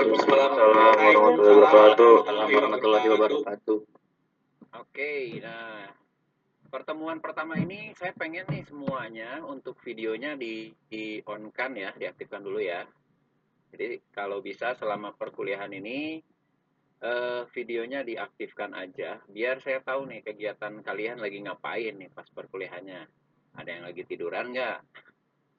Waalaikumsalam. 0.00 0.52
warahmatullahi 0.56 1.56
wabarakatuh. 1.60 2.14
warahmatullahi 2.24 3.06
wabarakatuh. 3.12 3.78
Oke, 4.80 5.12
nah 5.44 5.92
pertemuan 6.72 7.20
pertama 7.20 7.60
ini 7.60 7.92
saya 8.00 8.16
pengen 8.16 8.48
nih 8.48 8.64
semuanya 8.64 9.44
untuk 9.44 9.76
videonya 9.84 10.40
di, 10.40 10.72
di 10.88 11.20
on 11.28 11.52
kan 11.52 11.76
ya, 11.76 11.92
diaktifkan 11.92 12.40
dulu 12.40 12.64
ya. 12.64 12.88
Jadi 13.76 14.00
kalau 14.08 14.40
bisa 14.40 14.72
selama 14.72 15.12
perkuliahan 15.12 15.68
ini 15.68 16.24
eh, 17.04 17.42
videonya 17.52 18.00
diaktifkan 18.00 18.72
aja, 18.72 19.20
biar 19.28 19.60
saya 19.60 19.84
tahu 19.84 20.08
nih 20.08 20.24
kegiatan 20.24 20.80
kalian 20.80 21.20
lagi 21.20 21.44
ngapain 21.44 21.92
nih 22.00 22.08
pas 22.08 22.24
perkuliahannya. 22.24 23.04
Ada 23.52 23.68
yang 23.68 23.84
lagi 23.84 24.08
tiduran 24.08 24.48
nggak? 24.56 24.80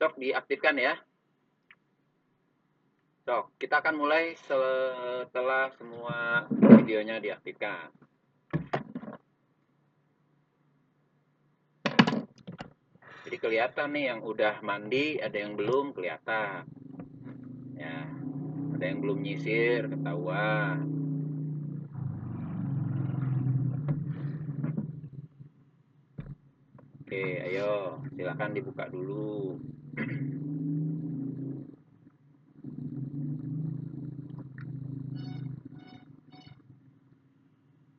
Sok 0.02 0.18
diaktifkan 0.18 0.82
ya. 0.82 0.98
Sok, 3.32 3.56
kita 3.64 3.80
akan 3.80 3.96
mulai 3.96 4.36
setelah 4.44 5.72
semua 5.80 6.52
videonya 6.52 7.16
diaktifkan. 7.24 7.88
Jadi 13.24 13.38
kelihatan 13.40 13.96
nih 13.96 14.12
yang 14.12 14.20
udah 14.20 14.60
mandi, 14.60 15.16
ada 15.24 15.32
yang 15.32 15.56
belum 15.56 15.96
kelihatan. 15.96 16.68
Ya, 17.80 18.04
ada 18.76 18.84
yang 18.84 19.00
belum 19.00 19.24
nyisir, 19.24 19.88
ketahuan. 19.88 20.92
Oke, 27.00 27.24
ayo, 27.48 28.04
silakan 28.12 28.52
dibuka 28.52 28.92
dulu. 28.92 29.56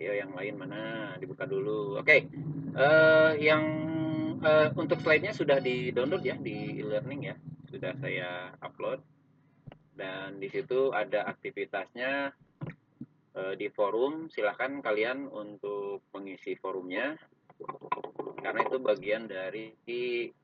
Ayo 0.03 0.19
yang 0.19 0.35
lain 0.35 0.59
mana? 0.59 1.15
Dibuka 1.15 1.47
dulu. 1.47 1.95
Oke, 1.95 2.27
uh, 2.75 3.39
yang 3.39 3.63
uh, 4.43 4.75
untuk 4.75 4.99
slide-nya 4.99 5.31
sudah 5.31 5.63
di-download 5.63 6.27
ya 6.27 6.35
di 6.35 6.75
e-learning 6.83 7.31
ya. 7.31 7.39
Sudah 7.71 7.95
saya 8.03 8.51
upload. 8.59 8.99
Dan 9.95 10.43
di 10.43 10.51
situ 10.51 10.91
ada 10.91 11.31
aktivitasnya 11.31 12.35
uh, 13.39 13.55
di 13.55 13.71
forum. 13.71 14.27
Silahkan 14.27 14.83
kalian 14.83 15.31
untuk 15.31 16.03
mengisi 16.11 16.59
forumnya. 16.59 17.15
Karena 18.43 18.67
itu 18.67 18.83
bagian 18.83 19.31
dari 19.31 19.71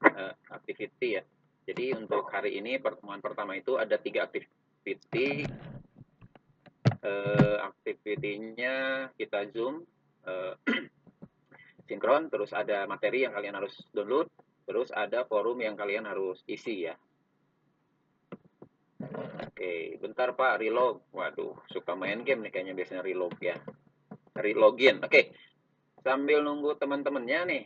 uh, 0.07 0.39
activity 0.55 1.19
ya. 1.19 1.27
Jadi 1.67 1.99
untuk 1.99 2.31
hari 2.31 2.63
ini 2.63 2.79
pertemuan 2.79 3.19
pertama 3.19 3.59
itu 3.59 3.75
ada 3.75 3.99
tiga 3.99 4.23
activity. 4.23 5.51
Uh, 6.99 7.63
activity-nya 7.63 9.09
kita 9.15 9.47
zoom. 9.55 9.87
Uh, 10.27 10.55
sinkron, 11.89 12.29
terus 12.29 12.53
ada 12.53 12.85
materi 12.85 13.25
yang 13.25 13.33
kalian 13.33 13.57
harus 13.57 13.73
download, 13.97 14.29
terus 14.69 14.93
ada 14.93 15.25
forum 15.25 15.57
yang 15.65 15.73
kalian 15.73 16.05
harus 16.05 16.45
isi 16.45 16.85
ya. 16.85 16.95
Oke, 19.59 19.97
bentar 19.97 20.37
Pak, 20.37 20.61
relog. 20.61 21.07
Waduh, 21.15 21.57
suka 21.73 21.97
main 21.97 22.21
game 22.23 22.47
nih 22.47 22.53
kayaknya 22.53 22.75
biasanya 22.77 23.03
relog 23.03 23.35
ya. 23.41 23.57
Relogin. 24.37 25.01
Oke, 25.03 25.33
sambil 26.05 26.45
nunggu 26.45 26.77
teman-temannya 26.77 27.41
nih. 27.49 27.65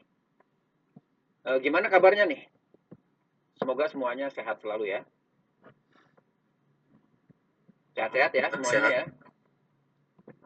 E, 1.43 1.51
gimana 1.61 1.91
kabarnya 1.91 2.25
nih? 2.29 2.49
Semoga 3.59 3.91
semuanya 3.91 4.31
sehat 4.33 4.63
selalu 4.63 4.93
ya. 4.93 5.01
Sehat-sehat 7.93 8.33
ya 8.33 8.47
semuanya 8.49 8.81
sehat. 8.81 8.93
ya. 8.93 9.22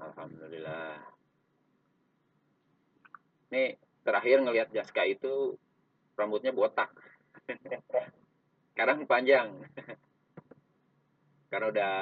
Alhamdulillah. 0.00 0.96
Nih 3.52 3.76
terakhir 4.02 4.42
ngelihat 4.42 4.68
Jaska 4.72 5.04
itu 5.04 5.60
rambutnya 6.16 6.50
botak. 6.50 6.90
Sekarang 8.72 9.04
panjang. 9.04 9.52
Karena 11.50 11.66
udah 11.72 11.94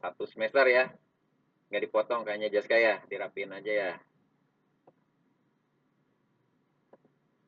satu 0.00 0.24
semester 0.28 0.64
ya. 0.68 0.92
Nggak 1.72 1.82
dipotong 1.88 2.22
kayaknya 2.22 2.52
Jaska 2.52 2.76
ya. 2.76 3.00
Dirapin 3.08 3.50
aja 3.50 3.72
ya. 3.72 3.92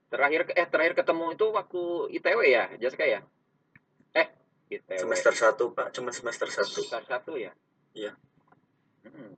Terakhir 0.08 0.46
eh 0.54 0.68
terakhir 0.70 0.94
ketemu 0.94 1.34
itu 1.34 1.46
waktu 1.50 1.82
ITW 2.22 2.40
ya, 2.46 2.70
Jaska 2.78 3.02
ya? 3.02 3.20
Eh, 4.14 4.30
ITW. 4.70 5.02
Semester 5.02 5.34
satu 5.34 5.74
Pak. 5.74 5.90
Cuma 5.90 6.14
semester 6.14 6.46
satu 6.46 6.86
Semester 6.86 7.02
satu 7.02 7.32
ya? 7.34 7.50
Iya. 7.98 8.14
Hmm, 9.02 9.34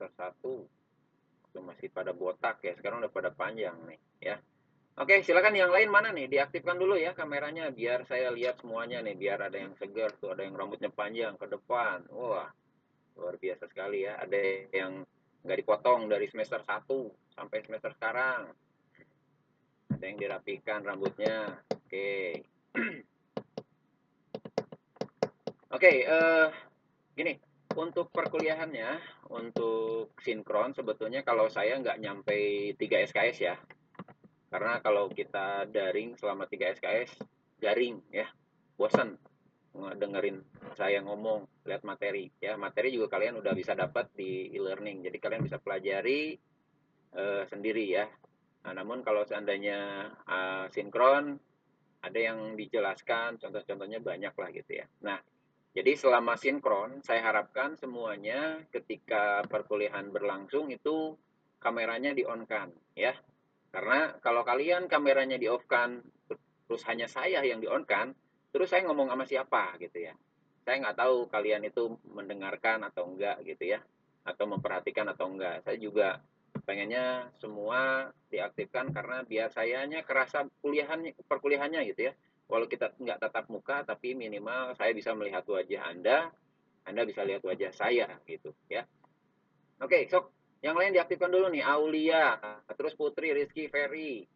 semester 0.00 0.16
satu 0.16 0.64
itu 1.52 1.60
masih 1.60 1.92
pada 1.92 2.16
botak 2.16 2.64
ya. 2.64 2.72
Sekarang 2.72 3.04
udah 3.04 3.12
pada 3.12 3.28
panjang 3.28 3.76
nih 3.84 4.00
ya. 4.24 4.40
Oke 4.96 5.20
silakan 5.20 5.52
yang 5.52 5.68
lain 5.68 5.92
mana 5.92 6.08
nih? 6.08 6.24
Diaktifkan 6.24 6.80
dulu 6.80 6.96
ya 6.96 7.12
kameranya 7.12 7.68
biar 7.68 8.08
saya 8.08 8.32
lihat 8.32 8.64
semuanya 8.64 9.04
nih 9.04 9.12
biar 9.12 9.44
ada 9.52 9.60
yang 9.60 9.76
segar 9.76 10.16
tuh 10.16 10.32
ada 10.32 10.40
yang 10.48 10.56
rambutnya 10.56 10.88
panjang 10.88 11.36
ke 11.36 11.44
depan. 11.52 12.08
Wah 12.16 12.48
luar 13.20 13.36
biasa 13.36 13.68
sekali 13.68 14.08
ya. 14.08 14.16
Ada 14.24 14.40
yang 14.72 15.04
nggak 15.44 15.58
dipotong 15.60 16.08
dari 16.08 16.24
semester 16.32 16.64
1 16.64 17.36
sampai 17.36 17.58
semester 17.60 17.92
sekarang. 17.92 18.48
Ada 19.92 20.04
yang 20.08 20.16
dirapikan 20.16 20.80
rambutnya. 20.80 21.60
Oke. 21.76 22.40
Oke 25.76 25.90
uh, 26.08 26.48
gini 27.12 27.49
untuk 27.78 28.10
perkuliahannya, 28.10 28.98
untuk 29.30 30.14
sinkron 30.18 30.74
sebetulnya 30.74 31.22
kalau 31.22 31.46
saya 31.46 31.78
nggak 31.78 32.00
nyampe 32.02 32.38
3 32.74 33.06
SKS 33.06 33.38
ya. 33.38 33.54
Karena 34.50 34.82
kalau 34.82 35.06
kita 35.06 35.70
daring 35.70 36.18
selama 36.18 36.50
3 36.50 36.74
SKS, 36.74 37.22
garing 37.62 38.02
ya, 38.10 38.26
bosan 38.74 39.14
dengerin 39.70 40.42
saya 40.74 40.98
ngomong, 41.06 41.46
lihat 41.62 41.86
materi 41.86 42.26
ya. 42.42 42.58
Materi 42.58 42.90
juga 42.90 43.14
kalian 43.14 43.38
udah 43.38 43.54
bisa 43.54 43.78
dapat 43.78 44.10
di 44.18 44.50
e-learning. 44.50 45.06
Jadi 45.06 45.18
kalian 45.22 45.46
bisa 45.46 45.62
pelajari 45.62 46.34
uh, 47.14 47.46
sendiri 47.46 47.86
ya. 47.86 48.10
Nah, 48.66 48.72
namun 48.74 49.06
kalau 49.06 49.22
seandainya 49.22 50.10
uh, 50.26 50.66
sinkron 50.74 51.38
ada 52.00 52.18
yang 52.18 52.58
dijelaskan, 52.58 53.38
contoh-contohnya 53.38 54.02
banyak 54.02 54.34
lah 54.34 54.48
gitu 54.50 54.82
ya. 54.82 54.86
Nah, 55.06 55.20
jadi 55.70 55.94
selama 55.94 56.34
sinkron, 56.34 56.98
saya 57.06 57.22
harapkan 57.30 57.78
semuanya 57.78 58.58
ketika 58.74 59.46
perkuliahan 59.46 60.10
berlangsung 60.10 60.66
itu 60.74 61.14
kameranya 61.62 62.10
di-on-kan, 62.10 62.74
ya. 62.98 63.14
Karena 63.70 64.18
kalau 64.18 64.42
kalian 64.42 64.90
kameranya 64.90 65.38
di-off-kan, 65.38 66.02
terus 66.66 66.82
hanya 66.90 67.06
saya 67.06 67.46
yang 67.46 67.62
di-on-kan, 67.62 68.10
terus 68.50 68.74
saya 68.74 68.82
ngomong 68.90 69.14
sama 69.14 69.24
siapa 69.30 69.78
gitu 69.78 70.10
ya. 70.10 70.14
Saya 70.66 70.82
nggak 70.82 70.98
tahu 70.98 71.30
kalian 71.30 71.62
itu 71.62 71.94
mendengarkan 72.02 72.82
atau 72.90 73.06
enggak 73.06 73.38
gitu 73.46 73.70
ya, 73.70 73.78
atau 74.26 74.50
memperhatikan 74.50 75.06
atau 75.06 75.30
enggak. 75.30 75.62
Saya 75.62 75.78
juga 75.78 76.18
pengennya 76.66 77.30
semua 77.38 78.10
diaktifkan 78.26 78.90
karena 78.90 79.22
biar 79.22 79.54
sayanya 79.54 80.02
kerasa 80.02 80.50
kuliahannya 80.66 81.14
perkuliahannya 81.30 81.86
gitu 81.94 82.10
ya 82.10 82.12
walau 82.50 82.66
kita 82.66 82.92
nggak 82.98 83.22
tatap 83.22 83.46
muka 83.46 83.86
tapi 83.86 84.18
minimal 84.18 84.74
saya 84.74 84.90
bisa 84.90 85.14
melihat 85.14 85.46
wajah 85.46 85.86
Anda 85.86 86.34
Anda 86.82 87.06
bisa 87.06 87.22
lihat 87.22 87.46
wajah 87.46 87.70
saya 87.70 88.18
gitu 88.26 88.50
ya. 88.66 88.84
Oke 89.80 90.10
sok 90.10 90.34
yang 90.60 90.76
lain 90.76 90.92
diaktifkan 90.92 91.32
dulu 91.32 91.48
nih 91.48 91.64
Aulia 91.64 92.36
terus 92.74 92.92
Putri 92.98 93.32
Rizky 93.32 93.70
Ferry 93.70 94.26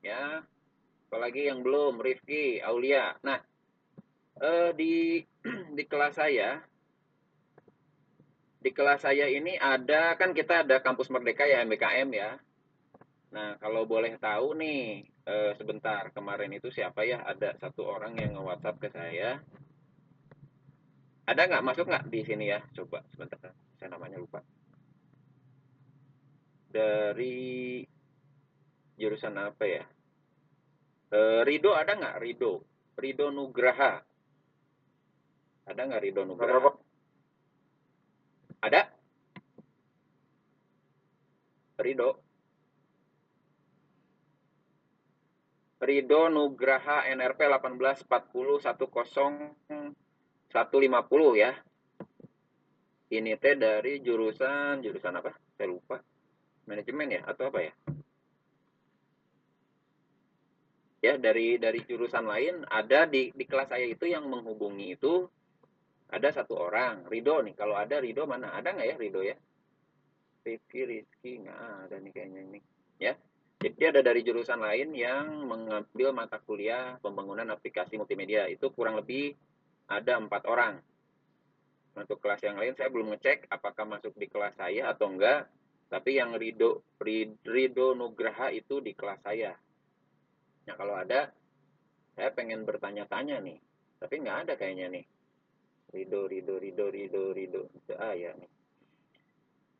ya. 0.00 0.42
Apalagi 1.12 1.52
yang 1.52 1.60
belum 1.60 2.00
Rifki 2.00 2.64
Aulia. 2.64 3.12
Nah 3.20 3.38
eh, 4.40 4.72
di 4.72 5.20
di 5.76 5.84
kelas 5.84 6.16
saya 6.16 6.56
di 8.62 8.70
kelas 8.70 9.02
saya 9.02 9.26
ini 9.26 9.58
ada 9.58 10.14
kan 10.14 10.30
kita 10.30 10.62
ada 10.62 10.78
kampus 10.78 11.10
Merdeka 11.10 11.44
ya 11.44 11.66
MBKM 11.66 12.08
ya. 12.14 12.38
Nah, 13.32 13.56
kalau 13.58 13.88
boleh 13.88 14.14
tahu 14.20 14.54
nih, 14.54 15.08
eh, 15.26 15.52
sebentar 15.58 16.10
kemarin 16.10 16.50
itu 16.54 16.68
siapa 16.70 17.06
ya? 17.06 17.22
Ada 17.22 17.58
satu 17.58 17.86
orang 17.86 18.18
yang 18.18 18.38
nge-WhatsApp 18.38 18.80
ke 18.82 18.88
saya. 18.90 19.38
Ada 21.22 21.42
nggak 21.46 21.66
masuk 21.66 21.86
nggak 21.86 22.06
di 22.10 22.20
sini 22.26 22.50
ya? 22.50 22.60
Coba 22.74 23.06
sebentar, 23.14 23.38
saya 23.78 23.88
namanya 23.94 24.18
lupa. 24.18 24.42
Dari 26.72 27.84
jurusan 28.98 29.38
apa 29.38 29.64
ya? 29.66 29.84
Eh, 31.12 31.40
Rido 31.46 31.76
ada 31.76 31.92
nggak? 31.94 32.16
Rido, 32.18 32.64
Rido 32.98 33.30
Nugraha. 33.30 34.00
Ada 35.68 35.80
nggak 35.86 36.02
Rido 36.02 36.22
Nugraha? 36.26 36.74
Ada? 38.62 38.82
Rido. 41.78 42.31
Rido 45.82 46.30
Nugraha 46.30 47.10
NRP 47.10 47.50
1840 47.50 48.06
10 48.06 48.62
150 50.46 51.42
ya. 51.42 51.52
ini 53.12 53.34
teh 53.36 53.58
dari 53.58 53.98
jurusan 53.98 54.78
jurusan 54.78 55.18
apa? 55.18 55.34
Saya 55.58 55.68
lupa. 55.68 55.98
Manajemen 56.70 57.18
ya 57.18 57.20
atau 57.26 57.50
apa 57.50 57.60
ya? 57.66 57.74
Ya, 61.02 61.18
dari 61.18 61.58
dari 61.58 61.82
jurusan 61.82 62.30
lain 62.30 62.62
ada 62.70 63.10
di 63.10 63.34
di 63.34 63.42
kelas 63.42 63.74
saya 63.74 63.82
itu 63.82 64.06
yang 64.06 64.30
menghubungi 64.30 64.94
itu 64.94 65.26
ada 66.06 66.30
satu 66.30 66.62
orang, 66.62 67.10
Rido 67.10 67.42
nih. 67.42 67.58
Kalau 67.58 67.74
ada 67.74 67.98
Rido 67.98 68.22
mana? 68.22 68.54
Ada 68.54 68.70
nggak 68.70 68.86
ya 68.86 68.96
Rido 69.02 69.20
ya? 69.26 69.34
Rifki, 70.46 70.86
Rizky 70.86 71.42
nggak 71.42 71.58
ada 71.58 71.96
nih 71.98 72.12
kayaknya 72.14 72.40
ini. 72.46 72.60
Ya, 73.02 73.18
jadi 73.62 73.94
ada 73.94 74.00
dari 74.02 74.26
jurusan 74.26 74.58
lain 74.58 74.90
yang 74.90 75.46
mengambil 75.46 76.10
mata 76.10 76.42
kuliah 76.42 76.98
pembangunan 76.98 77.46
aplikasi 77.54 77.94
multimedia. 77.94 78.50
Itu 78.50 78.74
kurang 78.74 78.98
lebih 78.98 79.38
ada 79.86 80.18
empat 80.18 80.42
orang. 80.50 80.82
Untuk 81.94 82.18
kelas 82.18 82.42
yang 82.42 82.58
lain 82.58 82.74
saya 82.74 82.90
belum 82.90 83.14
ngecek 83.14 83.46
apakah 83.46 83.86
masuk 83.86 84.18
di 84.18 84.26
kelas 84.26 84.58
saya 84.58 84.90
atau 84.90 85.14
enggak. 85.14 85.46
Tapi 85.86 86.18
yang 86.18 86.34
Rido 86.34 86.82
Rido 87.46 87.86
Nugraha 87.94 88.50
itu 88.50 88.82
di 88.82 88.98
kelas 88.98 89.22
saya. 89.22 89.54
Nah 90.66 90.74
kalau 90.74 90.98
ada, 90.98 91.30
saya 92.18 92.34
pengen 92.34 92.66
bertanya-tanya 92.66 93.38
nih. 93.44 93.62
Tapi 94.02 94.14
nggak 94.26 94.38
ada 94.48 94.52
kayaknya 94.58 94.90
nih. 94.90 95.04
Rido, 95.92 96.26
Rido, 96.26 96.58
Rido, 96.58 96.90
Rido, 96.90 97.22
Rido. 97.30 97.62
Ah 97.94 98.16
ya 98.16 98.34
nih. 98.34 98.50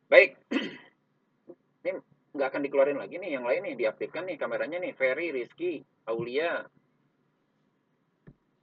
Baik. 0.07 0.31
Ini 1.83 2.12
nggak 2.33 2.49
akan 2.49 2.61
dikeluarin 2.65 2.99
lagi 2.99 3.21
nih. 3.21 3.37
Yang 3.37 3.45
lain 3.45 3.61
nih 3.69 3.75
diaktifkan 3.77 4.23
nih 4.25 4.37
kameranya 4.41 4.77
nih. 4.81 4.93
Ferry, 4.97 5.29
Rizky, 5.29 5.85
Aulia, 6.09 6.65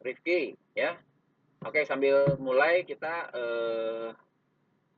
Rifki, 0.02 0.58
ya. 0.75 0.99
Oke, 1.61 1.84
sambil 1.84 2.40
mulai 2.40 2.88
kita 2.88 3.31
eh, 3.37 4.08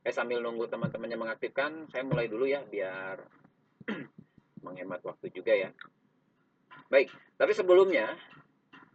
eh 0.03 0.13
sambil 0.15 0.39
nunggu 0.39 0.67
teman-temannya 0.71 1.19
mengaktifkan, 1.19 1.91
saya 1.91 2.07
mulai 2.07 2.31
dulu 2.31 2.47
ya 2.47 2.63
biar 2.63 3.19
menghemat 4.65 5.03
waktu 5.03 5.27
juga 5.31 5.53
ya. 5.53 5.69
Baik, 6.87 7.11
tapi 7.35 7.51
sebelumnya 7.51 8.15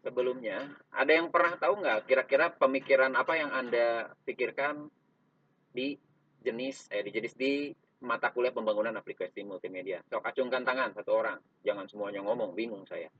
sebelumnya 0.00 0.72
ada 0.94 1.12
yang 1.12 1.28
pernah 1.28 1.58
tahu 1.60 1.84
nggak 1.84 2.08
kira-kira 2.08 2.54
pemikiran 2.54 3.12
apa 3.18 3.36
yang 3.36 3.50
anda 3.52 4.14
pikirkan 4.24 4.88
di 5.74 5.98
jenis 6.40 6.88
eh 6.88 7.02
di 7.04 7.10
jenis 7.12 7.34
di 7.34 7.74
mata 7.98 8.30
kuliah 8.30 8.54
pembangunan 8.54 8.94
aplikasi 8.94 9.42
multimedia. 9.42 9.98
Sok 10.06 10.22
acungkan 10.22 10.62
tangan 10.62 10.94
satu 10.94 11.18
orang, 11.18 11.38
jangan 11.66 11.90
semuanya 11.90 12.22
ngomong, 12.22 12.54
bingung 12.54 12.86
saya. 12.86 13.10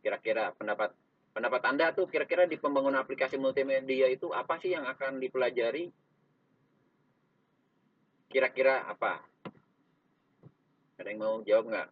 Kira-kira 0.00 0.56
pendapat 0.56 0.96
pendapat 1.36 1.62
Anda 1.68 1.92
tuh 1.92 2.08
kira-kira 2.08 2.48
di 2.48 2.56
pembangunan 2.56 3.04
aplikasi 3.04 3.36
multimedia 3.36 4.08
itu 4.08 4.32
apa 4.32 4.56
sih 4.56 4.72
yang 4.72 4.88
akan 4.88 5.20
dipelajari? 5.20 5.92
Kira-kira 8.30 8.88
apa? 8.88 9.20
Ada 10.96 11.08
yang 11.12 11.20
mau 11.20 11.36
jawab 11.44 11.64
nggak? 11.68 11.88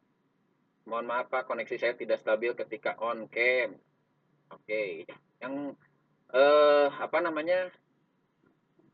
Mohon 0.88 1.06
maaf 1.08 1.26
Pak, 1.28 1.44
koneksi 1.44 1.76
saya 1.76 1.92
tidak 1.92 2.24
stabil 2.24 2.56
ketika 2.56 2.96
on 2.96 3.28
cam. 3.28 3.76
Oke, 4.48 4.64
okay. 4.64 4.90
yang 5.44 5.76
eh, 6.32 6.88
apa 6.88 7.18
namanya? 7.20 7.68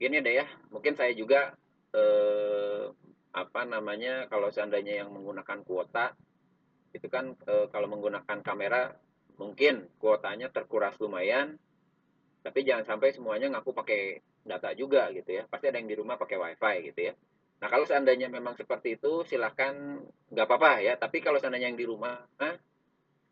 Gini 0.03 0.19
deh 0.19 0.43
ya, 0.43 0.47
mungkin 0.75 0.99
saya 0.99 1.15
juga 1.15 1.55
eh, 1.95 2.91
apa 3.35 3.67
namanya 3.67 4.31
kalau 4.31 4.55
seandainya 4.55 5.03
yang 5.03 5.11
menggunakan 5.11 5.67
kuota 5.67 6.15
itu 6.95 7.11
kan 7.11 7.35
eh, 7.35 7.67
kalau 7.75 7.91
menggunakan 7.91 8.39
kamera 8.47 8.95
mungkin 9.35 9.91
kuotanya 9.99 10.55
terkuras 10.55 10.95
lumayan 11.03 11.59
tapi 12.47 12.63
jangan 12.63 12.87
sampai 12.87 13.11
semuanya 13.11 13.51
ngaku 13.51 13.75
pakai 13.75 14.21
data 14.45 14.77
juga 14.77 15.09
gitu 15.17 15.33
ya. 15.33 15.49
Pasti 15.49 15.73
ada 15.73 15.81
yang 15.81 15.89
di 15.89 15.97
rumah 15.97 16.21
pakai 16.21 16.37
wifi 16.37 16.93
gitu 16.93 17.01
ya. 17.11 17.13
Nah 17.65 17.73
kalau 17.73 17.89
seandainya 17.89 18.29
memang 18.29 18.53
seperti 18.53 19.01
itu 19.01 19.25
silahkan 19.25 19.73
nggak 20.29 20.47
apa-apa 20.47 20.85
ya. 20.85 20.95
Tapi 21.01 21.25
kalau 21.25 21.41
seandainya 21.41 21.73
yang 21.73 21.81
di 21.81 21.89
rumah 21.89 22.21
eh, 22.45 22.61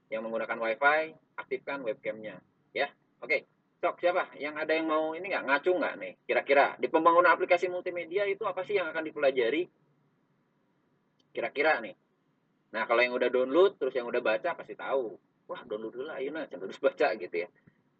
yang 0.08 0.24
menggunakan 0.24 0.56
wifi 0.56 1.12
aktifkan 1.36 1.84
webcamnya 1.84 2.40
ya. 2.72 2.88
Oke 3.20 3.44
sok 3.82 3.98
siapa? 4.00 4.30
Yang 4.38 4.54
ada 4.62 4.72
yang 4.78 4.86
mau 4.88 5.12
ini 5.12 5.28
nggak? 5.28 5.44
Ngacu 5.44 5.70
nggak 5.76 5.94
nih? 6.00 6.12
Kira-kira 6.24 6.66
di 6.80 6.88
pembangunan 6.88 7.34
aplikasi 7.34 7.68
multimedia 7.68 8.24
itu 8.24 8.48
apa 8.48 8.64
sih 8.64 8.80
yang 8.80 8.88
akan 8.88 9.04
dipelajari 9.04 9.68
kira-kira 11.32 11.80
nih. 11.80 11.96
Nah 12.72 12.84
kalau 12.88 13.00
yang 13.04 13.16
udah 13.16 13.28
download 13.32 13.76
terus 13.80 13.96
yang 13.96 14.08
udah 14.08 14.20
baca 14.20 14.52
pasti 14.56 14.76
tahu. 14.76 15.16
Wah 15.48 15.60
download 15.66 15.92
dulu 15.92 16.04
lah 16.08 16.20
ayo 16.20 16.30
nah 16.32 16.44
terus 16.46 16.78
baca 16.78 17.16
gitu 17.16 17.36
ya. 17.36 17.48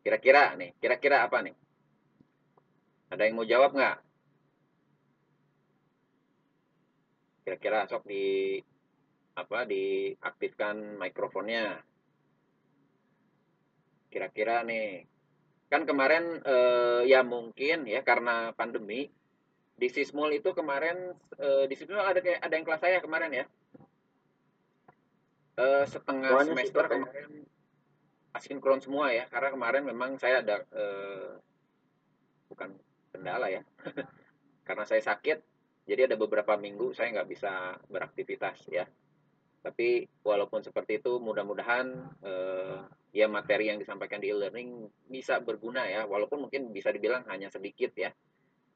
Kira-kira 0.04 0.56
nih 0.56 0.76
kira-kira 0.78 1.24
apa 1.26 1.40
nih? 1.42 1.56
Ada 3.12 3.28
yang 3.28 3.36
mau 3.36 3.48
jawab 3.48 3.76
nggak? 3.76 3.98
Kira-kira 7.44 7.84
sok 7.90 8.06
di 8.08 8.56
apa 9.36 9.64
diaktifkan 9.64 11.00
mikrofonnya. 11.00 11.80
Kira-kira 14.12 14.64
nih. 14.64 15.08
Kan 15.72 15.88
kemarin 15.88 16.40
eh, 16.44 17.00
ya 17.08 17.24
mungkin 17.24 17.88
ya 17.88 18.04
karena 18.04 18.52
pandemi 18.52 19.08
di 19.82 19.90
Sismul 19.90 20.30
itu 20.38 20.54
kemarin 20.54 21.10
eh, 21.42 21.66
di 21.66 21.74
Sismul 21.74 21.98
ada 21.98 22.22
ada 22.22 22.54
yang 22.54 22.62
kelas 22.62 22.78
saya 22.86 23.02
kemarin 23.02 23.34
ya. 23.34 23.46
Uh, 25.52 25.84
setengah 25.84 26.32
Soalnya 26.32 26.64
semester 26.64 26.84
kemarin 26.88 27.44
asinkron 28.32 28.80
semua 28.80 29.12
ya 29.12 29.28
karena 29.28 29.52
kemarin 29.52 29.84
memang 29.84 30.16
saya 30.16 30.40
ada 30.40 30.64
uh, 30.70 31.36
bukan 32.46 32.72
kendala 33.10 33.50
ya. 33.50 33.60
Karena 34.66 34.88
saya 34.88 35.02
sakit 35.04 35.44
jadi 35.84 36.08
ada 36.08 36.16
beberapa 36.16 36.56
minggu 36.56 36.96
saya 36.96 37.12
nggak 37.12 37.28
bisa 37.28 37.76
beraktivitas 37.90 38.64
ya. 38.72 38.88
Tapi 39.60 40.08
walaupun 40.24 40.64
seperti 40.64 41.04
itu 41.04 41.20
mudah-mudahan 41.20 41.86
uh, 42.24 42.88
ya 43.12 43.28
materi 43.28 43.68
yang 43.68 43.76
disampaikan 43.76 44.24
di 44.24 44.32
e-learning 44.32 44.88
bisa 45.04 45.36
berguna 45.44 45.84
ya. 45.84 46.08
Walaupun 46.08 46.48
mungkin 46.48 46.72
bisa 46.72 46.88
dibilang 46.88 47.28
hanya 47.28 47.52
sedikit 47.52 47.92
ya 47.92 48.08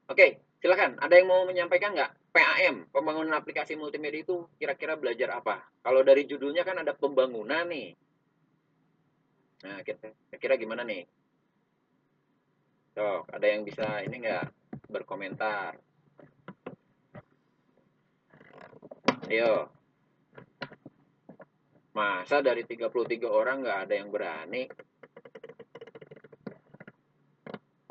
Oke, 0.07 0.39
silakan. 0.63 0.95
Ada 1.03 1.19
yang 1.19 1.27
mau 1.27 1.43
menyampaikan 1.43 1.91
nggak? 1.91 2.31
PAM, 2.31 2.87
pembangunan 2.95 3.35
aplikasi 3.35 3.75
multimedia 3.75 4.23
itu 4.23 4.47
kira-kira 4.55 4.95
belajar 4.95 5.35
apa? 5.35 5.67
Kalau 5.83 5.99
dari 6.05 6.23
judulnya 6.23 6.63
kan 6.63 6.79
ada 6.79 6.95
pembangunan 6.95 7.67
nih. 7.67 7.91
Nah, 9.67 9.83
kira-kira 9.83 10.55
gimana 10.55 10.87
nih? 10.87 11.03
Sok, 12.95 13.29
ada 13.35 13.45
yang 13.51 13.67
bisa 13.67 13.99
ini 14.05 14.15
nggak 14.23 14.45
berkomentar? 14.87 15.75
Ayo. 19.27 19.67
Masa 21.91 22.39
dari 22.39 22.63
33 22.63 23.27
orang 23.27 23.59
nggak 23.59 23.79
ada 23.89 23.93
yang 23.97 24.07
berani? 24.07 24.71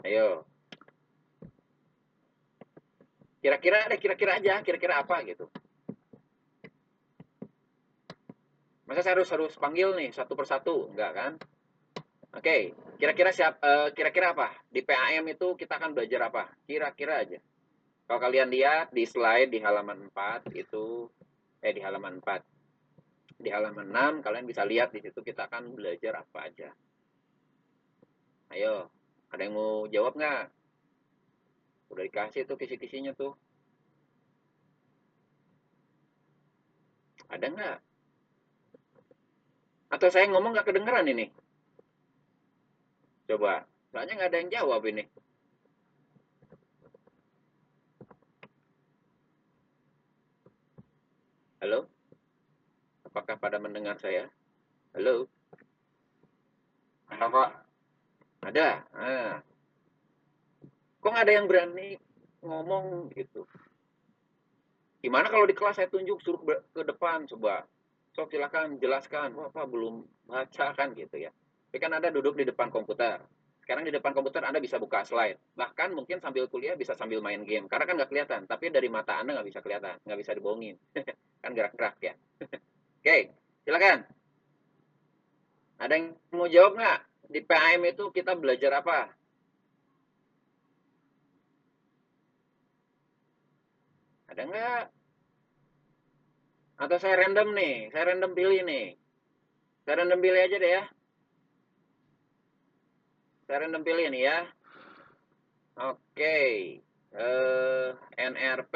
Ayo. 0.06 0.55
Kira-kira 3.46 3.86
ada 3.86 3.94
kira-kira 3.94 4.42
aja, 4.42 4.58
kira-kira 4.66 4.98
apa 4.98 5.22
gitu. 5.22 5.46
Masa 8.90 9.06
saya 9.06 9.14
harus 9.14 9.30
harus 9.30 9.54
panggil 9.54 9.94
nih 9.94 10.10
satu 10.10 10.34
persatu, 10.34 10.90
enggak 10.90 11.14
kan? 11.14 11.32
Oke, 12.34 12.74
kira-kira 12.98 13.30
siap 13.30 13.62
uh, 13.62 13.94
kira-kira 13.94 14.34
apa? 14.34 14.50
Di 14.66 14.82
PAM 14.82 15.30
itu 15.30 15.54
kita 15.54 15.78
akan 15.78 15.94
belajar 15.94 16.26
apa? 16.26 16.58
Kira-kira 16.66 17.22
aja. 17.22 17.38
Kalau 18.10 18.18
kalian 18.18 18.50
lihat 18.50 18.90
di 18.90 19.06
slide 19.06 19.54
di 19.54 19.62
halaman 19.62 20.10
4 20.10 20.50
itu 20.58 21.06
eh 21.62 21.70
di 21.70 21.86
halaman 21.86 22.18
4. 22.18 23.38
Di 23.46 23.54
halaman 23.54 23.94
6 23.94 24.26
kalian 24.26 24.42
bisa 24.42 24.66
lihat 24.66 24.90
di 24.90 25.06
situ 25.06 25.22
kita 25.22 25.46
akan 25.46 25.70
belajar 25.78 26.18
apa 26.18 26.50
aja. 26.50 26.74
Ayo, 28.50 28.90
ada 29.30 29.38
yang 29.38 29.54
mau 29.54 29.86
jawab 29.86 30.18
nggak? 30.18 30.55
Udah 31.90 32.02
dikasih 32.02 32.44
tuh 32.46 32.58
kisi-kisinya 32.58 33.14
tuh. 33.14 33.32
Ada 37.30 37.46
nggak? 37.50 37.78
Atau 39.90 40.08
saya 40.10 40.26
ngomong 40.30 40.54
nggak 40.54 40.66
kedengeran 40.66 41.06
ini? 41.10 41.30
Coba. 43.26 43.66
Soalnya 43.90 44.18
nggak 44.18 44.30
ada 44.30 44.38
yang 44.42 44.52
jawab 44.52 44.82
ini. 44.86 45.04
Halo? 51.62 51.90
Apakah 53.06 53.40
pada 53.40 53.58
mendengar 53.58 53.98
saya? 53.98 54.30
Halo? 54.94 55.26
Ada, 57.10 57.26
Pak. 57.30 57.50
Ada. 58.46 58.68
Ah 58.94 59.42
kok 61.06 61.14
nggak 61.14 61.22
ada 61.30 61.34
yang 61.38 61.46
berani 61.46 61.94
ngomong 62.42 63.14
gitu 63.14 63.46
gimana 64.98 65.30
kalau 65.30 65.46
di 65.46 65.54
kelas 65.54 65.78
saya 65.78 65.86
tunjuk 65.86 66.18
suruh 66.18 66.42
ke 66.42 66.82
depan 66.82 67.30
coba 67.30 67.62
sok 68.10 68.34
silakan 68.34 68.82
jelaskan 68.82 69.38
wah 69.38 69.46
apa 69.46 69.70
belum 69.70 70.02
baca 70.26 70.74
kan 70.74 70.98
gitu 70.98 71.14
ya 71.14 71.30
tapi 71.70 71.78
kan 71.78 71.94
ada 71.94 72.10
duduk 72.10 72.34
di 72.34 72.42
depan 72.42 72.74
komputer 72.74 73.22
sekarang 73.62 73.86
di 73.86 73.94
depan 73.94 74.14
komputer 74.14 74.46
Anda 74.46 74.62
bisa 74.62 74.78
buka 74.78 75.02
slide. 75.02 75.42
Bahkan 75.58 75.90
mungkin 75.90 76.22
sambil 76.22 76.46
kuliah 76.46 76.78
bisa 76.78 76.94
sambil 76.94 77.18
main 77.18 77.42
game. 77.42 77.66
Karena 77.66 77.82
kan 77.82 77.98
nggak 77.98 78.14
kelihatan. 78.14 78.46
Tapi 78.46 78.70
dari 78.70 78.86
mata 78.86 79.18
Anda 79.18 79.34
nggak 79.34 79.48
bisa 79.50 79.58
kelihatan. 79.58 79.98
Nggak 80.06 80.18
bisa 80.22 80.30
dibohongin. 80.38 80.78
kan 81.42 81.50
gerak-gerak 81.50 81.98
ya. 81.98 82.14
Oke, 83.02 83.34
silakan. 83.66 84.06
Ada 85.82 85.98
yang 85.98 86.14
mau 86.30 86.46
jawab 86.46 86.78
nggak? 86.78 86.98
Di 87.26 87.40
PAM 87.42 87.82
itu 87.90 88.14
kita 88.14 88.38
belajar 88.38 88.70
apa? 88.86 89.10
Ada 94.36 94.52
nggak? 94.52 94.84
Atau 96.76 96.96
saya 97.00 97.24
random 97.24 97.56
nih, 97.56 97.88
saya 97.88 98.12
random 98.12 98.36
pilih 98.36 98.68
nih. 98.68 98.92
Saya 99.88 100.04
random 100.04 100.20
pilih 100.20 100.40
aja 100.44 100.56
deh 100.60 100.72
ya. 100.76 100.84
Saya 103.48 103.64
random 103.64 103.80
pilih 103.80 104.12
nih 104.12 104.22
ya. 104.28 104.38
Oke. 105.88 106.36
Eh, 107.16 107.88
NRP 108.12 108.74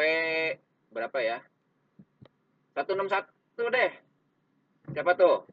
berapa 0.97 1.19
ya? 1.21 1.45
161 2.73 3.29
deh. 3.69 3.93
Siapa 4.97 5.13
tuh? 5.13 5.45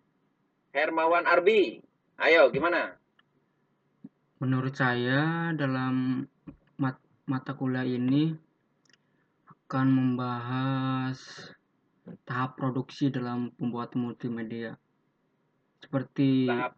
Hermawan 0.72 1.28
Arbi. 1.28 1.84
Ayo, 2.16 2.48
gimana? 2.56 2.96
Menurut 4.40 4.72
saya 4.72 5.52
dalam 5.52 6.24
mat 6.80 6.96
mata 7.28 7.60
kuliah 7.60 7.84
ini 7.84 8.47
akan 9.68 9.92
membahas 9.92 11.20
tahap 12.24 12.56
produksi 12.56 13.12
dalam 13.12 13.52
pembuatan 13.60 14.00
multimedia. 14.00 14.80
Seperti 15.84 16.48
Tahap. 16.48 16.72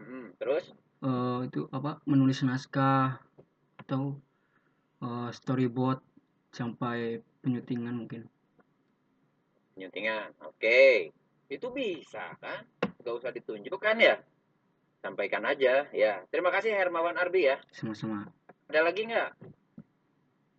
Hmm, 0.00 0.32
terus? 0.40 0.72
uh, 1.04 1.44
itu 1.44 1.68
apa 1.68 2.00
menulis 2.08 2.40
naskah 2.40 3.20
atau 3.76 4.16
uh, 5.04 5.28
storyboard 5.36 6.00
sampai 6.48 7.20
penyutingan 7.44 7.92
mungkin. 7.92 8.24
Penyutingan 9.76 10.32
oke. 10.48 11.12
Itu 11.52 11.76
bisa 11.76 12.40
kan? 12.40 12.64
Gak 13.04 13.20
usah 13.20 13.36
ditunjukkan 13.36 14.00
ya? 14.00 14.16
Sampaikan 15.04 15.44
aja 15.44 15.92
ya. 15.92 16.24
Terima 16.32 16.48
kasih 16.48 16.72
Hermawan 16.72 17.20
Arbi 17.20 17.52
ya. 17.52 17.60
Sama-sama. 17.68 18.32
Ada 18.72 18.80
lagi 18.80 19.12
nggak? 19.12 19.30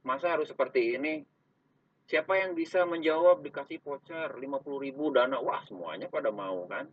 Masa 0.06 0.30
harus 0.30 0.54
seperti 0.54 0.94
ini 0.94 1.26
siapa 2.06 2.38
yang 2.38 2.54
bisa 2.54 2.86
menjawab? 2.86 3.42
Dikasih 3.42 3.82
voucher 3.82 4.30
50 4.34 4.86
ribu 4.86 5.14
dana. 5.14 5.38
Wah 5.42 5.62
semuanya 5.66 6.10
pada 6.10 6.30
mau 6.30 6.66
kan? 6.70 6.90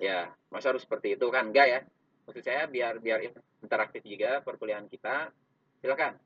Ya 0.00 0.32
masa 0.48 0.72
harus 0.72 0.84
seperti 0.84 1.16
itu 1.16 1.26
kan? 1.28 1.52
Enggak 1.52 1.66
ya. 1.68 1.80
Maksud 2.28 2.44
saya 2.44 2.68
biar 2.68 3.00
biar 3.00 3.24
interaktif 3.64 4.04
juga 4.04 4.44
perkuliahan 4.44 4.88
kita. 4.88 5.32
Silakan. 5.80 6.16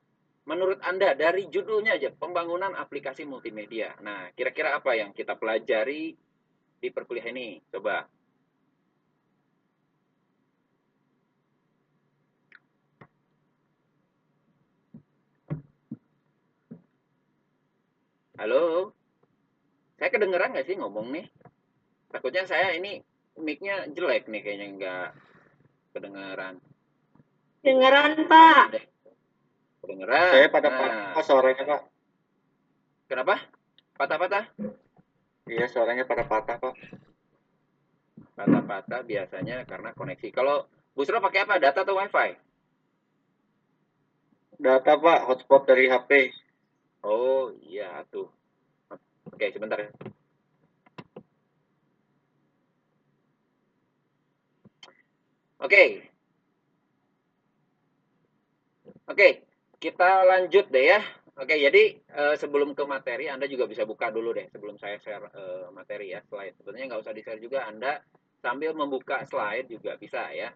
Menurut 0.42 0.82
anda 0.82 1.14
dari 1.14 1.46
judulnya 1.46 1.94
aja 1.94 2.10
pembangunan 2.10 2.74
aplikasi 2.74 3.22
multimedia. 3.22 3.94
Nah 4.02 4.34
kira-kira 4.34 4.74
apa 4.74 4.98
yang 4.98 5.14
kita 5.14 5.38
pelajari 5.38 6.18
di 6.82 6.88
perkuliahan 6.90 7.30
ini? 7.38 7.62
Coba 7.70 8.02
Halo, 18.42 18.90
saya 20.02 20.10
kedengeran 20.10 20.50
nggak 20.50 20.66
sih 20.66 20.74
ngomong 20.74 21.14
nih? 21.14 21.30
Takutnya 22.10 22.42
saya 22.42 22.74
ini 22.74 22.98
mic-nya 23.38 23.86
jelek 23.94 24.26
nih 24.26 24.42
kayaknya 24.42 24.66
nggak 24.74 25.08
kedengeran. 25.94 26.58
Dengeran, 27.62 28.26
Pak. 28.26 28.82
Kedengeran. 29.86 30.30
Saya 30.34 30.48
pada 30.50 30.68
Nah, 30.74 31.22
suaranya 31.22 31.62
Pak. 31.70 31.80
kenapa? 33.06 33.46
Patah-patah? 33.94 34.50
Iya 35.46 35.70
suaranya 35.70 36.02
pada 36.02 36.26
patah 36.26 36.58
Pak. 36.58 36.74
Patah-patah 38.34 39.06
biasanya 39.06 39.62
karena 39.70 39.94
koneksi. 39.94 40.34
Kalau 40.34 40.66
Busro 40.98 41.22
pakai 41.22 41.46
apa? 41.46 41.62
Data 41.62 41.86
atau 41.86 41.94
WiFi? 41.94 42.34
Data 44.58 44.98
Pak, 44.98 45.30
hotspot 45.30 45.62
dari 45.62 45.86
HP. 45.86 46.41
Oh 47.04 47.52
iya 47.70 47.88
tuh. 48.12 48.26
Oke 49.32 49.50
sebentar 49.52 49.78
ya. 49.80 49.88
Oke. 55.58 56.10
Oke, 59.10 59.28
kita 59.82 60.10
lanjut 60.30 60.66
deh 60.74 60.84
ya. 60.92 61.00
Oke, 61.38 61.54
jadi 61.66 61.82
eh, 62.20 62.34
sebelum 62.42 62.70
ke 62.78 62.84
materi, 62.94 63.24
Anda 63.34 63.46
juga 63.52 63.64
bisa 63.72 63.82
buka 63.90 64.06
dulu 64.16 64.30
deh 64.38 64.46
sebelum 64.52 64.76
saya 64.82 64.96
share 65.04 65.26
eh, 65.32 65.66
materi 65.78 66.06
ya, 66.14 66.20
slide. 66.28 66.54
Sebenarnya 66.58 66.86
nggak 66.90 67.02
usah 67.06 67.14
di-share 67.16 67.40
juga, 67.46 67.58
Anda 67.70 67.92
sambil 68.44 68.70
membuka 68.80 69.16
slide 69.30 69.66
juga 69.70 69.94
bisa 70.02 70.22
ya. 70.34 70.50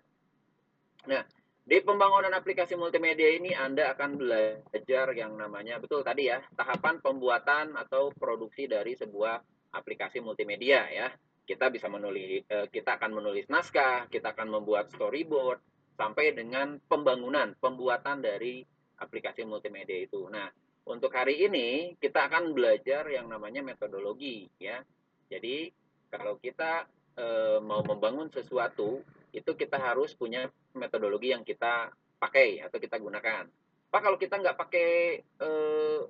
Nah, 1.06 1.22
di 1.66 1.82
pembangunan 1.82 2.30
aplikasi 2.30 2.78
multimedia 2.78 3.34
ini 3.34 3.50
Anda 3.50 3.90
akan 3.98 4.22
belajar 4.22 5.10
yang 5.18 5.34
namanya, 5.34 5.82
betul 5.82 6.06
tadi 6.06 6.30
ya, 6.30 6.38
tahapan 6.54 7.02
pembuatan 7.02 7.74
atau 7.74 8.14
produksi 8.14 8.70
dari 8.70 8.94
sebuah 8.94 9.42
aplikasi 9.74 10.22
multimedia 10.22 10.86
ya. 10.86 11.10
Kita 11.42 11.66
bisa 11.70 11.90
menulis, 11.90 12.46
eh, 12.46 12.66
kita 12.70 13.02
akan 13.02 13.18
menulis 13.18 13.50
naskah, 13.50 14.06
kita 14.06 14.34
akan 14.34 14.50
membuat 14.50 14.94
storyboard, 14.94 15.58
sampai 15.96 16.36
dengan 16.36 16.76
pembangunan, 16.86 17.56
pembuatan 17.56 18.20
dari 18.20 18.62
aplikasi 19.00 19.48
multimedia 19.48 20.04
itu. 20.04 20.28
Nah, 20.28 20.46
untuk 20.86 21.10
hari 21.10 21.42
ini 21.48 21.96
kita 21.98 22.30
akan 22.30 22.52
belajar 22.52 23.08
yang 23.10 23.26
namanya 23.26 23.64
metodologi 23.64 24.46
ya. 24.60 24.84
Jadi 25.26 25.72
kalau 26.12 26.38
kita 26.38 26.86
e, 27.16 27.26
mau 27.64 27.82
membangun 27.82 28.30
sesuatu 28.30 29.02
itu 29.34 29.50
kita 29.56 29.78
harus 29.80 30.14
punya 30.14 30.46
metodologi 30.76 31.34
yang 31.34 31.42
kita 31.42 31.90
pakai 32.16 32.64
atau 32.64 32.78
kita 32.80 32.96
gunakan. 32.96 33.44
Pak 33.86 34.00
kalau 34.02 34.18
kita 34.18 34.40
nggak 34.40 34.58
pakai 34.58 34.88
e, 35.22 35.48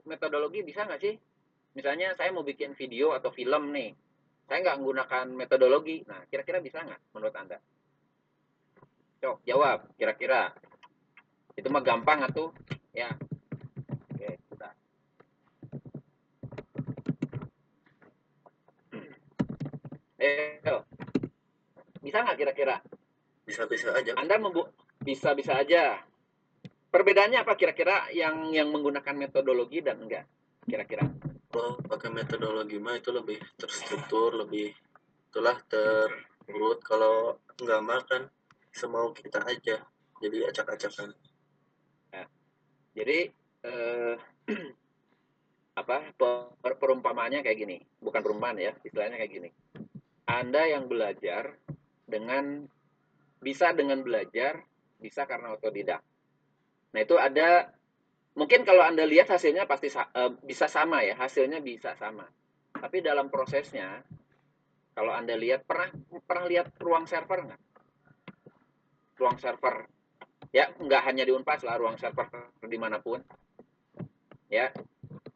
metodologi 0.08 0.64
bisa 0.64 0.86
nggak 0.86 1.00
sih? 1.02 1.14
Misalnya 1.76 2.16
saya 2.16 2.32
mau 2.32 2.40
bikin 2.40 2.72
video 2.72 3.12
atau 3.12 3.28
film 3.28 3.68
nih, 3.74 3.92
saya 4.48 4.58
nggak 4.64 4.78
menggunakan 4.80 5.26
metodologi. 5.34 6.02
Nah 6.08 6.24
kira-kira 6.30 6.64
bisa 6.64 6.80
nggak 6.80 7.00
menurut 7.12 7.36
anda? 7.36 7.58
Cok, 9.20 9.44
jawab 9.44 9.78
kira-kira. 10.00 10.54
Itu 11.56 11.68
mah 11.72 11.84
gampang 11.84 12.24
atuh. 12.24 12.52
Ya. 12.96 13.12
Oke, 14.12 14.28
kita. 14.48 14.68
Ayo. 20.16 20.76
Bisa 22.00 22.18
nggak 22.24 22.38
kira-kira? 22.40 22.80
Bisa-bisa 23.46 23.94
aja. 23.94 24.12
Anda 24.18 24.42
membu 24.42 24.66
bisa-bisa 25.00 25.62
aja. 25.62 26.02
Perbedaannya 26.90 27.46
apa 27.46 27.54
kira-kira 27.54 28.10
yang 28.10 28.50
yang 28.50 28.68
menggunakan 28.74 29.14
metodologi 29.14 29.80
dan 29.80 30.02
enggak? 30.02 30.26
Kira-kira. 30.66 31.06
Kalau 31.46 31.78
pakai 31.78 32.10
metodologi 32.10 32.76
mah 32.82 32.98
itu 32.98 33.14
lebih 33.14 33.38
terstruktur, 33.54 34.34
lebih 34.34 34.74
itulah 35.30 35.56
terurut. 35.70 36.82
Kalau 36.82 37.38
nggak 37.62 37.82
makan 37.86 38.22
semau 38.74 39.14
kita 39.14 39.40
aja. 39.46 39.78
Jadi 40.18 40.38
acak-acakan. 40.50 41.14
Jadi 42.96 43.18
eh, 43.68 44.14
apa 45.80 45.96
per 46.16 46.72
perumpamaannya 46.80 47.44
kayak 47.44 47.58
gini, 47.60 47.76
bukan 48.00 48.24
perumpamaan 48.24 48.56
ya, 48.56 48.72
istilahnya 48.80 49.20
kayak 49.20 49.32
gini. 49.36 49.50
Anda 50.24 50.64
yang 50.64 50.88
belajar 50.88 51.60
dengan 52.08 52.64
bisa 53.40 53.72
dengan 53.76 54.00
belajar, 54.02 54.64
bisa 55.00 55.28
karena 55.28 55.54
otodidak. 55.54 56.00
Nah 56.92 57.00
itu 57.00 57.16
ada 57.20 57.72
mungkin 58.36 58.64
kalau 58.64 58.82
Anda 58.84 59.04
lihat 59.04 59.32
hasilnya 59.32 59.68
pasti 59.68 59.92
uh, 59.92 60.32
bisa 60.44 60.66
sama 60.66 61.04
ya, 61.04 61.16
hasilnya 61.16 61.60
bisa 61.60 61.96
sama. 61.96 62.24
Tapi 62.76 63.00
dalam 63.00 63.32
prosesnya, 63.32 64.04
kalau 64.92 65.12
Anda 65.12 65.36
lihat 65.36 65.64
pernah 65.64 65.92
pernah 66.24 66.46
lihat 66.48 66.76
ruang 66.80 67.04
server 67.08 67.48
nggak? 67.48 67.62
Ruang 69.16 69.36
server 69.40 69.96
ya 70.56 70.72
nggak 70.72 71.02
hanya 71.04 71.28
di 71.28 71.32
Unpas 71.36 71.60
lah 71.68 71.76
ruang 71.76 72.00
server 72.00 72.28
di 72.64 72.78
mana 72.80 72.96
pun 72.96 73.20
ya 74.48 74.70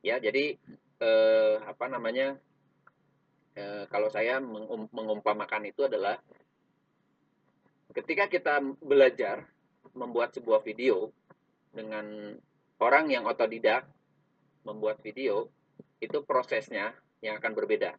ya 0.00 0.16
jadi 0.16 0.56
eh, 1.00 1.56
apa 1.60 1.86
namanya 1.92 2.40
eh, 3.52 3.84
kalau 3.92 4.08
saya 4.08 4.38
mengum, 4.40 4.88
mengumpamakan 4.94 5.68
itu 5.68 5.84
adalah 5.84 6.16
ketika 7.90 8.30
kita 8.30 8.62
belajar 8.82 9.46
membuat 9.94 10.34
sebuah 10.36 10.62
video 10.62 11.10
dengan 11.74 12.36
orang 12.78 13.10
yang 13.10 13.26
otodidak 13.26 13.86
membuat 14.62 15.02
video 15.02 15.50
itu 15.98 16.22
prosesnya 16.22 16.94
yang 17.20 17.36
akan 17.38 17.52
berbeda 17.52 17.96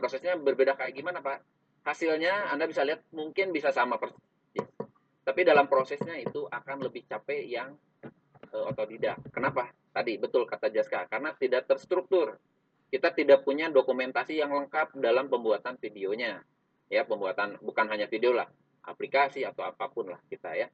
prosesnya 0.00 0.34
berbeda 0.40 0.74
kayak 0.74 0.96
gimana 0.96 1.20
pak 1.20 1.44
hasilnya 1.84 2.52
anda 2.52 2.68
bisa 2.68 2.84
lihat 2.84 3.04
mungkin 3.12 3.52
bisa 3.52 3.72
sama 3.72 3.96
persis 3.96 4.16
Tapi 5.20 5.46
dalam 5.46 5.70
prosesnya 5.70 6.16
itu 6.18 6.48
akan 6.48 6.90
lebih 6.90 7.06
capek 7.06 7.44
yang 7.46 7.76
uh, 8.50 8.64
otodidak. 8.66 9.20
Kenapa? 9.30 9.70
Tadi 9.94 10.18
betul 10.18 10.42
kata 10.48 10.72
Jaska, 10.72 11.06
karena 11.06 11.30
tidak 11.38 11.70
terstruktur. 11.70 12.34
Kita 12.90 13.14
tidak 13.14 13.46
punya 13.46 13.70
dokumentasi 13.70 14.42
yang 14.42 14.50
lengkap 14.50 14.98
dalam 14.98 15.30
pembuatan 15.30 15.78
videonya. 15.78 16.42
Ya, 16.90 17.06
pembuatan 17.06 17.62
bukan 17.62 17.86
hanya 17.86 18.10
video 18.10 18.34
lah, 18.34 18.50
aplikasi 18.84 19.44
atau 19.44 19.66
apa 19.66 19.88
pun 19.92 20.12
lah 20.12 20.20
kita 20.30 20.56
ya. 20.56 20.68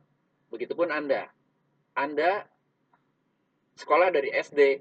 Begitupun 0.50 0.90
Anda. 0.90 1.26
Anda 1.96 2.46
sekolah 3.76 4.12
dari 4.12 4.30
SD, 4.32 4.80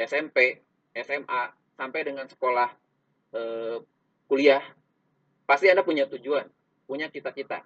SMP, 0.00 0.60
SMA 0.96 1.42
sampai 1.76 2.00
dengan 2.04 2.26
sekolah 2.28 2.68
eh, 3.36 3.76
kuliah, 4.26 4.62
pasti 5.48 5.70
Anda 5.70 5.86
punya 5.86 6.08
tujuan, 6.10 6.48
punya 6.84 7.08
cita-cita. 7.08 7.64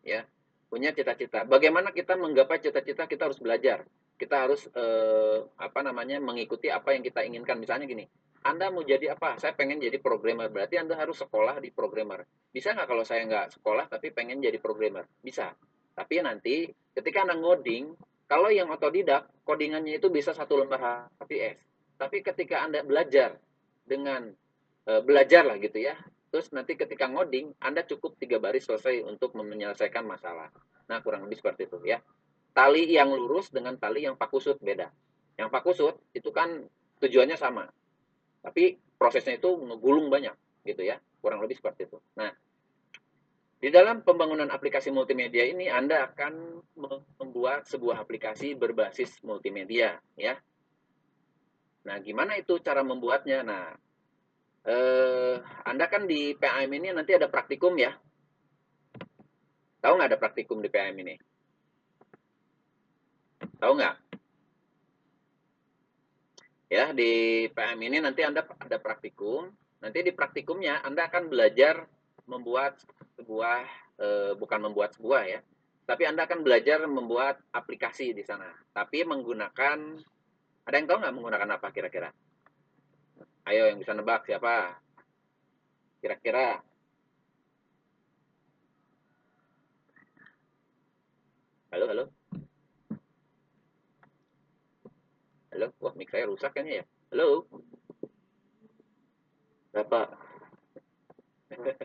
Ya, 0.00 0.24
punya 0.72 0.96
cita-cita. 0.96 1.44
Bagaimana 1.44 1.92
kita 1.92 2.16
menggapai 2.16 2.62
cita-cita? 2.62 3.04
Kita 3.04 3.28
harus 3.28 3.36
belajar. 3.42 3.84
Kita 4.16 4.48
harus 4.48 4.64
eh, 4.72 5.38
apa 5.60 5.80
namanya 5.84 6.20
mengikuti 6.20 6.72
apa 6.72 6.96
yang 6.96 7.04
kita 7.04 7.24
inginkan. 7.26 7.60
Misalnya 7.60 7.84
gini, 7.84 8.08
anda 8.40 8.72
mau 8.72 8.80
jadi 8.80 9.12
apa? 9.12 9.36
Saya 9.36 9.52
pengen 9.52 9.84
jadi 9.84 10.00
programmer. 10.00 10.48
Berarti 10.48 10.80
Anda 10.80 10.96
harus 10.96 11.20
sekolah 11.20 11.60
di 11.60 11.68
programmer. 11.68 12.24
Bisa 12.48 12.72
nggak 12.72 12.88
kalau 12.88 13.04
saya 13.04 13.28
nggak 13.28 13.60
sekolah 13.60 13.92
tapi 13.92 14.16
pengen 14.16 14.40
jadi 14.40 14.56
programmer? 14.56 15.04
Bisa. 15.20 15.52
Tapi 15.92 16.24
nanti 16.24 16.64
ketika 16.96 17.28
Anda 17.28 17.36
ngoding, 17.36 17.92
kalau 18.24 18.48
yang 18.48 18.72
otodidak, 18.72 19.28
codingannya 19.44 20.00
itu 20.00 20.08
bisa 20.08 20.32
satu 20.32 20.56
lembar 20.56 21.12
HPS. 21.20 21.60
Tapi 22.00 22.24
ketika 22.24 22.64
Anda 22.64 22.80
belajar 22.80 23.36
dengan 23.84 24.32
e, 24.88 24.92
belajar 25.04 25.44
lah 25.44 25.60
gitu 25.60 25.76
ya, 25.76 26.00
terus 26.32 26.48
nanti 26.56 26.80
ketika 26.80 27.12
ngoding, 27.12 27.52
Anda 27.60 27.84
cukup 27.84 28.16
tiga 28.16 28.40
baris 28.40 28.64
selesai 28.64 29.04
untuk 29.04 29.36
menyelesaikan 29.36 30.08
masalah. 30.08 30.48
Nah, 30.88 31.04
kurang 31.04 31.28
lebih 31.28 31.44
seperti 31.44 31.68
itu 31.68 31.76
ya. 31.84 32.00
Tali 32.56 32.88
yang 32.88 33.12
lurus 33.12 33.52
dengan 33.52 33.76
tali 33.76 34.08
yang 34.08 34.16
pakusut 34.16 34.56
beda. 34.64 34.88
Yang 35.36 35.48
pakusut 35.52 35.94
itu 36.16 36.32
kan 36.32 36.64
tujuannya 37.04 37.36
sama, 37.36 37.68
tapi 38.40 38.80
prosesnya 38.96 39.36
itu 39.36 39.48
ngegulung 39.48 40.08
banyak 40.08 40.32
gitu 40.64 40.84
ya, 40.84 41.00
kurang 41.20 41.40
lebih 41.44 41.56
seperti 41.56 41.88
itu. 41.88 41.98
Nah, 42.16 42.32
di 43.60 43.68
dalam 43.68 44.00
pembangunan 44.00 44.48
aplikasi 44.48 44.88
multimedia 44.88 45.44
ini 45.44 45.68
Anda 45.68 46.08
akan 46.08 46.64
membuat 47.20 47.68
sebuah 47.68 48.00
aplikasi 48.00 48.56
berbasis 48.56 49.20
multimedia 49.20 50.00
ya. 50.16 50.40
Nah, 51.84 51.96
gimana 52.00 52.36
itu 52.40 52.56
cara 52.60 52.80
membuatnya? 52.80 53.44
Nah, 53.44 53.64
eh, 54.64 55.36
Anda 55.64 55.88
kan 55.92 56.08
di 56.08 56.32
PAM 56.36 56.72
ini 56.72 56.92
nanti 56.92 57.12
ada 57.16 57.28
praktikum 57.28 57.76
ya. 57.76 57.92
Tahu 59.80 59.92
nggak 59.96 60.10
ada 60.12 60.20
praktikum 60.20 60.60
di 60.60 60.68
PAM 60.68 60.96
ini? 61.00 61.16
Tahu 63.60 63.72
nggak? 63.76 64.09
Ya, 66.70 66.94
di 66.94 67.44
PM 67.50 67.82
ini 67.82 67.98
nanti 67.98 68.22
Anda 68.22 68.46
ada 68.46 68.78
praktikum. 68.78 69.50
Nanti 69.82 70.06
di 70.06 70.14
praktikumnya 70.14 70.78
Anda 70.86 71.10
akan 71.10 71.26
belajar 71.26 71.82
membuat 72.30 72.78
sebuah 73.18 73.66
e, 73.98 74.06
bukan 74.38 74.70
membuat 74.70 74.94
sebuah 74.94 75.22
ya, 75.26 75.40
tapi 75.82 76.06
Anda 76.06 76.30
akan 76.30 76.46
belajar 76.46 76.86
membuat 76.86 77.42
aplikasi 77.50 78.14
di 78.14 78.22
sana. 78.22 78.46
Tapi 78.70 79.02
menggunakan 79.02 79.78
ada 80.62 80.74
yang 80.78 80.86
tahu 80.86 80.98
nggak 81.02 81.14
menggunakan 81.18 81.50
apa 81.58 81.68
kira-kira? 81.74 82.14
Ayo 83.50 83.66
yang 83.66 83.82
bisa 83.82 83.90
nebak 83.90 84.22
siapa? 84.30 84.78
Kira-kira 85.98 86.62
Halo, 91.70 91.86
halo. 91.86 92.19
Halo, 95.60 95.76
wah 95.76 95.92
mic 95.92 96.08
saya 96.08 96.24
rusak 96.24 96.56
kan 96.56 96.64
ya? 96.64 96.80
Halo. 97.12 97.44
Bapak. 99.76 100.16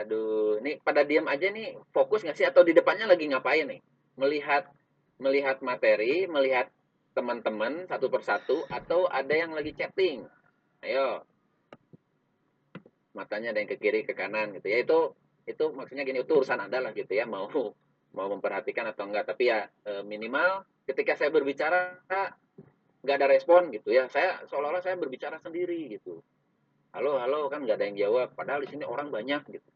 Aduh, 0.00 0.56
ini 0.64 0.80
pada 0.80 1.04
diam 1.04 1.28
aja 1.28 1.52
nih, 1.52 1.76
fokus 1.92 2.24
nggak 2.24 2.32
sih 2.32 2.48
atau 2.48 2.64
di 2.64 2.72
depannya 2.72 3.12
lagi 3.12 3.28
ngapain 3.28 3.68
nih? 3.68 3.84
Melihat 4.16 4.72
melihat 5.20 5.60
materi, 5.60 6.24
melihat 6.24 6.72
teman-teman 7.12 7.84
satu 7.92 8.08
persatu 8.08 8.64
atau 8.72 9.04
ada 9.04 9.36
yang 9.36 9.52
lagi 9.52 9.76
chatting. 9.76 10.24
Ayo. 10.80 11.28
Matanya 13.12 13.52
ada 13.52 13.60
yang 13.60 13.68
ke 13.68 13.76
kiri 13.76 14.08
ke 14.08 14.16
kanan 14.16 14.56
gitu 14.56 14.72
ya. 14.72 14.80
Itu 14.80 15.12
itu 15.44 15.76
maksudnya 15.76 16.08
gini, 16.08 16.24
itu 16.24 16.32
urusan 16.32 16.56
Anda 16.56 16.80
lah 16.80 16.96
gitu 16.96 17.12
ya, 17.12 17.28
mau 17.28 17.52
mau 18.16 18.26
memperhatikan 18.32 18.88
atau 18.88 19.04
enggak. 19.12 19.28
Tapi 19.28 19.44
ya 19.44 19.68
e, 19.84 20.00
minimal 20.08 20.64
ketika 20.88 21.20
saya 21.20 21.28
berbicara 21.28 22.00
nggak 23.06 23.22
ada 23.22 23.30
respon 23.30 23.70
gitu 23.70 23.94
ya. 23.94 24.10
Saya 24.10 24.42
seolah-olah 24.50 24.82
saya 24.82 24.98
berbicara 24.98 25.38
sendiri 25.38 25.94
gitu. 25.94 26.18
Halo, 26.90 27.22
halo 27.22 27.46
kan 27.46 27.62
nggak 27.62 27.78
ada 27.78 27.86
yang 27.86 28.10
jawab. 28.10 28.34
Padahal 28.34 28.66
di 28.66 28.68
sini 28.74 28.82
orang 28.82 29.14
banyak 29.14 29.46
gitu. 29.46 29.70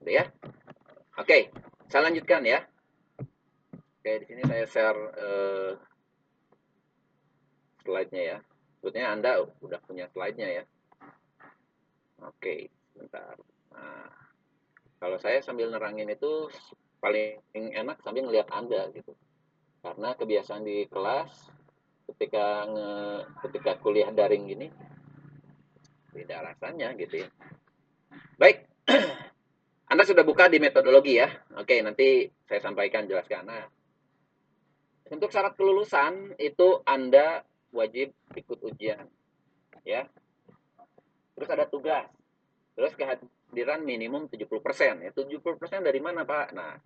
Gitu 0.00 0.10
ya. 0.16 0.24
Oke, 1.20 1.52
saya 1.92 2.08
lanjutkan 2.08 2.48
ya. 2.48 2.64
Oke, 4.00 4.24
di 4.24 4.26
sini 4.32 4.42
saya 4.48 4.64
share 4.64 5.00
uh, 5.20 5.72
slide-nya 7.84 8.22
ya. 8.24 8.38
Sebetulnya 8.80 9.08
Anda 9.12 9.30
udah 9.44 9.80
punya 9.84 10.08
slide-nya 10.08 10.48
ya. 10.48 10.64
Oke, 12.24 12.72
sebentar. 12.94 13.36
Nah, 13.74 14.08
kalau 14.96 15.18
saya 15.20 15.44
sambil 15.44 15.68
nerangin 15.68 16.08
itu 16.08 16.48
paling 17.02 17.42
enak 17.52 18.00
sambil 18.00 18.24
ngelihat 18.24 18.48
Anda 18.54 18.88
gitu. 18.94 19.12
Karena 19.82 20.14
kebiasaan 20.14 20.62
di 20.62 20.86
kelas 20.86 21.57
ketika 22.14 22.64
nge, 22.64 22.90
ketika 23.48 23.72
kuliah 23.78 24.08
daring 24.08 24.48
gini 24.48 24.68
beda 26.12 26.42
rasanya 26.42 26.96
gitu 26.98 27.22
ya. 27.22 27.28
Baik, 28.40 28.66
Anda 29.92 30.02
sudah 30.02 30.26
buka 30.26 30.50
di 30.50 30.58
metodologi 30.58 31.20
ya. 31.20 31.30
Oke, 31.54 31.78
nanti 31.84 32.26
saya 32.48 32.58
sampaikan 32.58 33.06
jelaskan. 33.06 33.46
Nah, 33.46 33.64
untuk 35.08 35.30
syarat 35.30 35.54
kelulusan 35.54 36.34
itu 36.40 36.82
Anda 36.84 37.44
wajib 37.72 38.12
ikut 38.34 38.58
ujian. 38.66 39.06
Ya. 39.84 40.08
Terus 41.38 41.48
ada 41.48 41.70
tugas. 41.70 42.08
Terus 42.74 42.92
kehadiran 42.98 43.86
minimum 43.86 44.26
70%. 44.26 45.06
Ya, 45.06 45.10
70% 45.14 45.86
dari 45.86 46.00
mana, 46.02 46.26
Pak? 46.26 46.46
Nah, 46.52 46.76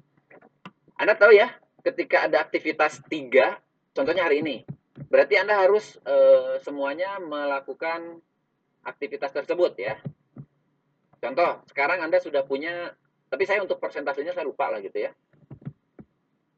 Anda 1.01 1.17
tahu 1.17 1.33
ya, 1.35 1.51
ketika 1.83 2.29
ada 2.29 2.45
aktivitas 2.45 3.01
tiga, 3.09 3.59
contohnya 3.97 4.29
hari 4.29 4.45
ini, 4.45 4.63
berarti 4.93 5.35
Anda 5.41 5.61
harus 5.65 5.97
e, 6.05 6.17
semuanya 6.61 7.17
melakukan 7.21 8.21
aktivitas 8.85 9.33
tersebut 9.33 9.73
ya. 9.79 9.97
Contoh, 11.23 11.63
sekarang 11.71 12.03
Anda 12.03 12.19
sudah 12.19 12.43
punya, 12.43 12.91
tapi 13.31 13.47
saya 13.47 13.63
untuk 13.63 13.79
persentasenya 13.79 14.35
saya 14.35 14.43
lupa 14.43 14.69
lah 14.69 14.83
gitu 14.83 14.99
ya. 15.07 15.15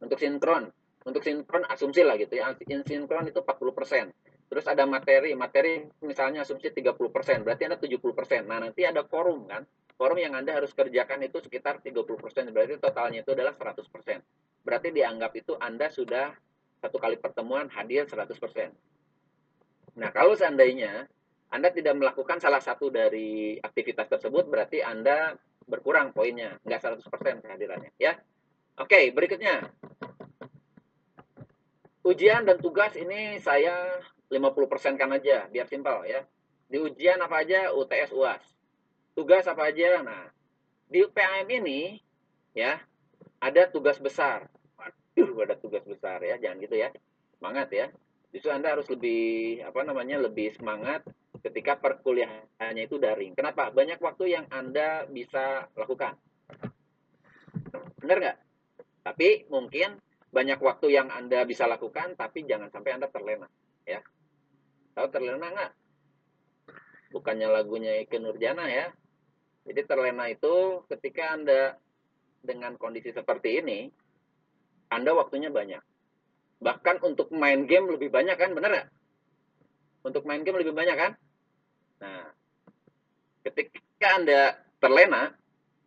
Untuk 0.01 0.17
sinkron, 0.17 0.73
untuk 1.05 1.21
sinkron 1.21 1.69
asumsi 1.69 2.01
lah 2.01 2.17
gitu 2.17 2.41
ya. 2.41 2.53
Sinkron 2.65 3.29
itu 3.29 3.45
40%. 3.45 4.13
Terus 4.49 4.65
ada 4.69 4.85
materi, 4.85 5.33
materi 5.37 5.85
misalnya 6.05 6.45
asumsi 6.45 6.73
30%, 6.73 7.45
berarti 7.45 7.63
Anda 7.69 7.79
70%. 7.81 8.45
Nah, 8.45 8.59
nanti 8.61 8.85
ada 8.85 9.05
forum 9.05 9.49
kan. 9.49 9.65
Forum 9.95 10.19
yang 10.19 10.35
Anda 10.35 10.59
harus 10.59 10.75
kerjakan 10.75 11.23
itu 11.23 11.39
sekitar 11.39 11.79
30%, 11.81 12.51
berarti 12.51 12.79
totalnya 12.83 13.23
itu 13.23 13.31
adalah 13.31 13.55
100%. 13.55 13.85
Berarti 14.65 14.89
dianggap 14.91 15.33
itu 15.39 15.55
Anda 15.61 15.87
sudah 15.93 16.35
satu 16.85 17.01
kali 17.01 17.17
pertemuan 17.17 17.73
hadir 17.73 18.05
100%. 18.05 18.37
Nah, 19.97 20.11
kalau 20.13 20.37
seandainya 20.37 21.09
anda 21.49 21.71
tidak 21.73 21.97
melakukan 21.97 22.43
salah 22.43 22.61
satu 22.61 22.93
dari 22.93 23.57
aktivitas 23.63 24.11
tersebut, 24.11 24.51
berarti 24.51 24.83
Anda 24.83 25.39
berkurang 25.71 26.11
poinnya, 26.11 26.59
nggak 26.67 26.99
100% 26.99 27.47
kehadirannya. 27.47 27.95
Ya, 27.95 28.19
Oke, 28.75 29.15
berikutnya. 29.15 29.71
Ujian 32.03 32.43
dan 32.43 32.59
tugas 32.59 32.99
ini 32.99 33.39
saya 33.39 34.03
50% 34.27 34.99
kan 34.99 35.15
aja, 35.15 35.47
biar 35.47 35.71
simpel 35.71 36.03
ya. 36.11 36.27
Di 36.67 36.83
ujian 36.83 37.23
apa 37.23 37.47
aja? 37.47 37.71
UTS 37.71 38.11
UAS. 38.11 38.43
Tugas 39.15 39.47
apa 39.47 39.71
aja? 39.71 40.03
Nah, 40.03 40.27
di 40.91 41.07
UPAM 41.07 41.47
ini 41.55 42.03
ya, 42.51 42.83
ada 43.39 43.71
tugas 43.71 44.03
besar. 44.03 44.51
Waduh, 45.35 45.51
ada 45.51 45.59
tugas 45.59 45.83
besar 45.83 46.23
ya, 46.23 46.39
jangan 46.39 46.63
gitu 46.63 46.79
ya. 46.79 46.95
Semangat 47.35 47.69
ya. 47.75 47.91
Justru 48.31 48.55
Anda 48.55 48.79
harus 48.79 48.87
lebih 48.87 49.67
apa 49.67 49.83
namanya? 49.83 50.23
lebih 50.23 50.55
semangat 50.55 51.03
ketika 51.43 51.75
perkuliahannya 51.75 52.87
itu 52.87 53.03
daring. 53.03 53.35
Kenapa? 53.35 53.75
Banyak 53.75 53.99
waktu 53.99 54.31
yang 54.31 54.47
Anda 54.55 55.11
bisa 55.11 55.67
lakukan. 55.75 56.15
Benar 57.99 58.17
nggak? 58.23 58.39
Tapi 59.03 59.51
mungkin 59.51 59.99
banyak 60.31 60.63
waktu 60.63 60.95
yang 60.95 61.11
Anda 61.11 61.43
bisa 61.43 61.67
lakukan, 61.67 62.15
tapi 62.15 62.47
jangan 62.47 62.71
sampai 62.71 62.95
Anda 62.95 63.11
terlena. 63.11 63.51
Ya. 63.83 64.07
Tahu 64.95 65.11
terlena 65.11 65.51
nggak? 65.51 65.73
Bukannya 67.11 67.51
lagunya 67.51 67.99
Ike 68.07 68.23
Nurjana 68.23 68.71
ya. 68.71 68.87
Jadi 69.67 69.83
terlena 69.83 70.31
itu 70.31 70.87
ketika 70.87 71.35
Anda 71.35 71.75
dengan 72.39 72.79
kondisi 72.79 73.11
seperti 73.11 73.59
ini, 73.59 73.91
Anda 74.89 75.17
waktunya 75.17 75.49
banyak. 75.49 75.83
Bahkan 76.65 77.05
untuk 77.05 77.29
main 77.35 77.69
game 77.69 77.93
lebih 77.93 78.09
banyak 78.09 78.37
kan, 78.41 78.57
benar 78.57 78.71
nggak? 78.73 78.89
Untuk 80.05 80.25
main 80.29 80.45
game 80.45 80.61
lebih 80.61 80.73
banyak 80.77 80.97
kan? 80.97 81.13
Nah, 82.01 82.29
ketika 83.45 84.09
Anda 84.17 84.41
terlena, 84.81 85.33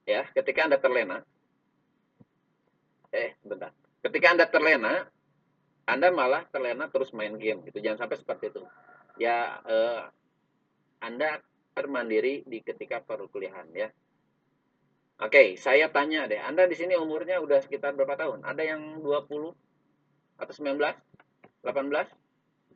ya, 0.06 0.26
ketika 0.34 0.70
Anda 0.70 0.78
terlena, 0.82 1.18
eh, 3.14 3.38
bentar. 3.42 3.74
Ketika 4.02 4.28
Anda 4.34 4.46
terlena, 4.50 4.94
Anda 5.88 6.08
malah 6.12 6.44
terlena 6.52 6.92
terus 6.92 7.14
main 7.16 7.38
game 7.40 7.64
gitu. 7.66 7.80
Jangan 7.80 8.06
sampai 8.06 8.18
seperti 8.20 8.52
itu. 8.54 8.64
Ya, 9.18 9.62
eh, 9.66 10.04
Anda 11.02 11.42
termandiri 11.78 12.42
di 12.46 12.62
ketika 12.66 13.02
perkuliahan 13.06 13.70
ya. 13.74 13.90
Oke, 15.17 15.58
saya 15.58 15.89
tanya 15.89 16.30
deh, 16.30 16.38
Anda 16.38 16.69
di 16.69 16.77
sini 16.77 16.93
umurnya 16.93 17.41
udah 17.41 17.58
sekitar 17.65 17.97
berapa 17.97 18.13
tahun? 18.13 18.45
Ada 18.45 18.63
yang 18.63 19.01
20 19.01 19.49
atau 20.38 20.53
19? 20.53 20.77
18? 21.65 22.06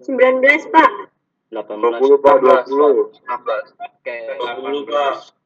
19, 0.01 0.73
Pak. 0.73 0.91
18 1.54 2.01
20 2.01 2.25
Pak, 2.25 2.36
20. 2.65 3.13
16 3.21 3.77
Oke, 3.77 4.17
20 4.41 4.89
Pak 4.89 5.41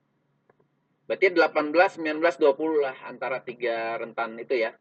berarti 1.06 1.28
18, 1.30 2.02
19, 2.02 2.42
20 2.42 2.82
lah 2.82 2.96
antara 3.06 3.42
tiga 3.46 3.98
rentan 4.02 4.38
itu 4.42 4.58
ya. 4.58 4.74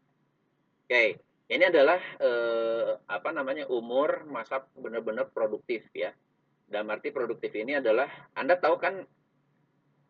Oke, 0.85 1.21
ini 1.49 1.63
adalah 1.65 2.01
eh, 2.17 2.97
apa 3.05 3.29
namanya 3.29 3.69
umur 3.69 4.25
masa 4.25 4.65
benar-benar 4.73 5.29
produktif 5.29 5.85
ya. 5.93 6.13
Dalam 6.65 6.89
arti 6.89 7.13
produktif 7.13 7.53
ini 7.53 7.77
adalah 7.77 8.09
Anda 8.33 8.57
tahu 8.57 8.81
kan 8.81 9.05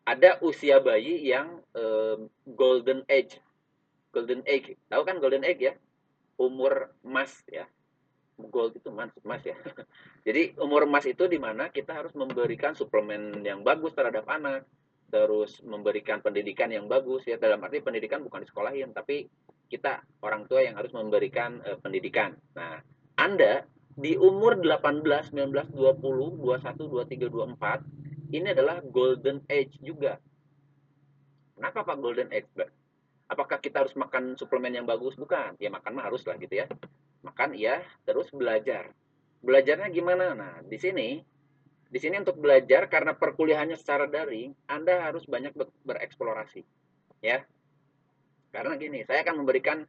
ada 0.06 0.38
usia 0.38 0.78
bayi 0.78 1.26
yang 1.26 1.58
eh, 1.74 2.16
golden 2.54 3.02
age. 3.10 3.42
Golden 4.14 4.46
age. 4.46 4.78
Tahu 4.86 5.02
kan 5.02 5.18
golden 5.18 5.42
age 5.42 5.60
ya? 5.66 5.74
Umur 6.38 6.94
emas 7.02 7.42
ya. 7.50 7.66
Gold 8.38 8.78
itu 8.78 8.88
emas, 8.94 9.10
emas 9.26 9.42
ya. 9.42 9.58
Jadi 10.26 10.54
umur 10.62 10.86
emas 10.86 11.04
itu 11.10 11.26
di 11.26 11.42
mana 11.42 11.74
kita 11.74 11.90
harus 11.90 12.14
memberikan 12.14 12.78
suplemen 12.78 13.42
yang 13.42 13.66
bagus 13.66 13.98
terhadap 13.98 14.28
anak, 14.30 14.62
terus 15.10 15.58
memberikan 15.66 16.22
pendidikan 16.22 16.70
yang 16.70 16.86
bagus 16.86 17.26
ya. 17.26 17.34
Dalam 17.36 17.58
arti 17.66 17.82
pendidikan 17.82 18.22
bukan 18.22 18.46
di 18.46 18.48
sekolahin, 18.48 18.94
tapi 18.94 19.26
kita 19.66 20.06
orang 20.22 20.46
tua 20.46 20.62
yang 20.62 20.78
harus 20.78 20.94
memberikan 20.94 21.58
eh, 21.66 21.74
pendidikan. 21.82 22.38
Nah, 22.54 22.78
Anda 23.18 23.66
di 23.96 24.14
umur 24.14 24.60
18, 24.60 25.34
19, 25.34 25.72
20, 25.74 26.44
21, 26.44 26.94
23, 26.94 27.32
24 27.32 28.06
ini 28.32 28.52
adalah 28.52 28.82
golden 28.82 29.42
age 29.46 29.78
juga. 29.82 30.18
Kenapa 31.56 31.86
Pak 31.86 31.96
golden 32.00 32.28
age? 32.34 32.48
Mbak? 32.52 32.70
Apakah 33.26 33.58
kita 33.58 33.82
harus 33.82 33.94
makan 33.98 34.38
suplemen 34.38 34.76
yang 34.76 34.86
bagus? 34.86 35.18
Bukan. 35.18 35.58
Ya 35.58 35.72
makan 35.72 35.98
mah 35.98 36.06
harus 36.06 36.22
lah 36.22 36.38
gitu 36.38 36.62
ya. 36.62 36.66
Makan 37.26 37.58
iya, 37.58 37.82
terus 38.06 38.30
belajar. 38.30 38.94
Belajarnya 39.42 39.90
gimana? 39.90 40.36
Nah, 40.36 40.54
di 40.62 40.78
sini 40.78 41.18
di 41.86 41.98
sini 42.02 42.18
untuk 42.18 42.42
belajar 42.42 42.90
karena 42.90 43.14
perkuliahannya 43.14 43.78
secara 43.78 44.10
daring, 44.10 44.50
Anda 44.66 45.06
harus 45.06 45.22
banyak 45.26 45.54
ber- 45.54 45.74
bereksplorasi. 45.86 46.62
Ya. 47.22 47.46
Karena 48.50 48.74
gini, 48.78 49.02
saya 49.06 49.22
akan 49.22 49.42
memberikan 49.42 49.86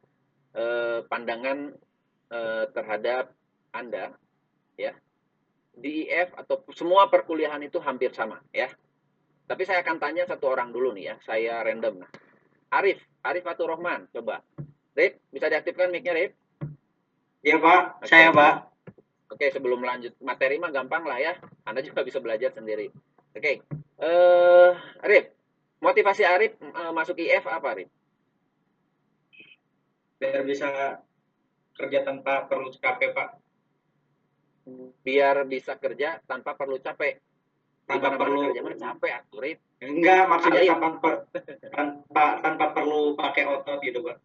eh, 0.54 1.00
pandangan 1.06 1.74
eh, 2.34 2.66
terhadap 2.74 3.34
Anda 3.74 4.14
ya. 4.78 4.94
Di 5.78 6.10
IF 6.10 6.34
atau 6.34 6.66
semua 6.74 7.06
perkuliahan 7.06 7.62
itu 7.62 7.78
hampir 7.78 8.10
sama 8.18 8.42
ya. 8.50 8.68
Tapi 9.48 9.64
saya 9.64 9.80
akan 9.86 9.98
tanya 10.02 10.28
satu 10.28 10.52
orang 10.52 10.76
dulu 10.76 10.92
nih 10.92 11.14
ya, 11.14 11.16
saya 11.24 11.64
random. 11.64 12.04
Nah, 12.04 12.12
Arif, 12.76 13.00
Arif 13.24 13.48
Fatur 13.48 13.72
Rahman, 13.72 14.12
coba. 14.12 14.44
Rip, 14.98 15.24
bisa 15.32 15.48
diaktifkan 15.48 15.88
mic-nya, 15.94 16.12
Rip? 16.12 16.34
Iya 17.46 17.62
Pak, 17.62 18.04
Oke. 18.04 18.10
saya 18.10 18.34
Pak. 18.34 18.56
Oke, 19.32 19.48
sebelum 19.54 19.80
lanjut 19.86 20.18
materi 20.20 20.60
mah 20.60 20.74
gampang 20.74 21.06
lah 21.06 21.22
ya. 21.22 21.40
Anda 21.64 21.80
juga 21.86 22.04
bisa 22.04 22.20
belajar 22.20 22.52
sendiri. 22.52 22.92
Oke, 23.32 23.62
eh 24.02 24.72
Arif, 25.06 25.32
motivasi 25.80 26.26
Arif 26.26 26.58
eh, 26.60 26.92
masuk 26.92 27.16
IF 27.22 27.46
apa, 27.48 27.78
Arif? 27.78 27.90
Biar 30.18 30.42
bisa 30.44 31.00
kerja 31.78 32.02
tanpa 32.02 32.50
perlu 32.50 32.74
capek 32.74 33.14
Pak. 33.14 33.30
Biar 35.00 35.48
bisa 35.48 35.80
kerja 35.80 36.20
tanpa 36.24 36.54
perlu 36.54 36.76
capek. 36.78 37.24
Tanpa 37.88 38.12
Gimana 38.12 38.20
perlu 38.20 38.40
kerja 38.52 38.62
mana 38.62 38.76
capek, 38.76 39.12
atuh, 39.16 39.40
Rip. 39.40 39.60
enggak 39.80 40.24
maksudnya 40.28 40.60
Ayo. 40.60 40.72
tanpa 40.76 40.90
per- 41.00 41.24
tanpa 41.78 42.24
tanpa 42.44 42.66
perlu 42.76 43.16
pakai 43.16 43.48
otot 43.48 43.80
gitu 43.80 44.04
Pak. 44.04 44.18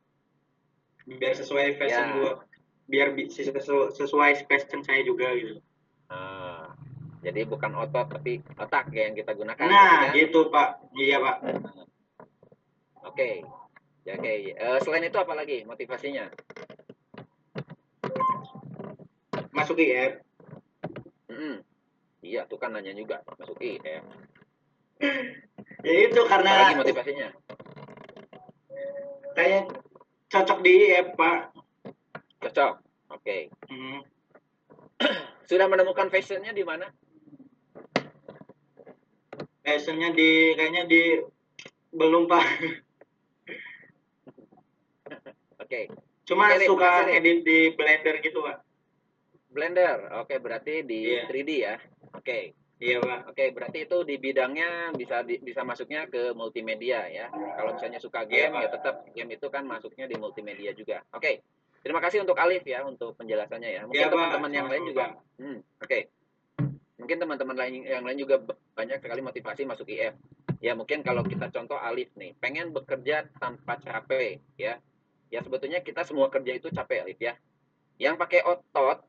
Biar 1.07 1.35
sesuai 1.35 1.79
fashion 1.79 2.03
Ya. 2.05 2.15
gua. 2.17 2.33
Biar 2.91 3.09
bi- 3.15 3.31
sesu- 3.31 3.95
sesuai 3.95 4.43
fashion 4.45 4.83
saya 4.83 5.07
juga 5.07 5.31
gitu. 5.39 5.63
Ah, 6.11 6.75
jadi 7.23 7.47
bukan 7.47 7.71
otot 7.79 8.11
tapi 8.11 8.43
otak 8.53 8.91
ya 8.91 9.07
yang 9.07 9.15
kita 9.15 9.31
gunakan. 9.33 9.63
Nah, 9.63 10.11
ya. 10.11 10.27
gitu 10.27 10.51
Pak. 10.51 10.83
Iya 10.93 11.17
Pak. 11.23 11.37
Oke. 13.05 13.47
Ya, 14.03 14.19
oke. 14.19 14.33
Eh, 14.51 14.79
selain 14.83 15.07
itu 15.07 15.15
apa 15.15 15.33
lagi 15.33 15.63
motivasinya? 15.63 16.27
Masuk 19.53 19.79
IF. 19.79 20.19
Mm-mm. 21.33 21.65
Iya, 22.21 22.45
tuh 22.45 22.61
kan 22.61 22.77
nanya 22.77 22.93
juga 22.93 23.25
masuk 23.25 23.57
IF. 23.59 24.05
Ya 25.83 26.07
itu 26.07 26.23
karena 26.31 26.79
motivasinya? 26.79 27.35
kayak 29.35 29.67
cocok 30.31 30.63
di 30.63 30.95
IF 30.95 31.19
Pak. 31.19 31.51
Cocok. 32.39 32.79
Oke. 33.11 33.51
Hmm. 33.67 33.99
Sudah 35.51 35.67
menemukan 35.67 36.07
fashionnya 36.07 36.55
di 36.55 36.63
mana? 36.63 36.87
Fashionnya 39.67 40.15
di 40.15 40.55
kayaknya 40.55 40.87
di 40.87 41.19
belum 41.91 42.31
Pak. 42.31 42.47
Oke. 45.67 45.91
Cuma 46.23 46.47
Oke, 46.47 46.63
Rip, 46.63 46.69
suka 46.71 47.11
edit 47.11 47.43
di 47.43 47.75
Blender 47.75 48.23
gitu 48.23 48.39
Pak. 48.47 48.72
Blender. 49.53 50.09
Oke, 50.19 50.41
berarti 50.41 50.83
di 50.83 51.13
Iya. 51.13 51.29
3D 51.29 51.51
ya. 51.61 51.75
Oke. 52.13 52.57
Iya 52.83 52.99
Pak. 52.99 53.31
Oke, 53.31 53.45
berarti 53.55 53.87
itu 53.87 54.03
di 54.03 54.19
bidangnya 54.19 54.91
bisa 54.91 55.23
di- 55.23 55.39
bisa 55.39 55.63
masuknya 55.63 56.11
ke 56.11 56.35
multimedia 56.35 57.07
ya. 57.07 57.31
Kalau 57.31 57.79
misalnya 57.79 58.03
suka 58.03 58.27
Iya, 58.27 58.51
game 58.51 58.53
Pak. 58.53 58.61
ya 58.61 58.69
tetap 58.75 58.95
game 59.15 59.31
itu 59.31 59.47
kan 59.47 59.63
masuknya 59.63 60.11
di 60.11 60.17
multimedia 60.19 60.75
juga. 60.75 60.99
Oke. 61.15 61.47
Terima 61.79 61.99
kasih 61.99 62.23
untuk 62.23 62.35
Alif 62.35 62.63
ya 62.63 62.83
untuk 62.83 63.15
penjelasannya 63.15 63.71
ya. 63.71 63.83
Mungkin 63.87 64.03
Iya, 64.03 64.11
teman-teman 64.11 64.51
yang 64.51 64.67
lain 64.67 64.83
juga. 64.85 65.15
Hmm, 65.37 65.59
oke. 65.79 65.99
Mungkin 66.99 67.17
teman-teman 67.19 67.57
lain 67.59 67.75
yang 67.83 68.03
lain 68.03 68.19
juga 68.19 68.39
banyak 68.73 68.99
sekali 68.99 69.19
motivasi 69.21 69.63
masuk 69.63 69.91
IF. 69.91 70.15
Ya 70.63 70.75
mungkin 70.75 71.03
kalau 71.03 71.23
kita 71.23 71.51
contoh 71.51 71.75
Alif 71.75 72.15
nih, 72.15 72.39
pengen 72.39 72.71
bekerja 72.71 73.27
tanpa 73.37 73.79
capek 73.79 74.39
ya. 74.55 74.79
Ya 75.27 75.39
sebetulnya 75.39 75.83
kita 75.83 76.03
semua 76.03 76.31
kerja 76.31 76.55
itu 76.55 76.67
capek 76.67 77.03
Alif 77.03 77.19
ya. 77.19 77.35
Yang 77.99 78.15
pakai 78.17 78.41
otot 78.43 79.03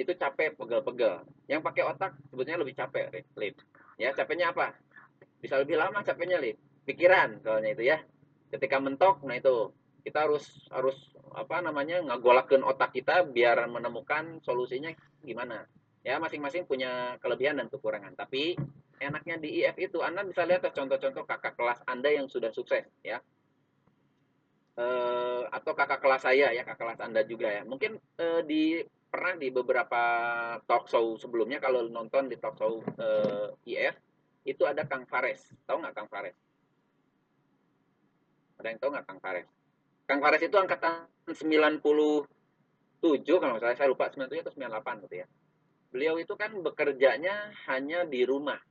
itu 0.00 0.12
capek 0.16 0.56
pegel-pegel. 0.56 1.28
Yang 1.44 1.60
pakai 1.60 1.82
otak 1.84 2.12
sebetulnya 2.32 2.60
lebih 2.60 2.74
capek. 2.74 3.28
Lip. 3.36 3.56
Ya 4.00 4.16
capeknya 4.16 4.56
apa? 4.56 4.72
Bisa 5.38 5.60
lebih 5.60 5.76
lama 5.76 6.00
capeknya 6.00 6.40
Lip. 6.40 6.56
Pikiran 6.88 7.44
soalnya 7.44 7.70
itu 7.76 7.84
ya. 7.84 8.00
Ketika 8.50 8.82
mentok, 8.82 9.22
nah 9.22 9.36
itu 9.36 9.70
kita 10.02 10.26
harus 10.26 10.66
harus 10.72 10.96
apa 11.36 11.62
namanya 11.62 12.02
ngagolakeun 12.02 12.64
otak 12.64 12.96
kita 12.96 13.22
biar 13.28 13.68
menemukan 13.68 14.40
solusinya 14.42 14.90
gimana 15.22 15.68
ya 16.00 16.16
masing-masing 16.16 16.64
punya 16.64 17.20
kelebihan 17.20 17.60
dan 17.60 17.68
kekurangan 17.68 18.16
tapi 18.16 18.56
enaknya 18.98 19.36
di 19.36 19.62
IF 19.62 19.76
itu 19.76 20.00
anda 20.00 20.24
bisa 20.24 20.48
lihat 20.48 20.64
contoh-contoh 20.72 21.24
kakak 21.28 21.54
kelas 21.54 21.80
anda 21.84 22.08
yang 22.08 22.26
sudah 22.26 22.48
sukses 22.50 22.88
ya 23.04 23.20
eh, 24.80 25.42
atau 25.52 25.72
kakak 25.76 26.00
kelas 26.00 26.24
saya 26.24 26.50
ya 26.56 26.64
kakak 26.64 26.80
kelas 26.80 27.00
anda 27.04 27.20
juga 27.22 27.52
ya 27.52 27.62
mungkin 27.68 28.00
eh, 28.16 28.42
di 28.48 28.80
pernah 29.10 29.34
di 29.34 29.50
beberapa 29.50 30.02
talk 30.64 30.86
show 30.86 31.18
sebelumnya 31.18 31.58
kalau 31.58 31.90
nonton 31.90 32.30
di 32.30 32.38
talk 32.38 32.54
show 32.56 32.78
eh, 32.96 33.50
IF 33.66 33.98
itu 34.46 34.62
ada 34.64 34.86
Kang 34.86 35.04
Fares. 35.04 35.42
Tahu 35.66 35.82
nggak 35.82 35.94
Kang 35.98 36.08
Fares? 36.08 36.38
Ada 38.62 38.66
yang 38.70 38.78
tahu 38.80 38.90
nggak 38.94 39.06
Kang 39.10 39.20
Fares? 39.20 39.48
Kang 40.06 40.20
Fares 40.22 40.42
itu 40.42 40.56
angkatan 40.56 41.10
97 41.26 42.26
kalau 43.36 43.56
salah. 43.58 43.76
Saya 43.76 43.88
lupa 43.90 44.08
97 44.08 44.46
atau 44.46 44.54
98 44.54 45.04
gitu 45.10 45.16
ya. 45.20 45.26
Beliau 45.90 46.14
itu 46.22 46.34
kan 46.38 46.54
bekerjanya 46.54 47.50
hanya 47.66 48.06
di 48.06 48.22
rumah 48.22 48.62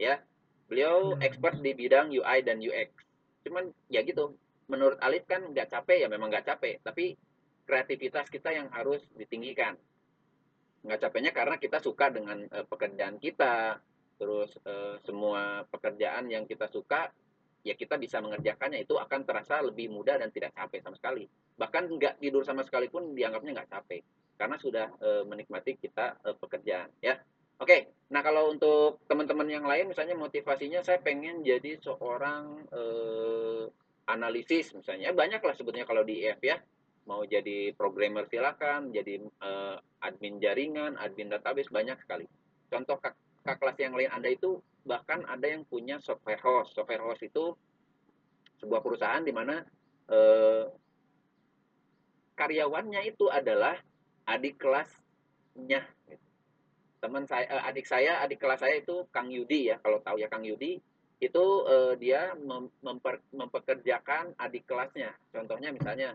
ya. 0.00 0.18
Beliau 0.66 1.14
expert 1.22 1.62
di 1.62 1.76
bidang 1.76 2.10
UI 2.10 2.40
dan 2.42 2.58
UX 2.58 2.90
cuman 3.46 3.70
ya 3.86 4.02
gitu 4.02 4.34
menurut 4.66 4.98
Alif 4.98 5.22
kan 5.30 5.38
nggak 5.54 5.70
capek 5.70 6.02
ya 6.02 6.08
memang 6.10 6.32
nggak 6.32 6.46
capek. 6.50 6.82
Tapi 6.82 7.14
kreativitas 7.66 8.30
kita 8.30 8.54
yang 8.54 8.70
harus 8.70 9.02
ditinggikan. 9.18 9.74
Nggak 10.86 11.02
capeknya 11.02 11.32
karena 11.34 11.56
kita 11.58 11.82
suka 11.82 12.14
dengan 12.14 12.46
eh, 12.46 12.64
pekerjaan 12.64 13.18
kita. 13.18 13.82
Terus 14.16 14.54
eh, 14.64 14.96
semua 15.04 15.66
pekerjaan 15.68 16.30
yang 16.30 16.46
kita 16.48 16.70
suka 16.70 17.10
ya 17.66 17.74
kita 17.74 17.98
bisa 17.98 18.22
mengerjakannya. 18.22 18.86
Itu 18.86 18.96
akan 19.02 19.26
terasa 19.26 19.58
lebih 19.60 19.90
mudah 19.90 20.22
dan 20.22 20.30
tidak 20.30 20.54
capek 20.54 20.80
sama 20.86 20.94
sekali. 20.94 21.26
Bahkan 21.58 21.82
nggak 21.90 22.14
tidur 22.22 22.46
sama 22.46 22.62
sekali 22.62 22.86
pun 22.86 23.12
dianggapnya 23.12 23.60
nggak 23.60 23.70
capek. 23.74 24.02
Karena 24.38 24.56
sudah 24.60 24.86
e, 25.00 25.08
menikmati 25.26 25.74
kita 25.80 26.22
e, 26.22 26.28
pekerjaan 26.38 26.92
ya. 27.02 27.18
Oke, 27.56 27.88
nah 28.12 28.20
kalau 28.20 28.52
untuk 28.52 29.00
teman-teman 29.08 29.48
yang 29.48 29.64
lain 29.64 29.88
misalnya 29.88 30.12
motivasinya 30.12 30.84
saya 30.84 31.00
pengen 31.00 31.40
jadi 31.40 31.80
seorang 31.80 32.68
e, 32.68 32.82
analisis 34.06 34.76
misalnya. 34.76 35.10
Banyak 35.16 35.40
lah 35.40 35.56
sebetulnya 35.56 35.88
kalau 35.88 36.04
di 36.04 36.22
EF 36.22 36.38
ya 36.44 36.60
mau 37.06 37.22
jadi 37.22 37.70
programmer 37.78 38.26
silakan 38.26 38.90
jadi 38.90 39.22
e, 39.22 39.50
admin 40.02 40.42
jaringan, 40.42 40.98
admin 40.98 41.30
database 41.30 41.70
banyak 41.70 41.96
sekali. 42.02 42.26
Contoh 42.66 42.98
kak, 42.98 43.14
kak 43.46 43.62
kelas 43.62 43.78
yang 43.78 43.94
lain 43.94 44.10
Anda 44.10 44.34
itu 44.34 44.58
bahkan 44.82 45.22
ada 45.26 45.46
yang 45.46 45.62
punya 45.66 46.02
software 46.02 46.42
host. 46.42 46.74
Software 46.74 47.02
host 47.02 47.22
itu 47.22 47.54
sebuah 48.58 48.82
perusahaan 48.82 49.22
di 49.22 49.30
mana 49.30 49.62
e, 50.10 50.18
karyawannya 52.36 53.00
itu 53.08 53.26
adalah 53.32 53.78
adik 54.28 54.60
kelasnya. 54.60 55.86
Teman 57.00 57.24
saya, 57.24 57.46
eh, 57.48 57.62
adik 57.70 57.86
saya, 57.86 58.20
adik 58.20 58.42
kelas 58.42 58.60
saya 58.60 58.82
itu 58.82 59.06
Kang 59.14 59.30
Yudi 59.30 59.70
ya, 59.72 59.78
kalau 59.80 60.02
tahu 60.02 60.18
ya 60.18 60.28
Kang 60.28 60.44
Yudi, 60.44 60.82
itu 61.16 61.44
eh, 61.64 61.94
dia 61.96 62.36
mem 62.36 62.68
memper 62.84 63.24
mempekerjakan 63.32 64.36
adik 64.36 64.68
kelasnya. 64.68 65.16
Contohnya 65.32 65.72
misalnya 65.72 66.12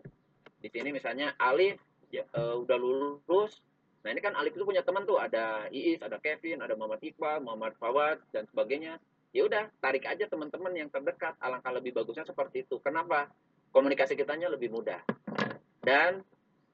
di 0.61 0.69
sini 0.69 0.93
misalnya 0.93 1.33
Alif 1.41 1.81
ya, 2.13 2.23
eh, 2.23 2.55
udah 2.61 2.77
lulus. 2.77 3.59
Nah 4.05 4.09
ini 4.13 4.21
kan 4.21 4.37
Alif 4.37 4.53
itu 4.53 4.65
punya 4.65 4.85
teman 4.85 5.05
tuh, 5.05 5.17
ada 5.17 5.65
Iis, 5.73 6.01
ada 6.01 6.21
Kevin, 6.21 6.61
ada 6.61 6.77
Muhammad 6.77 7.01
Iqbal, 7.01 7.41
Muhammad 7.41 7.73
Fawad 7.81 8.21
dan 8.29 8.45
sebagainya. 8.49 9.01
Ya 9.31 9.47
udah, 9.47 9.69
tarik 9.79 10.03
aja 10.05 10.27
teman-teman 10.27 10.73
yang 10.75 10.89
terdekat. 10.91 11.37
Alangkah 11.39 11.71
lebih 11.71 11.95
bagusnya 11.95 12.27
seperti 12.27 12.67
itu. 12.67 12.81
Kenapa? 12.83 13.31
Komunikasi 13.71 14.19
kitanya 14.19 14.51
lebih 14.51 14.67
mudah. 14.73 14.99
Dan 15.79 16.19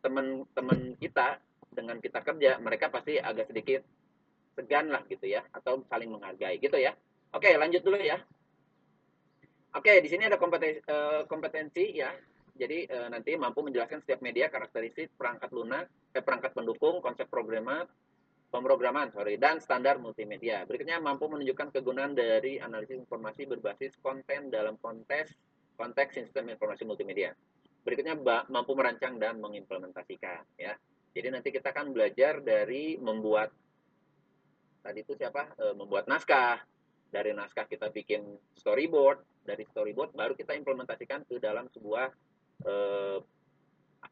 teman-teman 0.02 0.98
kita 0.98 1.38
dengan 1.70 2.02
kita 2.02 2.26
kerja, 2.26 2.58
mereka 2.58 2.90
pasti 2.90 3.22
agak 3.22 3.54
sedikit 3.54 3.86
segan 4.58 4.90
lah 4.90 5.06
gitu 5.06 5.30
ya, 5.30 5.46
atau 5.54 5.86
saling 5.86 6.10
menghargai 6.10 6.58
gitu 6.58 6.82
ya. 6.82 6.98
Oke, 7.30 7.54
lanjut 7.54 7.86
dulu 7.86 8.02
ya. 8.02 8.18
Oke, 9.78 10.02
di 10.02 10.10
sini 10.10 10.26
ada 10.26 10.42
kompetensi, 10.42 10.82
uh, 10.90 11.30
kompetensi 11.30 11.94
ya. 11.94 12.10
Jadi 12.58 12.90
uh, 12.90 13.08
nanti 13.14 13.38
mampu 13.38 13.62
menjelaskan 13.62 14.02
setiap 14.02 14.20
media, 14.26 14.50
karakteristik, 14.50 15.14
perangkat 15.14 15.54
lunak, 15.54 15.86
eh, 16.12 16.26
perangkat 16.26 16.58
pendukung, 16.58 17.00
konsep 17.00 17.30
programat, 17.30 17.86
pemrograman, 18.50 19.14
sorry, 19.14 19.38
dan 19.38 19.62
standar 19.62 20.02
multimedia. 20.02 20.66
Berikutnya 20.66 20.98
mampu 20.98 21.30
menunjukkan 21.30 21.70
kegunaan 21.70 22.18
dari 22.18 22.58
analisis 22.58 22.98
informasi 22.98 23.46
berbasis 23.46 23.94
konten 24.02 24.50
dalam 24.50 24.82
konteks 24.82 25.36
konteks 25.78 26.18
sistem 26.18 26.50
informasi 26.50 26.84
multimedia. 26.90 27.38
Berikutnya 27.86 28.18
mampu 28.50 28.74
merancang 28.74 29.22
dan 29.22 29.38
mengimplementasikan, 29.40 30.44
ya. 30.58 30.74
Jadi 31.14 31.28
nanti 31.32 31.50
kita 31.54 31.72
akan 31.72 31.94
belajar 31.96 32.42
dari 32.44 32.98
membuat 33.00 33.54
tadi 34.84 35.02
itu 35.06 35.14
siapa? 35.16 35.56
E, 35.56 35.66
membuat 35.78 36.10
naskah. 36.10 36.60
Dari 37.08 37.32
naskah 37.32 37.64
kita 37.72 37.88
bikin 37.88 38.36
storyboard, 38.60 39.24
dari 39.48 39.64
storyboard 39.72 40.12
baru 40.12 40.36
kita 40.36 40.52
implementasikan 40.60 41.24
ke 41.24 41.40
dalam 41.40 41.72
sebuah 41.72 42.12
e, 42.64 42.74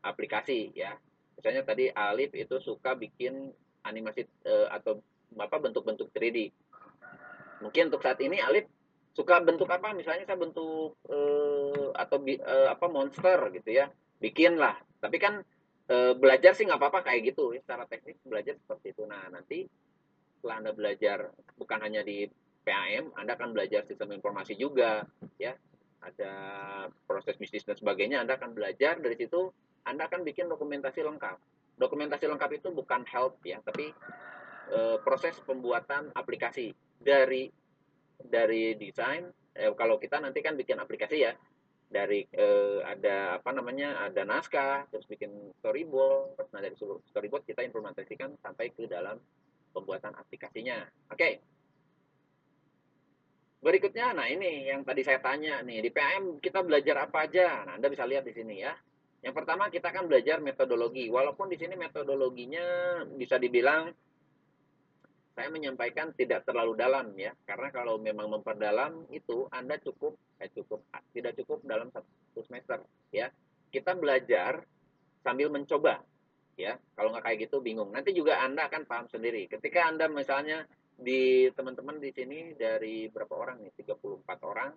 aplikasi, 0.06 0.74
ya. 0.76 0.94
Misalnya 1.36 1.64
tadi 1.66 1.90
Alif 1.92 2.34
itu 2.34 2.58
suka 2.62 2.98
bikin 2.98 3.54
animasi 3.86 4.26
e, 4.26 4.54
atau 4.70 5.02
apa 5.38 5.58
bentuk-bentuk 5.62 6.10
3D. 6.14 6.50
Mungkin 7.62 7.90
untuk 7.90 8.02
saat 8.04 8.20
ini 8.22 8.42
Alif 8.42 8.68
suka 9.16 9.40
bentuk 9.42 9.70
apa? 9.72 9.94
Misalnya 9.96 10.28
saya 10.28 10.40
bentuk 10.40 11.00
e, 11.08 11.18
atau 11.96 12.18
e, 12.26 12.56
apa 12.70 12.86
monster 12.92 13.38
gitu 13.56 13.70
ya. 13.72 13.90
Bikin 14.20 14.58
lah. 14.58 14.76
Tapi 15.00 15.18
kan 15.22 15.42
e, 15.88 15.96
belajar 16.18 16.52
sih 16.58 16.66
nggak 16.68 16.82
apa-apa 16.82 17.12
kayak 17.12 17.34
gitu 17.34 17.54
ya. 17.56 17.62
Secara 17.64 17.86
teknis 17.88 18.20
belajar 18.26 18.58
seperti 18.58 18.96
itu. 18.96 19.04
Nah 19.06 19.28
nanti 19.32 19.70
setelah 20.40 20.62
anda 20.62 20.72
belajar 20.78 21.34
bukan 21.58 21.80
hanya 21.82 22.06
di 22.06 22.30
PAM, 22.66 23.14
anda 23.14 23.38
akan 23.38 23.54
belajar 23.54 23.86
sistem 23.86 24.18
informasi 24.18 24.58
juga, 24.58 25.06
ya. 25.38 25.54
Ada 26.06 26.34
proses 27.10 27.34
bisnis 27.36 27.65
dan 27.65 27.74
sebagainya. 27.76 28.22
Anda 28.22 28.38
akan 28.38 28.54
belajar 28.54 29.02
dari 29.02 29.18
situ. 29.18 29.50
Anda 29.86 30.06
akan 30.06 30.22
bikin 30.22 30.50
dokumentasi 30.50 31.02
lengkap 31.02 31.38
dokumentasi 31.76 32.26
lengkap 32.28 32.52
itu 32.60 32.72
bukan 32.72 33.04
help 33.08 33.39
ya, 33.44 33.60
tapi 33.63 33.91
e, 34.72 34.80
proses 35.04 35.36
pembuatan 35.44 36.12
aplikasi 36.15 36.72
dari 37.00 37.52
dari 38.20 38.76
desain. 38.80 39.28
Eh, 39.56 39.72
kalau 39.76 39.96
kita 40.00 40.20
nanti 40.20 40.44
kan 40.44 40.60
bikin 40.60 40.80
aplikasi 40.80 41.28
ya, 41.28 41.32
dari 41.88 42.28
e, 42.32 42.48
ada 42.84 43.39
apa 43.39 43.52
namanya, 43.56 44.04
ada 44.08 44.24
naskah, 44.24 44.88
terus 44.91 45.08
bikin 45.08 45.32
storyboard. 45.60 46.52
Nah 46.52 46.60
dari 46.63 46.76
storyboard 47.12 47.44
kita 47.48 47.63
implementasikan 47.63 48.36
sampai 48.39 48.72
ke 48.72 48.88
dalam 48.88 49.20
pembuatan 49.76 50.15
aplikasinya. 50.15 50.84
Oke. 51.12 51.20
Okay. 51.20 51.55
Berikutnya, 53.65 54.13
nah 54.13 54.30
ini 54.30 54.69
yang 54.69 54.86
tadi 54.86 55.01
saya 55.01 55.17
tanya 55.17 55.65
nih 55.65 55.82
di 55.82 55.89
PM 55.89 56.38
kita 56.38 56.62
belajar 56.62 57.10
apa 57.10 57.25
aja. 57.25 57.65
Nah 57.65 57.82
Anda 57.82 57.89
bisa 57.89 58.06
lihat 58.06 58.21
di 58.21 58.30
sini 58.38 58.62
ya. 58.62 58.78
Yang 59.25 59.41
pertama 59.41 59.73
kita 59.73 59.89
akan 59.89 60.06
belajar 60.06 60.38
metodologi. 60.38 61.10
Walaupun 61.10 61.49
di 61.49 61.58
sini 61.58 61.73
metodologinya 61.73 62.62
bisa 63.17 63.41
dibilang 63.41 63.89
saya 65.34 65.49
menyampaikan 65.49 66.13
tidak 66.13 66.45
terlalu 66.45 66.78
dalam 66.78 67.12
ya, 67.17 67.34
karena 67.43 67.73
kalau 67.73 67.97
memang 67.97 68.30
memperdalam 68.38 69.10
itu 69.10 69.49
Anda 69.49 69.82
cukup 69.82 70.13
eh 70.38 70.47
cukup 70.54 70.86
tidak 71.12 71.34
cukup 71.41 71.65
dalam 71.65 71.89
satu 71.89 72.45
semester 72.45 72.86
ya. 73.10 73.34
Kita 73.73 73.97
belajar 73.97 74.62
sambil 75.25 75.49
mencoba 75.49 76.06
ya. 76.54 76.78
Kalau 76.93 77.17
nggak 77.17 77.34
kayak 77.34 77.49
gitu 77.49 77.65
bingung. 77.65 77.89
Nanti 77.89 78.13
juga 78.13 78.45
Anda 78.45 78.69
akan 78.69 78.86
paham 78.86 79.10
sendiri. 79.10 79.49
Ketika 79.49 79.89
Anda 79.89 80.06
misalnya 80.06 80.69
di 80.96 81.52
teman-teman 81.52 82.00
di 82.00 82.10
sini 82.16 82.56
dari 82.56 83.12
berapa 83.12 83.36
orang 83.36 83.62
nih? 83.62 83.72
34 83.84 84.52
orang 84.52 84.72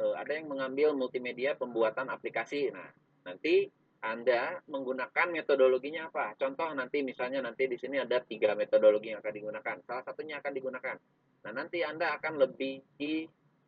eh, 0.00 0.14
ada 0.16 0.32
yang 0.32 0.48
mengambil 0.48 0.96
multimedia 0.96 1.54
pembuatan 1.54 2.08
aplikasi. 2.08 2.72
Nah, 2.72 2.88
nanti 3.28 3.68
anda 4.00 4.56
menggunakan 4.64 5.28
metodologinya 5.28 6.08
apa? 6.08 6.32
Contoh 6.40 6.72
nanti 6.72 7.04
misalnya 7.04 7.44
nanti 7.44 7.68
di 7.68 7.76
sini 7.76 8.00
ada 8.00 8.24
tiga 8.24 8.56
metodologi 8.56 9.12
yang 9.12 9.20
akan 9.20 9.34
digunakan. 9.36 9.76
Salah 9.84 10.04
satunya 10.08 10.40
akan 10.40 10.52
digunakan. 10.56 10.96
Nah 11.44 11.52
nanti 11.52 11.84
Anda 11.84 12.16
akan 12.16 12.40
lebih 12.40 12.80
e, 12.96 13.08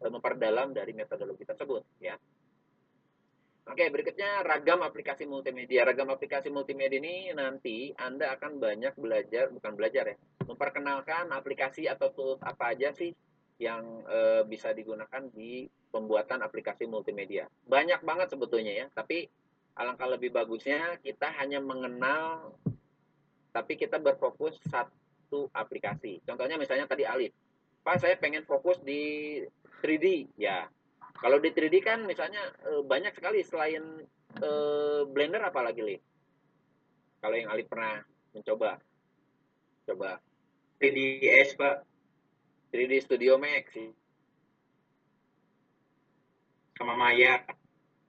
memperdalam 0.01 0.73
dari 0.73 0.97
metodologi 0.97 1.45
tersebut, 1.45 1.85
ya. 2.01 2.17
Oke, 3.63 3.87
berikutnya 3.95 4.43
ragam 4.43 4.83
aplikasi 4.83 5.23
multimedia. 5.23 5.87
Ragam 5.87 6.11
aplikasi 6.11 6.51
multimedia 6.51 6.99
ini 6.99 7.31
nanti 7.31 7.95
Anda 7.95 8.35
akan 8.35 8.59
banyak 8.59 8.99
belajar, 8.99 9.55
bukan 9.55 9.73
belajar 9.79 10.05
ya, 10.11 10.17
memperkenalkan 10.43 11.31
aplikasi 11.31 11.87
atau 11.87 12.11
tools 12.11 12.43
apa 12.43 12.75
aja 12.75 12.91
sih 12.91 13.15
yang 13.63 14.03
e, 14.03 14.43
bisa 14.51 14.75
digunakan 14.75 15.23
di 15.31 15.71
pembuatan 15.95 16.43
aplikasi 16.43 16.91
multimedia. 16.91 17.47
Banyak 17.63 18.03
banget 18.03 18.35
sebetulnya 18.35 18.75
ya, 18.75 18.87
tapi 18.91 19.31
alangkah 19.79 20.11
lebih 20.11 20.35
bagusnya 20.35 20.99
kita 20.99 21.31
hanya 21.39 21.63
mengenal 21.63 22.53
tapi 23.53 23.79
kita 23.79 24.03
berfokus 24.03 24.59
satu 24.67 25.47
aplikasi. 25.55 26.19
Contohnya 26.27 26.59
misalnya 26.59 26.91
tadi 26.91 27.05
Alif. 27.07 27.31
Pak, 27.85 28.01
saya 28.01 28.17
pengen 28.19 28.43
fokus 28.43 28.81
di 28.81 29.39
3D. 29.85 30.35
Ya. 30.41 30.67
Kalau 31.17 31.39
di 31.39 31.51
3D 31.55 31.85
kan 31.85 32.03
misalnya 32.05 32.41
e, 32.67 32.83
banyak 32.83 33.13
sekali 33.15 33.45
selain 33.45 34.03
e, 34.37 34.51
Blender 35.09 35.43
apalagi, 35.45 35.83
Lip? 35.85 36.03
Kalau 37.23 37.37
yang 37.39 37.51
Alif 37.55 37.71
pernah 37.71 38.03
mencoba. 38.35 38.81
Coba. 39.87 40.19
3ds, 40.83 41.55
Pak. 41.55 41.77
3D 42.75 42.93
Studio 43.05 43.39
Max. 43.39 43.77
Sama 46.75 46.99
Maya. 46.99 47.47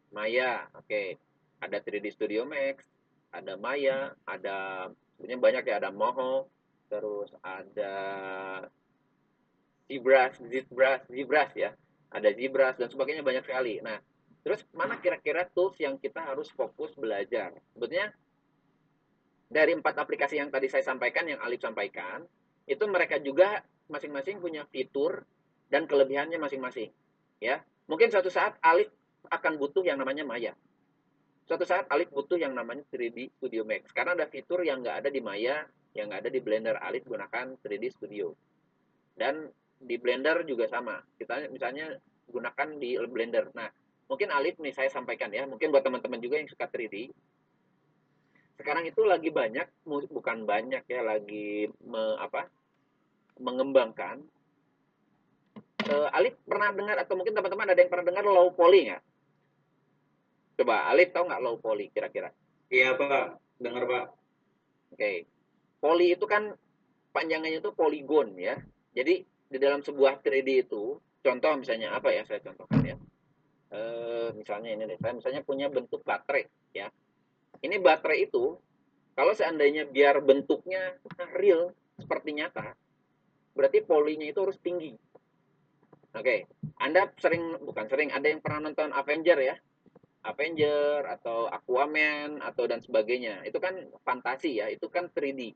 Maya, 0.09 0.65
oke. 0.73 0.87
Okay 0.87 1.19
ada 1.63 1.79
3D 1.79 2.11
Studio 2.11 2.43
Max, 2.43 2.83
ada 3.31 3.55
Maya, 3.55 4.11
ada 4.27 4.91
sebenarnya 5.15 5.39
banyak 5.39 5.63
ya, 5.63 5.75
ada 5.79 5.91
Moho, 5.95 6.51
terus 6.91 7.31
ada 7.39 7.95
Zebras, 9.87 10.35
Zebras, 10.43 11.01
Zebras 11.07 11.51
ya, 11.55 11.71
ada 12.13 12.29
Zebras 12.29 12.77
dan 12.77 12.87
sebagainya 12.93 13.25
banyak 13.25 13.43
sekali. 13.43 13.81
Nah, 13.81 13.97
terus 14.45 14.61
mana 14.77 15.01
kira-kira 15.01 15.49
tools 15.49 15.75
yang 15.81 15.97
kita 15.97 16.21
harus 16.21 16.47
fokus 16.53 16.93
belajar? 16.93 17.57
Sebetulnya 17.73 18.13
dari 19.49 19.73
empat 19.73 19.97
aplikasi 19.97 20.37
yang 20.37 20.53
tadi 20.53 20.69
saya 20.69 20.85
sampaikan, 20.85 21.25
yang 21.25 21.41
Alif 21.41 21.65
sampaikan, 21.65 22.25
itu 22.69 22.85
mereka 22.85 23.17
juga 23.17 23.65
masing-masing 23.89 24.37
punya 24.37 24.63
fitur 24.69 25.25
dan 25.67 25.89
kelebihannya 25.89 26.37
masing-masing. 26.37 26.93
Ya, 27.41 27.65
mungkin 27.89 28.13
suatu 28.13 28.29
saat 28.29 28.55
Alif 28.61 28.93
akan 29.27 29.57
butuh 29.57 29.81
yang 29.81 29.97
namanya 29.97 30.23
Maya 30.23 30.53
suatu 31.43 31.67
saat 31.67 31.91
Alif 31.91 32.11
butuh 32.11 32.39
yang 32.39 32.55
namanya 32.55 32.87
3D 32.87 33.35
Studio 33.35 33.67
Max 33.67 33.91
karena 33.91 34.15
ada 34.15 34.27
fitur 34.31 34.63
yang 34.63 34.79
nggak 34.79 35.03
ada 35.03 35.09
di 35.11 35.19
Maya 35.19 35.67
yang 35.93 36.09
nggak 36.09 36.27
ada 36.27 36.31
di 36.31 36.39
Blender 36.39 36.79
Alif 36.79 37.03
gunakan 37.03 37.59
3D 37.59 37.83
Studio 37.91 38.31
dan 39.19 39.51
di 39.83 39.95
Blender 39.99 40.47
juga 40.47 40.65
sama 40.71 41.03
kita 41.19 41.51
misalnya 41.51 41.99
gunakan 42.33 42.69
di 42.79 42.97
Blender. 43.05 43.51
Nah, 43.53 43.69
mungkin 44.07 44.31
Alif 44.33 44.57
nih 44.57 44.73
saya 44.73 44.89
sampaikan 44.89 45.29
ya, 45.29 45.45
mungkin 45.45 45.69
buat 45.69 45.83
teman-teman 45.85 46.19
juga 46.23 46.39
yang 46.39 46.49
suka 46.49 46.65
3D. 46.65 47.11
Sekarang 48.57 48.85
itu 48.87 49.01
lagi 49.03 49.29
banyak, 49.33 49.67
bukan 49.85 50.47
banyak 50.47 50.83
ya, 50.87 51.01
lagi 51.03 51.67
me, 51.83 52.17
apa, 52.17 52.47
mengembangkan. 53.37 54.23
Uh, 55.83 56.07
Alif 56.15 56.39
pernah 56.47 56.71
dengar 56.71 56.95
atau 56.95 57.19
mungkin 57.19 57.35
teman-teman 57.35 57.75
ada 57.75 57.79
yang 57.83 57.91
pernah 57.91 58.07
dengar 58.07 58.23
low 58.23 58.55
poly 58.55 58.87
nggak? 58.87 59.03
Coba 60.63 60.87
Alif 60.87 61.11
tahu 61.11 61.27
nggak 61.27 61.43
low 61.43 61.59
poly 61.59 61.91
kira-kira? 61.91 62.31
Iya 62.71 62.95
Pak, 62.95 63.59
dengar 63.59 63.83
Pak. 63.83 64.05
Oke, 64.93 65.01
okay. 65.01 65.17
poly 65.83 66.15
itu 66.15 66.23
kan 66.23 66.55
panjangannya 67.11 67.59
itu 67.59 67.73
poligon 67.75 68.37
ya. 68.39 68.55
Jadi 68.93 69.25
di 69.53 69.61
dalam 69.61 69.85
sebuah 69.85 70.25
3D 70.25 70.65
itu, 70.65 70.97
contoh 70.97 71.51
misalnya 71.61 71.93
apa 71.93 72.09
ya 72.09 72.25
saya 72.25 72.41
contohkan 72.41 72.81
ya. 72.81 72.97
E, 73.69 73.79
misalnya 74.33 74.73
ini 74.73 74.89
deh, 74.89 74.97
saya 74.97 75.13
misalnya 75.13 75.45
punya 75.45 75.69
bentuk 75.69 76.01
baterai 76.01 76.49
ya. 76.73 76.89
Ini 77.61 77.77
baterai 77.77 78.25
itu 78.25 78.57
kalau 79.13 79.37
seandainya 79.37 79.85
biar 79.85 80.25
bentuknya 80.25 80.97
real 81.37 81.69
seperti 82.01 82.33
nyata, 82.33 82.73
berarti 83.53 83.85
polinya 83.85 84.25
itu 84.25 84.41
harus 84.41 84.57
tinggi. 84.57 84.97
Oke, 86.13 86.49
Anda 86.81 87.09
sering 87.21 87.61
bukan 87.61 87.85
sering, 87.89 88.09
ada 88.09 88.25
yang 88.25 88.41
pernah 88.41 88.69
nonton 88.69 88.89
Avenger 88.89 89.37
ya? 89.37 89.55
Avenger 90.25 91.05
atau 91.09 91.45
Aquaman 91.49 92.41
atau 92.41 92.65
dan 92.65 92.81
sebagainya. 92.81 93.45
Itu 93.45 93.61
kan 93.61 93.77
fantasi 94.01 94.61
ya, 94.61 94.69
itu 94.69 94.89
kan 94.89 95.09
3D 95.13 95.53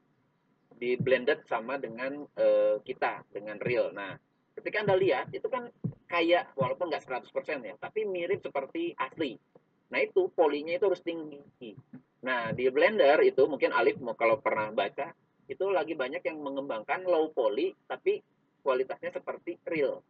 di 0.77 0.93
blended 0.95 1.43
sama 1.49 1.81
dengan 1.81 2.21
uh, 2.37 2.77
kita 2.85 3.25
dengan 3.33 3.57
real. 3.57 3.89
Nah, 3.91 4.13
ketika 4.53 4.85
Anda 4.85 4.93
lihat 4.93 5.33
itu 5.33 5.49
kan 5.49 5.73
kayak 6.05 6.53
walaupun 6.53 6.93
nggak 6.93 7.03
100% 7.03 7.33
ya, 7.65 7.73
tapi 7.81 8.05
mirip 8.05 8.45
seperti 8.45 8.93
asli. 8.93 9.41
Nah, 9.89 9.99
itu 9.99 10.29
polinya 10.31 10.77
itu 10.77 10.85
harus 10.85 11.01
tinggi. 11.01 11.73
Nah, 12.21 12.53
di 12.53 12.69
Blender 12.69 13.17
itu 13.25 13.49
mungkin 13.49 13.73
Alif 13.73 13.97
mau 13.97 14.13
kalau 14.13 14.37
pernah 14.37 14.69
baca, 14.69 15.11
itu 15.49 15.65
lagi 15.73 15.97
banyak 15.97 16.21
yang 16.21 16.37
mengembangkan 16.43 17.07
low 17.07 17.33
poly 17.33 17.73
tapi 17.89 18.21
kualitasnya 18.61 19.17
seperti 19.17 19.57
real. 19.65 20.05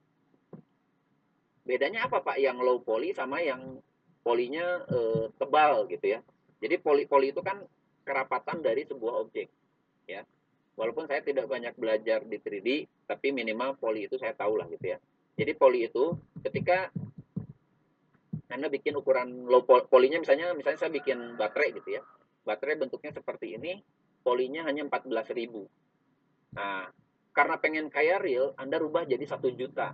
Bedanya 1.64 2.08
apa 2.12 2.24
Pak 2.24 2.40
yang 2.40 2.60
low 2.60 2.84
poly 2.84 3.16
sama 3.16 3.40
yang 3.40 3.80
polinya 4.24 4.84
uh, 4.88 5.32
tebal 5.40 5.88
gitu 5.88 6.18
ya. 6.18 6.20
Jadi 6.58 6.82
poli-poli 6.82 7.32
itu 7.32 7.40
kan 7.46 7.62
kerapatan 8.02 8.66
dari 8.66 8.82
sebuah 8.88 9.14
objek 9.22 9.52
ya 10.08 10.24
walaupun 10.78 11.10
saya 11.10 11.26
tidak 11.26 11.50
banyak 11.50 11.74
belajar 11.74 12.22
di 12.22 12.38
3D, 12.38 12.70
tapi 13.10 13.34
minimal 13.34 13.76
poli 13.82 14.06
itu 14.06 14.16
saya 14.22 14.38
tahu 14.38 14.62
lah 14.62 14.70
gitu 14.70 14.94
ya. 14.94 14.98
Jadi 15.34 15.52
poli 15.58 15.90
itu 15.90 16.14
ketika 16.46 16.94
Anda 18.48 18.72
bikin 18.72 18.96
ukuran 18.96 19.50
low 19.50 19.66
polinya 19.66 20.22
misalnya 20.24 20.56
misalnya 20.56 20.80
saya 20.88 20.92
bikin 20.94 21.36
baterai 21.36 21.76
gitu 21.76 22.00
ya. 22.00 22.02
Baterai 22.48 22.80
bentuknya 22.80 23.12
seperti 23.12 23.60
ini, 23.60 23.84
polinya 24.24 24.64
hanya 24.64 24.88
14.000. 24.88 25.68
Nah, 26.56 26.88
karena 27.36 27.56
pengen 27.60 27.92
kaya 27.92 28.24
real, 28.24 28.56
Anda 28.56 28.80
rubah 28.80 29.04
jadi 29.04 29.22
satu 29.28 29.52
juta. 29.52 29.92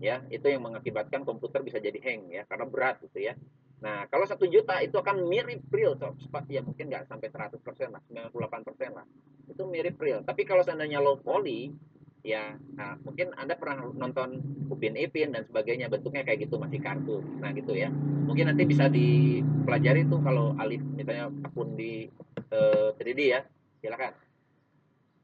Ya, 0.00 0.24
itu 0.32 0.48
yang 0.48 0.64
mengakibatkan 0.64 1.28
komputer 1.28 1.60
bisa 1.60 1.76
jadi 1.76 2.00
hang 2.00 2.32
ya, 2.32 2.48
karena 2.48 2.64
berat 2.64 2.96
gitu 3.04 3.20
ya. 3.20 3.36
Nah, 3.76 4.08
kalau 4.08 4.24
satu 4.24 4.48
juta 4.48 4.80
itu 4.80 4.96
akan 4.96 5.28
mirip 5.28 5.68
real, 5.68 5.92
so, 6.00 6.16
ya 6.48 6.64
mungkin 6.64 6.88
nggak 6.88 7.12
sampai 7.12 7.28
100% 7.28 7.92
lah, 7.92 8.02
98% 8.08 8.96
lah. 8.96 9.04
Itu 9.46 9.68
mirip 9.68 10.00
real. 10.00 10.24
Tapi 10.24 10.48
kalau 10.48 10.64
seandainya 10.64 11.04
low 11.04 11.20
poly, 11.20 11.76
ya 12.24 12.56
nah, 12.74 12.96
mungkin 13.04 13.36
Anda 13.36 13.54
pernah 13.54 13.86
nonton 13.92 14.40
Upin 14.72 14.96
Ipin 14.96 15.36
dan 15.36 15.44
sebagainya, 15.44 15.92
bentuknya 15.92 16.24
kayak 16.24 16.48
gitu, 16.48 16.56
masih 16.56 16.80
kartun. 16.80 17.22
Nah, 17.38 17.52
gitu 17.52 17.76
ya. 17.76 17.92
Mungkin 18.26 18.48
nanti 18.48 18.64
bisa 18.64 18.88
dipelajari 18.88 20.08
tuh 20.08 20.24
kalau 20.24 20.56
Alif 20.56 20.80
misalnya 20.82 21.28
akun 21.44 21.76
di 21.76 22.08
eh, 22.50 22.88
3D 22.96 23.20
ya, 23.28 23.40
silakan. 23.84 24.25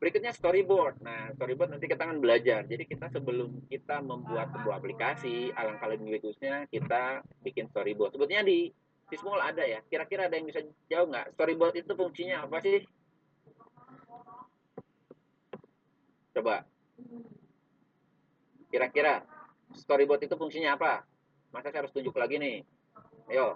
Berikutnya 0.02 0.34
storyboard. 0.34 0.98
Nah, 0.98 1.30
storyboard 1.38 1.78
nanti 1.78 1.86
kita 1.86 2.02
akan 2.02 2.18
belajar. 2.18 2.66
Jadi 2.66 2.90
kita 2.90 3.06
sebelum 3.06 3.70
kita 3.70 4.02
membuat 4.02 4.50
sebuah 4.50 4.82
aplikasi, 4.82 5.54
alangkah 5.54 5.94
lebih 5.94 6.18
bagusnya 6.18 6.66
kita 6.66 7.22
bikin 7.46 7.70
storyboard. 7.70 8.10
Sebetulnya 8.10 8.42
di 8.42 8.66
Sismol 9.06 9.38
ada 9.38 9.62
ya. 9.62 9.78
Kira-kira 9.86 10.26
ada 10.26 10.34
yang 10.34 10.50
bisa 10.50 10.66
jauh 10.90 11.06
nggak? 11.06 11.38
Storyboard 11.38 11.74
itu 11.78 11.94
fungsinya 11.94 12.50
apa 12.50 12.58
sih? 12.66 12.82
Coba. 16.34 16.66
Kira-kira 18.74 19.22
storyboard 19.78 20.26
itu 20.26 20.34
fungsinya 20.34 20.82
apa? 20.82 21.06
Masa 21.54 21.70
saya 21.70 21.86
harus 21.86 21.94
tunjuk 21.94 22.18
lagi 22.18 22.42
nih? 22.42 22.66
Ayo. 23.30 23.54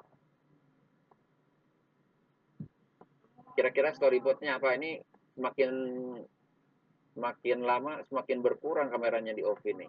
Kira-kira 3.59 3.91
storyboardnya 3.99 4.63
apa? 4.63 4.79
Ini 4.79 5.03
semakin 5.35 5.73
semakin 7.17 7.65
lama 7.65 8.05
semakin 8.13 8.45
berkurang 8.45 8.93
kameranya 8.93 9.33
di 9.33 9.41
off 9.41 9.65
ini. 9.65 9.89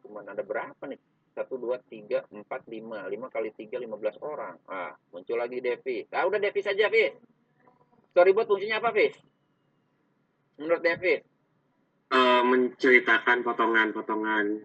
Cuman 0.00 0.24
ada 0.32 0.40
berapa 0.40 0.80
nih? 0.88 0.96
Satu, 1.36 1.60
dua, 1.60 1.76
tiga, 1.84 2.24
empat, 2.32 2.64
lima. 2.64 3.04
Lima 3.12 3.28
kali 3.28 3.52
tiga, 3.52 3.76
lima 3.76 4.00
belas 4.00 4.16
orang. 4.24 4.56
Ah, 4.64 4.96
muncul 5.12 5.36
lagi 5.36 5.60
Devi. 5.60 6.08
Ah, 6.08 6.24
udah 6.24 6.40
Devi 6.40 6.64
saja, 6.64 6.88
Vis. 6.88 7.12
Storyboard 8.16 8.48
fungsinya 8.48 8.80
apa, 8.80 8.88
Vis? 8.96 9.12
Menurut 10.56 10.80
Devi? 10.80 11.20
Uh, 12.08 12.40
menceritakan 12.48 13.44
potongan-potongan. 13.44 14.64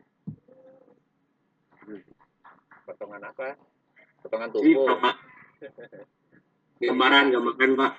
Potongan 2.87 3.21
apa? 3.27 3.59
Potongan 4.23 4.49
tubuh. 4.55 4.87
Gambaran, 6.81 7.29
gambaran 7.29 7.71
Pak. 7.77 7.93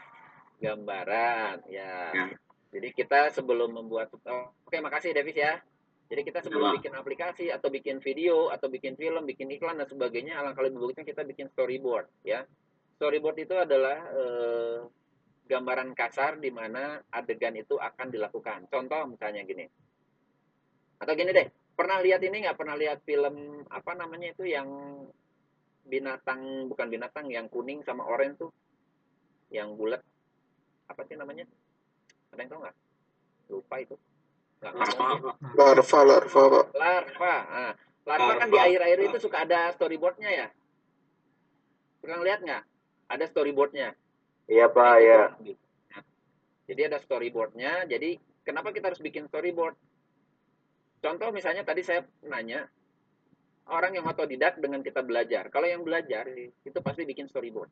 Gambaran, 0.58 1.56
ya. 1.70 2.10
ya. 2.10 2.26
Jadi 2.74 2.88
kita 2.90 3.30
sebelum 3.30 3.78
membuat, 3.78 4.10
oh, 4.26 4.50
oke 4.66 4.74
makasih 4.82 5.14
Davis 5.14 5.38
ya. 5.38 5.62
Jadi 6.10 6.26
kita 6.26 6.42
sebelum 6.42 6.74
ya, 6.74 6.82
bikin 6.82 6.94
aplikasi 6.98 7.46
atau 7.54 7.70
bikin 7.70 8.02
video 8.02 8.50
atau 8.50 8.66
bikin 8.66 8.98
film, 8.98 9.22
bikin 9.22 9.54
iklan 9.54 9.78
dan 9.78 9.86
sebagainya, 9.86 10.42
alangkah 10.42 10.66
lebih 10.66 10.82
bagusnya 10.82 11.06
kita 11.06 11.22
bikin 11.22 11.46
storyboard 11.54 12.10
ya. 12.26 12.42
Storyboard 12.98 13.38
itu 13.38 13.54
adalah 13.54 13.98
eh, 14.10 14.78
gambaran 15.46 15.94
kasar 15.94 16.42
di 16.42 16.50
mana 16.50 16.98
adegan 17.14 17.54
itu 17.54 17.78
akan 17.78 18.10
dilakukan. 18.10 18.66
Contoh 18.66 19.08
misalnya 19.08 19.46
gini. 19.46 19.64
Atau 20.98 21.14
gini 21.14 21.30
deh, 21.30 21.48
pernah 21.78 22.02
lihat 22.02 22.20
ini 22.26 22.44
nggak 22.44 22.58
pernah 22.58 22.76
lihat 22.76 22.98
film 23.06 23.64
apa 23.70 23.92
namanya 23.94 24.34
itu 24.34 24.44
yang 24.44 24.68
binatang 25.86 26.70
bukan 26.70 26.86
binatang 26.92 27.26
yang 27.30 27.50
kuning 27.50 27.82
sama 27.82 28.06
orange 28.06 28.38
tuh 28.38 28.50
yang 29.52 29.76
bulat. 29.76 30.00
Apa 30.88 31.04
sih 31.04 31.14
namanya? 31.14 31.44
Ada 32.32 32.40
yang 32.40 32.50
tahu 32.50 32.60
nggak? 32.64 32.76
Lupa 33.52 33.76
itu. 33.78 33.96
Nggak 34.64 34.72
larva 35.54 36.00
larva 36.02 36.02
larva 36.08 36.60
larva. 36.72 37.34
Nah, 37.52 37.72
larva 38.08 38.32
kan 38.40 38.48
di 38.48 38.58
air-air 38.58 38.98
itu 39.04 39.20
suka 39.20 39.44
ada 39.44 39.70
storyboardnya 39.76 40.30
ya? 40.32 40.46
Pernah 42.00 42.24
lihat 42.24 42.40
nggak? 42.40 42.62
Ada 43.12 43.24
storyboardnya? 43.28 43.94
Iya 44.50 44.66
pak 44.72 44.96
ya 44.98 45.20
jadi 46.72 46.88
ada 46.88 46.98
storyboardnya. 47.04 47.84
Jadi 47.84 48.16
kenapa 48.46 48.72
kita 48.72 48.88
harus 48.88 49.02
bikin 49.04 49.28
storyboard? 49.28 49.76
Contoh 51.04 51.28
misalnya 51.34 51.66
tadi 51.66 51.84
saya 51.84 52.06
nanya 52.24 52.64
orang 53.68 53.98
yang 53.98 54.08
otodidak 54.08 54.56
dengan 54.56 54.80
kita 54.80 55.04
belajar. 55.04 55.52
Kalau 55.52 55.68
yang 55.68 55.84
belajar 55.84 56.30
itu 56.40 56.78
pasti 56.80 57.04
bikin 57.04 57.28
storyboard 57.28 57.68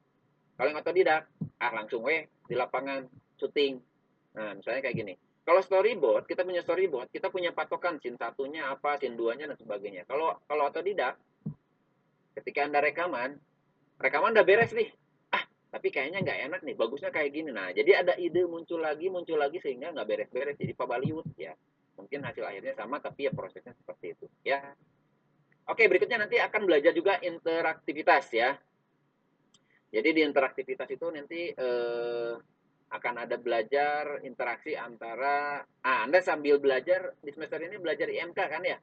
kalau 0.61 0.77
yang 0.77 0.85
otodidak, 0.85 1.25
ah 1.57 1.73
langsung 1.73 2.05
weh 2.05 2.29
di 2.45 2.53
lapangan 2.53 3.09
syuting. 3.41 3.81
Nah, 4.37 4.53
misalnya 4.61 4.85
kayak 4.85 4.97
gini. 5.01 5.15
Kalau 5.41 5.65
storyboard, 5.65 6.29
kita 6.29 6.45
punya 6.45 6.61
storyboard, 6.61 7.09
kita 7.09 7.33
punya 7.33 7.57
patokan 7.57 7.97
scene 7.97 8.21
satunya 8.21 8.69
apa, 8.69 9.01
scene 9.01 9.17
duanya 9.17 9.49
dan 9.49 9.57
sebagainya. 9.57 10.05
Kalau 10.05 10.37
kalau 10.45 10.69
otodidak, 10.69 11.17
ketika 12.37 12.69
Anda 12.69 12.85
rekaman, 12.85 13.41
rekaman 13.97 14.37
udah 14.37 14.45
beres 14.45 14.77
nih. 14.77 14.93
Ah, 15.33 15.49
tapi 15.73 15.89
kayaknya 15.89 16.21
nggak 16.21 16.39
enak 16.53 16.61
nih, 16.61 16.77
bagusnya 16.77 17.09
kayak 17.09 17.33
gini. 17.33 17.57
Nah, 17.57 17.73
jadi 17.73 18.05
ada 18.05 18.13
ide 18.21 18.45
muncul 18.45 18.85
lagi, 18.85 19.09
muncul 19.09 19.41
lagi 19.41 19.65
sehingga 19.65 19.97
nggak 19.97 20.05
beres-beres. 20.05 20.61
Jadi 20.61 20.77
Pak 20.77 20.85
Baliut 20.85 21.25
ya. 21.41 21.57
Mungkin 21.97 22.21
hasil 22.21 22.45
akhirnya 22.45 22.77
sama, 22.77 23.01
tapi 23.01 23.25
ya 23.25 23.33
prosesnya 23.33 23.73
seperti 23.73 24.13
itu. 24.13 24.29
Ya, 24.45 24.77
Oke, 25.71 25.87
berikutnya 25.87 26.27
nanti 26.27 26.35
akan 26.35 26.67
belajar 26.67 26.91
juga 26.91 27.23
interaktivitas 27.23 28.27
ya. 28.35 28.59
Jadi 29.91 30.09
di 30.15 30.23
interaktivitas 30.23 30.89
itu 30.95 31.07
nanti 31.11 31.51
eh, 31.51 32.35
akan 32.91 33.15
ada 33.23 33.37
belajar 33.39 34.23
interaksi 34.27 34.75
antara 34.75 35.63
ah 35.83 35.99
Anda 36.07 36.19
sambil 36.23 36.59
belajar 36.59 37.15
di 37.23 37.31
semester 37.31 37.59
ini 37.63 37.79
belajar 37.79 38.07
IMK 38.11 38.39
kan 38.39 38.63
ya? 38.63 38.79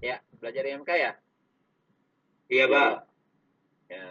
Ya, 0.00 0.16
belajar 0.40 0.64
IMK 0.64 0.90
ya? 0.96 1.12
Iya, 2.48 2.64
Pak. 2.66 2.92
Ya. 3.92 4.06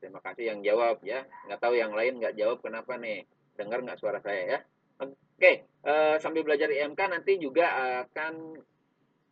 Terima 0.00 0.20
kasih 0.24 0.44
yang 0.56 0.60
jawab 0.64 1.04
ya. 1.04 1.28
Nggak 1.44 1.60
tahu 1.60 1.74
yang 1.76 1.92
lain 1.92 2.16
nggak 2.20 2.36
jawab 2.40 2.64
kenapa 2.64 2.96
nih? 2.96 3.28
Dengar 3.56 3.84
nggak 3.84 4.00
suara 4.00 4.20
saya 4.24 4.42
ya? 4.56 4.58
Oke. 5.04 5.68
eh, 5.68 6.16
sambil 6.20 6.44
belajar 6.44 6.68
IMK 6.68 7.00
nanti 7.08 7.40
juga 7.40 7.72
akan 8.04 8.60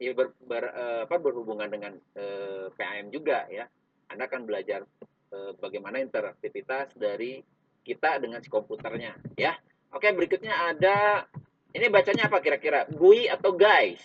ya 0.00 0.12
ber, 0.16 0.32
ber- 0.40 0.72
eh, 0.72 1.00
apa, 1.04 1.16
berhubungan 1.20 1.68
dengan 1.68 1.92
eh, 2.16 2.68
PAM 2.72 3.08
juga 3.12 3.44
ya. 3.52 3.68
Anda 4.08 4.24
akan 4.28 4.48
belajar 4.48 4.84
eh, 5.32 5.52
bagaimana 5.60 6.00
interaktivitas 6.00 6.96
dari 6.96 7.40
kita 7.84 8.20
dengan 8.20 8.40
si 8.44 8.48
komputernya 8.52 9.16
ya. 9.36 9.56
Oke, 9.92 10.12
berikutnya 10.12 10.52
ada 10.52 11.24
ini 11.72 11.88
bacanya 11.88 12.28
apa 12.28 12.40
kira-kira? 12.44 12.84
GUI 12.92 13.28
atau 13.28 13.56
guys? 13.56 14.00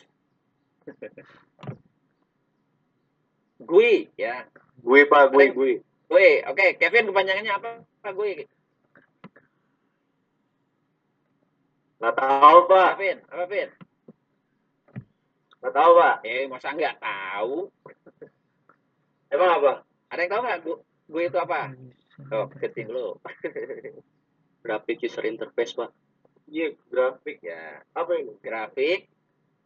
GUI 3.68 4.12
ya. 4.20 4.48
Gue 4.84 5.08
pak, 5.08 5.32
gue 5.32 5.52
gue. 5.56 5.74
GUI. 6.12 6.44
Oke, 6.48 6.76
Kevin 6.76 7.08
kepanjangannya 7.12 7.54
apa? 7.56 7.70
Apa 8.04 8.10
GUI? 8.12 8.44
Nggak 12.04 12.16
tahu 12.20 12.58
pak, 12.68 12.90
Kevin, 13.00 13.18
apa 13.32 13.46
Vin? 13.48 13.70
nggak 15.64 15.72
tahu 15.80 15.92
pak. 15.96 16.16
Eh, 16.28 16.44
masa 16.52 16.76
nggak 16.76 17.00
tahu? 17.00 17.72
Emang 19.32 19.50
apa? 19.56 19.72
Ada 20.14 20.30
yang 20.30 20.32
tahu 20.32 20.42
nggak 20.46 20.60
GUI, 20.62 20.78
GUI 21.10 21.26
itu 21.26 21.40
apa? 21.42 21.62
Oh, 22.30 22.46
keting 22.54 22.86
dulu. 22.94 23.18
grafik 24.64 25.02
user 25.02 25.26
interface 25.26 25.74
pak 25.76 25.90
Iya 26.48 26.78
grafik. 26.88 27.42
ya, 27.42 27.82
Apa 27.98 28.14
ini? 28.22 28.38
grafik 28.38 29.10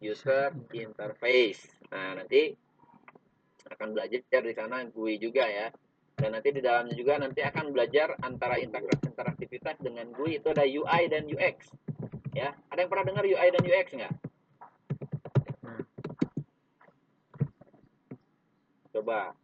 user 0.00 0.56
interface. 0.72 1.68
Nah, 1.92 2.16
nanti 2.16 2.56
akan 3.68 3.92
belajar 3.92 4.40
di 4.40 4.54
sana 4.56 4.88
GUI 4.88 5.20
juga 5.20 5.44
ya. 5.44 5.68
Dan 6.18 6.32
nanti 6.34 6.48
di 6.50 6.64
dalamnya 6.64 6.96
juga 6.96 7.20
nanti 7.20 7.44
akan 7.44 7.70
belajar 7.70 8.16
antara 8.24 8.56
interak- 8.56 9.04
interaktivitas 9.04 9.76
dengan 9.84 10.08
GUI 10.16 10.40
itu 10.40 10.48
ada 10.48 10.64
UI 10.64 11.02
dan 11.12 11.28
UX. 11.28 11.68
Ya, 12.32 12.56
ada 12.72 12.80
yang 12.80 12.90
pernah 12.90 13.04
dengar 13.04 13.24
UI 13.28 13.48
dan 13.52 13.62
UX 13.62 13.86
nggak? 13.92 14.14
Coba. 18.96 19.36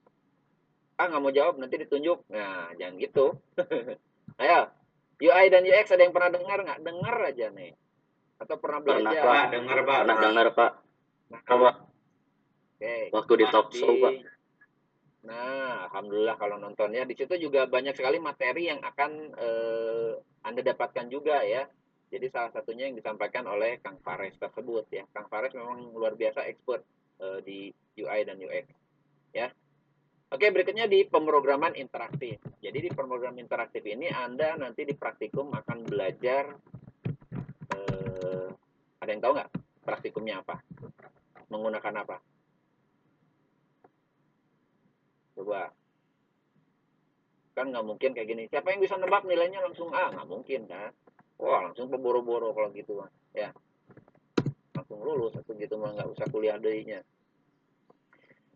Ah 0.94 1.10
nggak 1.10 1.22
mau 1.22 1.34
jawab 1.34 1.58
nanti 1.58 1.74
ditunjuk. 1.80 2.30
Nah, 2.30 2.70
jangan 2.78 2.94
gitu. 3.02 3.34
Ayo, 4.42 4.70
UI 5.18 5.46
dan 5.50 5.62
UX 5.66 5.86
ada 5.94 6.02
yang 6.02 6.14
pernah 6.14 6.30
dengar 6.30 6.58
nggak? 6.62 6.80
Dengar 6.82 7.16
aja 7.22 7.46
nih. 7.50 7.72
Atau 8.38 8.58
pernah 8.58 8.82
Pernah, 8.82 9.10
belajar? 9.14 9.22
Pak, 9.22 9.44
dengar 9.54 9.78
Pak. 9.86 9.98
pernah 10.02 10.18
dengar 10.18 10.46
pak 10.52 10.72
Apa? 11.46 11.70
Oke. 12.74 12.96
waktu 13.14 13.32
di 13.38 13.44
talk 13.48 13.68
show 13.70 13.94
pak 14.02 14.12
Nah, 15.24 15.88
alhamdulillah 15.88 16.36
kalau 16.36 16.60
nontonnya 16.60 17.08
di 17.08 17.16
situ 17.16 17.32
juga 17.40 17.64
banyak 17.64 17.96
sekali 17.96 18.20
materi 18.20 18.68
yang 18.68 18.84
akan 18.84 19.10
eh, 19.32 20.12
Anda 20.44 20.60
dapatkan 20.60 21.08
juga 21.08 21.40
ya. 21.46 21.64
Jadi 22.12 22.28
salah 22.28 22.52
satunya 22.52 22.86
yang 22.92 22.94
disampaikan 22.98 23.48
oleh 23.48 23.80
Kang 23.80 23.96
Fares 24.04 24.36
tersebut 24.36 24.84
ya. 24.92 25.08
Kang 25.16 25.32
Fares 25.32 25.56
memang 25.56 25.96
luar 25.96 26.12
biasa 26.12 26.44
expert 26.44 26.84
eh, 27.24 27.40
di 27.40 27.58
UI 27.96 28.20
dan 28.28 28.36
UX 28.36 28.68
ya. 29.32 29.48
Oke, 30.34 30.50
berikutnya 30.50 30.90
di 30.90 31.06
pemrograman 31.06 31.78
interaktif. 31.78 32.42
Jadi 32.58 32.78
di 32.82 32.90
pemrograman 32.90 33.38
interaktif 33.38 33.86
ini 33.86 34.10
Anda 34.10 34.58
nanti 34.58 34.82
di 34.82 34.90
praktikum 34.90 35.54
akan 35.54 35.86
belajar 35.86 36.50
eh, 37.70 38.48
ada 38.98 39.10
yang 39.14 39.22
tahu 39.22 39.32
nggak 39.38 39.50
praktikumnya 39.86 40.42
apa? 40.42 40.58
Menggunakan 41.54 41.94
apa? 42.02 42.18
Coba. 45.38 45.70
Kan 47.54 47.70
nggak 47.70 47.86
mungkin 47.86 48.10
kayak 48.18 48.26
gini. 48.26 48.50
Siapa 48.50 48.74
yang 48.74 48.82
bisa 48.82 48.98
nebak 48.98 49.22
nilainya 49.30 49.62
langsung 49.62 49.94
A? 49.94 50.10
Nggak 50.10 50.26
mungkin 50.26 50.66
kan? 50.66 50.90
Wah, 51.38 51.70
langsung 51.70 51.86
pemboro-boro 51.86 52.50
kalau 52.50 52.74
gitu. 52.74 53.06
Ya. 53.30 53.54
Langsung 54.74 54.98
lulus 54.98 55.38
atau 55.38 55.54
gitu 55.54 55.78
mah 55.78 55.94
nggak 55.94 56.10
usah 56.10 56.26
kuliah 56.26 56.58
deh 56.58 57.06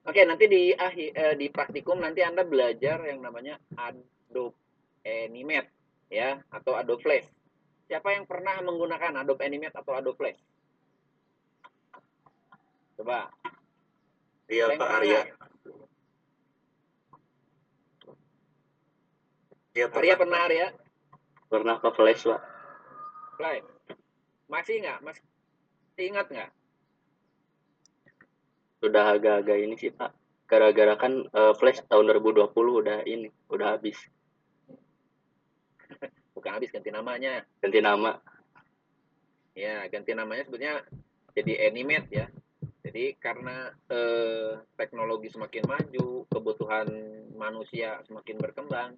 Oke, 0.06 0.22
nanti 0.22 0.44
di 0.46 0.62
akhir 0.70 1.08
eh, 1.16 1.34
di 1.34 1.46
praktikum 1.50 1.98
nanti 1.98 2.22
Anda 2.22 2.46
belajar 2.46 3.02
yang 3.02 3.24
namanya 3.24 3.58
Adobe 3.74 4.54
Animate 5.02 5.70
ya 6.12 6.38
atau 6.52 6.78
Adobe 6.78 7.02
Flash. 7.02 7.28
Siapa 7.88 8.12
yang 8.12 8.28
pernah 8.28 8.60
menggunakan 8.60 9.24
Adobe 9.24 9.42
Animate 9.42 9.76
atau 9.78 9.96
Adobe 9.96 10.18
Flash? 10.18 10.40
Coba. 12.98 13.30
iya 14.48 14.64
pak 14.74 14.88
Arya 14.90 15.20
iya 19.76 19.86
Arya 19.92 20.16
pernah 20.16 20.16
pernah 20.18 20.40
Arya? 20.48 20.66
pernah 21.52 21.76
ke 21.78 21.88
flash 21.94 22.24
pak 22.26 22.40
Flash. 23.38 23.62
Masih 24.50 24.82
nggak? 24.82 24.98
Masih 25.06 25.22
ingat 26.02 26.26
nggak? 26.26 26.50
Udah 28.78 29.04
agak-agak 29.18 29.58
ini 29.58 29.74
sih 29.74 29.90
pak 29.90 30.14
gara-gara 30.48 30.96
kan 30.96 31.28
eh, 31.28 31.54
flash 31.58 31.82
tahun 31.90 32.08
2020 32.08 32.48
udah 32.54 32.98
ini 33.04 33.28
udah 33.52 33.76
habis 33.76 33.98
Bukan 36.38 36.54
habis 36.54 36.70
ganti 36.70 36.94
namanya. 36.94 37.42
ganti 37.58 37.82
nama 37.82 38.14
Ya, 39.58 39.82
ganti 39.90 40.14
namanya 40.14 40.46
sebetulnya 40.46 40.86
jadi 41.34 41.66
Animate 41.66 42.08
ya. 42.14 42.26
Jadi 42.86 43.18
karena 43.18 43.74
eh, 43.90 44.54
teknologi 44.78 45.34
semakin 45.34 45.66
maju, 45.66 46.30
kebutuhan 46.30 46.86
manusia 47.34 47.98
semakin 48.06 48.38
berkembang, 48.38 48.94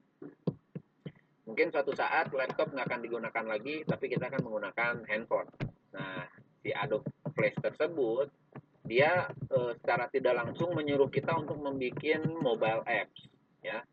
mungkin 1.48 1.72
suatu 1.72 1.96
saat 1.96 2.28
laptop 2.36 2.76
nggak 2.76 2.92
akan 2.92 3.00
digunakan 3.00 3.44
lagi, 3.48 3.88
tapi 3.88 4.12
kita 4.12 4.28
akan 4.28 4.44
menggunakan 4.44 5.08
handphone. 5.08 5.48
Nah, 5.96 6.28
si 6.60 6.76
Adobe 6.76 7.08
Flash 7.32 7.56
tersebut 7.56 8.28
dia 8.84 9.28
eh, 9.28 9.72
secara 9.76 10.08
tidak 10.08 10.34
langsung 10.40 10.72
menyuruh 10.72 11.12
kita 11.12 11.36
untuk 11.36 11.60
membuat 11.60 12.24
mobile 12.40 12.82
apps, 12.88 13.28
ya, 13.60 13.84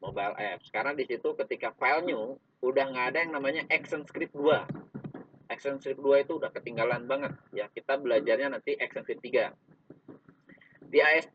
mobile 0.00 0.36
apps. 0.36 0.68
Karena 0.72 0.96
di 0.96 1.04
situ 1.04 1.36
ketika 1.36 1.72
file 1.76 2.04
new 2.04 2.22
udah 2.64 2.84
nggak 2.88 3.06
ada 3.12 3.18
yang 3.24 3.32
namanya 3.36 3.62
ActionScript 3.68 4.32
2. 4.32 5.52
ActionScript 5.52 6.00
2 6.00 6.24
itu 6.24 6.32
udah 6.40 6.50
ketinggalan 6.52 7.04
banget 7.04 7.32
ya. 7.52 7.68
Kita 7.68 8.00
belajarnya 8.00 8.56
nanti 8.56 8.76
ActionScript 8.76 9.22
3. 9.22 10.88
Di 10.88 10.98
AS 11.04 11.28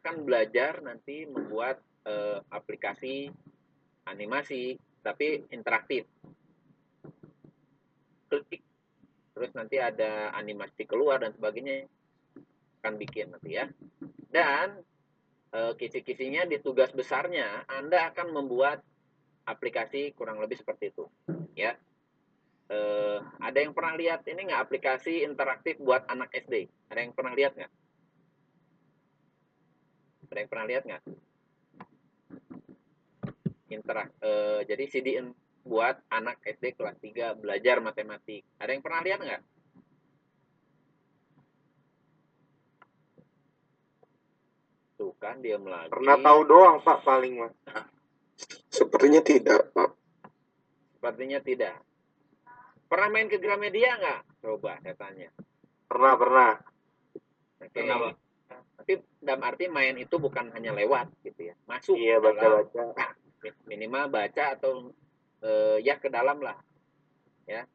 kan 0.00 0.24
belajar 0.24 0.80
nanti 0.80 1.28
membuat 1.28 1.78
eh, 2.08 2.40
aplikasi 2.48 3.28
animasi 4.08 4.80
tapi 5.04 5.46
interaktif. 5.52 6.08
Klik 8.32 8.64
terus 9.32 9.50
nanti 9.56 9.80
ada 9.80 10.30
animasi 10.36 10.84
keluar 10.84 11.24
dan 11.24 11.32
sebagainya 11.32 11.88
akan 12.82 12.98
bikin 12.98 13.30
nanti 13.30 13.54
ya. 13.54 13.70
Dan 14.26 14.82
eh, 15.54 15.72
kisi-kisinya 15.78 16.42
di 16.50 16.58
tugas 16.58 16.90
besarnya 16.90 17.62
Anda 17.70 18.10
akan 18.10 18.34
membuat 18.34 18.82
aplikasi 19.46 20.14
kurang 20.18 20.38
lebih 20.38 20.54
seperti 20.54 20.94
itu 20.94 21.10
ya 21.58 21.74
eh, 22.72 23.18
ada 23.42 23.58
yang 23.58 23.76
pernah 23.76 23.94
lihat 23.98 24.24
ini 24.28 24.48
nggak 24.48 24.62
aplikasi 24.68 25.22
interaktif 25.26 25.76
buat 25.78 26.08
anak 26.08 26.32
SD? 26.32 26.68
Ada 26.88 27.00
yang 27.04 27.12
pernah 27.12 27.32
lihat 27.36 27.52
nggak? 27.58 27.72
Ada 30.32 30.38
yang 30.40 30.50
pernah 30.50 30.66
lihat 30.66 30.82
nggak? 30.88 31.02
Interak, 33.72 34.08
eh, 34.20 34.60
jadi 34.68 34.84
CD 34.88 35.08
buat 35.62 35.96
anak 36.10 36.42
SD 36.44 36.74
kelas 36.74 36.98
3 36.98 37.38
belajar 37.38 37.78
matematik. 37.78 38.42
Ada 38.58 38.70
yang 38.74 38.82
pernah 38.84 39.00
lihat 39.04 39.20
nggak? 39.20 39.42
Tuh 45.02 45.18
kan 45.18 45.42
diam 45.42 45.66
lagi. 45.66 45.90
Pernah 45.90 46.14
tahu 46.22 46.40
doang 46.46 46.78
pak 46.78 47.02
paling 47.02 47.42
mah. 47.42 47.50
Sepertinya 48.70 49.18
tidak, 49.18 49.74
Pak. 49.74 49.90
Sepertinya 50.94 51.42
tidak. 51.42 51.74
Pernah 52.86 53.08
main 53.10 53.26
ke 53.26 53.42
Gramedia 53.42 53.98
nggak? 53.98 54.20
Coba 54.46 54.78
saya 54.78 54.94
tanya. 54.94 55.34
Pernah 55.90 56.14
pernah. 56.14 56.52
Oke. 57.58 57.74
Pernah, 57.74 57.96
Pak. 57.98 58.14
Tapi 58.78 58.92
dalam 59.18 59.42
arti 59.42 59.66
main 59.66 59.98
itu 59.98 60.22
bukan 60.22 60.54
hanya 60.54 60.70
lewat 60.70 61.10
gitu 61.26 61.50
ya. 61.50 61.54
Masuk 61.66 61.98
Iya 61.98 62.22
ke 62.22 62.30
baca 62.30 62.38
dalam, 62.38 62.62
baca. 62.70 63.06
minimal 63.66 64.04
baca 64.06 64.44
atau 64.54 64.94
eh, 65.42 65.82
ya 65.82 65.98
ke 65.98 66.06
dalam 66.06 66.38
lah. 66.38 66.54
Ya. 67.50 67.66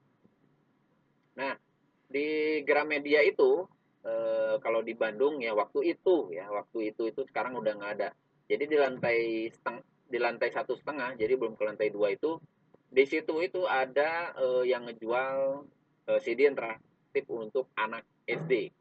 Nah, 1.36 1.59
di 2.07 2.59
Gramedia 2.63 3.19
itu 3.28 3.67
eh, 4.06 4.56
kalau 4.62 4.82
di 4.82 4.93
Bandung 4.93 5.39
ya 5.41 5.54
waktu 5.56 5.98
itu 5.98 6.34
ya, 6.34 6.50
waktu 6.50 6.93
itu 6.93 7.10
itu 7.10 7.22
sekarang 7.30 7.58
udah 7.58 7.74
nggak 7.78 7.93
ada. 8.02 8.10
Jadi 8.48 8.64
di 8.70 8.78
lantai 8.78 9.50
seteng 9.52 9.82
di 10.08 10.18
lantai 10.20 10.50
satu 10.54 10.74
setengah, 10.76 11.20
jadi 11.20 11.36
belum 11.36 11.60
ke 11.60 11.64
lantai 11.68 11.91
dua 11.91 12.16
itu 12.16 12.39
di 12.88 13.04
situ 13.04 13.43
itu 13.43 13.66
ada 13.68 14.36
eh, 14.36 14.64
yang 14.70 14.88
ngejual 14.88 15.66
eh, 16.12 16.20
CD 16.24 16.48
interaktif 16.48 17.26
untuk 17.32 17.72
anak 17.76 18.04
SD, 18.28 18.72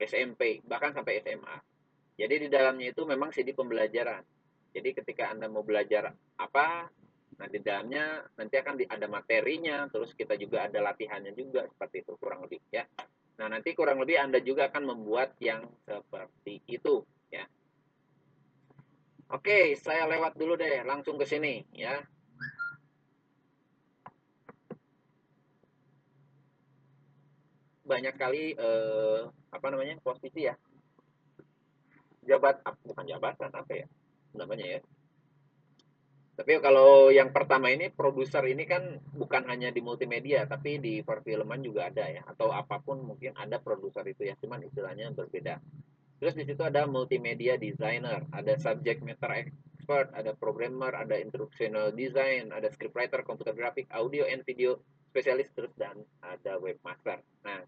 SMP, 0.00 0.64
bahkan 0.64 0.92
sampai 0.92 1.20
SMA. 1.24 1.56
Jadi 2.14 2.46
di 2.46 2.48
dalamnya 2.48 2.94
itu 2.94 3.02
memang 3.02 3.34
CD 3.34 3.52
pembelajaran. 3.56 4.22
Jadi 4.74 4.90
ketika 4.90 5.30
Anda 5.30 5.46
mau 5.50 5.62
belajar 5.62 6.14
apa, 6.38 6.90
Nah, 7.34 7.48
di 7.50 7.58
dalamnya 7.58 8.22
nanti 8.38 8.54
akan 8.54 8.74
ada 8.86 9.06
materinya, 9.10 9.90
terus 9.90 10.14
kita 10.14 10.38
juga 10.38 10.70
ada 10.70 10.78
latihannya 10.78 11.34
juga 11.34 11.66
seperti 11.66 12.06
itu 12.06 12.12
kurang 12.18 12.46
lebih 12.46 12.62
ya. 12.70 12.86
Nah, 13.34 13.46
nanti 13.50 13.74
kurang 13.74 13.98
lebih 13.98 14.18
Anda 14.20 14.38
juga 14.38 14.70
akan 14.70 14.94
membuat 14.94 15.34
yang 15.42 15.66
seperti 15.82 16.62
itu 16.70 17.02
ya. 17.34 17.44
Oke, 19.34 19.74
saya 19.80 20.06
lewat 20.06 20.38
dulu 20.38 20.54
deh, 20.54 20.86
langsung 20.86 21.18
ke 21.18 21.26
sini 21.26 21.66
ya. 21.74 21.98
Banyak 27.84 28.14
kali 28.16 28.54
eh, 28.54 29.20
apa 29.50 29.66
namanya 29.68 29.98
posisi 30.00 30.48
ya, 30.48 30.54
jabat 32.24 32.64
bukan 32.84 33.04
jabatan 33.04 33.52
apa 33.52 33.72
ya 33.84 33.86
namanya 34.34 34.66
ya 34.66 34.80
tapi 36.34 36.58
kalau 36.58 37.14
yang 37.14 37.30
pertama 37.30 37.70
ini 37.70 37.94
produser 37.94 38.42
ini 38.50 38.66
kan 38.66 38.98
bukan 39.14 39.46
hanya 39.46 39.70
di 39.70 39.78
multimedia 39.78 40.42
tapi 40.50 40.82
di 40.82 40.98
perfilman 41.06 41.62
juga 41.62 41.86
ada 41.86 42.10
ya. 42.10 42.26
Atau 42.26 42.50
apa 42.50 42.82
pun 42.82 43.06
mungkin 43.06 43.38
ada 43.38 43.62
produser 43.62 44.02
itu 44.10 44.26
ya 44.26 44.34
cuman 44.42 44.66
istilahnya 44.66 45.14
berbeda. 45.14 45.62
Terus 46.18 46.34
di 46.34 46.42
situ 46.42 46.58
ada 46.66 46.90
multimedia 46.90 47.54
designer 47.54 48.26
ada 48.34 48.58
subject 48.58 49.06
matter 49.06 49.46
expert 49.46 50.10
ada 50.10 50.34
programmer 50.34 50.90
ada 50.90 51.14
instructional 51.22 51.94
design 51.94 52.50
ada 52.50 52.66
scriptwriter 52.66 53.22
computer 53.22 53.54
graphic 53.54 53.86
audio 53.94 54.26
and 54.26 54.42
video 54.42 54.82
spesialis 55.14 55.46
terus 55.54 55.70
dan 55.78 56.02
ada 56.18 56.58
webmaster. 56.58 57.22
Nah 57.46 57.62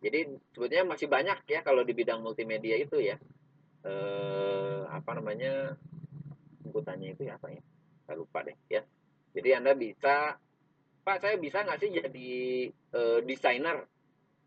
jadi 0.00 0.32
sebetulnya 0.56 0.88
masih 0.88 1.12
banyak 1.12 1.44
ya 1.44 1.60
kalau 1.60 1.84
di 1.84 1.92
bidang 1.92 2.24
multimedia 2.24 2.80
itu 2.80 3.04
ya. 3.04 3.20
Eh, 3.82 4.80
apa 4.88 5.10
namanya 5.18 5.74
sebutannya 6.72 7.12
itu 7.12 7.28
ya 7.28 7.36
apa 7.36 7.52
ya? 7.52 7.60
Saya 8.08 8.16
lupa 8.16 8.40
deh 8.40 8.56
ya. 8.72 8.80
Jadi 9.36 9.48
anda 9.52 9.76
bisa 9.76 10.40
pak 11.04 11.20
saya 11.20 11.36
bisa 11.36 11.60
nggak 11.60 11.78
sih 11.84 11.90
jadi 11.92 12.32
uh, 12.96 13.18
desainer 13.20 13.84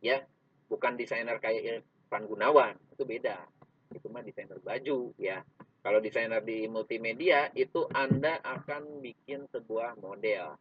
ya? 0.01 0.26
Bukan 0.65 0.97
desainer 0.97 1.38
kayak 1.38 1.86
Irfan 1.86 2.26
Gunawan 2.26 2.73
itu 2.89 3.05
beda. 3.05 3.45
Itu 3.93 4.09
mah 4.09 4.26
desainer 4.26 4.57
baju 4.57 5.13
ya. 5.21 5.45
Kalau 5.86 6.01
desainer 6.01 6.41
di 6.41 6.65
multimedia 6.65 7.53
itu 7.53 7.86
anda 7.93 8.41
akan 8.41 9.05
bikin 9.05 9.45
sebuah 9.53 10.01
model. 10.01 10.57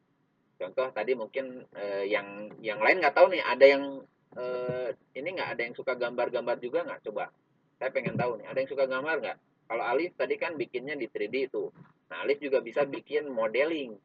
Contoh 0.61 0.93
tadi 0.93 1.17
mungkin 1.17 1.65
uh, 1.73 2.05
yang 2.05 2.53
yang 2.61 2.77
lain 2.77 3.01
nggak 3.01 3.17
tahu 3.17 3.33
nih 3.33 3.41
ada 3.41 3.65
yang 3.65 4.05
uh, 4.37 4.89
ini 5.17 5.29
nggak? 5.33 5.57
Ada 5.57 5.61
yang 5.65 5.75
suka 5.75 5.97
gambar-gambar 5.97 6.61
juga 6.61 6.85
nggak? 6.85 7.09
Coba. 7.09 7.33
Saya 7.81 7.89
pengen 7.89 8.21
tahu 8.21 8.37
nih 8.45 8.47
ada 8.53 8.59
yang 8.61 8.69
suka 8.69 8.85
gambar 8.85 9.17
nggak 9.25 9.39
kalau 9.65 9.85
Alif 9.85 10.13
tadi 10.15 10.37
kan 10.37 10.61
bikinnya 10.61 10.95
di 10.95 11.09
3D 11.09 11.35
itu. 11.49 11.73
Nah, 12.13 12.23
Alif 12.23 12.39
juga 12.41 12.61
bisa 12.61 12.85
bikin 12.85 13.33
modeling, 13.33 13.97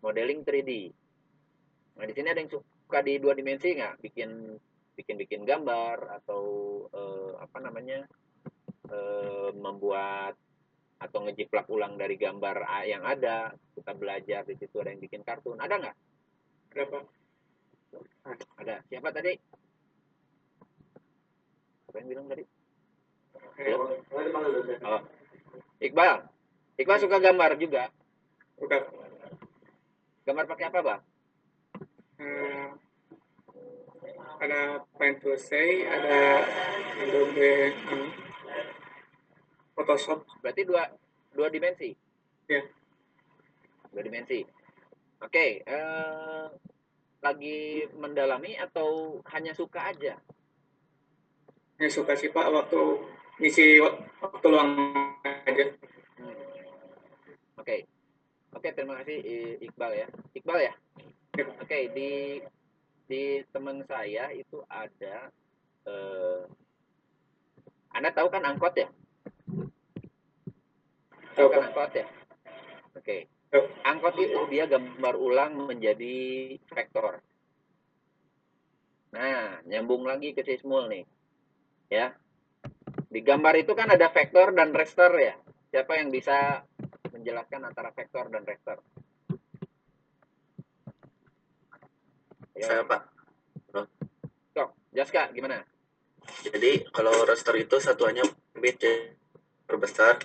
modeling 0.00 0.40
3D. 0.42 0.88
Nah, 2.00 2.04
di 2.08 2.12
sini 2.16 2.28
ada 2.32 2.40
yang 2.40 2.50
suka 2.52 3.04
di 3.04 3.20
dua 3.20 3.36
dimensi 3.36 3.76
nggak? 3.76 4.00
Bikin 4.00 4.56
bikin 4.96 5.16
bikin 5.20 5.42
gambar 5.44 6.20
atau 6.20 6.42
eh, 6.92 7.32
apa 7.40 7.58
namanya 7.60 8.04
eh, 8.88 9.50
membuat 9.52 10.36
atau 11.02 11.18
ngejiplak 11.26 11.66
ulang 11.68 12.00
dari 12.00 12.16
gambar 12.16 12.86
yang 12.88 13.04
ada. 13.04 13.52
Kita 13.76 13.92
belajar 13.92 14.48
di 14.48 14.56
situ 14.56 14.80
ada 14.80 14.94
yang 14.94 15.02
bikin 15.02 15.20
kartun. 15.26 15.60
Ada 15.60 15.74
nggak? 15.76 15.96
Berapa? 16.72 16.98
Ada. 18.64 18.80
Siapa 18.88 19.08
tadi? 19.12 19.36
Apa 21.92 21.96
yang 22.00 22.08
bilang 22.08 22.26
tadi? 22.32 22.61
Oh. 23.60 25.00
Iqbal. 25.82 26.24
Iqbal 26.80 26.98
suka 26.98 27.18
gambar 27.20 27.58
juga. 27.60 27.92
Suka. 28.56 28.78
Gambar 30.24 30.44
pakai 30.46 30.66
apa, 30.70 30.80
Bang? 30.80 31.02
Uh, 32.22 32.66
ada 34.38 34.82
Paint 34.94 35.18
to 35.18 35.34
Say, 35.34 35.82
ada 35.86 36.46
Adobe 37.02 37.74
um, 37.90 38.06
Photoshop. 39.74 40.22
Berarti 40.38 40.62
dua 40.62 40.86
dua 41.34 41.50
dimensi. 41.50 41.90
Ya. 42.46 42.62
Dua 43.90 44.02
dimensi. 44.06 44.46
Oke, 45.22 45.30
okay, 45.30 45.50
uh, 45.70 46.50
lagi 47.22 47.86
mendalami 47.94 48.58
atau 48.58 49.22
hanya 49.30 49.54
suka 49.54 49.94
aja? 49.94 50.18
Hanya 51.78 51.90
suka 51.90 52.18
sih 52.18 52.34
Pak 52.34 52.50
waktu 52.50 52.82
ngisi 53.40 53.80
waktu 54.20 54.46
luang 54.48 54.72
aja. 55.48 55.64
Hmm. 56.20 56.36
Oke, 57.56 57.64
okay. 57.64 57.80
oke 58.52 58.60
okay, 58.60 58.70
terima 58.76 59.00
kasih 59.00 59.18
Iqbal 59.64 59.92
ya. 59.96 60.06
Iqbal 60.36 60.58
ya. 60.60 60.72
Yep. 61.32 61.48
Oke 61.48 61.64
okay, 61.64 61.82
di 61.96 62.10
di 63.08 63.22
teman 63.52 63.80
saya 63.88 64.28
itu 64.36 64.60
ada. 64.68 65.32
Uh, 65.82 66.44
anda 67.92 68.12
tahu 68.12 68.28
kan 68.32 68.44
angkot 68.44 68.72
ya? 68.76 68.88
Tahu 71.36 71.48
kan 71.48 71.72
angkot 71.72 71.92
ya? 71.92 72.06
Oke. 72.96 73.28
Okay. 73.52 73.60
Angkot 73.84 74.16
itu 74.16 74.40
dia 74.48 74.64
gambar 74.64 75.14
ulang 75.16 75.68
menjadi 75.68 76.16
vektor. 76.72 77.20
Nah, 79.12 79.60
nyambung 79.68 80.08
lagi 80.08 80.32
ke 80.32 80.40
sismul 80.40 80.88
nih. 80.88 81.04
Ya, 81.92 82.16
di 83.12 83.20
gambar 83.20 83.54
itu 83.60 83.76
kan 83.76 83.92
ada 83.92 84.08
vektor 84.08 84.56
dan 84.56 84.72
raster 84.72 85.12
ya. 85.20 85.36
Siapa 85.68 86.00
yang 86.00 86.08
bisa 86.08 86.64
menjelaskan 87.12 87.60
antara 87.68 87.92
vektor 87.92 88.32
dan 88.32 88.48
raster? 88.48 88.80
Saya 92.56 92.88
Pak. 92.88 93.00
Sok, 94.56 94.70
Jaska 94.96 95.28
gimana? 95.36 95.60
Jadi 96.40 96.88
kalau 96.88 97.12
raster 97.28 97.52
itu 97.60 97.76
satuannya 97.76 98.24
bit 98.56 98.80
ya, 98.80 99.12
perbesar 99.68 100.16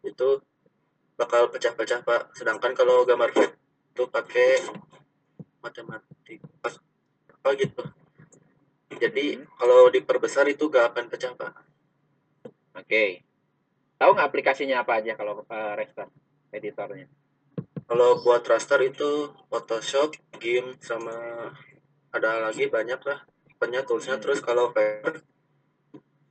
itu 0.00 0.40
bakal 1.20 1.52
pecah-pecah 1.52 2.00
Pak. 2.00 2.32
Sedangkan 2.40 2.72
kalau 2.72 3.04
gambar 3.04 3.36
itu 3.36 4.04
pakai 4.08 4.64
matematik 5.60 6.40
apa 6.64 7.48
gitu. 7.60 7.84
Jadi 8.96 9.40
hmm. 9.40 9.60
kalau 9.60 9.92
diperbesar 9.92 10.48
itu 10.48 10.72
gak 10.72 10.94
akan 10.94 11.12
pecah 11.12 11.32
Pak. 11.36 11.63
Oke. 12.74 13.22
Tahu 13.98 14.10
nggak 14.10 14.28
aplikasinya 14.28 14.82
apa 14.82 14.98
aja 14.98 15.14
kalau 15.14 15.46
uh, 15.46 15.72
raster 15.78 16.10
editornya? 16.50 17.06
Kalau 17.84 18.18
buat 18.24 18.42
raster 18.48 18.80
itu 18.82 19.30
Photoshop, 19.52 20.16
GIMP 20.40 20.80
sama 20.82 21.14
ada 22.10 22.50
lagi 22.50 22.66
banyak 22.66 23.00
lah. 23.06 23.22
Banyak 23.60 23.86
toolsnya. 23.86 24.18
Hmm. 24.18 24.22
Terus 24.24 24.38
kalau 24.42 24.74
Paper, 24.74 25.22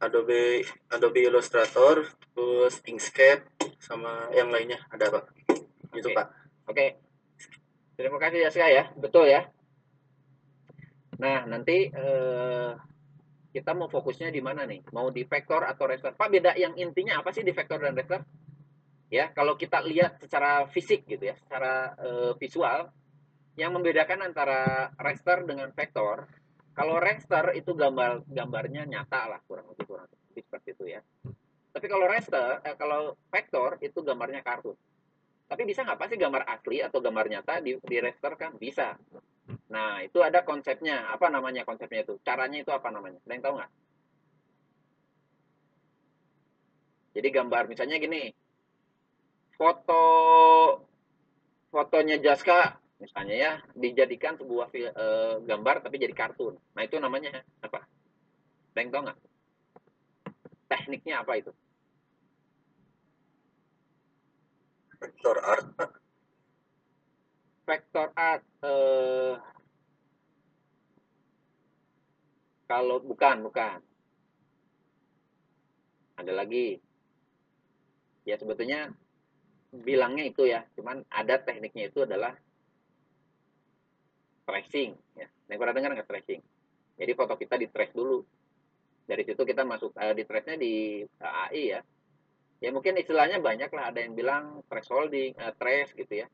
Adobe 0.03 0.67
Adobe 0.91 1.21
Illustrator, 1.23 2.03
terus 2.35 2.83
Inkscape 2.83 3.47
sama 3.79 4.27
yang 4.35 4.51
lainnya 4.51 4.83
ada 4.91 5.07
pak. 5.07 5.23
Itu 5.95 6.11
okay. 6.11 6.17
pak. 6.17 6.27
Oke. 6.67 6.75
Okay. 6.75 6.89
Terima 7.95 8.17
kasih 8.19 8.39
Yaska 8.49 8.67
ya. 8.67 8.83
Betul 8.99 9.31
ya. 9.31 9.47
Nah 11.21 11.45
nanti 11.47 11.93
uh, 11.93 12.75
kita 13.53 13.77
mau 13.77 13.85
fokusnya 13.85 14.33
di 14.33 14.41
mana 14.41 14.65
nih? 14.65 14.81
Mau 14.89 15.13
di 15.13 15.29
vektor 15.29 15.61
atau 15.61 15.85
raster? 15.85 16.17
Pak, 16.17 16.27
beda 16.33 16.57
yang 16.57 16.73
intinya 16.73 17.21
apa 17.21 17.29
sih 17.29 17.45
di 17.45 17.53
vektor 17.53 17.77
dan 17.77 17.93
raster? 17.93 18.25
Ya, 19.13 19.29
kalau 19.29 19.53
kita 19.53 19.85
lihat 19.85 20.17
secara 20.17 20.65
fisik 20.73 21.05
gitu 21.05 21.29
ya, 21.29 21.37
secara 21.37 21.93
uh, 22.01 22.33
visual, 22.41 22.89
yang 23.53 23.77
membedakan 23.77 24.25
antara 24.25 24.89
raster 24.97 25.45
dengan 25.45 25.69
vektor, 25.69 26.25
kalau 26.73 26.97
raster 26.97 27.53
itu 27.53 27.77
gambar 27.77 28.25
gambarnya 28.25 28.89
nyata 28.89 29.29
lah 29.29 29.39
kurang 29.45 29.69
lebih 29.69 29.85
kurang 29.85 30.09
lebih 30.09 30.41
seperti 30.49 30.73
itu 30.73 30.85
ya. 30.97 31.01
Tapi 31.69 31.85
kalau 31.85 32.09
raster, 32.09 32.65
eh, 32.65 32.73
kalau 32.73 33.13
vektor 33.29 33.77
itu 33.85 34.01
gambarnya 34.01 34.41
kartun. 34.41 34.73
Tapi 35.45 35.61
bisa 35.69 35.85
nggak 35.85 36.09
sih 36.09 36.17
gambar 36.17 36.49
asli 36.49 36.81
atau 36.81 36.97
gambar 36.97 37.29
nyata 37.29 37.61
di, 37.61 37.77
di 37.77 37.97
raster 38.01 38.33
kan? 38.33 38.57
Bisa. 38.57 38.97
Nah, 39.74 40.05
itu 40.05 40.21
ada 40.21 40.45
konsepnya. 40.45 41.09
Apa 41.09 41.34
namanya 41.34 41.65
konsepnya 41.65 42.05
itu? 42.05 42.21
Caranya 42.21 42.61
itu 42.61 42.69
apa 42.69 42.93
namanya? 42.93 43.17
Ada 43.26 43.34
yang 43.34 43.43
tahu 43.43 43.55
nggak? 43.57 43.71
Jadi 47.17 47.28
gambar 47.34 47.63
misalnya 47.65 47.97
gini. 47.97 48.24
Foto 49.57 50.03
fotonya 51.74 52.21
Jaska 52.21 52.78
misalnya 53.01 53.36
ya 53.36 53.51
dijadikan 53.74 54.38
sebuah 54.38 54.69
e, 54.74 55.05
gambar 55.41 55.82
tapi 55.82 55.97
jadi 55.97 56.13
kartun. 56.13 56.53
Nah, 56.78 56.82
itu 56.86 57.01
namanya 57.01 57.41
apa? 57.65 57.82
Ada 58.74 58.78
yang 58.78 58.89
tahu 58.93 59.01
nggak? 59.09 59.19
Tekniknya 60.69 61.15
apa 61.26 61.34
itu? 61.41 61.51
Vektor 65.01 65.38
art, 65.43 65.67
Vektor 67.67 68.07
art 68.15 68.43
eh, 68.63 69.36
kalau 72.74 72.97
bukan 73.05 73.45
bukan. 73.45 73.78
Ada 76.17 76.34
lagi. 76.34 76.82
Ya 78.26 78.34
sebetulnya 78.41 78.89
bilangnya 79.69 80.26
itu 80.26 80.45
ya 80.49 80.65
cuman 80.74 81.05
ada 81.09 81.38
tekniknya 81.38 81.93
itu 81.93 82.01
adalah 82.01 82.34
tracing 84.49 84.97
ya. 85.13 85.30
Yang 85.53 85.59
pernah 85.61 85.76
dengar 85.78 85.91
nggak 85.93 86.09
tracing? 86.09 86.41
Jadi 86.97 87.11
foto 87.13 87.38
kita 87.38 87.61
di 87.61 87.69
trace 87.69 87.93
dulu. 87.93 88.26
Dari 89.05 89.21
situ 89.21 89.41
kita 89.45 89.61
masuk 89.67 89.93
uh, 89.93 90.15
di 90.17 90.24
trace-nya 90.26 90.57
di 90.57 91.03
uh, 91.05 91.45
AI 91.45 91.78
ya. 91.78 91.82
Ya 92.63 92.69
mungkin 92.74 92.97
istilahnya 92.97 93.43
banyak 93.43 93.69
lah 93.69 93.91
ada 93.91 93.99
yang 94.01 94.17
bilang 94.17 94.65
thresholding 94.65 95.38
uh, 95.38 95.53
trace 95.61 95.93
gitu 95.93 96.26
ya. 96.26 96.28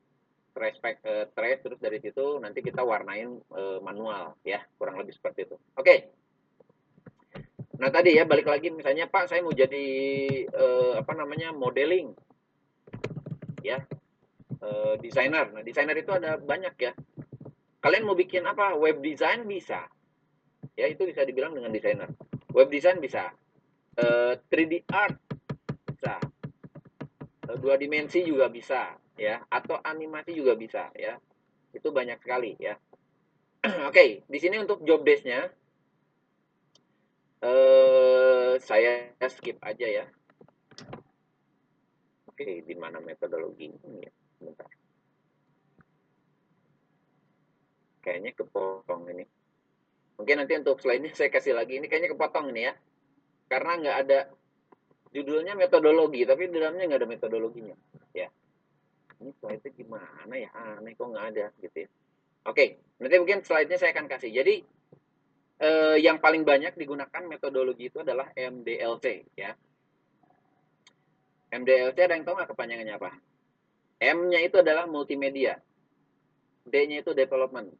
Trace 0.55 0.79
uh, 0.79 1.25
trace 1.35 1.61
terus 1.67 1.79
dari 1.83 1.99
situ 1.99 2.39
nanti 2.39 2.63
kita 2.63 2.79
warnain 2.85 3.43
uh, 3.51 3.83
manual 3.83 4.39
ya. 4.47 4.63
Kurang 4.79 5.01
lebih 5.03 5.11
seperti 5.11 5.51
itu. 5.51 5.59
Oke. 5.75 5.83
okay. 5.83 5.99
Nah 7.79 7.87
tadi 7.87 8.19
ya 8.19 8.27
balik 8.27 8.51
lagi 8.51 8.75
misalnya 8.75 9.07
Pak 9.07 9.31
saya 9.31 9.39
mau 9.39 9.55
jadi 9.55 9.87
uh, 10.51 10.99
apa 10.99 11.13
namanya 11.15 11.55
modeling. 11.55 12.11
Ya 13.63 13.87
uh, 14.63 14.95
desainer. 14.99 15.51
Nah 15.51 15.63
desainer 15.63 15.95
itu 15.95 16.11
ada 16.11 16.39
banyak 16.39 16.75
ya. 16.79 16.91
Kalian 17.79 18.03
mau 18.03 18.15
bikin 18.15 18.43
apa? 18.43 18.75
Web 18.75 18.99
design 18.99 19.47
bisa. 19.47 19.87
Ya 20.75 20.87
itu 20.87 21.07
bisa 21.07 21.23
dibilang 21.23 21.55
dengan 21.55 21.71
desainer. 21.71 22.11
Web 22.51 22.67
design 22.71 22.99
bisa. 22.99 23.31
Uh, 23.99 24.35
3D 24.51 24.87
art 24.91 25.15
bisa. 25.87 26.19
Uh, 27.47 27.55
dua 27.59 27.79
dimensi 27.79 28.23
juga 28.23 28.51
bisa 28.51 28.99
ya. 29.15 29.39
Atau 29.47 29.79
animasi 29.79 30.35
juga 30.35 30.59
bisa 30.59 30.91
ya. 30.95 31.15
Itu 31.71 31.95
banyak 31.95 32.19
sekali 32.19 32.59
ya. 32.59 32.75
Oke 33.87 33.91
okay, 33.91 34.09
di 34.27 34.39
sini 34.39 34.59
untuk 34.59 34.83
job 34.83 35.03
desk-nya 35.03 35.51
uh, 37.43 38.53
saya 38.59 39.13
skip 39.27 39.57
aja 39.63 39.87
ya. 39.87 40.05
Oke 42.27 42.63
di 42.63 42.75
mana 42.75 43.03
metodologi 43.03 43.67
ini 43.67 43.99
ya? 44.03 44.11
Bentar. 44.39 44.69
Kayaknya 47.99 48.31
kepotong 48.35 49.11
ini. 49.11 49.25
Mungkin 50.19 50.35
nanti 50.39 50.53
untuk 50.55 50.79
slide-nya 50.79 51.15
saya 51.15 51.31
kasih 51.31 51.55
lagi. 51.55 51.79
Ini 51.79 51.87
kayaknya 51.87 52.15
kepotong 52.15 52.51
ini 52.51 52.67
ya. 52.67 52.73
Karena 53.51 53.75
nggak 53.79 53.97
ada 54.07 54.19
judulnya 55.09 55.57
metodologi 55.57 56.21
tapi 56.23 56.47
di 56.47 56.59
dalamnya 56.59 56.87
nggak 56.87 56.99
ada 57.03 57.09
metodologinya. 57.09 57.75
Ya. 58.15 58.31
Ini 59.19 59.31
slide-nya 59.39 59.71
gimana 59.75 60.33
ya? 60.35 60.49
Aneh 60.55 60.95
kok 60.95 61.07
nggak 61.11 61.25
ada 61.35 61.45
gitu 61.59 61.87
ya? 61.87 61.89
Oke 62.47 62.79
nanti 62.99 63.15
mungkin 63.19 63.43
slide-nya 63.43 63.75
saya 63.75 63.91
akan 63.91 64.07
kasih. 64.07 64.31
Jadi 64.31 64.63
eh, 65.59 65.97
yang 65.99 66.17
paling 66.23 66.47
banyak 66.47 66.75
digunakan 66.75 67.23
metodologi 67.27 67.91
itu 67.91 67.99
adalah 68.01 68.31
MDLC 68.35 69.35
ya 69.35 69.55
MDLC 71.49 71.97
ada 71.99 72.13
yang 72.15 72.25
tahu 72.25 72.35
nggak 72.39 72.51
kepanjangannya 72.55 72.95
apa 72.95 73.11
M-nya 73.99 74.39
itu 74.39 74.59
adalah 74.63 74.87
multimedia 74.87 75.59
D-nya 76.63 77.03
itu 77.03 77.11
development 77.11 77.73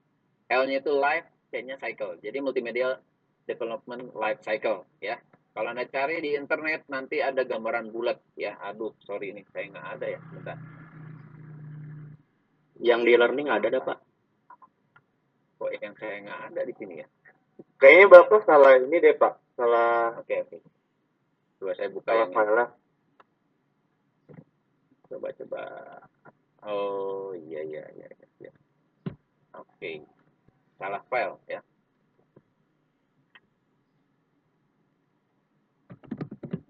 L-nya 0.50 0.82
itu 0.82 0.90
life, 0.98 1.30
C-nya 1.54 1.78
cycle. 1.78 2.18
Jadi 2.26 2.42
multimedia 2.42 2.98
development 3.46 4.18
life 4.18 4.42
cycle 4.42 4.90
ya. 4.98 5.22
Kalau 5.54 5.70
Anda 5.70 5.86
cari 5.86 6.26
di 6.26 6.34
internet 6.34 6.90
nanti 6.90 7.22
ada 7.22 7.46
gambaran 7.46 7.94
bulat 7.94 8.18
ya. 8.34 8.58
Aduh, 8.66 8.98
sorry 9.06 9.30
ini 9.30 9.46
saya 9.54 9.70
nggak 9.70 9.88
ada 9.98 10.06
ya. 10.10 10.20
Bentar. 10.34 10.58
Yang 12.82 13.02
di 13.06 13.14
learning 13.14 13.48
ada 13.54 13.68
ada 13.70 13.80
Pak. 13.86 14.00
Kok 15.62 15.72
yang 15.78 15.94
saya 16.02 16.18
nggak 16.26 16.42
ada 16.50 16.62
di 16.66 16.74
sini 16.74 16.94
ya? 16.98 17.08
Kayaknya 17.80 18.06
Bapak 18.12 18.44
salah 18.44 18.76
ini 18.76 18.98
deh 19.00 19.16
Pak. 19.16 19.34
Salah. 19.56 20.20
Oke, 20.20 20.36
oke. 20.44 20.58
Coba 21.60 21.72
saya 21.76 21.90
buka 21.92 22.12
salah 22.12 22.20
yang 22.28 22.32
file 22.36 22.66
Coba 25.08 25.28
coba. 25.34 25.62
Oh 26.68 27.32
iya 27.32 27.64
iya 27.64 27.84
iya. 27.96 28.08
iya. 28.44 28.52
Oke 29.56 30.04
salah 30.80 31.04
file 31.12 31.36
ya. 31.52 31.60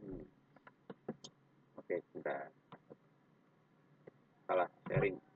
Hmm. 0.01 0.25
Oke, 1.77 2.01
sebentar. 2.09 2.49
Salah 4.49 4.69
sharing. 4.89 5.28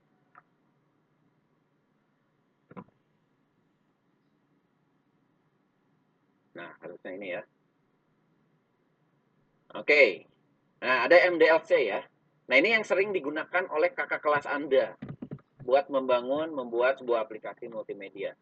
Nah, 7.04 7.12
ini 7.12 7.36
ya. 7.36 7.42
Oke. 9.76 10.24
Nah, 10.80 11.04
ada 11.04 11.16
MDLC 11.28 11.70
ya. 11.84 12.00
Nah, 12.48 12.56
ini 12.56 12.72
yang 12.72 12.84
sering 12.84 13.12
digunakan 13.12 13.64
oleh 13.72 13.92
kakak 13.92 14.24
kelas 14.24 14.48
Anda 14.48 14.96
buat 15.64 15.88
membangun, 15.88 16.52
membuat 16.52 17.00
sebuah 17.00 17.24
aplikasi 17.24 17.72
multimedia 17.72 18.36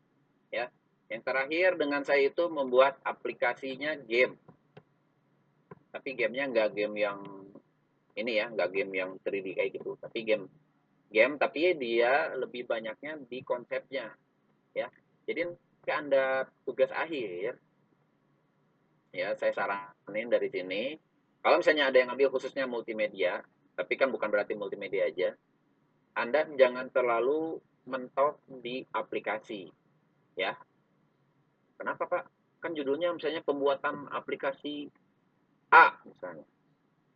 ya. 0.50 0.66
Yang 1.06 1.22
terakhir 1.22 1.70
dengan 1.78 2.02
saya 2.02 2.26
itu 2.26 2.44
membuat 2.50 2.98
aplikasinya 3.06 3.94
game. 4.02 4.34
Tapi 5.94 6.18
gamenya 6.18 6.50
nggak 6.50 6.68
game 6.74 6.96
yang 6.98 7.18
ini 8.18 8.42
ya, 8.42 8.50
nggak 8.50 8.70
game 8.74 8.92
yang 8.92 9.10
3D 9.22 9.54
kayak 9.54 9.70
gitu. 9.78 9.94
Tapi 10.02 10.18
game 10.26 10.44
game 11.12 11.36
tapi 11.36 11.76
dia 11.76 12.32
lebih 12.34 12.64
banyaknya 12.66 13.22
di 13.28 13.44
konsepnya 13.44 14.10
ya. 14.74 14.88
Jadi 15.28 15.52
ke 15.82 15.92
Anda 15.92 16.48
tugas 16.66 16.90
akhir 16.90 17.60
ya 19.12 19.36
saya 19.36 19.52
saranin 19.52 20.28
dari 20.32 20.48
sini. 20.48 20.96
Kalau 21.42 21.60
misalnya 21.60 21.90
ada 21.92 21.98
yang 22.00 22.10
ambil 22.14 22.32
khususnya 22.32 22.66
multimedia 22.66 23.44
tapi 23.72 23.96
kan 23.96 24.12
bukan 24.12 24.28
berarti 24.28 24.52
multimedia 24.52 25.08
aja 25.08 25.32
anda 26.12 26.44
jangan 26.60 26.92
terlalu 26.92 27.56
mentok 27.88 28.38
di 28.62 28.84
aplikasi 28.92 29.68
ya. 30.36 30.54
Kenapa 31.80 32.04
pak? 32.06 32.24
Kan 32.62 32.78
judulnya 32.78 33.10
misalnya 33.16 33.42
pembuatan 33.42 34.06
aplikasi 34.12 34.86
A 35.72 35.98
misalnya. 36.04 36.46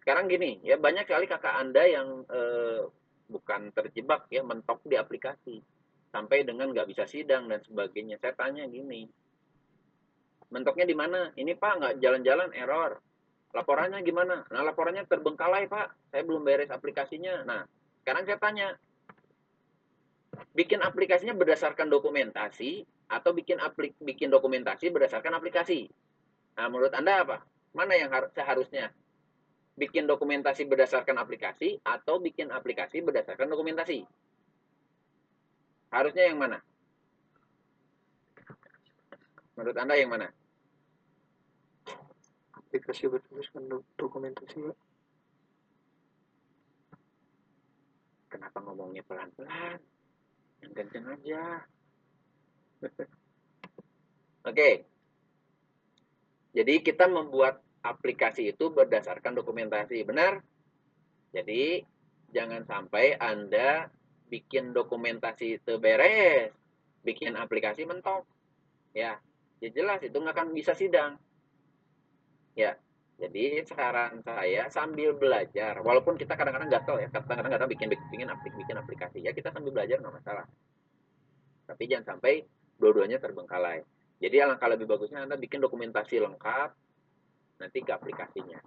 Sekarang 0.01 0.27
gini 0.27 0.59
ya 0.65 0.81
banyak 0.81 1.07
sekali 1.07 1.29
kakak 1.29 1.55
anda 1.61 1.85
yang 1.87 2.25
eh, 2.27 2.83
bukan 3.29 3.71
terjebak 3.77 4.27
ya 4.33 4.43
mentok 4.43 4.81
di 4.89 4.97
aplikasi 4.97 5.61
sampai 6.11 6.47
dengan 6.49 6.73
nggak 6.73 6.89
bisa 6.89 7.05
sidang 7.05 7.47
dan 7.53 7.61
sebagainya. 7.63 8.17
Saya 8.19 8.33
tanya 8.33 8.65
gini 8.67 9.07
mentoknya 10.53 10.87
di 10.87 10.97
mana 10.97 11.31
ini 11.35 11.53
pak 11.57 11.73
nggak 11.79 11.95
jalan-jalan 11.99 12.51
error 12.55 12.99
laporannya 13.55 14.01
gimana 14.05 14.45
nah 14.53 14.63
laporannya 14.63 15.09
terbengkalai 15.09 15.67
pak 15.67 16.13
saya 16.13 16.23
belum 16.23 16.45
beres 16.45 16.71
aplikasinya 16.71 17.43
nah 17.43 17.65
sekarang 18.07 18.23
saya 18.29 18.39
tanya 18.39 18.69
bikin 20.57 20.81
aplikasinya 20.81 21.37
berdasarkan 21.37 21.89
dokumentasi 21.89 22.85
atau 23.07 23.31
bikin 23.33 23.63
aplik 23.63 23.95
bikin 24.03 24.29
dokumentasi 24.33 24.91
berdasarkan 24.91 25.39
aplikasi. 25.39 25.87
Nah, 26.59 26.67
menurut 26.73 26.93
Anda 26.97 27.23
apa? 27.23 27.37
Mana 27.77 27.95
yang 27.95 28.11
harus 28.11 28.33
seharusnya? 28.33 28.91
Bikin 29.77 30.09
dokumentasi 30.09 30.65
berdasarkan 30.65 31.21
aplikasi 31.21 31.77
atau 31.85 32.17
bikin 32.17 32.49
aplikasi 32.49 33.05
berdasarkan 33.05 33.53
dokumentasi? 33.53 34.09
Harusnya 35.93 36.33
yang 36.33 36.41
mana? 36.41 36.65
Menurut 39.57 39.77
Anda 39.81 39.97
yang 39.97 40.13
mana? 40.13 40.29
Aplikasi 42.53 43.09
berdasarkan 43.09 43.73
dokumentasi 43.97 44.57
Pak. 44.69 44.79
Kenapa 48.29 48.59
ngomongnya 48.61 49.01
pelan-pelan? 49.09 49.81
Yang 50.61 50.73
kenceng 50.77 51.07
aja. 51.09 51.45
Oke. 54.51 54.71
Jadi 56.53 56.75
kita 56.85 57.09
membuat 57.09 57.65
aplikasi 57.81 58.53
itu 58.53 58.69
berdasarkan 58.69 59.37
dokumentasi, 59.37 60.05
benar? 60.05 60.45
Jadi 61.33 61.81
jangan 62.33 62.65
sampai 62.69 63.17
Anda 63.17 63.89
bikin 64.29 64.77
dokumentasi 64.77 65.63
itu 65.63 65.81
beres, 65.81 66.53
bikin 67.01 67.37
aplikasi 67.41 67.89
mentok. 67.89 68.25
Ya, 68.97 69.21
ya 69.61 69.69
jelas 69.73 70.01
itu 70.05 70.17
nggak 70.17 70.35
akan 70.37 70.49
bisa 70.53 70.73
sidang. 70.77 71.17
Ya, 72.57 72.77
jadi 73.17 73.65
saran 73.65 74.21
saya 74.21 74.69
sambil 74.69 75.17
belajar, 75.17 75.81
walaupun 75.81 76.21
kita 76.21 76.37
kadang-kadang 76.37 76.69
gatel 76.69 76.97
ya, 77.01 77.09
kadang-kadang 77.09 77.53
gatel 77.53 77.69
bikin 77.69 77.89
bikin 77.93 78.29
bikin 78.57 78.77
aplikasi 78.77 79.25
ya 79.25 79.33
kita 79.33 79.53
sambil 79.53 79.73
belajar 79.73 80.01
nggak 80.01 80.17
masalah. 80.21 80.45
Tapi 81.65 81.83
jangan 81.89 82.17
sampai 82.17 82.45
dua-duanya 82.77 83.17
terbengkalai. 83.17 83.81
Jadi 84.17 84.37
alangkah 84.41 84.69
lebih 84.73 84.89
bagusnya 84.89 85.25
Anda 85.29 85.37
bikin 85.37 85.61
dokumentasi 85.61 86.21
lengkap 86.25 86.71
nanti 87.61 87.79
ke 87.81 87.93
aplikasinya. 87.93 88.61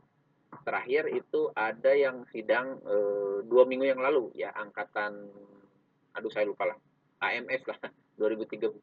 Terakhir 0.65 1.13
itu 1.13 1.49
ada 1.53 1.93
yang 1.93 2.25
sidang 2.29 2.81
e, 2.81 2.95
dua 3.45 3.65
minggu 3.69 3.85
yang 3.85 4.01
lalu 4.01 4.33
ya 4.33 4.49
angkatan, 4.53 5.29
aduh 6.13 6.29
saya 6.33 6.49
lupa 6.49 6.73
lah, 6.73 6.77
AMS 7.21 7.69
lah 7.69 7.77
2013 8.21 8.73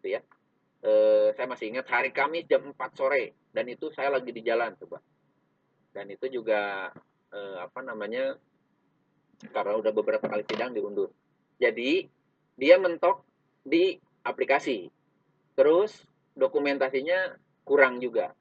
itu 0.00 0.08
ya. 0.08 0.20
E, 0.78 0.92
saya 1.34 1.46
masih 1.50 1.74
ingat 1.74 1.86
hari 1.90 2.14
Kamis 2.14 2.46
jam 2.46 2.62
4 2.62 2.76
sore 2.94 3.34
dan 3.50 3.66
itu 3.66 3.90
saya 3.90 4.14
lagi 4.14 4.30
di 4.30 4.42
jalan 4.42 4.74
coba. 4.78 5.02
Dan 5.90 6.10
itu 6.12 6.30
juga 6.30 6.92
e, 7.32 7.38
apa 7.58 7.80
namanya 7.82 8.38
karena 9.50 9.74
udah 9.78 9.92
beberapa 9.94 10.26
kali 10.26 10.42
sidang 10.46 10.74
diundur. 10.74 11.14
Jadi 11.58 12.06
dia 12.58 12.76
mentok 12.78 13.22
di 13.62 13.98
aplikasi. 14.26 14.90
Terus 15.54 16.06
dokumentasinya 16.34 17.38
kurang 17.62 18.02
juga. 18.02 18.34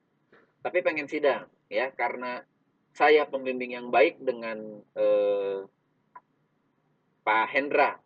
Tapi 0.61 0.81
pengen 0.81 1.05
sidang 1.09 1.45
ya 1.69 1.93
karena 1.93 2.41
saya 2.97 3.29
pembimbing 3.29 3.77
yang 3.77 3.87
baik 3.93 4.17
dengan 4.17 4.81
eh, 4.97 5.61
Pak 7.21 7.45
Hendra. 7.53 8.01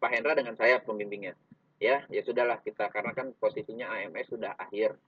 Pak 0.00 0.10
Hendra 0.16 0.32
dengan 0.32 0.56
saya 0.56 0.80
pembimbingnya. 0.80 1.36
Ya, 1.80 2.04
ya 2.12 2.20
sudahlah 2.20 2.60
kita 2.60 2.92
karena 2.92 3.16
kan 3.16 3.32
posisinya 3.40 3.88
AMS 3.88 4.36
sudah 4.36 4.52
akhir 4.52 5.00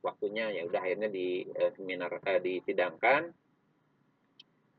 waktunya 0.00 0.48
ya 0.48 0.64
udah 0.64 0.80
akhirnya 0.80 1.12
di 1.12 1.44
eh, 1.44 1.70
seminar 1.76 2.08
eh, 2.24 2.40
disidangkan. 2.40 3.36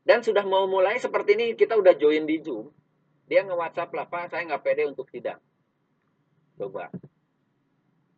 Dan 0.02 0.24
sudah 0.26 0.42
mau 0.42 0.66
mulai 0.66 0.98
seperti 0.98 1.38
ini 1.38 1.46
kita 1.54 1.78
udah 1.78 1.94
join 1.94 2.26
di 2.26 2.42
Zoom. 2.42 2.74
Dia 3.30 3.46
nge-WhatsApp 3.46 3.94
lah 3.94 4.06
Pak 4.10 4.34
saya 4.34 4.50
nggak 4.50 4.64
pede 4.66 4.90
untuk 4.90 5.06
sidang. 5.14 5.38
Coba. 6.58 6.90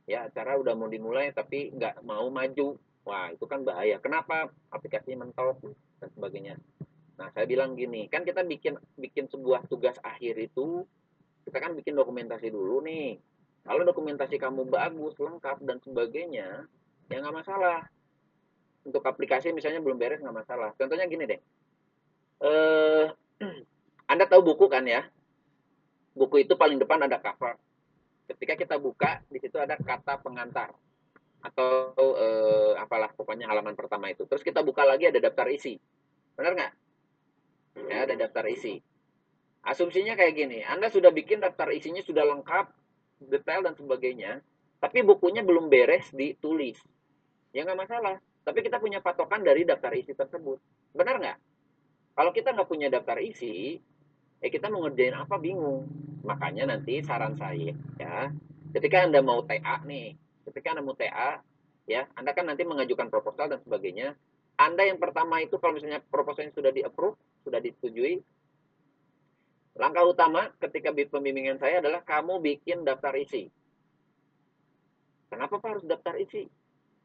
Ya 0.08 0.24
acara 0.24 0.56
udah 0.56 0.72
mau 0.72 0.88
dimulai 0.88 1.28
tapi 1.36 1.76
nggak 1.76 2.00
mau 2.06 2.24
maju. 2.32 2.80
Wah 3.04 3.28
itu 3.36 3.44
kan 3.44 3.68
bahaya. 3.68 4.00
Kenapa? 4.00 4.48
Aplikasi 4.72 5.12
mentok 5.12 5.60
dan 6.00 6.08
sebagainya. 6.16 6.56
Nah 7.20 7.28
saya 7.36 7.44
bilang 7.44 7.76
gini 7.76 8.08
kan 8.08 8.24
kita 8.24 8.48
bikin 8.48 8.80
bikin 8.96 9.28
sebuah 9.28 9.68
tugas 9.68 10.00
akhir 10.00 10.40
itu 10.40 10.88
kita 11.44 11.58
kan 11.58 11.72
bikin 11.76 11.96
dokumentasi 11.96 12.52
dulu 12.52 12.84
nih. 12.84 13.16
Kalau 13.64 13.82
dokumentasi 13.84 14.40
kamu 14.40 14.68
bagus 14.68 15.14
lengkap 15.20 15.60
dan 15.64 15.76
sebagainya 15.80 16.64
ya 17.10 17.16
nggak 17.20 17.36
masalah. 17.44 17.84
Untuk 18.80 19.04
aplikasi 19.04 19.52
misalnya 19.52 19.84
belum 19.84 20.00
beres 20.00 20.20
nggak 20.20 20.36
masalah. 20.36 20.72
Contohnya 20.76 21.04
gini 21.08 21.24
deh. 21.28 21.40
Eh 22.40 23.06
anda 24.12 24.24
tahu 24.24 24.52
buku 24.52 24.66
kan 24.68 24.84
ya? 24.88 25.04
Buku 26.16 26.44
itu 26.44 26.56
paling 26.56 26.80
depan 26.80 27.04
ada 27.04 27.20
cover. 27.20 27.56
Ketika 28.30 28.54
kita 28.56 28.76
buka 28.78 29.20
di 29.28 29.38
situ 29.40 29.56
ada 29.60 29.76
kata 29.76 30.20
pengantar. 30.20 30.72
Atau 31.40 31.96
eh, 31.96 32.72
apalah 32.76 33.12
pokoknya 33.16 33.48
halaman 33.48 33.76
pertama 33.76 34.12
itu. 34.12 34.24
Terus 34.28 34.44
kita 34.44 34.60
buka 34.60 34.84
lagi 34.84 35.08
ada 35.08 35.20
daftar 35.20 35.48
isi. 35.48 35.76
Benar 36.36 36.52
nggak? 36.56 36.72
Ya 37.86 37.96
ada 38.04 38.14
daftar 38.16 38.44
isi 38.50 38.82
asumsinya 39.66 40.16
kayak 40.16 40.34
gini 40.36 40.58
anda 40.64 40.88
sudah 40.88 41.12
bikin 41.12 41.42
daftar 41.44 41.68
isinya 41.72 42.00
sudah 42.00 42.24
lengkap 42.24 42.66
detail 43.28 43.60
dan 43.64 43.74
sebagainya 43.76 44.40
tapi 44.80 45.04
bukunya 45.04 45.44
belum 45.44 45.68
beres 45.68 46.08
ditulis 46.12 46.80
ya 47.54 47.66
nggak 47.66 47.78
masalah. 47.78 48.16
Tapi 48.40 48.58
kita 48.64 48.80
punya 48.80 49.04
patokan 49.04 49.44
dari 49.44 49.68
daftar 49.68 49.92
isi 49.94 50.16
tersebut. 50.16 50.58
Benar 50.96 51.20
nggak? 51.20 51.38
Kalau 52.16 52.30
kita 52.34 52.56
nggak 52.56 52.68
punya 52.68 52.88
daftar 52.88 53.20
isi, 53.20 53.78
eh 54.40 54.50
kita 54.50 54.72
mau 54.72 54.82
ngerjain 54.86 55.14
apa 55.14 55.36
bingung. 55.36 55.86
Makanya 56.24 56.76
nanti 56.76 57.00
saran 57.04 57.36
saya, 57.36 57.72
ya, 57.96 58.28
ketika 58.76 59.08
Anda 59.08 59.24
mau 59.24 59.40
TA 59.44 59.80
nih, 59.84 60.16
ketika 60.48 60.76
Anda 60.76 60.82
mau 60.84 60.96
TA, 60.96 61.40
ya, 61.88 62.08
Anda 62.16 62.36
kan 62.36 62.48
nanti 62.48 62.64
mengajukan 62.64 63.08
proposal 63.08 63.48
dan 63.52 63.60
sebagainya. 63.64 64.16
Anda 64.60 64.84
yang 64.84 65.00
pertama 65.00 65.40
itu 65.40 65.56
kalau 65.56 65.80
misalnya 65.80 66.04
proposalnya 66.04 66.52
sudah 66.52 66.68
di-approve, 66.68 67.16
sudah 67.40 67.60
disetujui, 67.64 68.20
langkah 69.78 70.02
utama 70.02 70.50
ketika 70.58 70.90
pembimbingan 70.90 71.58
saya 71.60 71.78
adalah 71.78 72.02
kamu 72.02 72.42
bikin 72.42 72.82
daftar 72.82 73.14
isi. 73.14 73.50
Kenapa 75.30 75.62
Pak 75.62 75.68
harus 75.78 75.84
daftar 75.86 76.18
isi? 76.18 76.50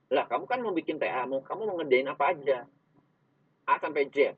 Lah, 0.09 0.25
kamu 0.25 0.45
kan 0.49 0.61
mau 0.61 0.73
bikin 0.73 0.97
TA, 0.97 1.25
mau 1.29 1.41
kamu 1.45 1.61
mau 1.65 1.77
ngerjain 1.81 2.09
apa 2.09 2.33
aja? 2.33 2.65
A 3.65 3.75
sampai 3.77 4.09
Z. 4.09 4.33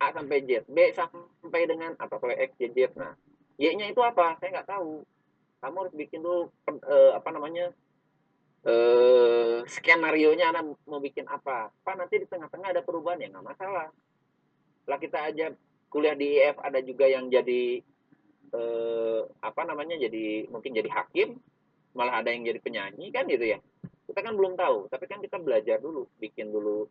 A 0.00 0.12
sampai 0.12 0.44
Z. 0.44 0.68
B 0.68 0.92
sampai 0.92 1.62
dengan 1.64 1.96
atau 1.96 2.20
sampai 2.20 2.36
X, 2.52 2.60
Y, 2.60 2.72
Z. 2.72 2.96
Nah, 2.96 3.16
Y-nya 3.56 3.88
itu 3.88 4.00
apa? 4.04 4.36
Saya 4.40 4.60
nggak 4.60 4.68
tahu. 4.68 5.04
Kamu 5.60 5.76
harus 5.80 5.94
bikin 5.96 6.20
dulu 6.20 6.52
eh, 6.68 7.12
apa 7.16 7.28
namanya? 7.32 7.72
Eh, 8.66 9.62
skenario-nya 9.64 10.52
Anda 10.52 10.68
mau 10.84 11.00
bikin 11.00 11.24
apa? 11.28 11.72
Pak, 11.72 11.94
nanti 11.96 12.20
di 12.20 12.26
tengah-tengah 12.28 12.76
ada 12.76 12.82
perubahan 12.84 13.24
ya 13.24 13.32
nggak 13.32 13.46
masalah. 13.46 13.88
Lah 14.84 14.98
kita 15.00 15.32
aja 15.32 15.52
kuliah 15.96 16.12
di 16.12 16.36
IF 16.36 16.60
ada 16.60 16.76
juga 16.84 17.08
yang 17.08 17.32
jadi 17.32 17.80
eh, 18.52 19.20
apa 19.40 19.62
namanya? 19.64 19.96
Jadi 19.96 20.44
mungkin 20.52 20.76
jadi 20.76 20.92
hakim, 20.92 21.40
malah 21.96 22.20
ada 22.20 22.28
yang 22.28 22.44
jadi 22.44 22.60
penyanyi 22.60 23.08
kan 23.08 23.24
gitu 23.24 23.56
ya. 23.56 23.58
Kita 24.04 24.20
kan 24.20 24.36
belum 24.36 24.60
tahu 24.60 24.92
tapi 24.92 25.08
kan 25.08 25.24
kita 25.24 25.40
belajar 25.40 25.80
dulu 25.80 26.04
bikin 26.20 26.52
dulu 26.52 26.84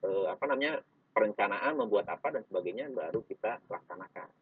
eh, 0.00 0.26
apa 0.32 0.48
namanya 0.48 0.80
perencanaan 1.12 1.76
membuat 1.76 2.08
apa 2.08 2.40
dan 2.40 2.42
sebagainya 2.48 2.88
baru 2.88 3.20
kita 3.28 3.60
laksanakan. 3.68 4.32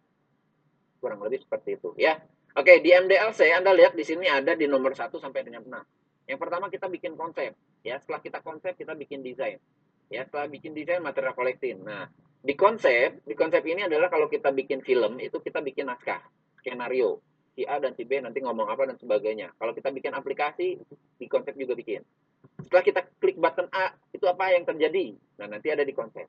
Kurang 1.03 1.19
lebih 1.27 1.43
seperti 1.43 1.75
itu 1.75 1.91
ya. 1.99 2.23
Oke 2.55 2.79
di 2.79 2.95
MDLC 2.95 3.51
Anda 3.51 3.75
lihat 3.75 3.99
di 3.99 4.07
sini 4.07 4.31
ada 4.31 4.55
di 4.55 4.71
nomor 4.71 4.95
1 4.95 5.11
sampai 5.19 5.43
dengan 5.43 5.67
6 5.67 6.31
yang 6.31 6.39
pertama 6.39 6.71
kita 6.71 6.87
bikin 6.87 7.19
konsep 7.19 7.51
ya. 7.83 7.99
Setelah 7.99 8.23
kita 8.23 8.39
konsep 8.39 8.79
kita 8.79 8.95
bikin 8.95 9.27
desain. 9.27 9.59
Ya 10.09 10.23
setelah 10.23 10.47
bikin 10.47 10.71
desain 10.71 11.03
material 11.03 11.35
collecting 11.35 11.83
nah 11.83 12.07
di 12.45 12.53
konsep 12.53 13.25
di 13.25 13.33
konsep 13.33 13.65
ini 13.65 13.89
adalah 13.89 14.13
kalau 14.13 14.29
kita 14.29 14.53
bikin 14.53 14.85
film 14.85 15.17
itu 15.17 15.41
kita 15.41 15.65
bikin 15.65 15.89
naskah 15.89 16.21
skenario 16.61 17.25
si 17.55 17.63
A 17.65 17.79
dan 17.79 17.95
si 17.95 18.03
B 18.03 18.19
nanti 18.19 18.43
ngomong 18.43 18.67
apa 18.67 18.91
dan 18.91 18.99
sebagainya. 18.99 19.55
Kalau 19.55 19.73
kita 19.73 19.95
bikin 19.95 20.13
aplikasi, 20.13 20.75
di 21.17 21.27
konsep 21.31 21.55
juga 21.55 21.79
bikin. 21.79 22.03
Setelah 22.67 22.85
kita 22.85 23.01
klik 23.23 23.39
button 23.39 23.71
A, 23.71 23.95
itu 24.11 24.27
apa 24.27 24.51
yang 24.51 24.67
terjadi? 24.67 25.15
Nah, 25.39 25.47
nanti 25.47 25.71
ada 25.71 25.87
di 25.87 25.95
konsep. 25.95 26.27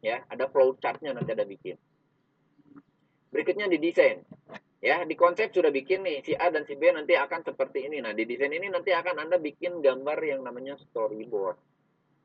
Ya, 0.00 0.22
ada 0.30 0.46
flow 0.46 0.78
chartnya 0.78 1.10
nanti 1.10 1.34
ada 1.34 1.42
bikin. 1.42 1.74
Berikutnya 3.34 3.66
di 3.66 3.82
desain. 3.82 4.22
Ya, 4.78 5.02
di 5.02 5.18
konsep 5.18 5.50
sudah 5.50 5.74
bikin 5.74 6.06
nih, 6.06 6.22
si 6.22 6.32
A 6.38 6.46
dan 6.54 6.62
si 6.62 6.78
B 6.78 6.94
nanti 6.94 7.18
akan 7.18 7.42
seperti 7.42 7.90
ini. 7.90 7.98
Nah, 7.98 8.14
di 8.14 8.22
desain 8.22 8.54
ini 8.54 8.70
nanti 8.70 8.94
akan 8.94 9.26
Anda 9.26 9.42
bikin 9.42 9.82
gambar 9.82 10.18
yang 10.22 10.46
namanya 10.46 10.78
storyboard. 10.78 11.58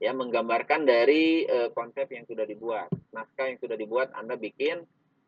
Ya, 0.01 0.17
menggambarkan 0.17 0.89
dari 0.89 1.45
uh, 1.45 1.69
konsep 1.77 2.09
yang 2.09 2.25
sudah 2.25 2.41
dibuat. 2.49 2.89
Naskah 3.13 3.53
yang 3.53 3.61
sudah 3.61 3.77
dibuat 3.77 4.09
Anda 4.17 4.33
bikin 4.33 4.81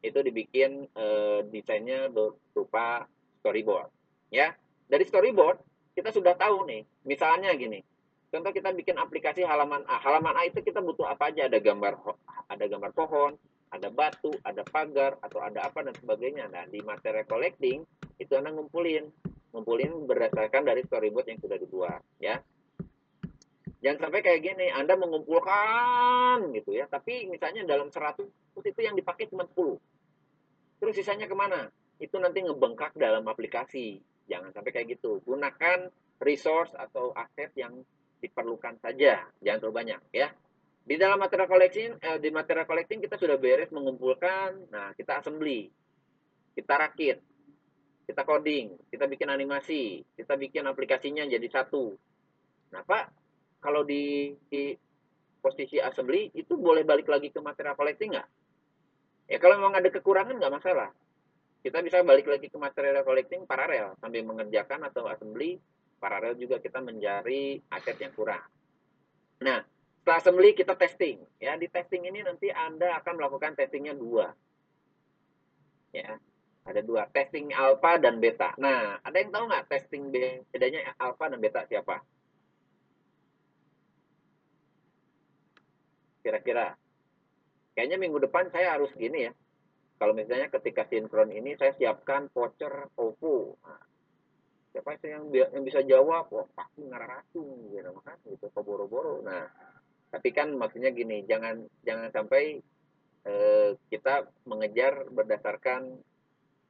itu 0.03 0.19
dibikin 0.19 0.91
uh, 0.99 1.39
desainnya 1.47 2.11
berupa 2.11 3.07
storyboard 3.39 3.88
ya. 4.30 4.51
Dari 4.91 5.07
storyboard 5.07 5.63
kita 5.95 6.11
sudah 6.11 6.36
tahu 6.36 6.67
nih 6.67 6.84
misalnya 7.07 7.55
gini 7.55 7.80
contoh 8.28 8.51
kita 8.51 8.76
bikin 8.76 8.99
aplikasi 8.99 9.47
halaman 9.47 9.88
A. 9.88 10.03
Halaman 10.03 10.36
A 10.36 10.43
itu 10.43 10.59
kita 10.59 10.84
butuh 10.84 11.07
apa 11.07 11.32
aja? 11.32 11.47
Ada 11.47 11.63
gambar 11.63 11.93
ada 12.51 12.65
gambar 12.67 12.91
pohon 12.91 13.34
ada 13.74 13.89
batu 13.89 14.30
ada 14.45 14.61
pagar 14.67 15.17
atau 15.24 15.39
ada 15.39 15.65
apa 15.65 15.88
dan 15.88 15.95
sebagainya. 15.95 16.51
Nah 16.51 16.67
di 16.67 16.84
materi 16.84 17.24
collecting 17.24 17.88
itu 18.19 18.34
anda 18.36 18.51
ngumpulin. 18.51 19.07
Ngumpulin 19.55 20.03
berdasarkan 20.03 20.67
dari 20.67 20.84
storyboard 20.84 21.32
yang 21.32 21.39
sudah 21.39 21.57
dibuat 21.57 22.03
ya 22.19 22.43
jangan 23.84 24.08
sampai 24.08 24.24
kayak 24.24 24.42
gini 24.42 24.72
anda 24.72 24.96
mengumpulkan 24.96 26.56
gitu 26.56 26.72
ya 26.74 26.88
tapi 26.88 27.28
misalnya 27.28 27.68
dalam 27.68 27.92
100 27.92 28.24
itu 28.64 28.80
yang 28.80 28.96
dipakai 28.96 29.28
cuma 29.28 29.44
10 29.44 29.78
Terus 30.84 31.00
sisanya 31.00 31.32
ke 31.32 31.36
mana? 31.38 31.72
Itu 31.96 32.20
nanti 32.20 32.44
ngebengkak 32.44 33.00
dalam 33.00 33.24
aplikasi. 33.24 34.04
Jangan 34.28 34.52
sampai 34.52 34.76
kayak 34.76 35.00
gitu. 35.00 35.24
Gunakan 35.24 35.88
resource 36.20 36.76
atau 36.76 37.16
aset 37.16 37.56
yang 37.56 37.88
diperlukan 38.20 38.84
saja. 38.84 39.24
Jangan 39.40 39.64
terlalu 39.64 39.80
banyak 39.80 40.02
ya. 40.12 40.28
Di 40.84 41.00
dalam 41.00 41.24
material 41.24 41.48
collecting, 41.48 41.96
eh, 42.04 42.20
di 42.20 42.28
material 42.36 42.68
collecting 42.68 43.00
kita 43.00 43.16
sudah 43.16 43.40
beres 43.40 43.72
mengumpulkan. 43.72 44.68
Nah, 44.76 44.92
kita 44.92 45.24
assembly. 45.24 45.72
Kita 46.52 46.76
rakit. 46.76 47.24
Kita 48.04 48.28
coding. 48.28 48.92
Kita 48.92 49.08
bikin 49.08 49.32
animasi. 49.32 50.04
Kita 50.20 50.36
bikin 50.36 50.68
aplikasinya 50.68 51.24
jadi 51.24 51.48
satu. 51.48 51.96
Nah, 52.76 52.84
Pak, 52.84 53.22
kalau 53.64 53.88
di, 53.88 54.36
di 54.51 54.76
posisi 55.39 55.80
assembly 55.80 56.36
itu 56.36 56.59
boleh 56.59 56.84
balik 56.84 57.07
lagi 57.07 57.32
ke 57.32 57.39
material 57.39 57.80
collecting 57.80 58.20
nggak? 58.20 58.28
Ya 59.32 59.38
kalau 59.39 59.55
memang 59.55 59.80
ada 59.80 59.88
kekurangan 59.88 60.36
nggak 60.36 60.53
masalah. 60.53 60.91
Kita 61.64 61.80
bisa 61.80 62.03
balik 62.03 62.28
lagi 62.28 62.51
ke 62.51 62.57
material 62.59 63.07
collecting 63.07 63.47
paralel 63.47 63.95
sambil 64.03 64.28
mengerjakan 64.28 64.84
atau 64.84 65.07
assembly 65.07 65.64
paralel 65.95 66.36
juga 66.36 66.59
kita 66.59 66.84
mencari 66.84 67.64
aset 67.72 67.95
yang 68.03 68.11
kurang. 68.11 68.43
Nah, 69.39 69.64
setelah 70.03 70.20
assembly 70.20 70.51
kita 70.51 70.76
testing. 70.76 71.24
Ya, 71.39 71.55
di 71.55 71.72
testing 71.72 72.03
ini 72.03 72.20
nanti 72.20 72.51
Anda 72.51 72.99
akan 72.99 73.24
melakukan 73.24 73.55
testingnya 73.55 73.95
dua. 73.95 74.36
Ya, 75.95 76.20
ada 76.68 76.84
dua. 76.84 77.07
Testing 77.07 77.55
alpha 77.55 77.95
dan 77.95 78.20
beta. 78.20 78.51
Nah, 78.59 78.99
ada 78.99 79.16
yang 79.16 79.32
tahu 79.32 79.47
nggak 79.47 79.72
testing 79.72 80.11
bedanya 80.51 80.91
alpha 80.99 81.32
dan 81.32 81.39
beta 81.39 81.64
siapa? 81.64 82.03
Kira-kira 86.24 86.74
kayaknya 87.76 87.99
minggu 87.99 88.24
depan 88.24 88.47
saya 88.49 88.80
harus 88.80 88.89
gini 88.95 89.28
ya. 89.28 89.34
Kalau 89.99 90.15
misalnya 90.15 90.49
ketika 90.49 90.88
sinkron 90.89 91.30
ini 91.30 91.53
saya 91.59 91.76
siapkan 91.76 92.32
voucher 92.34 92.89
OVO. 92.97 93.55
Nah, 93.61 93.82
siapa 94.74 94.97
sih 94.99 95.13
yang, 95.13 95.30
yang 95.30 95.63
bisa 95.63 95.86
jawab? 95.86 96.28
Wah, 96.34 96.47
pasti 96.57 96.82
ngararacung 96.84 97.71
gitu 97.71 97.91
kan 98.01 98.17
gitu 98.26 98.47
boro-boro. 98.51 99.21
Nah, 99.21 99.47
tapi 100.09 100.34
kan 100.34 100.51
maksudnya 100.57 100.91
gini, 100.91 101.24
jangan 101.24 101.61
jangan 101.86 102.09
sampai 102.09 102.59
eh, 103.24 103.69
kita 103.88 104.28
mengejar 104.49 105.07
berdasarkan 105.13 105.93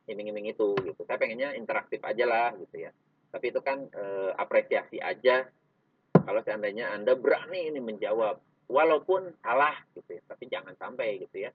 iming-iming 0.05 0.51
itu 0.51 0.75
gitu. 0.83 1.01
Saya 1.07 1.17
pengennya 1.17 1.55
interaktif 1.55 2.03
aja 2.03 2.25
lah 2.27 2.49
gitu 2.59 2.85
ya. 2.85 2.91
Tapi 3.33 3.45
itu 3.49 3.59
kan 3.63 3.87
eh, 3.87 4.31
apresiasi 4.35 4.99
aja 4.99 5.47
kalau 6.13 6.39
seandainya 6.45 6.93
Anda 6.93 7.17
berani 7.17 7.71
ini 7.71 7.79
menjawab 7.81 8.39
walaupun 8.68 9.32
salah 9.43 9.76
gitu 9.93 10.18
ya, 10.18 10.22
tapi 10.28 10.43
jangan 10.49 10.74
sampai 10.78 11.20
gitu 11.22 11.47
ya. 11.47 11.51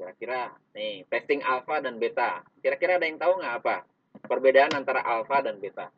Kira-kira 0.00 0.56
nih 0.72 1.04
testing 1.12 1.44
alpha 1.44 1.84
dan 1.84 2.00
beta. 2.00 2.40
Kira-kira 2.64 2.96
ada 2.96 3.04
yang 3.04 3.20
tahu 3.20 3.40
nggak 3.40 3.56
apa 3.60 3.76
perbedaan 4.24 4.72
antara 4.72 5.04
alpha 5.04 5.44
dan 5.44 5.60
beta? 5.60 5.92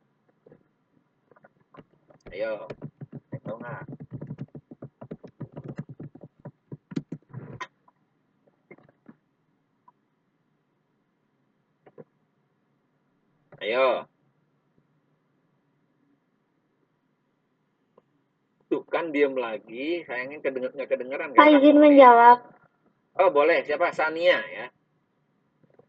Ayo, 2.32 2.66
yang 3.30 3.42
tahu 3.44 3.56
nggak? 3.60 3.84
Ayo. 13.62 14.11
Tuh 18.72 18.88
kan 18.88 19.12
diem 19.12 19.36
lagi, 19.36 20.00
sayangnya 20.08 20.40
kedenger, 20.40 20.72
nggak 20.72 20.88
kedengeran 20.88 21.36
Pak 21.36 21.44
kan? 21.44 21.60
izin 21.60 21.76
menjawab. 21.76 22.40
Oh 23.20 23.28
boleh, 23.28 23.60
siapa? 23.68 23.92
Sania 23.92 24.40
ya. 24.48 24.72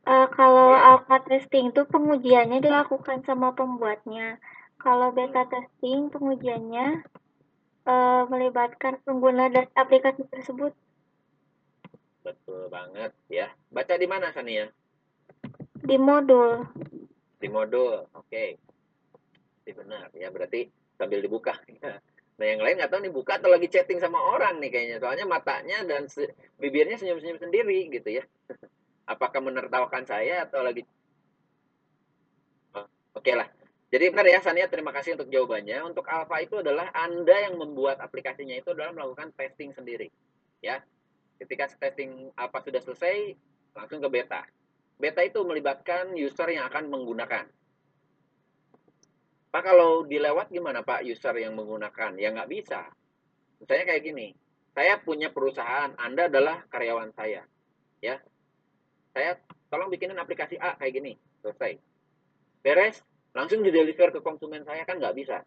Eh, 0.04 0.28
kalau 0.36 0.76
Boleh. 0.76 0.84
alpha 0.92 1.18
testing 1.24 1.72
itu 1.72 1.88
pengujiannya 1.88 2.60
dilakukan 2.60 3.24
sama 3.24 3.56
pembuatnya. 3.56 4.36
Kalau 4.84 5.16
beta 5.16 5.48
testing 5.48 6.12
pengujiannya 6.12 7.08
eh, 7.88 8.22
melibatkan 8.28 9.00
pengguna 9.08 9.48
dan 9.48 9.72
aplikasi 9.80 10.28
tersebut. 10.28 10.76
Betul 12.28 12.68
banget 12.68 13.16
ya. 13.32 13.48
Baca 13.72 13.96
di 13.96 14.08
mana 14.12 14.36
Sania? 14.36 14.68
Di 15.80 15.96
modul. 15.96 16.68
Di 17.40 17.48
modul. 17.48 18.12
Oke. 18.12 18.60
Ini 19.64 19.72
benar 19.72 20.12
ya, 20.12 20.28
berarti 20.28 20.68
sambil 21.00 21.24
dibuka. 21.24 21.56
Nah 22.38 22.46
yang 22.50 22.62
lain 22.66 22.76
nggak 22.82 22.92
tahu 22.92 23.02
nih 23.06 23.14
buka 23.14 23.38
atau 23.38 23.50
lagi 23.54 23.68
chatting 23.70 24.02
sama 24.02 24.18
orang 24.18 24.58
nih 24.58 24.70
kayaknya. 24.74 24.98
Soalnya 25.02 25.26
matanya 25.30 25.86
dan 25.86 26.10
se- 26.10 26.34
bibirnya 26.58 26.98
senyum-senyum 26.98 27.40
sendiri 27.42 27.90
gitu 27.94 28.10
ya. 28.22 28.24
Apakah 29.14 29.44
menertawakan 29.44 30.08
saya 30.08 30.48
atau 30.48 30.64
lagi 30.66 30.88
Oke 33.14 33.34
lah. 33.38 33.46
Jadi 33.94 34.10
benar 34.10 34.26
ya 34.26 34.42
Sania, 34.42 34.66
terima 34.66 34.90
kasih 34.90 35.14
untuk 35.14 35.30
jawabannya. 35.30 35.86
Untuk 35.86 36.10
alpha 36.10 36.42
itu 36.42 36.58
adalah 36.66 36.90
Anda 36.98 37.46
yang 37.46 37.62
membuat 37.62 38.02
aplikasinya 38.02 38.58
itu 38.58 38.74
adalah 38.74 38.90
melakukan 38.90 39.30
testing 39.38 39.70
sendiri. 39.70 40.10
Ya. 40.66 40.82
Ketika 41.38 41.70
testing 41.78 42.34
alpha 42.34 42.58
sudah 42.66 42.82
selesai, 42.82 43.38
langsung 43.78 44.02
ke 44.02 44.10
beta. 44.10 44.42
Beta 44.98 45.22
itu 45.22 45.46
melibatkan 45.46 46.18
user 46.18 46.50
yang 46.50 46.66
akan 46.74 46.90
menggunakan. 46.90 47.46
Pak 49.54 49.62
kalau 49.62 50.02
dilewat 50.10 50.50
gimana 50.50 50.82
Pak 50.82 51.06
user 51.06 51.38
yang 51.38 51.54
menggunakan? 51.54 52.18
Ya 52.18 52.34
nggak 52.34 52.50
bisa. 52.50 52.90
Misalnya 53.62 53.86
kayak 53.86 54.02
gini, 54.02 54.28
saya 54.74 54.98
punya 54.98 55.30
perusahaan, 55.30 55.94
Anda 56.02 56.26
adalah 56.26 56.66
karyawan 56.74 57.14
saya. 57.14 57.46
Ya, 58.02 58.18
saya 59.14 59.38
tolong 59.70 59.94
bikinin 59.94 60.18
aplikasi 60.18 60.58
A 60.58 60.74
kayak 60.82 60.94
gini, 60.98 61.14
selesai. 61.46 61.78
Beres, 62.66 63.06
langsung 63.38 63.62
di 63.62 63.70
deliver 63.70 64.10
ke 64.10 64.26
konsumen 64.26 64.66
saya 64.66 64.90
kan 64.90 64.98
nggak 64.98 65.14
bisa. 65.14 65.46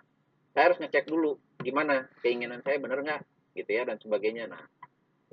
Saya 0.55 0.71
harus 0.71 0.79
ngecek 0.79 1.11
dulu 1.11 1.43
gimana 1.59 2.07
keinginan 2.23 2.63
saya 2.63 2.79
bener 2.79 3.03
nggak, 3.03 3.27
gitu 3.59 3.71
ya 3.75 3.91
dan 3.91 3.99
sebagainya. 3.99 4.47
Nah, 4.47 4.63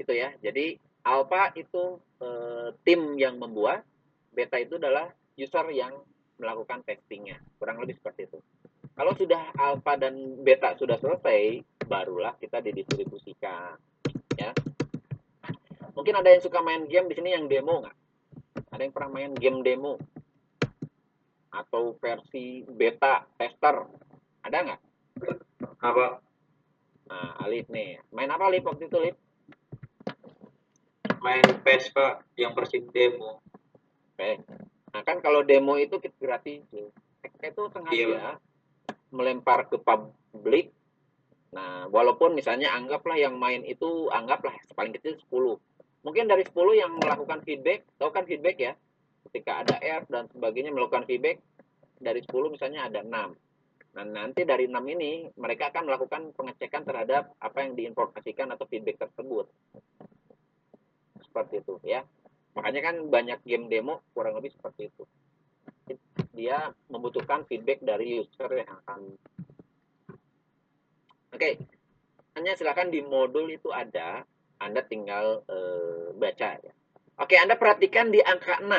itu 0.02 0.18
ya. 0.18 0.34
Jadi 0.42 0.82
alpha 1.06 1.54
itu 1.54 2.02
eh, 2.26 2.74
tim 2.82 3.22
yang 3.22 3.38
membuat, 3.38 3.86
beta 4.34 4.58
itu 4.58 4.82
adalah 4.82 5.14
user 5.38 5.70
yang 5.70 5.94
melakukan 6.42 6.82
testingnya, 6.82 7.38
kurang 7.62 7.78
lebih 7.78 8.02
seperti 8.02 8.26
itu. 8.26 8.42
Kalau 8.94 9.14
sudah 9.18 9.41
alpha 9.58 9.98
dan 9.98 10.14
beta 10.46 10.78
sudah 10.78 11.02
selesai, 11.02 11.66
barulah 11.89 12.38
kita 12.38 12.62
didistribusikan, 12.62 13.74
ya. 14.38 14.54
Mungkin 15.98 16.14
ada 16.14 16.30
yang 16.30 16.41
suka 16.41 16.62
main 16.62 16.86
game 16.86 17.10
di 17.10 17.16
sini 17.18 17.34
yang 17.34 17.50
demo 17.50 17.82
nggak? 17.82 17.98
Ada 18.70 18.82
yang 18.86 18.94
pernah 18.94 19.12
main 19.14 19.34
game 19.34 19.66
demo? 19.66 19.98
Atau 21.54 21.98
versi 21.98 22.66
beta 22.66 23.26
tester? 23.38 23.86
Ada 24.46 24.58
nggak? 24.62 24.82
Apa? 25.82 26.22
Nah, 27.10 27.46
Alif 27.46 27.70
nih. 27.70 27.98
Main 28.14 28.30
apa 28.30 28.50
Alif 28.50 28.66
waktu 28.66 28.89
itu, 28.89 28.98
Alif? 28.98 29.18
Main 31.22 31.46
PES 31.66 31.94
Pak, 31.94 32.26
yang 32.38 32.54
versi 32.54 32.84
demo. 32.94 33.41
Oke. 34.14 34.44
Nah, 34.94 35.02
kan 35.02 35.18
kalau 35.22 35.41
demo 35.41 35.82
itu 35.82 35.98
kita 35.98 36.18
gratis. 36.22 36.62
Kita 37.24 37.46
itu 37.50 37.64
sengaja 37.74 37.96
Iya. 37.96 38.38
Melempar 39.14 39.70
ke 39.70 39.78
publik. 39.78 40.74
Nah, 41.53 41.86
walaupun 41.93 42.34
misalnya 42.34 42.74
anggaplah 42.74 43.14
yang 43.14 43.38
main 43.38 43.61
itu 43.61 44.09
anggaplah 44.09 44.57
paling 44.74 44.97
kecil 44.97 45.22
10. 45.30 45.61
Mungkin 46.03 46.26
dari 46.26 46.43
10 46.43 46.74
yang 46.74 46.97
melakukan 46.97 47.45
feedback, 47.45 47.86
tahu 48.01 48.09
kan 48.09 48.26
feedback 48.26 48.57
ya? 48.57 48.74
Ketika 49.30 49.61
ada 49.64 49.78
error 49.80 50.09
dan 50.09 50.26
sebagainya 50.34 50.74
melakukan 50.74 51.05
feedback, 51.05 51.39
dari 52.01 52.20
10 52.26 52.51
misalnya 52.51 52.89
ada 52.89 53.05
6. 53.05 53.38
Nah, 53.93 54.05
nanti 54.09 54.41
dari 54.43 54.66
6 54.66 54.82
ini 54.89 55.30
mereka 55.38 55.70
akan 55.70 55.86
melakukan 55.86 56.22
pengecekan 56.34 56.82
terhadap 56.82 57.38
apa 57.38 57.57
yang 57.61 57.78
diinformasikan 57.78 58.49
atau 58.49 58.66
feedback 58.66 58.97
tersebut. 59.05 59.45
Seperti 61.22 61.61
itu 61.61 61.78
ya. 61.86 62.01
Makanya 62.57 62.82
kan 62.82 62.95
banyak 63.09 63.39
game 63.45 63.70
demo 63.70 64.01
kurang 64.18 64.38
lebih 64.41 64.49
seperti 64.53 64.89
itu. 64.89 65.05
Dia 66.34 66.74
membutuhkan 66.90 67.46
feedback 67.46 67.86
dari 67.86 68.20
user 68.20 68.50
yang 68.52 68.70
akan 68.84 69.00
Oke, 71.34 71.58
hanya 72.38 72.54
silakan 72.54 72.94
di 72.94 73.02
modul 73.02 73.50
itu 73.50 73.74
ada, 73.74 74.22
Anda 74.62 74.86
tinggal 74.86 75.42
eh, 75.50 76.14
baca 76.14 76.50
ya. 76.62 76.74
Oke, 77.18 77.38
Anda 77.42 77.58
perhatikan 77.58 78.14
di 78.14 78.22
angka 78.22 78.62
6 78.62 78.70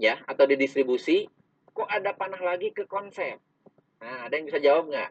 ya 0.00 0.20
atau 0.28 0.44
di 0.44 0.60
distribusi 0.60 1.24
kok 1.72 1.88
ada 1.88 2.12
panah 2.12 2.40
lagi 2.40 2.72
ke 2.72 2.84
konsep. 2.84 3.40
Nah, 4.00 4.28
ada 4.28 4.32
yang 4.36 4.48
bisa 4.48 4.60
jawab 4.60 4.92
nggak? 4.92 5.10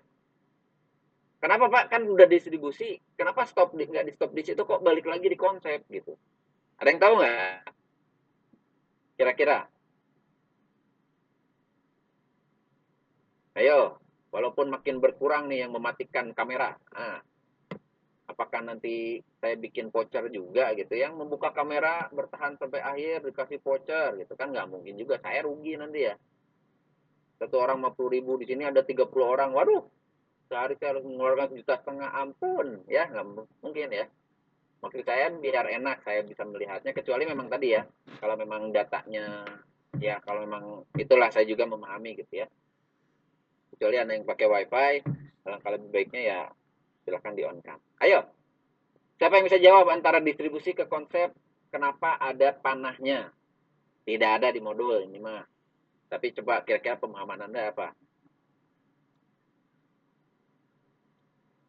Kenapa 1.39 1.65
Pak 1.71 1.85
kan 1.87 2.01
udah 2.03 2.27
distribusi, 2.27 2.99
kenapa 3.15 3.47
stop 3.47 3.71
di, 3.71 3.87
nggak 3.87 4.05
di 4.05 4.13
stop 4.13 4.35
di 4.35 4.43
situ 4.43 4.61
kok 4.65 4.83
balik 4.83 5.07
lagi 5.07 5.25
di 5.31 5.39
konsep 5.39 5.87
gitu? 5.87 6.13
Ada 6.77 6.87
yang 6.91 6.99
tahu 6.99 7.13
nggak? 7.21 7.53
Kira-kira? 9.15 9.57
Ayo, 13.59 13.99
walaupun 14.31 14.71
makin 14.71 15.03
berkurang 15.03 15.51
nih 15.51 15.67
yang 15.67 15.75
mematikan 15.75 16.31
kamera. 16.31 16.79
Nah, 16.95 17.19
apakah 18.23 18.63
nanti 18.63 19.19
saya 19.43 19.59
bikin 19.59 19.91
voucher 19.91 20.31
juga 20.31 20.71
gitu? 20.79 20.95
Yang 20.95 21.19
membuka 21.19 21.51
kamera 21.51 22.07
bertahan 22.07 22.55
sampai 22.55 22.79
akhir 22.79 23.27
dikasih 23.27 23.59
voucher 23.59 24.15
gitu 24.15 24.31
kan 24.39 24.55
nggak 24.55 24.71
mungkin 24.71 24.95
juga. 24.95 25.19
Saya 25.19 25.43
rugi 25.43 25.75
nanti 25.75 26.07
ya. 26.07 26.15
Satu 27.35 27.59
orang 27.59 27.83
50 27.83 28.15
ribu 28.15 28.39
di 28.39 28.47
sini 28.47 28.63
ada 28.63 28.79
30 28.79 29.27
orang. 29.27 29.51
Waduh 29.51 29.83
sehari 30.47 30.79
saya 30.79 30.95
harus 30.95 31.03
mengeluarkan 31.03 31.51
juta 31.59 31.75
setengah 31.83 32.15
ampun. 32.15 32.87
Ya 32.87 33.11
nggak 33.11 33.25
mu- 33.27 33.51
mungkin 33.59 33.91
ya. 33.91 34.07
Maksud 34.79 35.03
saya 35.03 35.35
biar 35.35 35.67
enak 35.67 36.07
saya 36.07 36.23
bisa 36.23 36.47
melihatnya 36.47 36.95
kecuali 36.95 37.27
memang 37.27 37.51
tadi 37.51 37.75
ya 37.75 37.83
kalau 38.23 38.39
memang 38.39 38.71
datanya 38.71 39.43
ya 39.99 40.23
kalau 40.23 40.47
memang 40.47 40.87
itulah 40.95 41.27
saya 41.27 41.43
juga 41.43 41.67
memahami 41.67 42.15
gitu 42.15 42.47
ya 42.47 42.47
kecuali 43.73 43.95
ada 43.97 44.11
yang 44.13 44.25
pakai 44.25 44.47
wifi 44.47 44.93
alangkah 45.45 45.71
lebih 45.75 45.89
baiknya 45.89 46.21
ya 46.21 46.39
silahkan 47.05 47.33
di 47.33 47.43
on 47.47 47.57
kan 47.63 47.79
ayo 48.05 48.27
siapa 49.19 49.39
yang 49.39 49.45
bisa 49.45 49.59
jawab 49.59 49.91
antara 49.91 50.23
distribusi 50.23 50.71
ke 50.71 50.87
konsep 50.87 51.35
kenapa 51.69 52.17
ada 52.17 52.51
panahnya? 52.51 53.29
Tidak 54.03 54.29
ada 54.41 54.49
di 54.49 54.59
modul 54.59 55.05
ini 55.05 55.21
mah. 55.21 55.45
Tapi 56.09 56.33
coba 56.41 56.65
kira-kira 56.65 56.97
pemahaman 56.97 57.45
anda 57.45 57.69
apa? 57.69 57.93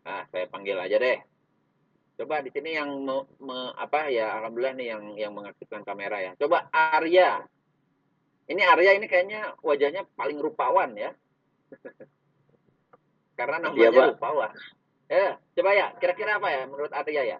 Ah 0.09 0.25
saya 0.33 0.49
panggil 0.49 0.81
aja 0.81 0.97
deh. 0.97 1.21
Coba 2.17 2.41
di 2.41 2.49
sini 2.49 2.77
yang 2.77 2.89
me, 3.05 3.29
me- 3.41 3.77
apa 3.77 4.09
ya 4.09 4.41
alhamdulillah 4.41 4.77
nih 4.77 4.89
yang 4.89 5.03
yang 5.21 5.33
mengaktifkan 5.37 5.85
kamera 5.85 6.25
ya. 6.25 6.33
Coba 6.41 6.73
Arya. 6.73 7.45
Ini 8.49 8.63
Arya 8.65 8.97
ini 8.97 9.07
kayaknya 9.07 9.55
wajahnya 9.61 10.09
paling 10.17 10.41
rupawan 10.41 10.97
ya 10.97 11.13
karena 13.39 13.57
namanya 13.63 13.81
Iya, 13.81 13.91
Pak. 13.91 14.09
rupawan 14.17 14.53
ya 15.11 15.29
coba 15.59 15.71
ya 15.75 15.87
kira-kira 15.99 16.39
apa 16.39 16.49
ya 16.55 16.63
menurut 16.71 16.93
Arya 16.95 17.23
ya 17.37 17.39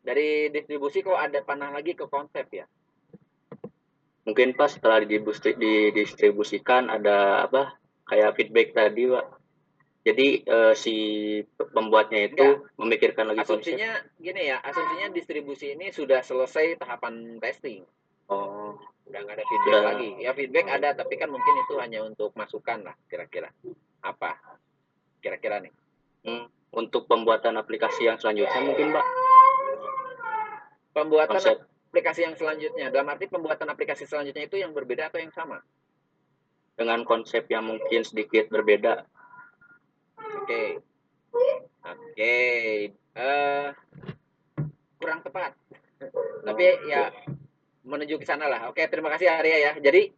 dari 0.00 0.48
distribusi 0.52 1.02
kok 1.02 1.18
ada 1.18 1.42
panah 1.42 1.74
lagi 1.74 1.98
ke 1.98 2.06
konsep 2.06 2.46
ya 2.54 2.66
mungkin 4.28 4.54
pas 4.54 4.70
setelah 4.70 5.02
didistribusikan 5.02 6.86
ada 6.92 7.48
apa 7.48 7.74
kayak 8.06 8.36
feedback 8.36 8.76
tadi 8.76 9.10
pak 9.10 9.26
Jadi 10.00 10.48
eh, 10.48 10.72
si 10.72 10.96
pembuatnya 11.52 12.32
itu 12.32 12.64
memikirkan 12.80 13.28
lagi 13.28 13.44
konsep. 13.44 13.76
Asumsinya 13.76 14.00
gini 14.16 14.48
ya, 14.48 14.56
asumsinya 14.64 15.12
distribusi 15.12 15.76
ini 15.76 15.92
sudah 15.92 16.24
selesai 16.24 16.80
tahapan 16.80 17.36
testing. 17.36 17.84
Oh, 18.32 18.59
Udah 19.10 19.20
nggak 19.26 19.36
ada 19.38 19.44
feedback 19.46 19.72
Udah. 19.74 19.82
lagi. 19.90 20.08
Ya 20.22 20.30
feedback 20.36 20.66
ada, 20.70 20.88
tapi 20.94 21.14
kan 21.18 21.28
mungkin 21.32 21.54
itu 21.66 21.74
hanya 21.82 22.00
untuk 22.06 22.30
masukan 22.38 22.86
lah 22.86 22.94
kira-kira. 23.10 23.50
Apa? 24.04 24.38
Kira-kira 25.20 25.60
nih. 25.62 25.72
hmm, 26.20 26.76
untuk 26.76 27.08
pembuatan 27.08 27.56
aplikasi 27.56 28.04
yang 28.04 28.20
selanjutnya 28.20 28.60
mungkin 28.60 28.92
Mbak 28.92 29.06
Pembuatan 30.92 31.40
konsep 31.40 31.56
aplikasi 31.90 32.20
yang 32.28 32.36
selanjutnya, 32.36 32.86
dalam 32.92 33.08
arti 33.08 33.26
pembuatan 33.26 33.66
aplikasi 33.72 34.04
selanjutnya 34.04 34.46
itu 34.46 34.60
yang 34.60 34.70
berbeda 34.76 35.08
atau 35.10 35.18
yang 35.18 35.32
sama? 35.32 35.58
dengan 36.80 37.04
konsep 37.04 37.44
yang 37.52 37.68
mungkin 37.68 38.00
sedikit 38.08 38.48
berbeda. 38.48 39.04
Oke. 40.16 40.80
Oke. 41.84 42.36
Eh 42.96 43.68
kurang 44.96 45.20
tepat. 45.20 45.52
Tapi 46.40 46.64
ya 46.88 47.12
menuju 47.84 48.20
ke 48.20 48.26
sana 48.28 48.46
lah. 48.46 48.68
Oke, 48.68 48.84
terima 48.88 49.08
kasih 49.12 49.28
Arya 49.30 49.56
ya. 49.56 49.72
Jadi 49.80 50.12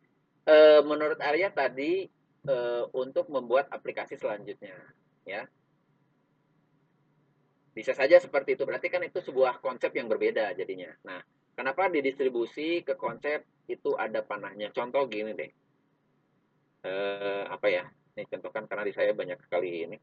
eh, 0.48 0.80
menurut 0.82 1.18
Arya 1.22 1.50
tadi 1.54 2.06
eh, 2.46 2.84
untuk 2.94 3.30
membuat 3.30 3.70
aplikasi 3.70 4.18
selanjutnya, 4.18 4.74
ya. 5.26 5.46
Bisa 7.72 7.96
saja 7.96 8.20
seperti 8.20 8.58
itu. 8.58 8.68
Berarti 8.68 8.92
kan 8.92 9.00
itu 9.00 9.22
sebuah 9.24 9.62
konsep 9.64 9.94
yang 9.96 10.10
berbeda 10.10 10.52
jadinya. 10.52 10.92
Nah, 11.08 11.24
kenapa 11.56 11.88
didistribusi 11.88 12.84
ke 12.84 12.98
konsep 12.98 13.46
itu 13.70 13.96
ada 13.96 14.20
panahnya? 14.20 14.68
Contoh 14.74 15.08
gini 15.08 15.32
deh. 15.32 15.50
Eh, 16.84 17.44
apa 17.48 17.66
ya? 17.70 17.88
Ini 18.12 18.28
contohkan 18.28 18.68
karena 18.68 18.84
di 18.84 18.92
saya 18.92 19.16
banyak 19.16 19.40
sekali 19.40 19.88
ini 19.88 19.96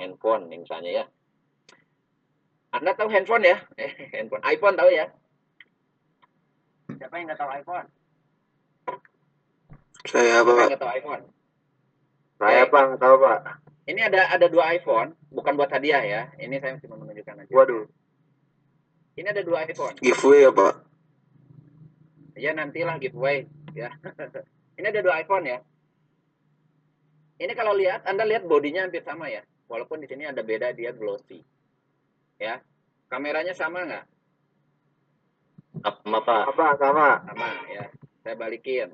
handphone 0.00 0.48
misalnya 0.48 1.04
ya. 1.04 1.04
Anda 2.72 2.96
tahu 2.96 3.12
handphone 3.12 3.44
ya? 3.44 3.58
Eh, 3.76 3.92
handphone, 4.16 4.40
iPhone 4.48 4.78
tahu 4.80 4.88
ya? 4.88 5.12
Siapa 7.00 7.16
yang 7.16 7.32
nggak 7.32 7.40
tahu 7.40 7.50
iPhone? 7.56 7.86
Saya 10.04 10.44
Pak. 10.44 10.68
nggak 10.68 10.82
tahu 10.84 10.92
iPhone? 11.00 11.22
Saya 12.36 12.62
nggak 12.68 13.00
tahu 13.00 13.16
Pak. 13.24 13.38
Ini 13.88 14.00
ada 14.04 14.20
ada 14.36 14.46
dua 14.52 14.64
iPhone, 14.76 15.16
bukan 15.32 15.56
buat 15.56 15.72
hadiah 15.72 16.04
ya. 16.04 16.22
Ini 16.36 16.60
saya 16.60 16.76
cuma 16.84 17.00
menunjukkan 17.00 17.48
aja. 17.48 17.52
Waduh. 17.56 17.88
Ini 19.16 19.32
ada 19.32 19.40
dua 19.40 19.64
iPhone. 19.64 19.96
Giveaway 19.96 20.44
ya 20.44 20.50
Pak. 20.52 20.74
Ya 22.36 22.50
nantilah 22.52 23.00
giveaway 23.00 23.48
ya. 23.72 23.96
Ini 24.76 24.86
ada 24.92 25.00
dua 25.00 25.24
iPhone 25.24 25.44
ya. 25.44 25.58
Ini 27.40 27.52
kalau 27.56 27.72
lihat, 27.76 28.04
Anda 28.04 28.28
lihat 28.28 28.44
bodinya 28.44 28.84
hampir 28.84 29.00
sama 29.04 29.32
ya. 29.32 29.40
Walaupun 29.68 30.04
di 30.04 30.08
sini 30.08 30.28
ada 30.28 30.44
beda 30.44 30.76
dia 30.76 30.92
glossy. 30.92 31.40
Ya. 32.36 32.60
Kameranya 33.08 33.56
sama 33.56 33.84
nggak? 33.88 34.04
Apa 35.80 36.18
Pak? 36.20 36.42
Apa 36.54 36.66
sama? 36.76 37.08
Sama 37.24 37.48
ya. 37.72 37.84
Saya 38.20 38.34
balikin. 38.36 38.92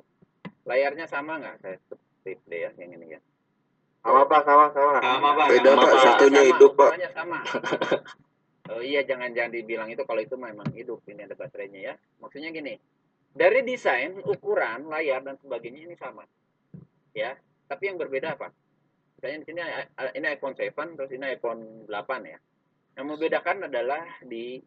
Layarnya 0.66 1.06
sama 1.10 1.38
nggak? 1.38 1.56
Saya 1.62 1.76
flip 2.22 2.40
deh 2.46 2.58
ya 2.66 2.70
yang 2.78 2.94
ini 2.98 3.18
ya. 3.18 3.20
Sama 4.02 4.22
Pak, 4.26 4.42
sama 4.46 4.66
sama. 4.70 4.98
Sama 5.02 5.28
Pak. 5.34 5.46
Beda 5.50 5.70
Sama, 5.74 5.82
Pak, 5.82 5.90
Pak. 5.90 6.02
satunya 6.06 6.42
sama, 6.42 6.50
hidup 6.54 6.72
Pak. 6.78 6.90
sama. 7.14 7.38
Oh 8.66 8.82
iya, 8.82 9.06
jangan 9.06 9.30
jangan 9.30 9.54
dibilang 9.54 9.86
itu 9.94 10.02
kalau 10.02 10.18
itu 10.18 10.34
memang 10.34 10.66
hidup. 10.74 10.98
Ini 11.06 11.30
ada 11.30 11.38
baterainya 11.38 11.80
ya. 11.86 11.94
Maksudnya 12.18 12.50
gini, 12.50 12.74
dari 13.30 13.62
desain, 13.62 14.18
ukuran, 14.26 14.90
layar 14.90 15.22
dan 15.22 15.38
sebagainya 15.38 15.86
ini 15.86 15.94
sama, 15.94 16.26
ya. 17.14 17.38
Tapi 17.70 17.82
yang 17.86 17.94
berbeda 17.94 18.34
apa? 18.34 18.50
Misalnya 19.14 19.38
di 19.38 19.46
sini 19.46 19.60
ini 20.18 20.26
iPhone 20.34 20.58
7, 20.58 20.98
terus 20.98 21.10
ini 21.14 21.24
iPhone 21.38 21.86
8 21.86 22.26
ya. 22.26 22.38
Yang 22.98 23.06
membedakan 23.06 23.56
adalah 23.70 24.02
di 24.26 24.58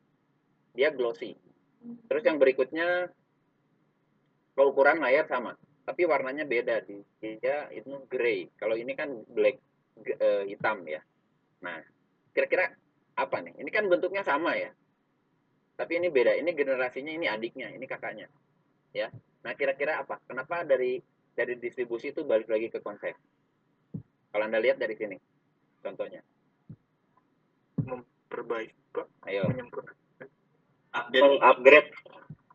dia 0.71 0.95
glossy. 0.95 1.35
Terus 1.79 2.23
yang 2.27 2.37
berikutnya 2.37 3.07
kalau 4.53 4.75
ukuran 4.75 4.99
layar 4.99 5.23
sama, 5.31 5.55
tapi 5.87 6.03
warnanya 6.03 6.43
beda 6.43 6.83
di 6.83 6.99
dia 7.17 7.71
itu 7.71 7.95
gray. 8.11 8.51
Kalau 8.59 8.75
ini 8.75 8.91
kan 8.93 9.09
black 9.31 9.57
eh, 10.03 10.43
hitam 10.51 10.83
ya. 10.83 10.99
Nah, 11.63 11.79
kira-kira 12.35 12.75
apa 13.15 13.37
nih? 13.39 13.55
Ini 13.55 13.69
kan 13.71 13.87
bentuknya 13.87 14.23
sama 14.27 14.59
ya. 14.59 14.71
Tapi 15.79 15.95
ini 15.95 16.11
beda. 16.11 16.35
Ini 16.35 16.51
generasinya, 16.51 17.11
ini 17.15 17.27
adiknya, 17.31 17.71
ini 17.71 17.87
kakaknya. 17.87 18.27
Ya. 18.91 19.07
Nah, 19.47 19.55
kira-kira 19.55 20.03
apa? 20.03 20.19
Kenapa 20.27 20.67
dari 20.67 20.99
dari 21.31 21.55
distribusi 21.55 22.11
itu 22.11 22.27
balik 22.27 22.51
lagi 22.51 22.67
ke 22.67 22.83
konsep? 22.83 23.15
Kalau 24.29 24.43
Anda 24.43 24.59
lihat 24.59 24.75
dari 24.75 24.99
sini. 24.99 25.15
Contohnya. 25.79 26.19
Memperbaiki 27.79 28.75
Pak. 28.91 29.07
Ayo. 29.23 29.47
Menyempurnakan. 29.47 30.08
Update. 30.89 31.21
Mengupgrade 31.21 31.89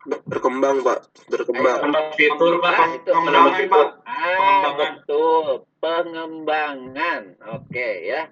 Berkembang 0.05 0.85
Pak. 0.85 0.99
Berkembang. 1.33 1.81
Tambah 1.81 2.05
fitur 2.13 2.61
Pak. 2.61 2.75
Nah, 2.77 2.89
itu. 2.93 3.11
Pengembangan 3.11 3.63
Pak. 3.73 3.89
Ah, 4.05 4.21
Pengembangan. 4.29 4.93
betul. 5.01 5.47
Pengembangan. 5.81 7.23
Oke, 7.57 7.89
ya. 8.05 8.23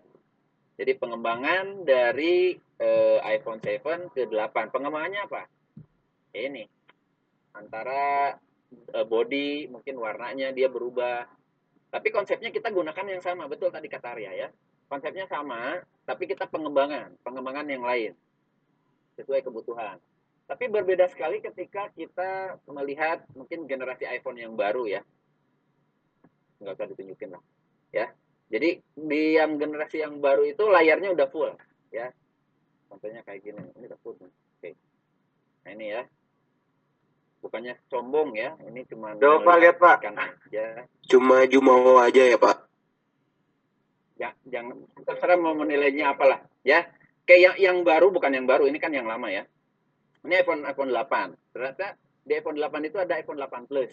Jadi 0.77 0.93
pengembangan 1.01 1.65
dari 1.89 2.53
eh, 2.77 3.19
iPhone 3.25 3.65
7 3.65 4.13
ke 4.13 4.29
8. 4.29 4.69
Pengembangannya 4.69 5.25
apa? 5.25 5.49
Ini. 6.37 6.69
Antara 7.57 8.37
eh, 8.93 9.07
body, 9.09 9.73
mungkin 9.73 9.97
warnanya 9.97 10.53
dia 10.53 10.69
berubah. 10.69 11.25
Tapi 11.89 12.09
konsepnya 12.13 12.53
kita 12.53 12.69
gunakan 12.69 13.07
yang 13.09 13.25
sama. 13.25 13.49
Betul 13.49 13.73
tadi 13.73 13.89
kata 13.89 14.13
Arya 14.13 14.33
ya. 14.37 14.49
Konsepnya 14.93 15.25
sama, 15.25 15.81
tapi 16.05 16.29
kita 16.29 16.45
pengembangan. 16.53 17.17
Pengembangan 17.25 17.65
yang 17.65 17.81
lain. 17.81 18.13
Sesuai 19.19 19.45
kebutuhan. 19.45 20.01
Tapi 20.49 20.69
berbeda 20.69 21.09
sekali 21.09 21.41
ketika 21.41 21.89
kita 21.97 22.61
melihat 22.69 23.25
mungkin 23.33 23.65
generasi 23.65 24.05
iPhone 24.05 24.37
yang 24.37 24.53
baru 24.53 24.85
ya. 24.85 25.01
Nggak 26.61 26.75
usah 26.77 26.87
ditunjukin 26.93 27.33
lah. 27.33 27.43
Ya. 27.95 28.13
Jadi 28.53 28.85
di 28.93 29.23
yang 29.41 29.57
generasi 29.57 30.05
yang 30.05 30.21
baru 30.21 30.45
itu 30.45 30.69
layarnya 30.69 31.17
udah 31.17 31.29
full. 31.33 31.57
Ya. 31.89 32.13
Contohnya 32.93 33.25
kayak 33.25 33.41
gini. 33.49 33.65
Ini 33.81 33.85
udah 33.89 34.01
full. 34.05 34.17
nih. 34.21 34.33
Oke. 34.61 34.71
Nah 35.65 35.71
ini 35.73 35.87
ya. 35.89 36.03
Bukannya 37.41 37.75
sombong 37.89 38.37
ya. 38.37 38.55
Ini 38.63 38.85
cuma 38.87 39.17
Coba 39.17 39.59
lihat, 39.59 39.81
Pak. 39.81 40.05
aja. 40.05 40.85
Cuma 41.09 41.43
jumawa 41.49 42.07
aja 42.07 42.23
ya 42.29 42.39
Pak. 42.39 42.57
Ya, 44.21 44.31
jangan 44.47 44.87
terserah 45.03 45.35
mau 45.35 45.57
menilainya 45.57 46.15
apalah. 46.15 46.45
Ya. 46.63 46.87
Kayak 47.23 47.41
yang, 47.41 47.57
yang 47.59 47.79
baru 47.87 48.11
bukan 48.11 48.33
yang 48.35 48.47
baru. 48.47 48.67
Ini 48.67 48.79
kan 48.83 48.91
yang 48.91 49.07
lama 49.07 49.31
ya. 49.31 49.47
Ini 50.23 50.43
iPhone 50.43 50.63
iPhone 50.67 50.91
8. 50.91 51.55
Ternyata 51.55 51.87
di 52.23 52.33
iPhone 52.39 52.59
8 52.59 52.89
itu 52.89 52.99
ada 52.99 53.15
iPhone 53.19 53.39
8 53.39 53.71
Plus. 53.71 53.93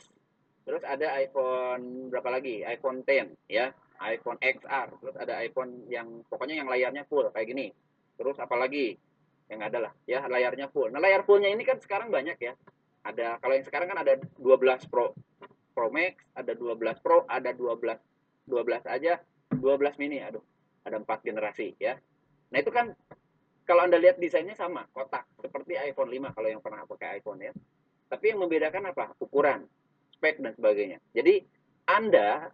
Terus 0.69 0.83
ada 0.85 1.17
iPhone 1.17 2.13
berapa 2.13 2.29
lagi? 2.29 2.61
iPhone 2.61 3.01
10 3.01 3.33
ya, 3.49 3.73
iPhone 4.05 4.37
XR. 4.37 4.87
Terus 5.01 5.15
ada 5.17 5.33
iPhone 5.41 5.89
yang 5.89 6.21
pokoknya 6.29 6.61
yang 6.61 6.69
layarnya 6.69 7.09
full 7.09 7.25
kayak 7.33 7.49
gini. 7.49 7.73
Terus 8.13 8.37
apalagi 8.37 8.93
yang 9.49 9.65
ada 9.65 9.89
lah 9.89 9.93
ya 10.05 10.21
layarnya 10.29 10.69
full. 10.69 10.93
Nah, 10.93 11.01
layar 11.01 11.25
fullnya 11.25 11.49
ini 11.49 11.65
kan 11.65 11.81
sekarang 11.81 12.13
banyak 12.13 12.37
ya. 12.37 12.53
Ada 13.01 13.41
kalau 13.41 13.57
yang 13.57 13.65
sekarang 13.65 13.89
kan 13.89 14.05
ada 14.05 14.13
12 14.37 14.91
Pro 14.91 15.17
Pro 15.73 15.89
Max, 15.89 16.21
ada 16.37 16.53
12 16.53 17.01
Pro, 17.01 17.25
ada 17.25 17.49
12 17.49 17.97
12 18.45 18.85
aja, 18.85 19.13
12 19.53 20.01
mini. 20.01 20.21
Aduh, 20.21 20.43
ada 20.85 21.01
empat 21.01 21.25
generasi 21.25 21.73
ya. 21.81 21.97
Nah, 22.49 22.57
itu 22.59 22.71
kan 22.73 22.93
kalau 23.69 23.85
Anda 23.85 24.01
lihat 24.01 24.17
desainnya 24.17 24.57
sama, 24.57 24.89
kotak 24.89 25.29
seperti 25.37 25.77
iPhone 25.77 26.09
5 26.09 26.33
kalau 26.33 26.49
yang 26.49 26.61
pernah 26.61 26.89
pakai 26.89 27.21
iPhone 27.21 27.39
ya. 27.45 27.53
Tapi 28.09 28.33
yang 28.33 28.41
membedakan 28.41 28.89
apa? 28.89 29.13
Ukuran, 29.21 29.69
spek 30.17 30.41
dan 30.41 30.57
sebagainya. 30.57 30.97
Jadi 31.13 31.45
Anda 31.85 32.49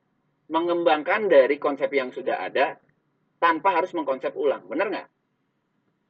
mengembangkan 0.52 1.32
dari 1.32 1.56
konsep 1.56 1.89
yang 1.96 2.12
sudah 2.12 2.43
ada 2.43 2.76
tanpa 3.39 3.80
harus 3.80 3.96
mengkonsep 3.96 4.36
ulang. 4.36 4.68
Benar 4.68 4.88
nggak? 4.91 5.08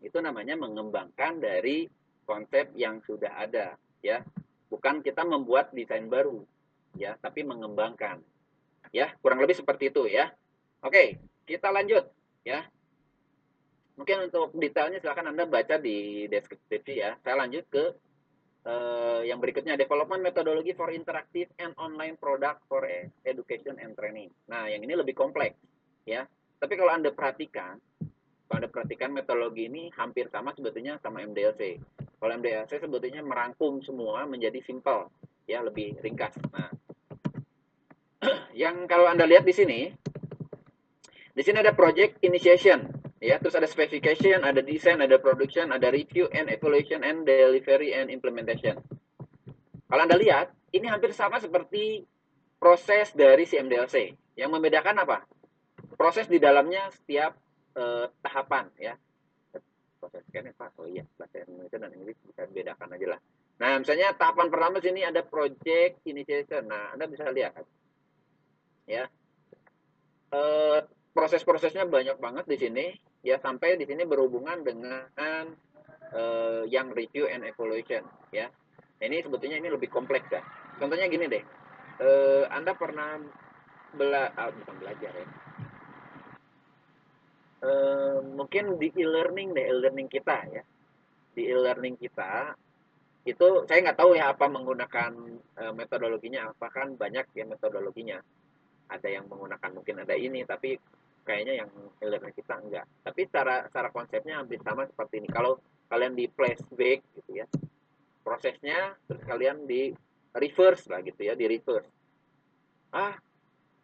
Itu 0.02 0.18
namanya 0.20 0.58
mengembangkan 0.58 1.38
dari 1.38 1.86
konsep 2.26 2.74
yang 2.74 3.06
sudah 3.06 3.38
ada, 3.38 3.78
ya. 4.02 4.26
Bukan 4.74 5.06
kita 5.06 5.22
membuat 5.22 5.70
desain 5.72 6.10
baru, 6.10 6.42
ya, 6.98 7.14
tapi 7.22 7.46
mengembangkan. 7.46 8.20
Ya, 8.90 9.14
kurang 9.22 9.42
lebih 9.42 9.54
seperti 9.54 9.94
itu 9.94 10.10
ya. 10.10 10.34
Oke, 10.82 11.22
kita 11.46 11.70
lanjut, 11.70 12.10
ya. 12.42 12.66
Mungkin 13.96 14.28
untuk 14.28 14.52
detailnya 14.60 15.00
silakan 15.00 15.32
Anda 15.32 15.48
baca 15.48 15.80
di 15.80 16.28
deskripsi 16.28 16.94
ya. 17.00 17.16
Saya 17.24 17.40
lanjut 17.40 17.64
ke 17.72 17.96
eh, 18.68 19.22
yang 19.30 19.40
berikutnya 19.40 19.80
development 19.80 20.20
methodology 20.20 20.76
for 20.76 20.92
interactive 20.92 21.48
and 21.62 21.72
online 21.80 22.20
product 22.20 22.66
for 22.68 22.84
e- 22.84 23.08
education 23.24 23.80
and 23.80 23.96
training. 23.96 24.28
Nah, 24.52 24.68
yang 24.68 24.84
ini 24.84 25.00
lebih 25.00 25.16
kompleks 25.16 25.56
ya. 26.04 26.28
Tapi 26.60 26.74
kalau 26.76 26.92
Anda 26.92 27.16
perhatikan, 27.16 27.80
kalau 28.48 28.58
Anda 28.60 28.70
perhatikan 28.72 29.16
metodologi 29.16 29.72
ini 29.72 29.88
hampir 29.96 30.28
sama 30.28 30.52
sebetulnya 30.52 31.00
sama 31.00 31.24
MDLC. 31.24 31.80
Kalau 32.20 32.32
MDLC 32.36 32.82
sebetulnya 32.82 33.22
merangkum 33.22 33.80
semua 33.86 34.28
menjadi 34.28 34.60
simple, 34.66 35.12
ya 35.46 35.62
lebih 35.62 36.00
ringkas. 36.04 36.36
Nah, 36.52 36.72
yang 38.66 38.90
kalau 38.92 39.08
Anda 39.08 39.24
lihat 39.24 39.48
di 39.48 39.56
sini 39.56 39.82
Di 41.36 41.44
sini 41.44 41.60
ada 41.60 41.76
project 41.76 42.24
initiation, 42.24 42.88
ya. 43.26 43.42
Terus 43.42 43.58
ada 43.58 43.66
specification, 43.66 44.46
ada 44.46 44.62
design, 44.62 45.02
ada 45.02 45.18
production, 45.18 45.74
ada 45.74 45.90
review 45.90 46.30
and 46.30 46.54
evaluation 46.54 47.02
and 47.02 47.26
delivery 47.26 47.98
and 47.98 48.14
implementation. 48.14 48.78
Kalau 49.90 50.02
Anda 50.06 50.18
lihat, 50.18 50.54
ini 50.74 50.86
hampir 50.86 51.14
sama 51.14 51.42
seperti 51.42 52.06
proses 52.62 53.14
dari 53.18 53.50
CMDLC. 53.50 54.14
Yang 54.38 54.50
membedakan 54.54 55.02
apa? 55.02 55.26
Proses 55.96 56.30
di 56.30 56.38
dalamnya 56.38 56.92
setiap 56.94 57.34
eh, 57.78 58.06
tahapan, 58.22 58.70
ya. 58.78 58.94
Proses 59.98 60.22
kan 60.30 60.46
Pak? 60.46 60.78
Oh 60.78 60.86
iya, 60.86 61.02
bahasa 61.18 61.42
Indonesia 61.48 61.78
dan 61.82 61.92
Inggris 61.98 62.18
bisa 62.22 62.46
bedakan 62.50 62.94
aja 62.94 63.18
lah. 63.18 63.20
Nah, 63.56 63.80
misalnya 63.80 64.12
tahapan 64.14 64.52
pertama 64.52 64.78
sini 64.84 65.02
ada 65.08 65.24
project 65.24 66.04
initiation. 66.04 66.68
Nah, 66.68 66.92
Anda 66.92 67.08
bisa 67.08 67.32
lihat. 67.32 67.64
Ya. 68.86 69.08
Eh, 70.36 70.80
proses-prosesnya 71.16 71.88
banyak 71.88 72.20
banget 72.20 72.46
di 72.46 72.58
sini 72.60 72.86
ya 73.26 73.42
sampai 73.42 73.74
di 73.82 73.90
sini 73.90 74.06
berhubungan 74.06 74.62
dengan 74.62 75.50
uh, 76.14 76.62
yang 76.70 76.94
review 76.94 77.26
and 77.26 77.42
evaluation 77.42 78.06
ya. 78.30 78.54
Ini 79.02 79.26
sebetulnya 79.26 79.58
ini 79.58 79.74
lebih 79.74 79.90
kompleks 79.90 80.30
ya. 80.30 80.46
Contohnya 80.78 81.10
gini 81.10 81.26
deh. 81.26 81.44
Uh, 81.98 82.46
anda 82.54 82.78
pernah 82.78 83.18
bela 83.96 84.30
ah, 84.38 84.54
bukan 84.54 84.76
belajar 84.78 85.12
ya. 85.12 85.28
Uh, 87.66 88.20
mungkin 88.36 88.78
di 88.78 88.94
e-learning 88.94 89.58
deh 89.58 89.66
e-learning 89.74 90.08
kita 90.08 90.38
ya. 90.54 90.64
Di 91.34 91.50
e-learning 91.50 91.98
kita 91.98 92.54
itu 93.26 93.66
saya 93.66 93.82
nggak 93.90 93.98
tahu 93.98 94.14
ya 94.14 94.38
apa 94.38 94.46
menggunakan 94.46 95.12
uh, 95.66 95.74
metodologinya. 95.74 96.54
Apa 96.54 96.70
kan 96.70 96.94
banyak 96.94 97.34
ya 97.34 97.44
metodologinya. 97.50 98.22
Ada 98.86 99.10
yang 99.10 99.26
menggunakan 99.26 99.72
mungkin 99.74 100.06
ada 100.06 100.14
ini 100.14 100.46
tapi 100.46 100.78
kayaknya 101.26 101.66
yang 101.66 101.70
e 102.00 102.30
kita 102.38 102.56
enggak. 102.62 102.86
Tapi 103.02 103.22
cara 103.34 103.66
cara 103.74 103.90
konsepnya 103.90 104.40
hampir 104.40 104.62
sama 104.62 104.86
seperti 104.86 105.26
ini. 105.26 105.30
Kalau 105.34 105.58
kalian 105.90 106.14
di 106.14 106.30
flashback 106.30 107.02
gitu 107.18 107.44
ya 107.44 107.46
prosesnya 108.26 108.98
terus 109.06 109.22
kalian 109.22 109.70
di 109.70 109.94
reverse 110.34 110.90
lah 110.90 111.06
gitu 111.06 111.22
ya 111.22 111.38
di 111.38 111.46
reverse. 111.46 111.90
Ah 112.90 113.14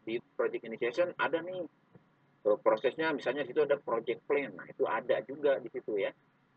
di 0.01 0.17
project 0.33 0.65
initiation 0.65 1.13
ada 1.21 1.41
nih. 1.45 1.61
Prosesnya 2.41 3.13
misalnya 3.13 3.45
situ 3.45 3.61
ada 3.61 3.77
project 3.77 4.25
plan. 4.25 4.49
Nah 4.57 4.65
itu 4.65 4.89
ada 4.89 5.21
juga 5.21 5.61
di 5.61 5.69
situ 5.69 6.01
ya. 6.01 6.09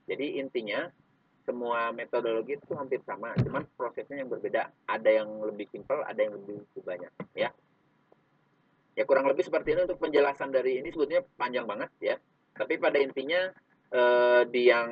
Jadi 0.08 0.40
intinya 0.40 0.88
semua 1.44 1.92
metodologi 1.92 2.56
itu 2.56 2.72
hampir 2.72 3.04
sama 3.04 3.36
cuman 3.36 3.68
prosesnya 3.76 4.24
yang 4.24 4.32
berbeda. 4.32 4.72
Ada 4.88 5.20
yang 5.20 5.28
lebih 5.44 5.68
simpel 5.68 6.00
ada 6.08 6.16
yang 6.16 6.40
lebih 6.40 6.64
banyak 6.80 7.12
ya 7.36 7.52
Ya 8.94 9.02
kurang 9.02 9.26
lebih 9.26 9.42
seperti 9.42 9.74
ini 9.74 9.90
untuk 9.90 9.98
penjelasan 9.98 10.54
dari 10.54 10.78
ini 10.78 10.88
sebetulnya 10.94 11.26
panjang 11.34 11.66
banget 11.66 11.90
ya. 11.98 12.16
Tapi 12.54 12.78
pada 12.78 12.98
intinya 13.02 13.50
eh, 13.90 14.42
di 14.46 14.62
yang 14.70 14.90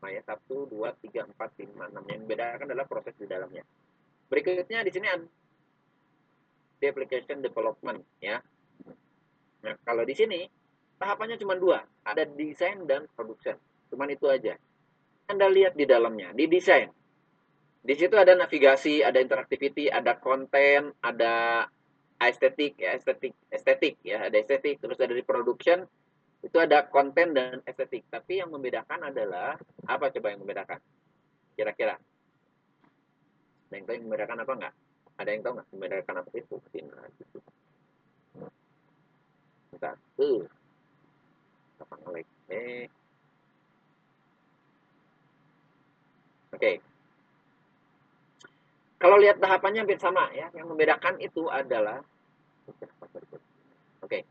Maya 0.00 0.24
1, 0.24 0.48
2, 0.48 0.72
3, 0.72 1.28
4, 1.28 1.36
5, 1.36 1.76
6 1.92 2.08
yang 2.08 2.20
membedakan 2.24 2.72
adalah 2.72 2.88
proses 2.88 3.12
di 3.20 3.28
dalamnya. 3.28 3.60
Berikutnya 4.32 4.80
di 4.80 4.92
sini 4.96 5.06
ada 5.12 5.28
application 6.80 7.44
development 7.44 8.00
ya. 8.24 8.40
Nah, 9.60 9.76
kalau 9.84 10.08
di 10.08 10.16
sini 10.16 10.48
tahapannya 10.96 11.36
cuma 11.36 11.52
dua, 11.52 11.84
ada 12.00 12.24
desain 12.24 12.80
dan 12.88 13.04
production. 13.12 13.60
Cuman 13.92 14.08
itu 14.08 14.24
aja. 14.24 14.56
Anda 15.28 15.52
lihat 15.52 15.76
di 15.76 15.84
dalamnya, 15.84 16.32
di 16.32 16.48
desain 16.48 16.88
di 17.80 17.94
situ 17.96 18.12
ada 18.12 18.36
navigasi, 18.36 19.00
ada 19.00 19.16
interactivity, 19.16 19.88
ada 19.88 20.20
konten, 20.20 20.92
ada 21.00 21.64
estetik 22.20 22.76
ya, 22.76 22.92
estetik, 22.92 23.32
estetik 23.48 23.96
ya, 24.04 24.28
ada 24.28 24.36
estetik, 24.36 24.76
terus 24.76 25.00
ada 25.00 25.16
reproduction, 25.16 25.88
itu 26.44 26.56
ada 26.60 26.84
konten 26.84 27.32
dan 27.32 27.64
estetik. 27.64 28.04
Tapi 28.12 28.44
yang 28.44 28.52
membedakan 28.52 29.08
adalah 29.08 29.56
apa 29.88 30.12
coba 30.12 30.28
yang 30.28 30.44
membedakan? 30.44 30.80
Kira-kira? 31.56 31.96
Ada 33.70 33.74
yang 33.76 33.84
tahu 33.88 33.94
yang 33.96 34.04
membedakan 34.04 34.38
apa 34.44 34.52
enggak? 34.60 34.74
Ada 35.16 35.30
yang 35.32 35.40
tahu 35.40 35.52
nggak 35.56 35.68
membedakan 35.72 36.16
apa 36.20 36.30
itu? 36.36 36.56
Uh. 40.20 40.44
Apa 41.80 41.94
ngelag? 42.04 42.28
Eh. 42.52 42.84
Oke. 46.52 46.60
Okay. 46.60 46.89
Kalau 49.00 49.16
lihat 49.16 49.40
tahapannya 49.40 49.88
hampir 49.88 49.96
sama 49.96 50.28
ya. 50.36 50.52
Yang 50.52 50.66
membedakan 50.68 51.16
itu 51.24 51.48
adalah 51.48 52.04
Oke. 52.68 53.42
Okay. 54.04 54.22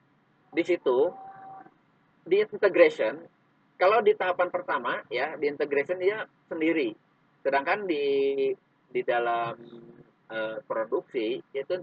Di 0.54 0.64
situ 0.64 1.10
di 2.30 2.46
integration 2.46 3.18
kalau 3.80 4.04
di 4.06 4.14
tahapan 4.14 4.54
pertama 4.54 5.02
ya 5.10 5.34
di 5.36 5.50
integration 5.50 5.98
dia 5.98 6.30
sendiri. 6.46 6.94
Sedangkan 7.42 7.90
di 7.90 8.06
di 8.90 9.02
dalam 9.06 9.58
uh, 10.30 10.58
produksi 10.66 11.42
itu 11.54 11.74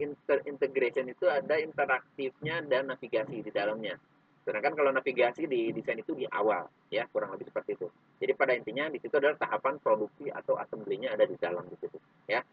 inter, 0.00 0.38
integration 0.44 1.08
itu 1.08 1.28
ada 1.28 1.56
interaktifnya 1.60 2.64
dan 2.64 2.92
navigasi 2.92 3.40
di 3.40 3.50
dalamnya. 3.52 3.96
Sedangkan 4.44 4.76
kalau 4.76 4.92
navigasi 4.92 5.48
di 5.48 5.72
desain 5.72 5.96
itu 5.96 6.12
di 6.12 6.28
awal, 6.28 6.68
ya 6.92 7.08
kurang 7.08 7.32
lebih 7.32 7.48
seperti 7.48 7.80
itu. 7.80 7.88
Jadi 8.20 8.32
pada 8.36 8.52
intinya 8.52 8.92
di 8.92 9.00
situ 9.00 9.16
adalah 9.16 9.40
tahapan 9.40 9.80
produksi 9.80 10.28
atau 10.28 10.60
assembly-nya 10.60 11.16
ada 11.16 11.24
di 11.24 11.32
dalam 11.40 11.64
di 11.64 11.76
situ, 11.80 11.96
ya. 12.28 12.44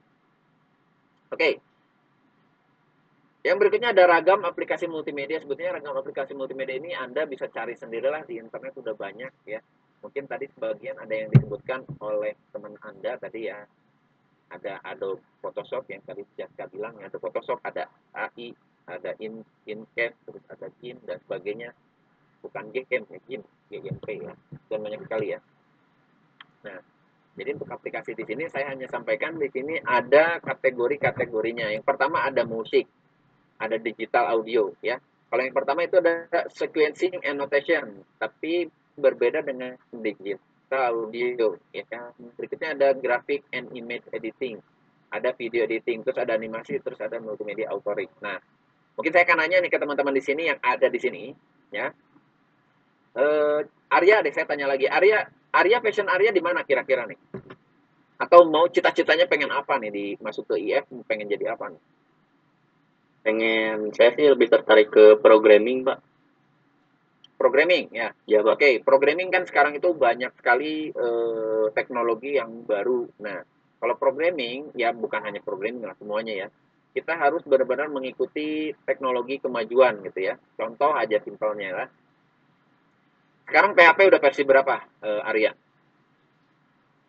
Oke. 1.31 1.59
Yang 3.41 3.57
berikutnya 3.57 3.89
ada 3.91 4.05
ragam 4.05 4.45
aplikasi 4.45 4.85
multimedia. 4.85 5.41
Sebetulnya 5.41 5.81
ragam 5.81 5.97
aplikasi 5.97 6.37
multimedia 6.37 6.77
ini 6.77 6.93
Anda 6.93 7.25
bisa 7.25 7.49
cari 7.49 7.73
sendirilah 7.73 8.23
di 8.29 8.37
internet 8.37 8.77
sudah 8.77 8.93
banyak 8.93 9.33
ya. 9.49 9.59
Mungkin 10.05 10.29
tadi 10.29 10.45
sebagian 10.53 11.01
ada 11.01 11.13
yang 11.13 11.29
disebutkan 11.33 11.85
oleh 12.01 12.37
teman 12.53 12.77
Anda 12.85 13.17
tadi 13.17 13.49
ya. 13.49 13.65
Ada 14.51 14.83
Adobe 14.83 15.23
Photoshop 15.39 15.87
yang 15.87 16.03
tadi 16.03 16.27
Jessica 16.35 16.67
bilang 16.67 16.99
ya, 16.99 17.07
ada 17.07 17.17
Photoshop, 17.17 17.63
ada 17.63 17.87
AI, 18.11 18.51
ada 18.91 19.15
in 19.23 19.43
incap 19.63 20.11
terus 20.27 20.43
ada 20.51 20.67
gin 20.83 20.99
dan 21.07 21.17
sebagainya. 21.23 21.71
Bukan 22.41 22.73
game 22.73 23.05
ya 23.07 23.19
gin 23.29 23.41
GMP 23.71 24.07
ya. 24.25 24.33
Dan 24.67 24.79
banyak 24.83 25.01
sekali 25.07 25.33
ya. 25.35 25.39
Nah 26.67 26.79
jadi 27.31 27.55
untuk 27.55 27.71
aplikasi 27.71 28.11
di 28.11 28.27
sini 28.27 28.51
saya 28.51 28.75
hanya 28.75 28.91
sampaikan 28.91 29.39
di 29.39 29.47
sini 29.47 29.79
ada 29.79 30.43
kategori-kategorinya. 30.43 31.71
Yang 31.71 31.85
pertama 31.87 32.27
ada 32.27 32.43
musik 32.43 32.85
ada 33.61 33.77
digital 33.77 34.33
audio 34.33 34.73
ya. 34.81 34.97
Kalau 35.31 35.41
yang 35.47 35.55
pertama 35.55 35.87
itu 35.87 35.95
ada 36.01 36.27
sequencing 36.51 37.23
and 37.23 37.39
notation 37.39 38.03
tapi 38.19 38.67
berbeda 38.99 39.45
dengan 39.45 39.77
digital 39.93 41.07
audio 41.07 41.55
ya. 41.71 42.11
Berikutnya 42.35 42.75
ada 42.75 42.91
graphic 42.97 43.47
and 43.53 43.71
image 43.77 44.03
editing. 44.11 44.59
Ada 45.11 45.35
video 45.35 45.63
editing 45.67 46.03
terus 46.03 46.19
ada 46.19 46.35
animasi 46.35 46.79
terus 46.83 46.99
ada 46.99 47.19
multimedia 47.19 47.67
authoring 47.71 48.11
nah 48.23 48.39
Mungkin 48.95 49.11
saya 49.11 49.23
akan 49.23 49.37
nanya 49.39 49.57
nih 49.63 49.71
ke 49.71 49.77
teman-teman 49.79 50.13
di 50.13 50.23
sini 50.23 50.43
yang 50.51 50.59
ada 50.59 50.87
di 50.91 50.99
sini, 50.99 51.23
ya. 51.71 51.89
Uh, 53.11 53.63
Arya 53.91 54.23
deh 54.23 54.31
saya 54.31 54.47
tanya 54.47 54.71
lagi. 54.71 54.87
Arya, 54.87 55.27
Arya 55.51 55.83
fashion 55.83 56.07
Arya 56.07 56.31
di 56.31 56.39
mana 56.39 56.63
kira-kira 56.63 57.03
nih? 57.07 57.19
Atau 58.21 58.47
mau 58.47 58.67
cita-citanya 58.71 59.27
pengen 59.27 59.51
apa 59.51 59.75
nih 59.81 59.91
di 59.91 60.05
masuk 60.19 60.53
ke 60.53 60.55
IF? 60.59 60.87
Pengen 61.07 61.27
jadi 61.27 61.55
apa 61.55 61.71
nih? 61.71 61.81
Pengen 63.21 63.91
saya 63.91 64.15
sih 64.15 64.27
lebih 64.31 64.47
tertarik 64.47 64.89
ke 64.93 65.19
programming, 65.19 65.83
Pak. 65.83 65.99
Programming 67.35 67.91
ya. 67.91 68.15
Ya, 68.29 68.39
Pak. 68.45 68.53
Oke, 68.55 68.63
okay, 68.63 68.73
programming 68.79 69.27
kan 69.33 69.43
sekarang 69.43 69.75
itu 69.75 69.91
banyak 69.91 70.31
sekali 70.39 70.93
uh, 70.93 71.67
teknologi 71.73 72.37
yang 72.39 72.63
baru. 72.63 73.09
Nah, 73.19 73.43
kalau 73.81 73.97
programming 73.97 74.71
ya 74.77 74.93
bukan 74.93 75.25
hanya 75.25 75.41
programming 75.41 75.89
lah 75.89 75.97
semuanya 75.97 76.45
ya 76.45 76.47
kita 76.91 77.15
harus 77.15 77.43
benar-benar 77.47 77.87
mengikuti 77.87 78.75
teknologi 78.83 79.39
kemajuan 79.39 80.03
gitu 80.03 80.19
ya. 80.31 80.35
Contoh 80.59 80.91
aja 80.91 81.17
simpelnya 81.23 81.69
lah. 81.71 81.87
Sekarang 83.47 83.75
PHP 83.75 83.99
udah 84.11 84.21
versi 84.23 84.41
berapa, 84.43 84.75
uh, 85.03 85.27
Arya? 85.27 85.51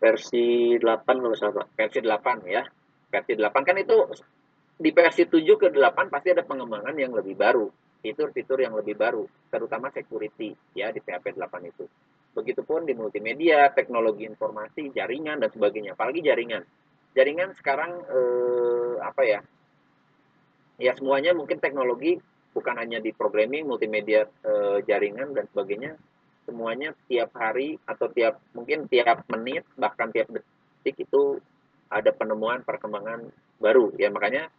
Versi 0.03 0.75
8 0.79 0.83
kalau 1.07 1.37
salah, 1.39 1.67
Versi 1.75 2.03
8 2.03 2.47
ya. 2.51 2.63
Versi 3.11 3.33
8 3.39 3.63
kan 3.63 3.77
itu 3.79 3.97
di 4.79 4.91
versi 4.91 5.23
7 5.27 5.39
ke 5.55 5.71
8 5.71 6.11
pasti 6.11 6.35
ada 6.35 6.43
pengembangan 6.43 6.95
yang 6.99 7.15
lebih 7.15 7.39
baru. 7.39 7.71
Fitur-fitur 8.03 8.59
yang 8.59 8.75
lebih 8.75 8.99
baru, 8.99 9.23
terutama 9.47 9.87
security 9.95 10.51
ya 10.75 10.91
di 10.91 10.99
PHP 10.99 11.39
8 11.39 11.71
itu. 11.71 11.87
Begitupun 12.35 12.83
di 12.83 12.99
multimedia, 12.99 13.71
teknologi 13.71 14.27
informasi, 14.27 14.91
jaringan 14.91 15.39
dan 15.39 15.51
sebagainya, 15.55 15.95
apalagi 15.95 16.19
jaringan. 16.19 16.67
Jaringan 17.15 17.55
sekarang 17.55 18.03
eh, 18.03 18.95
apa 18.99 19.23
ya? 19.23 19.39
Ya 20.81 20.93
semuanya 20.97 21.36
mungkin 21.36 21.61
teknologi 21.61 22.20
bukan 22.53 22.77
hanya 22.77 23.01
di 23.01 23.11
programming, 23.16 23.65
multimedia 23.65 24.28
e, 24.44 24.85
jaringan 24.85 25.32
dan 25.32 25.49
sebagainya, 25.49 25.97
semuanya 26.44 26.93
tiap 27.09 27.32
hari 27.32 27.81
atau 27.89 28.12
tiap 28.12 28.39
mungkin 28.53 28.86
tiap 28.93 29.24
menit 29.32 29.65
bahkan 29.81 30.12
tiap 30.12 30.28
detik 30.28 31.09
itu 31.09 31.40
ada 31.89 32.12
penemuan 32.12 32.61
perkembangan 32.65 33.28
baru. 33.57 33.93
Ya 33.97 34.12
makanya 34.12 34.53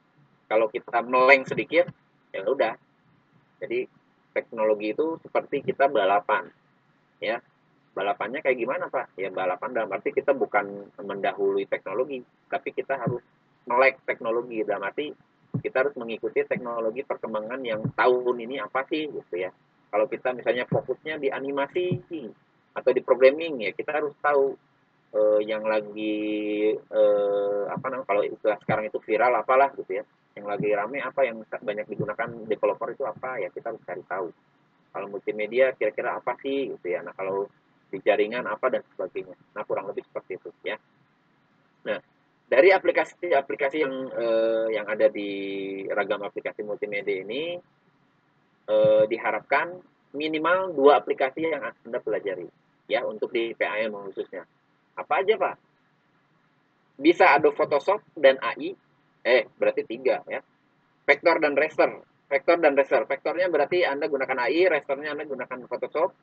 kalau 0.50 0.70
kita 0.70 1.02
meleng 1.06 1.46
sedikit 1.46 1.90
ya 2.34 2.46
udah. 2.46 2.74
Jadi 3.62 3.86
teknologi 4.34 4.92
itu 4.92 5.22
seperti 5.22 5.62
kita 5.62 5.86
balapan. 5.90 6.50
Ya 7.22 7.40
balapannya 7.94 8.42
kayak 8.42 8.58
gimana 8.58 8.86
pak? 8.90 9.14
Ya 9.18 9.30
balapan 9.30 9.70
dalam 9.74 9.94
arti 9.94 10.10
kita 10.10 10.34
bukan 10.34 10.90
mendahului 10.98 11.70
teknologi 11.70 12.26
tapi 12.50 12.74
kita 12.74 12.98
harus 12.98 13.22
melek 13.70 14.02
teknologi. 14.10 14.66
Dalam 14.66 14.90
arti 14.90 15.14
kita 15.62 15.86
harus 15.86 15.96
mengikuti 16.00 16.42
teknologi 16.42 17.06
perkembangan 17.06 17.62
yang 17.62 17.82
tahun 17.94 18.36
ini 18.42 18.58
apa 18.58 18.88
sih 18.90 19.06
gitu 19.12 19.36
ya. 19.38 19.54
Kalau 19.94 20.10
kita 20.10 20.34
misalnya 20.34 20.66
fokusnya 20.66 21.22
di 21.22 21.30
animasi 21.30 22.02
atau 22.74 22.90
di 22.90 23.02
programming 23.06 23.70
ya 23.70 23.72
kita 23.78 24.02
harus 24.02 24.18
tahu 24.18 24.58
eh, 25.14 25.40
yang 25.46 25.62
lagi 25.62 26.18
eh, 26.74 27.64
apa 27.70 27.86
namanya 27.94 28.08
kalau 28.10 28.22
istilah 28.26 28.58
sekarang 28.66 28.90
itu 28.90 28.98
viral 29.06 29.38
apalah 29.38 29.70
gitu 29.78 30.02
ya. 30.02 30.04
Yang 30.34 30.46
lagi 30.50 30.70
rame 30.74 30.98
apa 31.06 31.22
yang 31.30 31.46
banyak 31.46 31.86
digunakan 31.86 32.30
developer 32.50 32.90
itu 32.90 33.06
apa 33.06 33.38
ya 33.38 33.54
kita 33.54 33.70
harus 33.70 33.84
cari 33.86 34.02
tahu. 34.10 34.28
Kalau 34.94 35.08
multimedia 35.10 35.78
kira-kira 35.78 36.18
apa 36.18 36.34
sih 36.42 36.74
gitu 36.74 36.86
ya. 36.90 37.06
Nah 37.06 37.14
kalau 37.14 37.46
di 37.94 38.02
jaringan 38.02 38.50
apa 38.50 38.74
dan 38.74 38.82
sebagainya. 38.98 39.38
Nah 39.54 39.62
kurang 39.70 39.86
lebih 39.86 40.02
seperti 40.10 40.42
itu 40.42 40.50
ya. 40.66 40.82
Nah 41.86 42.02
dari 42.54 42.70
aplikasi-aplikasi 42.70 43.78
yang 43.82 43.96
eh, 44.14 44.68
yang 44.78 44.86
ada 44.86 45.10
di 45.10 45.30
ragam 45.90 46.22
aplikasi 46.22 46.62
multimedia 46.62 47.26
ini 47.26 47.58
eh, 48.70 49.04
diharapkan 49.10 49.74
minimal 50.14 50.78
dua 50.78 51.02
aplikasi 51.02 51.50
yang 51.50 51.66
anda 51.66 51.98
pelajari 51.98 52.46
ya 52.86 53.02
untuk 53.10 53.34
di 53.34 53.58
PAM 53.58 53.98
khususnya. 54.14 54.46
Apa 54.94 55.26
aja 55.26 55.34
pak? 55.34 55.56
Bisa 57.02 57.34
Adobe 57.34 57.58
Photoshop 57.58 58.06
dan 58.14 58.38
AI 58.38 58.78
eh 59.26 59.50
berarti 59.58 59.82
tiga 59.90 60.22
ya. 60.30 60.46
Vektor 61.10 61.42
dan 61.42 61.58
raster. 61.58 62.06
Vektor 62.30 62.62
dan 62.62 62.78
raster. 62.78 63.02
Vektornya 63.10 63.50
berarti 63.50 63.82
anda 63.82 64.06
gunakan 64.06 64.46
AI 64.46 64.70
rasternya 64.70 65.18
anda 65.18 65.26
gunakan 65.26 65.66
Photoshop. 65.66 66.14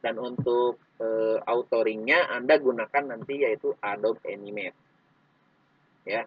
Dan 0.00 0.16
untuk 0.16 0.80
e, 0.96 1.36
autoringnya 1.44 2.32
anda 2.32 2.56
gunakan 2.56 3.04
nanti 3.04 3.44
yaitu 3.44 3.76
Adobe 3.84 4.24
Animate 4.32 4.89
ya. 6.04 6.24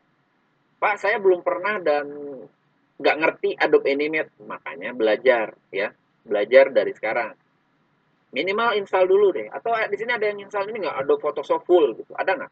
Pak 0.83 0.99
saya 0.99 1.15
belum 1.15 1.39
pernah 1.47 1.79
dan 1.79 2.05
nggak 2.99 3.17
ngerti 3.19 3.49
Adobe 3.55 3.87
Animate 3.87 4.31
makanya 4.43 4.91
belajar 4.91 5.55
ya. 5.71 5.95
Belajar 6.23 6.71
dari 6.71 6.91
sekarang. 6.95 7.35
Minimal 8.33 8.79
install 8.79 9.05
dulu 9.07 9.31
deh. 9.35 9.47
Atau 9.47 9.75
di 9.91 9.97
sini 9.99 10.11
ada 10.15 10.25
yang 10.27 10.43
install 10.43 10.71
ini 10.71 10.87
nggak? 10.87 10.97
Adobe 11.03 11.21
Photoshop 11.21 11.63
full 11.67 11.95
gitu. 11.99 12.11
Ada 12.15 12.31
nggak? 12.35 12.51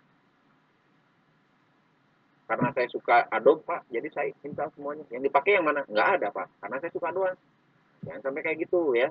Karena 2.52 2.68
saya 2.76 2.88
suka 2.92 3.28
Adobe 3.32 3.64
pak. 3.64 3.88
Jadi 3.88 4.08
saya 4.12 4.28
install 4.44 4.72
semuanya. 4.76 5.04
Yang 5.12 5.32
dipakai 5.32 5.52
yang 5.60 5.66
mana? 5.66 5.88
Nggak 5.88 6.08
ada 6.20 6.28
pak. 6.32 6.48
Karena 6.60 6.78
saya 6.84 6.92
suka 6.92 7.10
doang. 7.16 7.38
Jangan 8.04 8.22
sampai 8.28 8.42
kayak 8.44 8.58
gitu 8.68 8.96
ya. 8.96 9.10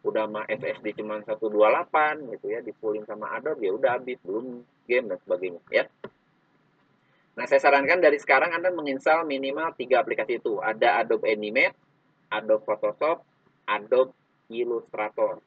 Udah 0.00 0.24
mah 0.26 0.48
SSD 0.48 0.98
cuma 0.98 1.22
128 1.22 2.38
gitu 2.38 2.46
ya. 2.50 2.60
Dipulin 2.62 3.06
sama 3.06 3.34
Adobe 3.34 3.66
ya 3.66 3.72
udah 3.74 3.90
habis. 3.98 4.18
Belum 4.22 4.62
game 4.86 5.06
dan 5.06 5.18
sebagainya 5.22 5.62
ya 5.70 5.86
nah 7.40 7.48
saya 7.48 7.56
sarankan 7.56 8.04
dari 8.04 8.20
sekarang 8.20 8.52
anda 8.52 8.68
menginstal 8.68 9.24
minimal 9.24 9.72
tiga 9.72 10.04
aplikasi 10.04 10.44
itu. 10.44 10.60
Ada 10.60 11.00
Adobe 11.00 11.32
Animate 11.32 11.72
Adobe 12.28 12.68
Photoshop 12.68 13.24
Adobe 13.64 14.12
Illustrator. 14.52 15.40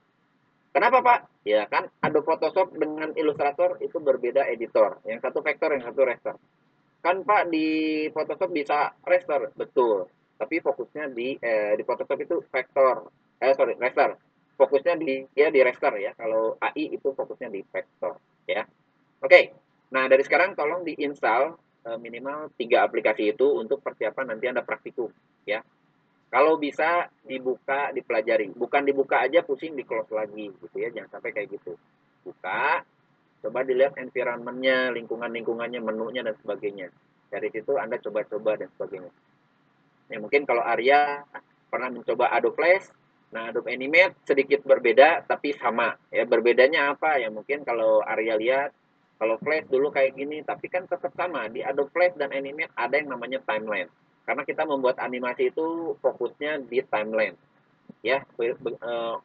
Kenapa 0.74 1.06
Pak? 1.06 1.20
Ya 1.46 1.70
kan 1.70 1.86
Adobe 2.02 2.26
Photoshop 2.26 2.74
dengan 2.74 3.14
Illustrator 3.14 3.78
itu 3.78 4.02
berbeda 4.02 4.50
editor. 4.50 4.98
Yang 5.06 5.30
satu 5.30 5.46
vektor, 5.46 5.70
yang 5.78 5.86
satu 5.86 6.02
raster. 6.02 6.36
Kan 7.06 7.22
Pak 7.22 7.54
di 7.54 7.68
Photoshop 8.10 8.50
bisa 8.50 8.90
raster 9.06 9.54
betul. 9.54 10.10
Tapi 10.42 10.66
fokusnya 10.66 11.14
di 11.14 11.38
eh, 11.38 11.78
di 11.78 11.84
Photoshop 11.86 12.18
itu 12.26 12.42
vektor. 12.50 13.06
Eh 13.38 13.54
sorry 13.54 13.78
raster. 13.78 14.18
Fokusnya 14.58 14.98
di 14.98 15.22
ya 15.38 15.54
di 15.54 15.62
raster 15.62 15.94
ya. 16.02 16.18
Kalau 16.18 16.58
AI 16.58 16.98
itu 16.98 17.14
fokusnya 17.14 17.54
di 17.54 17.62
vektor 17.62 18.18
ya. 18.50 18.66
Oke. 19.22 19.54
Nah 19.94 20.10
dari 20.10 20.26
sekarang 20.26 20.58
tolong 20.58 20.82
diinstal 20.82 21.54
minimal 22.00 22.52
tiga 22.56 22.88
aplikasi 22.88 23.36
itu 23.36 23.48
untuk 23.60 23.84
persiapan 23.84 24.36
nanti 24.36 24.46
anda 24.48 24.64
praktikum 24.64 25.12
ya 25.44 25.60
kalau 26.32 26.58
bisa 26.58 27.12
dibuka 27.28 27.92
dipelajari 27.92 28.50
bukan 28.56 28.88
dibuka 28.88 29.22
aja 29.22 29.44
pusing 29.44 29.76
di 29.76 29.84
close 29.84 30.10
lagi 30.16 30.50
gitu 30.50 30.76
ya 30.80 30.90
jangan 30.90 31.20
sampai 31.20 31.32
kayak 31.36 31.60
gitu 31.60 31.76
buka 32.24 32.88
Coba 33.44 33.68
dilihat 33.68 34.00
environment-nya, 34.00 34.96
lingkungan-lingkungannya, 34.96 35.84
menunya, 35.84 36.24
dan 36.24 36.32
sebagainya. 36.40 36.88
Dari 37.28 37.52
situ 37.52 37.76
Anda 37.76 38.00
coba-coba 38.00 38.56
dan 38.56 38.72
sebagainya. 38.72 39.12
Ya, 40.08 40.18
mungkin 40.24 40.48
kalau 40.48 40.64
Arya 40.64 41.28
pernah 41.68 41.92
mencoba 41.92 42.32
Adobe 42.32 42.56
Flash, 42.56 42.88
nah 43.36 43.52
Adobe 43.52 43.76
Animate 43.76 44.16
sedikit 44.24 44.64
berbeda, 44.64 45.28
tapi 45.28 45.52
sama. 45.60 45.92
Ya, 46.08 46.24
berbedanya 46.24 46.96
apa? 46.96 47.20
Ya 47.20 47.28
mungkin 47.28 47.68
kalau 47.68 48.00
Arya 48.00 48.40
lihat, 48.40 48.72
kalau 49.18 49.36
Flash 49.40 49.70
dulu 49.70 49.94
kayak 49.94 50.18
gini, 50.18 50.42
tapi 50.42 50.68
kan 50.68 50.90
tetap 50.90 51.14
sama. 51.14 51.48
Di 51.48 51.62
Adobe 51.62 51.94
Flash 51.94 52.18
dan 52.18 52.34
Animate 52.34 52.74
ada 52.74 52.96
yang 52.98 53.14
namanya 53.14 53.40
timeline. 53.46 53.90
Karena 54.24 54.44
kita 54.48 54.64
membuat 54.64 55.00
animasi 55.04 55.52
itu 55.52 55.94
fokusnya 56.00 56.66
di 56.68 56.80
timeline. 56.88 57.36
Ya 58.04 58.24
uh, 58.24 59.16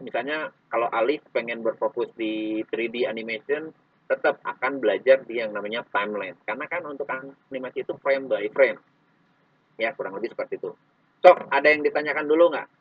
misalnya 0.00 0.52
kalau 0.68 0.88
Alif 0.92 1.24
pengen 1.32 1.64
berfokus 1.64 2.08
di 2.16 2.64
3D 2.68 3.08
animation 3.08 3.72
tetap 4.08 4.40
akan 4.44 4.80
belajar 4.80 5.24
di 5.24 5.40
yang 5.40 5.52
namanya 5.52 5.84
timeline. 5.88 6.36
Karena 6.44 6.64
kan 6.68 6.84
untuk 6.88 7.08
animasi 7.08 7.84
itu 7.84 7.92
frame 8.00 8.28
by 8.28 8.48
frame. 8.52 8.80
Ya 9.76 9.92
kurang 9.96 10.16
lebih 10.16 10.32
seperti 10.36 10.60
itu. 10.60 10.72
So 11.20 11.30
ada 11.52 11.68
yang 11.68 11.84
ditanyakan 11.84 12.28
dulu 12.28 12.52
nggak 12.52 12.79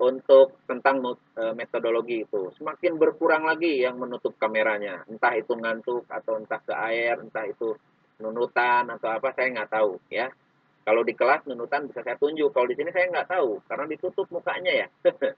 untuk 0.00 0.64
tentang 0.64 1.04
uh, 1.04 1.52
metodologi 1.52 2.24
itu 2.24 2.48
semakin 2.56 2.96
berkurang 2.96 3.44
lagi 3.44 3.84
yang 3.84 4.00
menutup 4.00 4.32
kameranya 4.40 5.04
entah 5.12 5.36
itu 5.36 5.52
ngantuk 5.52 6.08
atau 6.08 6.40
entah 6.40 6.60
ke 6.64 6.72
air 6.72 7.20
entah 7.20 7.44
itu 7.44 7.76
nunutan 8.20 8.88
atau 8.88 9.12
apa 9.12 9.32
saya 9.36 9.52
nggak 9.52 9.70
tahu 9.70 10.00
ya 10.08 10.32
kalau 10.80 11.04
di 11.04 11.12
kelas 11.12 11.44
nunutan 11.44 11.86
bisa 11.86 12.00
saya 12.00 12.16
tunjuk. 12.16 12.50
Kalau 12.50 12.66
di 12.66 12.76
sini 12.76 12.90
saya 12.90 13.06
nggak 13.12 13.28
tahu 13.28 13.60
karena 13.68 13.84
ditutup 13.86 14.26
mukanya 14.32 14.72
ya. 14.72 14.86
Oke, 15.06 15.30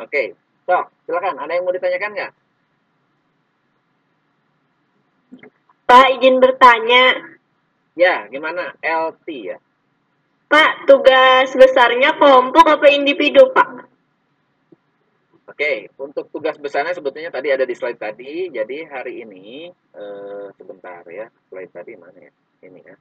okay. 0.00 0.26
so 0.64 0.88
silakan. 1.04 1.36
Ada 1.42 1.58
yang 1.58 1.64
mau 1.66 1.74
ditanyakan 1.74 2.12
nggak? 2.14 2.32
Pak 5.86 6.06
izin 6.18 6.36
bertanya. 6.40 7.04
Ya, 7.96 8.28
gimana? 8.28 8.76
LT 8.80 9.26
ya. 9.52 9.56
Pak, 10.46 10.86
tugas 10.86 11.52
besarnya 11.56 12.14
kelompok 12.20 12.64
apa 12.64 12.86
individu, 12.92 13.50
Pak? 13.50 13.88
Oke, 15.46 15.62
okay. 15.62 16.02
untuk 16.02 16.26
tugas 16.34 16.58
besarnya 16.58 16.90
sebetulnya 16.90 17.30
tadi 17.30 17.54
ada 17.54 17.62
di 17.62 17.70
slide 17.70 18.02
tadi. 18.02 18.50
Jadi 18.50 18.82
hari 18.82 19.22
ini, 19.22 19.70
eh, 19.70 20.46
sebentar 20.58 21.06
ya, 21.06 21.30
slide 21.46 21.70
tadi 21.70 21.94
mana 21.94 22.18
ya? 22.18 22.32
Ini 22.66 22.80
ya. 22.82 22.96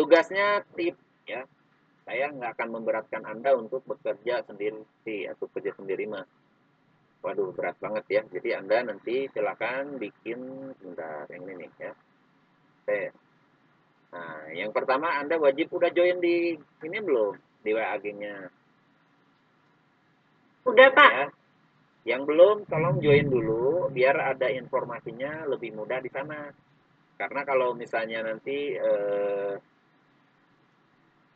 Tugasnya 0.00 0.64
tip 0.72 0.96
ya. 1.28 1.44
Saya 2.08 2.32
nggak 2.32 2.56
akan 2.56 2.68
memberatkan 2.72 3.20
Anda 3.28 3.52
untuk 3.52 3.84
bekerja 3.84 4.40
sendiri 4.48 5.28
atau 5.28 5.44
kerja 5.52 5.76
sendiri 5.76 6.08
mah. 6.08 6.24
Waduh, 7.20 7.52
berat 7.52 7.76
banget 7.76 8.04
ya. 8.08 8.22
Jadi 8.24 8.56
Anda 8.56 8.80
nanti 8.80 9.28
silakan 9.36 10.00
bikin 10.00 10.72
sebentar 10.80 11.28
yang 11.28 11.44
ini 11.44 11.68
nih 11.68 11.70
ya. 11.84 11.92
Oke. 12.80 13.02
Nah, 14.16 14.48
yang 14.56 14.72
pertama 14.72 15.20
Anda 15.20 15.36
wajib 15.36 15.68
udah 15.68 15.92
join 15.92 16.16
di 16.16 16.56
ini 16.56 16.98
belum? 17.04 17.36
Di 17.60 17.76
WA-nya. 17.76 18.59
Udah, 20.68 20.88
Pak. 20.92 21.12
Ya. 21.12 21.26
Yang 22.16 22.22
belum 22.32 22.56
tolong 22.64 22.96
join 23.04 23.28
dulu 23.28 23.92
biar 23.92 24.16
ada 24.36 24.48
informasinya 24.48 25.44
lebih 25.48 25.76
mudah 25.76 26.00
di 26.00 26.08
sana. 26.08 26.48
Karena 27.20 27.44
kalau 27.44 27.76
misalnya 27.76 28.24
nanti 28.24 28.72
eh, 28.72 29.54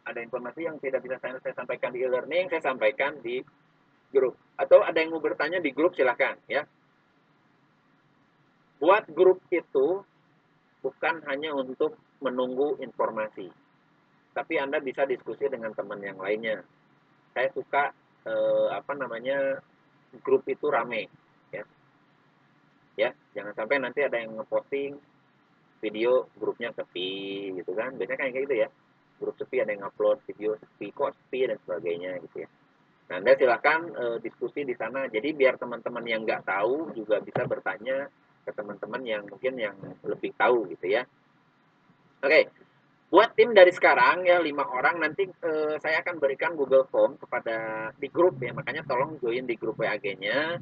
ada 0.04 0.20
informasi 0.20 0.64
yang 0.64 0.76
tidak 0.80 1.04
bisa 1.04 1.16
saya, 1.20 1.36
saya 1.40 1.52
sampaikan 1.56 1.92
di 1.92 2.04
e-learning, 2.04 2.48
saya 2.48 2.62
sampaikan 2.64 3.20
di 3.20 3.44
grup. 4.12 4.36
Atau 4.56 4.80
ada 4.84 4.96
yang 4.96 5.12
mau 5.12 5.20
bertanya 5.20 5.60
di 5.60 5.72
grup, 5.72 5.96
silahkan. 5.96 6.36
Ya. 6.48 6.64
Buat 8.80 9.08
grup 9.12 9.40
itu 9.52 10.04
bukan 10.84 11.24
hanya 11.28 11.56
untuk 11.56 11.96
menunggu 12.20 12.76
informasi. 12.80 13.48
Tapi 14.36 14.54
Anda 14.60 14.80
bisa 14.80 15.08
diskusi 15.08 15.48
dengan 15.48 15.72
teman 15.72 16.00
yang 16.04 16.20
lainnya. 16.20 16.64
Saya 17.32 17.48
suka 17.52 17.92
eh, 18.24 18.66
apa 18.72 18.92
namanya 18.96 19.60
grup 20.24 20.44
itu 20.48 20.66
rame, 20.70 21.08
ya. 21.52 21.64
Ya, 22.94 23.10
jangan 23.34 23.52
sampai 23.58 23.82
nanti 23.82 24.00
ada 24.06 24.22
yang 24.22 24.38
ngeposting 24.38 24.94
video 25.82 26.32
grupnya 26.38 26.72
sepi 26.72 27.52
gitu 27.60 27.76
kan. 27.76 27.98
Biasanya 27.98 28.18
kayak 28.24 28.32
gitu 28.48 28.56
ya. 28.64 28.68
Grup 29.20 29.36
sepi 29.36 29.60
ada 29.60 29.74
yang 29.74 29.84
upload 29.84 30.22
video 30.24 30.56
sepi 30.56 30.94
kok 30.94 31.12
sepi 31.12 31.50
dan 31.50 31.58
sebagainya 31.66 32.22
gitu 32.24 32.46
ya. 32.46 32.48
Nah 33.10 33.20
anda 33.20 33.36
silahkan 33.36 33.92
e, 33.92 34.04
diskusi 34.24 34.64
di 34.64 34.72
sana. 34.78 35.10
Jadi 35.10 35.36
biar 35.36 35.60
teman-teman 35.60 36.06
yang 36.08 36.24
nggak 36.24 36.48
tahu 36.48 36.94
juga 36.96 37.20
bisa 37.20 37.44
bertanya 37.44 38.08
ke 38.46 38.50
teman-teman 38.54 39.02
yang 39.04 39.22
mungkin 39.28 39.54
yang 39.60 39.76
lebih 40.06 40.32
tahu 40.38 40.70
gitu 40.72 40.88
ya. 40.88 41.02
Oke 42.24 42.63
buat 43.14 43.30
tim 43.38 43.54
dari 43.54 43.70
sekarang 43.70 44.26
ya 44.26 44.42
lima 44.42 44.66
orang 44.66 44.98
nanti 44.98 45.22
eh, 45.22 45.78
saya 45.78 46.02
akan 46.02 46.18
berikan 46.18 46.58
Google 46.58 46.82
Form 46.90 47.14
kepada 47.14 47.90
di 47.94 48.10
grup 48.10 48.42
ya. 48.42 48.50
Makanya 48.50 48.82
tolong 48.82 49.22
join 49.22 49.46
di 49.46 49.54
grup 49.54 49.78
WAG-nya 49.78 50.58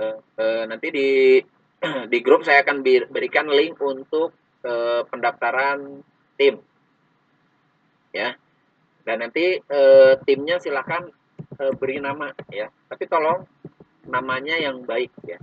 eh, 0.00 0.16
eh, 0.16 0.64
nanti 0.64 0.88
di 0.88 1.08
di 2.12 2.18
grup 2.24 2.40
saya 2.40 2.64
akan 2.64 2.80
berikan 3.12 3.52
link 3.52 3.76
untuk 3.84 4.32
eh, 4.64 5.04
pendaftaran 5.04 6.00
tim. 6.40 6.56
Ya. 8.16 8.32
Dan 9.04 9.20
nanti 9.20 9.60
eh, 9.60 10.12
timnya 10.24 10.56
silahkan 10.64 11.04
eh, 11.36 11.72
beri 11.76 12.00
nama 12.00 12.32
ya. 12.48 12.72
Tapi 12.88 13.04
tolong 13.12 13.44
namanya 14.08 14.56
yang 14.56 14.88
baik 14.88 15.12
ya. 15.28 15.36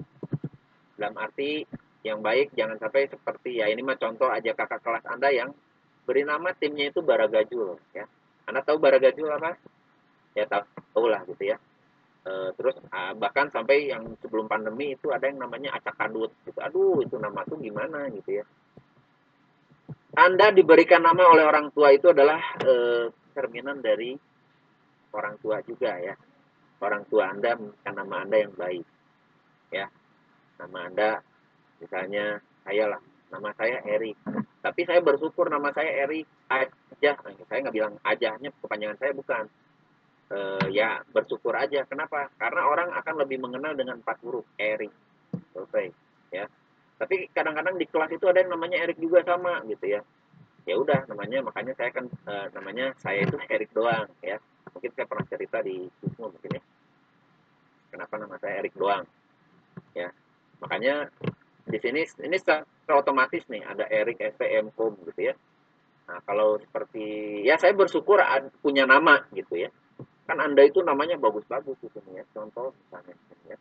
Dalam 0.98 1.22
arti 1.22 1.70
yang 2.02 2.26
baik 2.26 2.58
jangan 2.58 2.82
sampai 2.82 3.06
seperti 3.14 3.62
ya 3.62 3.70
ini 3.70 3.86
mah 3.86 3.94
contoh 4.02 4.34
aja 4.34 4.58
kakak 4.58 4.82
kelas 4.82 5.06
anda 5.06 5.30
yang 5.30 5.54
beri 6.12 6.28
nama 6.28 6.52
timnya 6.52 6.92
itu 6.92 7.00
Baragajul 7.00 7.80
ya. 7.96 8.04
Anda 8.44 8.60
tahu 8.68 8.84
Baragajul 8.84 9.32
apa? 9.32 9.56
Ya 10.36 10.44
tahu 10.44 11.08
lah 11.08 11.24
gitu 11.24 11.56
ya. 11.56 11.56
E, 12.28 12.52
terus 12.60 12.76
bahkan 13.16 13.48
sampai 13.48 13.88
yang 13.88 14.20
sebelum 14.20 14.52
pandemi 14.52 15.00
itu 15.00 15.08
ada 15.16 15.32
yang 15.32 15.40
namanya 15.40 15.72
acak 15.80 15.96
kadut 15.96 16.36
gitu. 16.44 16.60
Aduh 16.60 17.00
itu 17.00 17.16
nama 17.16 17.48
tuh 17.48 17.64
gimana 17.64 18.12
gitu 18.12 18.44
ya. 18.44 18.46
Anda 20.20 20.52
diberikan 20.52 21.00
nama 21.00 21.24
oleh 21.32 21.48
orang 21.48 21.72
tua 21.72 21.96
itu 21.96 22.12
adalah 22.12 22.60
e, 22.60 22.74
cerminan 23.32 23.80
dari 23.80 24.12
orang 25.16 25.40
tua 25.40 25.64
juga 25.64 25.96
ya. 25.96 26.20
Orang 26.84 27.08
tua 27.08 27.32
anda 27.32 27.56
memberikan 27.56 27.96
nama 27.96 28.16
anda 28.28 28.36
yang 28.36 28.52
baik 28.60 28.86
ya. 29.72 29.88
Nama 30.60 30.78
anda 30.92 31.10
misalnya 31.80 32.44
saya 32.68 32.92
lah 32.92 33.02
nama 33.32 33.50
saya 33.56 33.80
Eri. 33.88 34.14
Tapi 34.62 34.82
saya 34.84 35.00
bersyukur 35.00 35.48
nama 35.48 35.72
saya 35.72 36.06
Eri. 36.06 36.22
Aja 36.52 37.18
saya 37.48 37.60
nggak 37.66 37.76
bilang 37.76 37.96
ajahnya 38.04 38.52
kepanjangan 38.60 38.98
saya 39.00 39.12
bukan. 39.16 39.44
E, 40.32 40.38
ya 40.76 41.02
bersyukur 41.10 41.56
aja. 41.56 41.88
Kenapa? 41.88 42.30
Karena 42.36 42.68
orang 42.68 42.90
akan 42.94 43.16
lebih 43.24 43.40
mengenal 43.40 43.74
dengan 43.74 44.04
empat 44.04 44.20
huruf 44.22 44.46
Eri. 44.60 44.92
Selesai 45.56 45.90
ya. 46.36 46.46
Tapi 47.02 47.34
kadang-kadang 47.34 47.82
di 47.82 47.90
kelas 47.90 48.14
itu 48.14 48.26
ada 48.30 48.46
yang 48.46 48.54
namanya 48.54 48.78
Erik 48.78 49.02
juga 49.02 49.26
sama 49.26 49.66
gitu 49.66 49.90
ya. 49.90 50.02
Ya 50.70 50.78
udah 50.78 51.10
namanya 51.10 51.42
makanya 51.42 51.74
saya 51.74 51.90
kan 51.90 52.06
e, 52.06 52.34
namanya 52.54 52.94
saya 53.02 53.26
itu 53.26 53.40
Erik 53.50 53.74
doang 53.74 54.06
ya. 54.22 54.38
Mungkin 54.72 54.92
saya 54.94 55.10
pernah 55.10 55.26
cerita 55.26 55.58
di 55.66 55.90
Wisnu 56.06 56.30
mungkin 56.30 56.62
ya. 56.62 56.64
Kenapa 57.90 58.14
nama 58.22 58.38
saya 58.38 58.62
Erik 58.62 58.78
doang 58.78 59.10
ya. 59.98 60.14
Makanya 60.62 61.10
di 61.66 61.78
sini 61.82 62.06
ini 62.06 62.38
secara 62.92 63.08
otomatis 63.08 63.48
nih 63.48 63.64
ada 63.64 63.88
Erik 63.88 64.20
STM 64.20 64.76
Com 64.76 65.00
gitu 65.08 65.32
ya. 65.32 65.34
Nah 66.12 66.20
kalau 66.28 66.60
seperti 66.60 67.40
ya 67.48 67.56
saya 67.56 67.72
bersyukur 67.72 68.20
punya 68.60 68.84
nama 68.84 69.24
gitu 69.32 69.56
ya. 69.56 69.72
Kan 70.28 70.44
anda 70.44 70.60
itu 70.68 70.84
namanya 70.84 71.16
bagus-bagus 71.16 71.80
gitu 71.80 72.04
nih 72.12 72.20
ya. 72.20 72.24
Contoh 72.36 72.76
misalnya 72.76 73.16
ya. 73.48 73.56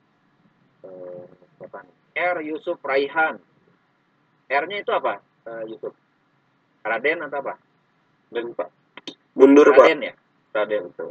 Eh, 0.82 1.24
apa 1.62 1.78
nih? 1.86 1.94
R. 2.18 2.36
Yusuf 2.42 2.82
Raihan. 2.82 3.38
R-nya 4.50 4.82
itu 4.82 4.90
apa 4.90 5.22
eh, 5.46 5.62
Yusuf? 5.70 5.94
Raden 6.82 7.22
atau 7.30 7.38
apa? 7.38 7.54
Pak 8.34 8.68
mundur 9.38 9.70
Raden 9.70 10.02
Pak 10.02 10.06
ya? 10.10 10.14
Raden 10.58 10.82
itu 10.90 11.06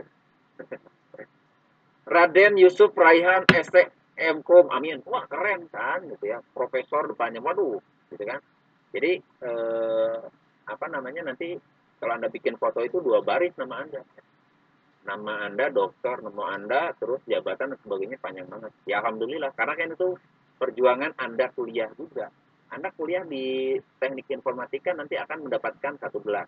Raden 2.04 2.54
Yusuf 2.60 2.92
Raihan 3.00 3.48
ST 3.48 3.96
Mkom 4.20 4.68
amin. 4.76 5.00
Wah 5.08 5.24
keren 5.32 5.72
kan 5.72 6.04
gitu 6.04 6.36
ya. 6.36 6.44
Profesor 6.52 7.08
depannya. 7.08 7.40
Waduh 7.40 7.80
gitu 8.10 8.24
kan. 8.26 8.42
Jadi 8.90 9.22
eh, 9.22 10.18
apa 10.66 10.86
namanya 10.90 11.30
nanti 11.30 11.58
kalau 12.02 12.14
anda 12.16 12.30
bikin 12.32 12.58
foto 12.58 12.82
itu 12.82 13.02
dua 13.02 13.22
baris 13.22 13.54
nama 13.58 13.86
anda. 13.86 14.02
Nama 15.06 15.34
anda 15.50 15.66
dokter 15.72 16.22
nama 16.22 16.54
anda 16.54 16.94
terus 16.98 17.22
jabatan 17.26 17.76
dan 17.76 17.80
sebagainya 17.82 18.18
panjang 18.22 18.48
banget. 18.50 18.72
Ya 18.90 19.02
alhamdulillah. 19.02 19.54
Karena 19.54 19.74
kan 19.78 19.94
itu 19.94 20.18
perjuangan 20.58 21.16
anda 21.18 21.52
kuliah 21.54 21.90
juga. 21.96 22.32
Anda 22.70 22.94
kuliah 22.94 23.26
di 23.26 23.78
teknik 23.98 24.30
informatika 24.30 24.94
nanti 24.94 25.18
akan 25.18 25.50
mendapatkan 25.50 25.98
satu 25.98 26.22
gelar 26.22 26.46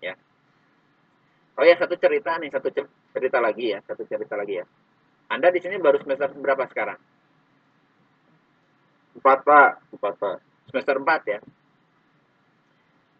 ya. 0.00 0.16
Oh 1.58 1.66
ya 1.66 1.74
satu 1.76 1.98
cerita 1.98 2.38
nih 2.38 2.54
satu 2.54 2.70
cerita 3.12 3.38
lagi 3.42 3.74
ya 3.76 3.82
satu 3.84 4.06
cerita 4.08 4.38
lagi 4.38 4.62
ya. 4.62 4.66
Anda 5.28 5.52
di 5.52 5.60
sini 5.60 5.76
baru 5.76 6.00
semester 6.00 6.32
berapa 6.32 6.64
sekarang? 6.72 6.96
Empat, 9.18 9.44
Pak. 9.44 9.70
Empat, 9.92 10.14
Pak. 10.16 10.36
Semester 10.68 10.94
empat 11.00 11.22
ya. 11.24 11.40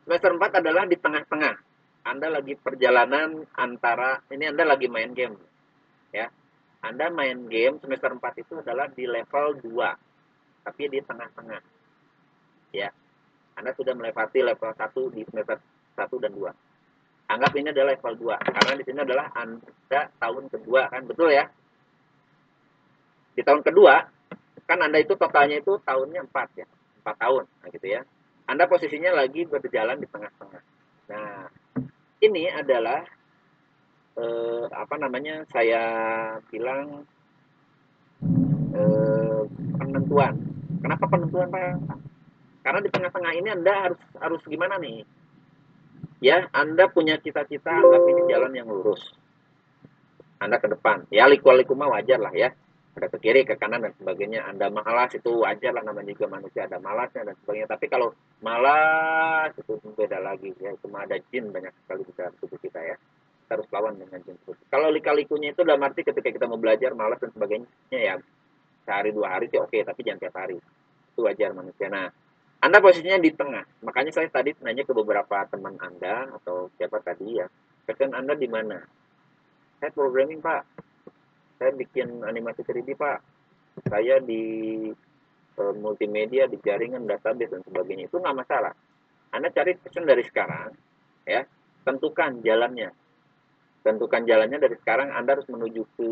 Semester 0.04 0.30
empat 0.36 0.52
adalah 0.60 0.84
di 0.84 0.96
tengah-tengah. 0.96 1.54
Anda 2.08 2.32
lagi 2.32 2.56
perjalanan 2.56 3.44
antara, 3.56 4.24
ini 4.32 4.48
Anda 4.48 4.64
lagi 4.64 4.88
main 4.88 5.12
game. 5.12 5.36
Ya. 6.12 6.32
Anda 6.80 7.10
main 7.10 7.50
game 7.50 7.82
semester 7.82 8.14
empat 8.14 8.38
itu 8.40 8.60
adalah 8.62 8.88
di 8.88 9.04
level 9.04 9.60
2. 9.60 10.64
Tapi 10.64 10.82
di 10.88 11.00
tengah-tengah. 11.04 11.60
Ya. 12.72 12.92
Anda 13.58 13.74
sudah 13.74 13.92
melewati 13.92 14.40
level 14.40 14.72
1 14.72 15.16
di 15.16 15.22
semester 15.28 15.58
1 15.96 16.24
dan 16.24 16.32
2. 16.32 16.52
Anggap 17.28 17.52
ini 17.60 17.68
adalah 17.74 17.92
level 17.92 18.14
2. 18.16 18.40
Karena 18.40 18.72
di 18.78 18.84
sini 18.86 19.00
adalah 19.04 19.26
Anda 19.36 20.00
tahun 20.16 20.44
kedua 20.48 20.88
kan, 20.88 21.04
betul 21.04 21.34
ya? 21.34 21.44
di 23.38 23.46
tahun 23.46 23.62
kedua 23.62 24.02
kan 24.66 24.78
anda 24.82 24.98
itu 24.98 25.14
totalnya 25.14 25.62
itu 25.62 25.78
tahunnya 25.86 26.26
empat 26.26 26.48
ya 26.58 26.66
empat 27.08 27.24
tahun 27.24 27.44
nah 27.48 27.68
gitu 27.72 27.86
ya. 27.88 28.04
Anda 28.44 28.68
posisinya 28.68 29.16
lagi 29.16 29.48
berjalan 29.48 29.96
di 29.96 30.08
tengah-tengah. 30.12 30.62
Nah 31.08 31.48
ini 32.20 32.52
adalah 32.52 33.00
eh, 34.20 34.64
apa 34.68 34.94
namanya 35.00 35.48
saya 35.48 35.82
bilang 36.52 37.08
eh, 38.76 39.42
penentuan. 39.80 40.36
Kenapa 40.84 41.04
penentuan 41.08 41.48
pak? 41.48 41.80
Karena 42.60 42.80
di 42.84 42.90
tengah-tengah 42.92 43.32
ini 43.40 43.48
anda 43.48 43.72
harus 43.88 44.00
harus 44.20 44.42
gimana 44.44 44.76
nih? 44.76 45.08
Ya 46.20 46.44
anda 46.52 46.92
punya 46.92 47.16
cita-cita 47.16 47.72
anggap 47.72 48.04
ini 48.04 48.28
jalan 48.28 48.52
yang 48.52 48.68
lurus. 48.68 49.00
Anda 50.36 50.60
ke 50.60 50.68
depan. 50.68 51.08
Ya 51.08 51.24
liku-liku 51.24 51.72
mah 51.72 51.88
wajar 51.88 52.20
lah 52.20 52.36
ya 52.36 52.52
ada 52.98 53.08
ke 53.08 53.18
kiri 53.22 53.46
ke 53.46 53.54
kanan 53.54 53.86
dan 53.86 53.94
sebagainya. 53.94 54.44
Anda 54.50 54.68
malas 54.68 55.14
itu 55.14 55.30
wajar 55.46 55.70
lah 55.70 55.86
namanya 55.86 56.10
juga 56.12 56.26
manusia 56.34 56.66
ada 56.66 56.82
malasnya 56.82 57.30
dan 57.30 57.36
sebagainya. 57.42 57.68
Tapi 57.70 57.86
kalau 57.86 58.12
malas 58.42 59.54
itu 59.54 59.78
beda 59.94 60.18
lagi 60.18 60.50
ya. 60.58 60.74
Cuma 60.82 61.06
ada 61.06 61.14
jin 61.30 61.54
banyak 61.54 61.70
sekali 61.86 62.02
di 62.02 62.12
dalam 62.18 62.34
tubuh 62.42 62.58
kita 62.58 62.80
ya. 62.82 62.96
Kita 62.98 63.52
harus 63.56 63.68
lawan 63.70 63.94
dengan 63.96 64.18
jin 64.26 64.36
tersebut. 64.42 64.66
Kalau 64.68 64.90
lika-likunya 64.90 65.54
itu 65.54 65.62
dalam 65.62 65.80
arti 65.86 66.02
ketika 66.02 66.28
kita 66.28 66.44
mau 66.50 66.58
belajar 66.58 66.92
malas 66.92 67.22
dan 67.22 67.30
sebagainya 67.30 67.68
ya 67.94 68.14
sehari 68.82 69.12
dua 69.12 69.36
hari 69.36 69.52
sih 69.52 69.60
oke 69.62 69.78
tapi 69.86 70.00
jangan 70.02 70.20
tiap 70.26 70.34
hari. 70.34 70.58
Itu 71.14 71.24
wajar 71.24 71.54
manusia. 71.54 71.86
Nah 71.86 72.10
anda 72.58 72.82
posisinya 72.82 73.22
di 73.22 73.30
tengah. 73.30 73.62
Makanya 73.86 74.10
saya 74.10 74.26
tadi 74.26 74.50
nanya 74.66 74.82
ke 74.82 74.90
beberapa 74.90 75.46
teman 75.46 75.78
anda 75.78 76.26
atau 76.34 76.74
siapa 76.74 76.98
tadi 76.98 77.38
ya. 77.38 77.46
Passion 77.86 78.12
anda 78.12 78.34
di 78.34 78.50
mana? 78.50 78.82
Saya 79.78 79.94
programming 79.94 80.42
pak 80.42 80.87
saya 81.58 81.74
bikin 81.74 82.22
animasi 82.22 82.62
3D 82.62 82.94
pak. 82.94 83.18
Saya 83.86 84.18
di 84.22 84.42
e, 85.54 85.62
multimedia 85.78 86.46
di 86.46 86.58
jaringan 86.62 87.06
database 87.06 87.52
dan 87.58 87.62
sebagainya. 87.66 88.06
Itu 88.06 88.22
nggak 88.22 88.38
masalah. 88.38 88.72
Anda 89.34 89.52
cari 89.52 89.74
passion 89.76 90.06
dari 90.06 90.22
sekarang 90.24 90.72
ya. 91.26 91.42
Tentukan 91.82 92.40
jalannya. 92.40 92.90
Tentukan 93.82 94.22
jalannya 94.24 94.58
dari 94.58 94.76
sekarang 94.78 95.14
anda 95.14 95.38
harus 95.38 95.46
menuju 95.50 95.82
ke 95.98 96.08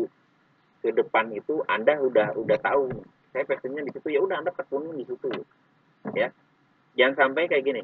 ke 0.77 0.89
depan 0.93 1.33
itu 1.33 1.63
anda 1.67 1.97
udah 1.99 2.35
udah 2.37 2.57
tahu. 2.59 2.91
Saya 3.31 3.43
passionnya 3.43 3.83
di 3.83 3.91
situ 3.91 4.07
ya 4.13 4.23
udah 4.23 4.39
anda 4.43 4.51
tekunin 4.51 4.95
di 4.99 5.05
situ 5.07 5.31
ya. 6.15 6.31
Jangan 6.95 7.15
sampai 7.15 7.49
kayak 7.51 7.65
gini 7.65 7.81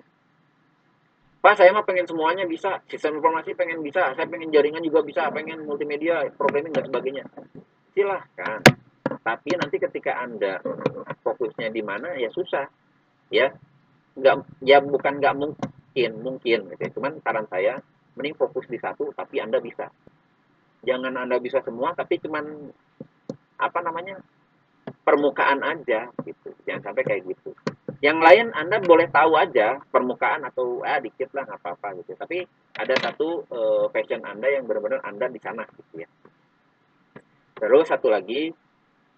Pak, 1.44 1.60
saya 1.60 1.76
mah 1.76 1.84
pengen 1.84 2.08
semuanya 2.08 2.48
bisa. 2.48 2.80
Sistem 2.88 3.20
informasi 3.20 3.52
pengen 3.52 3.84
bisa. 3.84 4.16
Saya 4.16 4.24
pengen 4.32 4.48
jaringan 4.48 4.80
juga 4.80 5.04
bisa. 5.04 5.28
Pengen 5.28 5.68
multimedia, 5.68 6.24
programming, 6.40 6.72
dan 6.72 6.88
sebagainya. 6.88 7.28
Silahkan. 7.92 8.64
Tapi 9.04 9.52
nanti 9.60 9.76
ketika 9.76 10.24
Anda 10.24 10.64
fokusnya 11.20 11.68
di 11.68 11.84
mana, 11.84 12.16
ya 12.16 12.32
susah. 12.32 12.64
Ya, 13.28 13.52
nggak, 14.16 14.64
ya 14.64 14.80
bukan 14.80 15.20
nggak 15.20 15.36
mungkin, 15.36 16.12
mungkin. 16.24 16.72
Gitu. 16.80 16.96
Cuman 16.96 17.20
saran 17.20 17.44
saya, 17.52 17.76
mending 18.16 18.40
fokus 18.40 18.64
di 18.72 18.80
satu, 18.80 19.12
tapi 19.12 19.44
Anda 19.44 19.60
bisa. 19.60 19.92
Jangan 20.88 21.28
Anda 21.28 21.44
bisa 21.44 21.60
semua, 21.60 21.92
tapi 21.92 22.24
cuman, 22.24 22.72
apa 23.60 23.80
namanya, 23.84 24.16
permukaan 25.04 25.60
aja. 25.60 26.08
gitu. 26.24 26.56
Jangan 26.64 26.88
sampai 26.88 27.04
kayak 27.04 27.36
gitu 27.36 27.52
yang 28.04 28.20
lain 28.20 28.52
Anda 28.52 28.84
boleh 28.84 29.08
tahu 29.08 29.40
aja 29.40 29.80
permukaan 29.88 30.44
atau 30.44 30.84
ah 30.84 31.00
dikit 31.00 31.32
lah 31.32 31.48
nggak 31.48 31.64
apa-apa 31.64 32.04
gitu. 32.04 32.20
Tapi 32.20 32.44
ada 32.76 33.00
satu 33.00 33.48
uh, 33.48 33.88
fashion 33.96 34.28
Anda 34.28 34.52
yang 34.52 34.68
benar-benar 34.68 35.00
Anda 35.08 35.32
di 35.32 35.40
sana 35.40 35.64
gitu 35.72 36.04
ya. 36.04 36.10
Terus 37.56 37.88
satu 37.88 38.12
lagi 38.12 38.52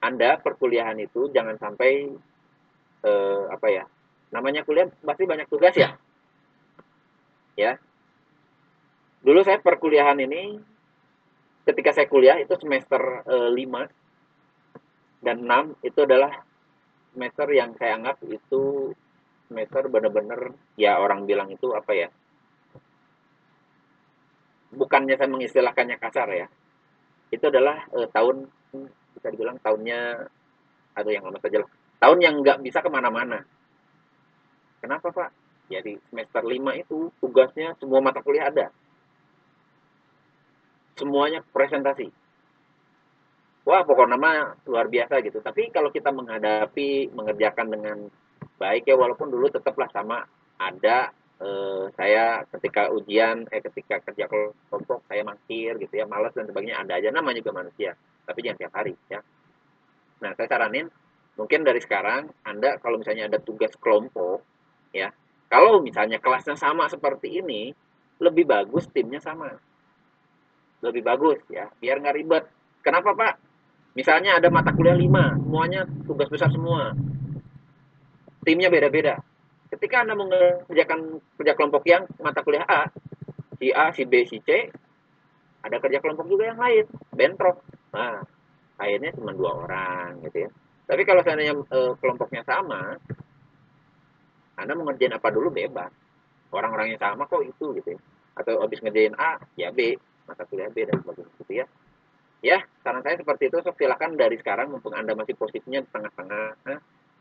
Anda 0.06 0.38
perkuliahan 0.38 1.02
itu 1.02 1.34
jangan 1.34 1.58
sampai 1.58 2.14
uh, 3.10 3.50
apa 3.50 3.68
ya? 3.74 3.90
Namanya 4.30 4.62
kuliah 4.62 4.86
pasti 5.02 5.26
banyak 5.26 5.50
tugas 5.50 5.74
ya. 5.74 5.98
Ya. 7.56 7.80
dulu 9.26 9.42
saya 9.42 9.58
perkuliahan 9.58 10.22
ini 10.22 10.62
ketika 11.66 11.90
saya 11.90 12.06
kuliah 12.06 12.38
itu 12.38 12.54
semester 12.62 13.26
eh, 13.26 13.50
5 13.50 15.26
dan 15.26 15.42
6 15.42 15.82
itu 15.82 16.00
adalah 16.06 16.45
semester 17.16 17.48
yang 17.56 17.72
saya 17.80 17.96
anggap 17.96 18.20
itu 18.28 18.92
semester 19.48 19.88
benar-benar 19.88 20.52
ya 20.76 21.00
orang 21.00 21.24
bilang 21.24 21.48
itu 21.48 21.72
apa 21.72 21.96
ya? 21.96 22.12
Bukannya 24.76 25.16
saya 25.16 25.32
mengistilahkannya 25.32 25.96
kasar 25.96 26.28
ya. 26.36 26.48
Itu 27.32 27.48
adalah 27.48 27.88
eh, 27.96 28.08
tahun 28.12 28.52
bisa 29.16 29.32
dibilang 29.32 29.56
tahunnya 29.64 30.28
atau 31.00 31.10
yang 31.10 31.24
lama 31.24 31.40
saja 31.40 31.64
lah. 31.64 31.72
Tahun 32.04 32.20
yang 32.20 32.36
nggak 32.44 32.60
bisa 32.60 32.84
ke 32.84 32.92
mana-mana. 32.92 33.48
Kenapa 34.84 35.08
pak? 35.16 35.32
Jadi 35.72 35.98
semester 36.12 36.46
5 36.46 36.78
itu 36.78 37.10
tugasnya 37.24 37.74
semua 37.80 38.04
mata 38.04 38.22
kuliah 38.22 38.52
ada. 38.52 38.70
Semuanya 41.00 41.42
presentasi 41.42 42.25
wah 43.66 43.82
pokoknya 43.82 44.16
nama 44.16 44.54
luar 44.70 44.88
biasa 44.88 45.20
gitu. 45.26 45.42
Tapi 45.42 45.74
kalau 45.74 45.90
kita 45.90 46.14
menghadapi 46.14 47.12
mengerjakan 47.12 47.68
dengan 47.68 47.98
baik 48.62 48.88
ya 48.88 48.96
walaupun 48.96 49.28
dulu 49.34 49.50
tetaplah 49.50 49.90
sama. 49.90 50.22
Ada 50.56 51.12
eh, 51.44 51.86
saya 52.00 52.48
ketika 52.48 52.88
ujian 52.94 53.44
eh 53.52 53.60
ketika 53.60 54.00
kerja 54.00 54.32
kelompok 54.32 55.04
saya 55.10 55.28
mangkir 55.28 55.76
gitu 55.82 55.94
ya 56.00 56.06
malas 56.08 56.32
dan 56.32 56.48
sebagainya. 56.48 56.86
Ada 56.86 56.94
aja 57.02 57.10
namanya 57.12 57.42
juga 57.42 57.66
manusia. 57.66 57.98
Tapi 58.24 58.40
jangan 58.46 58.60
tiap 58.62 58.74
hari 58.78 58.94
ya. 59.10 59.20
Nah 60.24 60.32
saya 60.38 60.48
saranin 60.48 60.88
mungkin 61.36 61.68
dari 61.68 61.84
sekarang 61.84 62.32
anda 62.48 62.80
kalau 62.80 63.02
misalnya 63.02 63.28
ada 63.28 63.44
tugas 63.44 63.76
kelompok 63.76 64.40
ya 64.96 65.12
kalau 65.52 65.84
misalnya 65.84 66.24
kelasnya 66.24 66.56
sama 66.56 66.88
seperti 66.88 67.44
ini 67.44 67.76
lebih 68.24 68.48
bagus 68.48 68.88
timnya 68.90 69.20
sama. 69.20 69.52
Lebih 70.80 71.04
bagus 71.04 71.40
ya. 71.52 71.68
Biar 71.82 72.00
nggak 72.00 72.16
ribet. 72.16 72.46
Kenapa 72.80 73.12
pak 73.18 73.45
misalnya 73.96 74.38
ada 74.38 74.52
mata 74.52 74.76
kuliah 74.76 74.94
5 74.94 75.40
semuanya 75.40 75.88
tugas 76.04 76.28
besar 76.28 76.52
semua. 76.52 76.92
Timnya 78.44 78.70
beda-beda. 78.70 79.24
Ketika 79.72 80.06
anda 80.06 80.14
mengerjakan 80.14 81.24
kerja 81.40 81.54
kelompok 81.58 81.84
yang 81.90 82.06
mata 82.22 82.44
kuliah 82.46 82.68
A 82.68 82.92
si 83.58 83.72
A 83.72 83.90
si 83.96 84.04
B 84.06 84.28
si 84.28 84.38
C 84.44 84.70
ada 85.66 85.82
kerja 85.82 85.98
kelompok 86.04 86.30
juga 86.30 86.54
yang 86.54 86.60
lain 86.60 86.86
bentrok. 87.10 87.64
Nah 87.96 88.22
akhirnya 88.78 89.16
cuma 89.16 89.34
dua 89.34 89.66
orang 89.66 90.22
gitu 90.28 90.46
ya. 90.46 90.50
Tapi 90.86 91.02
kalau 91.02 91.26
seandainya 91.26 91.58
e, 91.58 91.80
kelompoknya 91.98 92.46
sama 92.46 93.00
anda 94.56 94.72
mau 94.78 94.86
ngerjain 94.92 95.16
apa 95.18 95.34
dulu 95.34 95.50
bebas. 95.50 95.90
Orang-orangnya 96.54 97.02
sama 97.02 97.26
kok 97.26 97.42
itu 97.42 97.74
gitu 97.82 97.98
ya. 97.98 98.00
Atau 98.38 98.62
habis 98.62 98.84
ngerjain 98.84 99.16
A 99.18 99.42
ya 99.58 99.74
B 99.74 99.98
mata 100.30 100.46
kuliah 100.46 100.70
B 100.70 100.86
dan 100.86 101.02
sebagainya 101.02 101.34
gitu 101.42 101.54
ya 101.64 101.66
ya 102.46 102.62
saran 102.86 103.02
saya 103.02 103.18
seperti 103.18 103.50
itu. 103.50 103.58
So, 103.66 103.74
silakan 103.74 104.14
dari 104.14 104.38
sekarang 104.38 104.70
mumpung 104.70 104.94
anda 104.94 105.18
masih 105.18 105.34
posisinya 105.34 105.82
di 105.82 105.90
tengah-tengah 105.90 106.46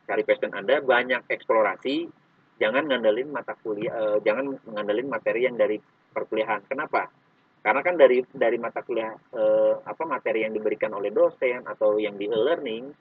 cari 0.04 0.22
passion 0.28 0.52
anda 0.52 0.84
banyak 0.84 1.24
eksplorasi. 1.32 2.12
Jangan 2.60 2.86
ngandelin 2.86 3.32
mata 3.32 3.56
kuliah 3.56 3.90
eh, 3.90 4.18
jangan 4.20 4.52
ngandelin 4.68 5.08
materi 5.08 5.48
yang 5.48 5.56
dari 5.56 5.80
perkuliahan. 6.12 6.68
Kenapa? 6.68 7.08
Karena 7.64 7.80
kan 7.80 7.96
dari 7.96 8.20
dari 8.28 8.60
mata 8.60 8.84
kuliah 8.84 9.16
eh, 9.16 9.74
apa 9.80 10.04
materi 10.04 10.44
yang 10.44 10.52
diberikan 10.52 10.92
oleh 10.92 11.08
dosen 11.08 11.64
atau 11.64 11.96
yang 11.96 12.20
di 12.20 12.28
e-learning 12.28 12.92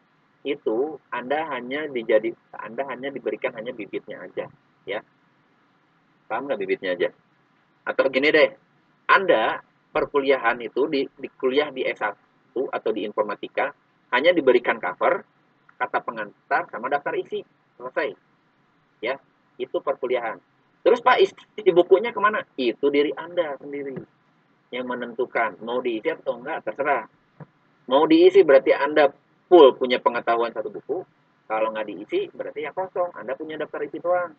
itu 0.48 1.00
anda 1.12 1.48
hanya 1.52 1.88
dijadi 1.88 2.32
anda 2.56 2.88
hanya 2.88 3.12
diberikan 3.12 3.52
hanya 3.60 3.76
bibitnya 3.76 4.24
aja 4.24 4.48
ya. 4.88 5.04
Paham 6.32 6.48
nggak 6.48 6.60
bibitnya 6.64 6.96
aja? 6.96 7.12
Atau 7.84 8.08
gini 8.08 8.32
deh 8.32 8.50
anda 9.12 9.60
perkuliahan 9.94 10.58
itu 10.66 10.90
di, 10.90 11.06
di 11.06 11.30
kuliah 11.38 11.70
di 11.70 11.86
S1 11.86 12.18
atau 12.58 12.90
di 12.90 13.06
informatika 13.06 13.70
hanya 14.10 14.34
diberikan 14.34 14.82
cover, 14.82 15.22
kata 15.78 16.02
pengantar 16.02 16.66
sama 16.74 16.90
daftar 16.90 17.14
isi. 17.18 17.46
Selesai. 17.78 18.10
Ya, 19.02 19.18
itu 19.62 19.78
perkuliahan. 19.82 20.38
Terus 20.84 21.00
Pak 21.00 21.18
isi 21.22 21.72
bukunya 21.72 22.12
ke 22.12 22.20
mana? 22.20 22.44
Itu 22.60 22.92
diri 22.92 23.14
Anda 23.16 23.56
sendiri 23.58 23.98
yang 24.74 24.86
menentukan 24.90 25.62
mau 25.62 25.80
diisi 25.80 26.12
atau 26.12 26.42
enggak 26.42 26.66
terserah. 26.66 27.06
Mau 27.88 28.04
diisi 28.10 28.42
berarti 28.42 28.74
Anda 28.74 29.10
full 29.48 29.78
punya 29.78 29.98
pengetahuan 30.02 30.52
satu 30.52 30.70
buku. 30.70 31.06
Kalau 31.48 31.70
nggak 31.72 31.88
diisi 31.88 32.28
berarti 32.34 32.66
ya 32.66 32.72
kosong. 32.76 33.16
Anda 33.16 33.34
punya 33.34 33.58
daftar 33.58 33.82
isi 33.86 33.98
doang. 33.98 34.34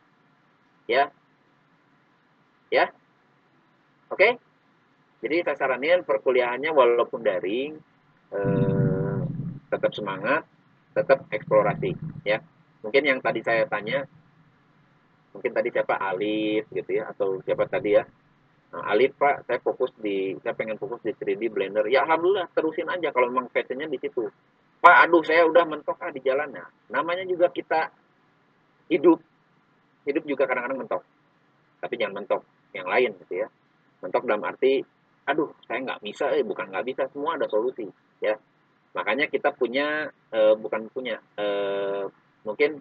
Ya. 0.86 1.08
Ya. 2.68 2.92
Oke? 4.12 4.18
Okay? 4.20 4.32
Jadi 5.24 5.40
saya 5.40 5.56
saranin 5.56 6.04
perkuliahannya 6.04 6.68
walaupun 6.68 7.24
daring 7.24 7.72
eh, 8.28 9.20
tetap 9.72 9.96
semangat, 9.96 10.44
tetap 10.92 11.24
eksplorasi 11.32 11.96
ya. 12.28 12.44
Mungkin 12.84 13.02
yang 13.08 13.24
tadi 13.24 13.40
saya 13.40 13.64
tanya 13.64 14.04
mungkin 15.32 15.50
tadi 15.50 15.72
siapa 15.72 15.96
Alif 15.96 16.68
gitu 16.68 16.90
ya 16.92 17.08
atau 17.08 17.40
siapa 17.40 17.64
tadi 17.64 17.96
ya. 17.96 18.04
Nah, 18.74 18.90
Alif 18.90 19.16
Pak, 19.16 19.48
saya 19.48 19.58
fokus 19.64 19.96
di 19.96 20.36
saya 20.44 20.52
pengen 20.52 20.76
fokus 20.76 21.00
di 21.00 21.16
3D 21.16 21.48
Blender. 21.48 21.88
Ya 21.88 22.04
alhamdulillah 22.04 22.52
terusin 22.52 22.92
aja 22.92 23.08
kalau 23.08 23.32
memang 23.32 23.48
passionnya 23.48 23.88
di 23.88 23.96
situ. 23.96 24.28
Pak, 24.84 25.08
aduh 25.08 25.24
saya 25.24 25.48
udah 25.48 25.64
mentok 25.64 25.96
ah 26.04 26.12
di 26.12 26.20
jalannya. 26.20 26.92
Namanya 26.92 27.24
juga 27.24 27.48
kita 27.48 27.88
hidup. 28.92 29.16
Hidup 30.04 30.28
juga 30.28 30.44
kadang-kadang 30.44 30.84
mentok. 30.84 31.02
Tapi 31.80 31.94
jangan 31.96 32.20
mentok 32.20 32.42
yang 32.76 32.84
lain 32.84 33.16
gitu 33.24 33.40
ya. 33.40 33.48
Mentok 34.04 34.28
dalam 34.28 34.44
arti 34.44 34.84
aduh 35.24 35.48
saya 35.64 35.80
nggak 35.80 36.00
bisa 36.04 36.28
eh 36.36 36.44
bukan 36.44 36.68
nggak 36.68 36.86
bisa 36.86 37.02
semua 37.12 37.36
ada 37.40 37.48
solusi 37.48 37.88
ya. 38.20 38.36
Makanya 38.94 39.26
kita 39.26 39.50
punya 39.56 40.12
eh, 40.30 40.54
bukan 40.54 40.86
punya 40.92 41.18
eh, 41.36 42.04
mungkin 42.44 42.78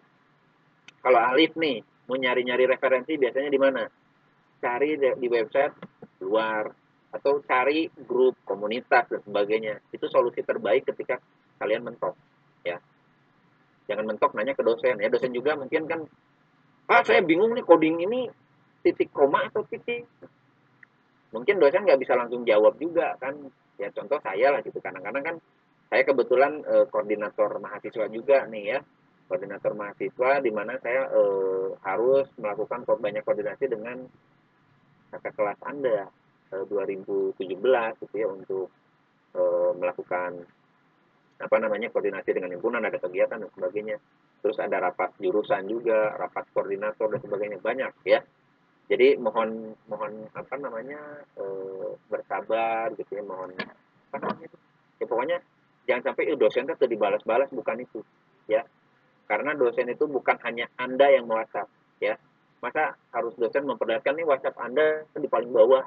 kalau 1.03 1.19
Alif 1.19 1.55
nih 1.59 1.83
mau 2.07 2.19
nyari-nyari 2.19 2.67
referensi 2.67 3.15
biasanya 3.15 3.49
di 3.51 3.59
mana? 3.59 3.83
Cari 4.63 4.95
di 4.95 5.27
website 5.27 5.75
luar 6.23 6.71
atau 7.13 7.43
cari 7.43 7.91
grup 8.07 8.39
komunitas 8.47 9.11
dan 9.11 9.21
sebagainya. 9.23 9.83
Itu 9.91 10.07
solusi 10.07 10.39
terbaik 10.41 10.87
ketika 10.87 11.19
kalian 11.59 11.83
mentok 11.83 12.15
ya. 12.63 12.79
Jangan 13.87 14.07
mentok 14.07 14.31
nanya 14.35 14.55
ke 14.55 14.63
dosen. 14.63 14.99
Ya 14.99 15.11
dosen 15.11 15.35
juga 15.35 15.59
mungkin 15.59 15.87
kan 15.87 16.07
pak 16.83 17.07
saya 17.07 17.23
bingung 17.23 17.55
nih 17.55 17.63
coding 17.63 18.03
ini 18.03 18.27
titik 18.83 19.15
koma 19.15 19.47
atau 19.47 19.63
titik 19.63 20.03
mungkin 21.33 21.57
dosen 21.57 21.83
nggak 21.83 21.99
bisa 21.99 22.13
langsung 22.13 22.45
jawab 22.45 22.77
juga 22.77 23.17
kan. 23.17 23.33
Ya 23.81 23.89
contoh 23.89 24.21
saya 24.21 24.53
lah 24.53 24.61
gitu. 24.61 24.77
Kadang-kadang 24.77 25.25
kan 25.25 25.35
saya 25.89 26.05
kebetulan 26.05 26.61
e, 26.61 26.85
koordinator 26.93 27.57
mahasiswa 27.57 28.05
juga 28.13 28.45
nih 28.45 28.77
ya. 28.77 28.79
Koordinator 29.25 29.73
mahasiswa 29.73 30.31
di 30.45 30.51
mana 30.53 30.77
saya 30.77 31.09
e, 31.09 31.21
harus 31.81 32.29
melakukan 32.37 32.85
banyak 32.85 33.25
koordinasi 33.25 33.65
dengan 33.65 34.05
kakak 35.09 35.33
kelas 35.33 35.59
anda 35.65 36.07
e, 36.53 36.55
2017 36.69 37.41
gitu 38.05 38.15
ya 38.15 38.27
untuk 38.29 38.69
e, 39.33 39.41
melakukan 39.81 40.37
apa 41.41 41.55
namanya 41.57 41.89
koordinasi 41.89 42.29
dengan 42.29 42.53
himpunan. 42.53 42.85
Ada 42.85 43.01
kegiatan 43.01 43.41
dan 43.41 43.49
sebagainya. 43.57 43.97
Terus 44.45 44.61
ada 44.61 44.77
rapat 44.85 45.17
jurusan 45.17 45.65
juga 45.65 46.13
rapat 46.13 46.45
koordinator 46.53 47.09
dan 47.09 47.21
sebagainya. 47.25 47.57
Banyak 47.57 47.91
ya 48.05 48.21
jadi 48.91 49.15
mohon 49.15 49.77
mohon 49.87 50.27
apa 50.35 50.55
namanya 50.59 50.99
e, 51.39 51.43
bersabar 52.11 52.91
gitu 52.99 53.15
ya 53.15 53.23
mohon 53.23 53.55
apa 54.11 54.17
namanya 54.19 54.49
ya 54.99 55.05
pokoknya 55.07 55.37
jangan 55.87 56.11
sampai 56.11 56.31
eh, 56.31 56.39
dosen 56.39 56.67
itu 56.67 56.87
dibalas-balas. 56.87 57.49
Bukan 57.51 57.83
itu 57.83 57.99
ya. 58.47 58.63
Karena 59.27 59.55
dosen 59.55 59.87
itu 59.91 60.07
bukan 60.07 60.35
hanya 60.43 60.67
anda 60.79 61.07
yang 61.11 61.27
WhatsApp 61.27 61.67
ya. 61.99 62.15
Masa 62.63 62.95
harus 63.11 63.35
dosen 63.35 63.67
memperlihatkan 63.67 64.15
nih 64.15 64.27
WhatsApp 64.27 64.59
anda 64.63 65.03
di 65.15 65.27
paling 65.27 65.51
bawah? 65.51 65.83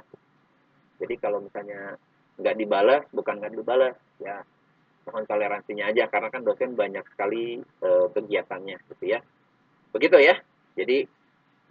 Jadi 1.01 1.15
kalau 1.21 1.45
misalnya 1.45 1.97
nggak 2.37 2.57
dibalas 2.57 3.03
bukan 3.13 3.41
nggak 3.41 3.53
dibalas 3.57 3.97
ya. 4.21 4.45
Mohon 5.07 5.25
toleransinya 5.31 5.85
aja 5.87 6.11
karena 6.11 6.29
kan 6.35 6.43
dosen 6.43 6.75
banyak 6.75 7.07
sekali 7.15 7.63
e, 7.63 7.89
kegiatannya 8.11 8.77
gitu 8.93 9.05
ya. 9.07 9.23
Begitu 9.95 10.19
ya. 10.19 10.35
Jadi 10.77 11.07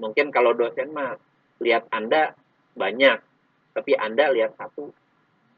mungkin 0.01 0.31
kalau 0.31 0.51
dosen 0.55 0.91
mah 0.91 1.15
lihat 1.63 1.87
anda 1.91 2.35
banyak 2.75 3.23
tapi 3.75 3.91
anda 3.95 4.31
lihat 4.31 4.55
satu 4.55 4.91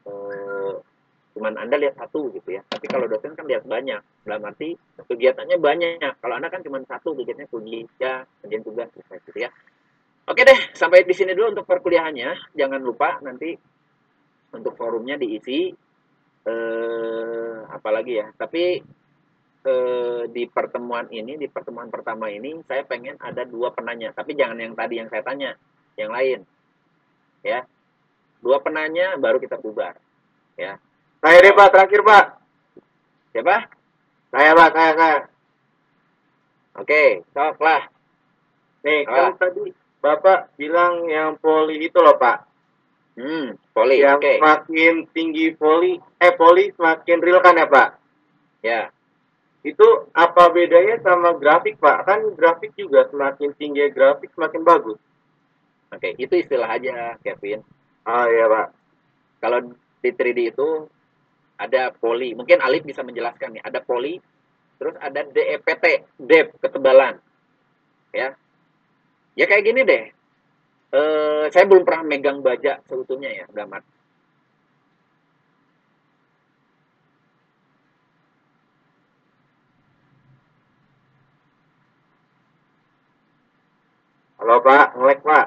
eh, 0.06 0.74
cuman 1.38 1.54
anda 1.54 1.78
lihat 1.78 1.94
satu 1.94 2.34
gitu 2.34 2.58
ya. 2.58 2.66
Tapi 2.66 2.90
kalau 2.90 3.06
dosen 3.06 3.38
kan 3.38 3.46
lihat 3.46 3.62
banyak 3.62 4.02
dalam 4.26 4.42
arti 4.42 4.74
kegiatannya 4.98 5.62
banyak. 5.62 6.12
Kalau 6.18 6.34
anda 6.34 6.50
kan 6.50 6.66
cuma 6.66 6.82
satu 6.82 7.14
kegiatannya 7.14 7.46
kunci 7.46 7.86
ya 8.02 8.26
kerjaan 8.42 8.62
tugas 8.66 8.90
gitu 8.90 9.38
ya. 9.38 9.50
Oke 10.28 10.42
deh 10.42 10.58
sampai 10.74 11.06
di 11.06 11.14
sini 11.14 11.38
dulu 11.38 11.54
untuk 11.54 11.66
perkuliahannya. 11.70 12.58
Jangan 12.58 12.82
lupa 12.82 13.22
nanti 13.22 13.54
untuk 14.50 14.74
forumnya 14.74 15.14
diisi 15.14 15.70
eh, 16.42 17.56
apalagi 17.70 18.18
ya. 18.18 18.26
Tapi 18.34 18.82
eh, 19.68 20.22
di 20.32 20.48
pertemuan 20.48 21.04
ini, 21.12 21.36
di 21.36 21.44
pertemuan 21.52 21.92
pertama 21.92 22.32
ini, 22.32 22.56
saya 22.64 22.88
pengen 22.88 23.20
ada 23.20 23.44
dua 23.44 23.68
penanya. 23.76 24.16
Tapi 24.16 24.32
jangan 24.32 24.56
yang 24.56 24.72
tadi 24.72 24.94
yang 24.96 25.08
saya 25.12 25.20
tanya, 25.20 25.52
yang 26.00 26.08
lain. 26.08 26.40
Ya. 27.44 27.62
dua 28.42 28.62
penanya 28.62 29.18
baru 29.18 29.42
kita 29.42 29.58
bubar 29.58 29.98
ya 30.58 30.78
Saya 31.18 31.38
deh 31.42 31.54
Pak, 31.54 31.68
terakhir 31.74 32.00
Pak. 32.06 32.24
siapa 33.34 33.56
Saya 34.30 34.50
Pak, 34.54 34.70
saya, 34.74 34.92
saya. 34.94 35.18
oke 36.78 37.04
sok 37.34 37.58
lah 37.62 37.82
Nih, 38.86 39.02
kan 39.10 39.34
tadi 39.34 39.74
Bapak 39.98 40.54
bilang 40.54 41.10
yang 41.10 41.34
poli 41.42 41.82
itu 41.82 41.98
loh 41.98 42.14
Pak. 42.14 42.46
hmm 43.18 43.58
poli 43.74 44.02
yang 44.02 44.22
oke 44.22 44.38
semakin 44.38 44.94
tinggi 45.10 45.50
poli, 45.58 45.98
eh 46.22 46.32
poli 46.38 46.70
semakin 46.78 47.18
real 47.18 47.42
kan 47.42 47.58
ya 47.58 47.66
Pak? 47.66 47.88
ya 48.62 48.80
Itu 49.66 50.12
apa 50.14 50.54
bedanya 50.54 51.02
sama 51.02 51.34
grafik 51.34 51.82
Pak? 51.82 52.06
Kan 52.06 52.20
grafik 52.38 52.72
juga 52.78 53.10
semakin 53.10 53.50
tinggi 53.58 53.90
grafik 53.90 54.30
semakin 54.34 54.62
bagus. 54.62 54.98
oke 55.88 56.08
itu 56.20 56.34
istilah 56.36 56.68
aja 56.68 57.16
Kevin. 57.24 57.64
Oh 58.06 58.26
iya 58.28 58.46
Pak. 58.46 58.68
kalau 59.38 59.58
di 60.02 60.10
3D 60.10 60.54
itu 60.54 60.68
ada 61.58 61.90
poli. 61.90 62.34
Mungkin 62.38 62.62
Alif 62.62 62.86
bisa 62.86 63.02
menjelaskan 63.02 63.58
nih. 63.58 63.62
Ada 63.66 63.82
poli 63.82 64.18
terus 64.78 64.94
ada 65.02 65.26
DEPT 65.26 66.06
depth 66.22 66.62
ketebalan. 66.62 67.18
Ya. 68.14 68.38
Ya 69.34 69.44
kayak 69.50 69.64
gini 69.66 69.82
deh. 69.82 70.04
Eh 70.94 71.44
saya 71.50 71.64
belum 71.66 71.82
pernah 71.82 72.06
megang 72.06 72.40
baja 72.40 72.78
seutuhnya 72.86 73.32
ya 73.34 73.44
gambar 73.50 73.97
Halo 84.38 84.62
Pak, 84.62 84.94
ngelek 84.94 85.20
Pak. 85.26 85.46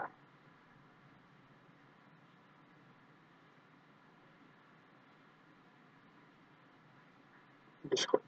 Discord. 7.87 8.23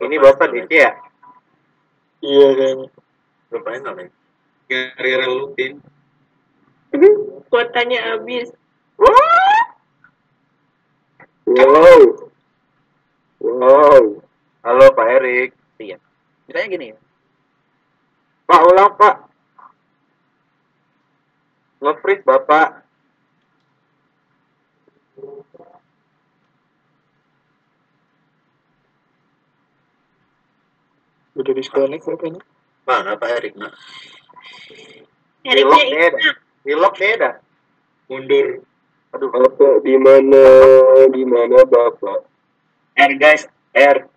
Ini 0.00 0.16
Bapak 0.20 0.52
DC 0.52 0.72
ya? 0.72 0.92
Iya 2.24 2.48
kayaknya. 2.56 2.88
Ngapain 3.52 3.80
namanya? 3.84 4.12
Gara-gara 4.68 5.24
lu, 5.28 5.52
Pin. 5.56 5.80
Kuotanya 7.52 8.16
habis. 8.16 8.52
Wow. 8.96 9.36
Wow. 13.40 14.20
Halo 14.64 14.86
Pak 14.96 15.08
Erik. 15.20 15.52
iya 15.76 16.00
misalnya 16.48 16.68
gini 16.72 16.86
Pak 18.46 18.62
ulang 18.62 18.94
Pak. 18.94 19.16
Nge-freeze 21.82 22.22
Bapak. 22.22 22.86
Udah 31.36 31.52
disconnect 31.52 32.06
kayaknya. 32.06 32.40
Mana 32.88 33.18
Pak 33.20 33.28
Erik? 33.28 33.54
Nah, 33.60 33.74
Di-lock 35.44 35.82
Eriknya 35.82 35.84
deh 35.84 36.10
dah. 36.16 36.34
Di-lock 36.64 36.94
deh 36.96 37.12
dah. 37.20 37.34
Mundur. 38.08 38.46
Aduh. 39.12 39.28
Bapak 39.34 39.74
di 39.84 39.94
mana? 40.00 40.42
Di 41.12 41.22
mana 41.28 41.58
Bapak? 41.66 42.24
R 42.96 43.12
guys, 43.20 43.44
R. 43.76 44.15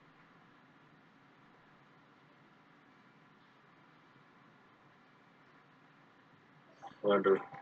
Waduh. 7.09 7.58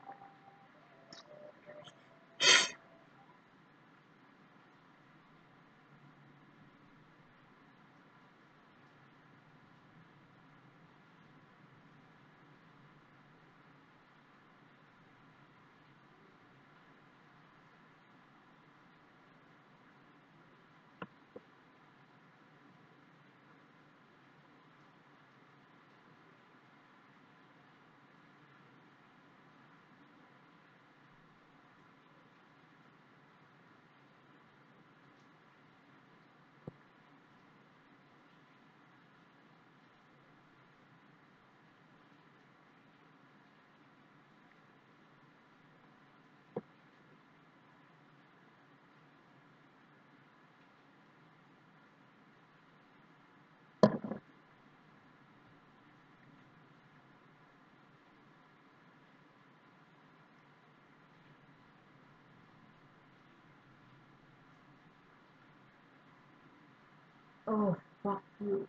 Oh, 67.48 67.78
fuck 68.04 68.20
you. 68.44 68.68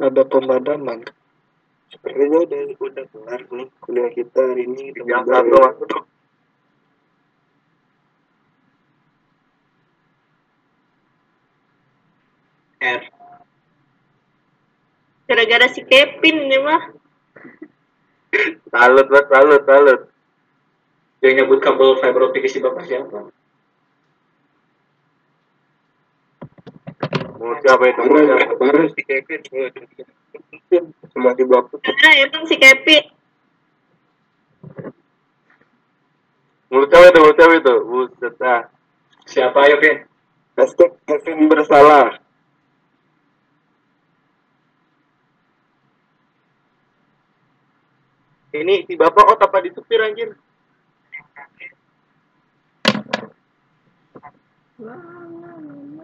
Ada 0.00 0.24
pemadaman. 0.24 1.04
Sepertinya 1.92 2.40
udah 2.48 2.62
udah 2.80 3.04
kelar 3.12 3.40
nih 3.52 3.68
kuliah 3.84 4.08
kita 4.16 4.40
hari 4.40 4.64
ini. 4.64 4.96
Yang 4.96 5.28
satu 5.28 5.56
masuk. 5.60 6.08
R. 12.80 13.19
Gara-gara 15.30 15.70
si 15.70 15.86
Kevin 15.86 16.50
nih 16.50 16.58
mah. 16.58 16.90
Salut 18.66 19.06
Pak, 19.06 19.30
salut, 19.30 19.62
salut. 19.62 20.00
Yang 21.22 21.34
nyebut 21.38 21.62
kabel 21.62 22.02
fiber 22.02 22.26
optik 22.26 22.50
isi 22.50 22.58
bapak 22.58 22.82
siapa? 22.90 23.30
Mau 27.38 27.54
siapa 27.62 27.84
itu? 27.86 28.00
Mau 28.10 28.18
siapa? 28.26 28.58
parah 28.58 28.90
si 28.90 29.02
Kevin. 29.06 29.40
Cuma 31.14 31.30
di 31.38 31.46
bapak. 31.46 31.78
Nah, 31.78 32.14
emang 32.26 32.44
si 32.50 32.58
Kevin. 32.58 33.04
Mulut 36.74 36.90
siapa 36.90 37.06
itu? 37.06 37.18
Mulut 37.22 37.36
siapa 37.38 37.54
itu? 37.54 37.74
Buset 37.86 38.34
ah. 38.42 38.62
Siapa 39.30 39.58
ayo, 39.62 39.78
Pin? 39.78 39.96
Hashtag 40.58 40.90
Kevin 41.06 41.46
bersalah. 41.46 42.18
ini 48.54 48.82
si 48.86 48.98
bapak 48.98 49.24
oh 49.30 49.36
tapa 49.38 49.62
di 49.62 49.70
supir 49.70 50.02
anjir 50.02 50.34
wow. 54.80 55.99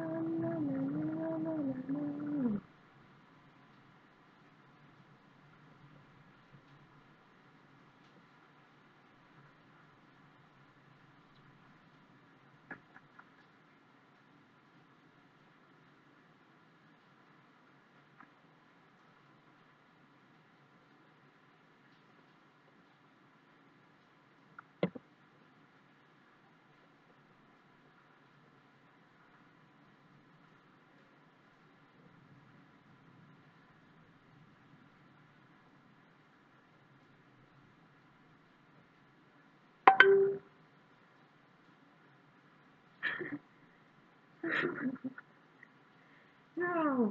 No. 46.77 47.09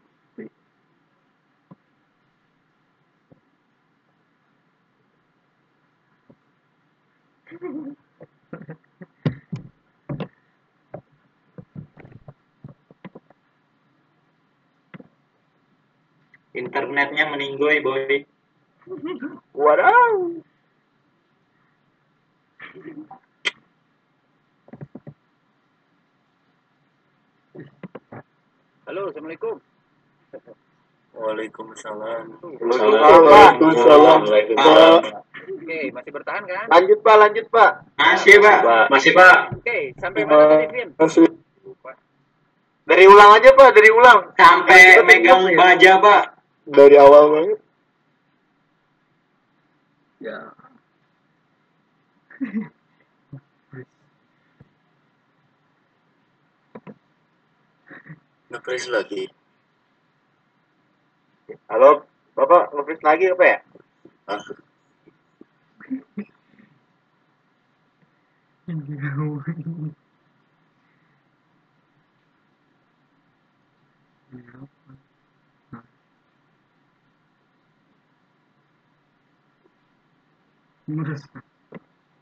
Internetnya 16.54 17.26
meninggoy, 17.34 17.82
boy. 17.82 18.22
Wadaw. 19.58 20.46
Halo, 28.86 29.02
assalamualaikum. 29.16 29.56
Waalaikumsalam. 31.16 32.24
Waalaikumsalam. 32.44 34.20
Waalaikumsalam. 34.28 35.02
Oke, 35.56 35.80
masih 35.96 36.12
bertahan 36.12 36.44
kan? 36.44 36.68
Lanjut 36.68 37.00
Pak, 37.00 37.16
lanjut 37.24 37.48
Pak. 37.48 37.72
Masih, 37.96 38.36
Pak. 38.44 38.60
Pak. 38.60 38.86
Masih, 38.92 39.12
Pak. 39.16 39.56
Oke, 39.56 39.96
sampai 39.96 40.28
mana 40.28 40.52
tadi, 40.52 40.68
Vin? 40.68 40.92
Masih. 41.00 41.32
Dari 42.84 43.06
ulang 43.08 43.32
aja 43.40 43.50
Pak, 43.56 43.70
dari 43.72 43.88
ulang. 43.88 44.20
Sampai 44.36 45.00
megang 45.08 45.48
baja, 45.56 45.92
Pak. 46.04 46.24
Dari 46.68 46.96
awal 47.00 47.24
banget. 47.32 47.60
Ya. 50.20 50.52
Nge-freeze 58.50 58.90
lagi. 58.94 59.24
Halo, 61.70 62.06
Bapak 62.38 62.74
nge 62.74 63.02
lagi 63.02 63.26
apa 63.34 63.46
ya? 63.46 63.58
Ah, 64.30 64.42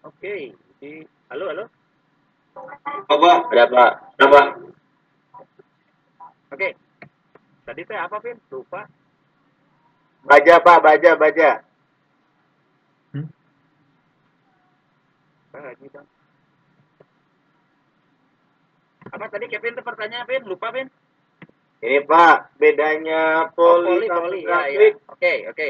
Oke, 0.03 0.55
di 0.79 1.03
halo 1.31 1.43
halo. 1.51 1.65
Pak. 3.07 3.37
Ada 3.51 3.65
Pak. 3.67 3.91
Ada 4.19 4.25
Pak. 4.31 4.47
Oke. 6.53 6.69
Tadi 7.65 7.81
teh 7.81 7.97
apa, 7.97 8.21
Vin? 8.21 8.38
Lupa. 8.53 8.85
Baja 10.23 10.55
Pak, 10.61 10.80
baja, 10.85 11.11
baja. 11.17 11.51
Ah, 15.53 15.61
lagi, 15.69 15.85
Bang. 15.89 16.07
Apa 19.13 19.25
tadi 19.30 19.45
Kevin 19.49 19.77
tuh 19.77 19.85
pertanyaan, 19.85 20.25
Vin? 20.30 20.43
Lupa, 20.45 20.69
Vin? 20.73 20.89
Ini 21.84 21.99
Pak, 22.07 22.55
bedanya 22.57 23.51
Oh, 23.53 23.81
poli, 23.84 24.07
poli, 24.07 24.07
poli. 24.07 24.41
Ya, 24.47 24.59
ya. 24.71 24.95
Oke, 25.11 25.34
oke. 25.51 25.69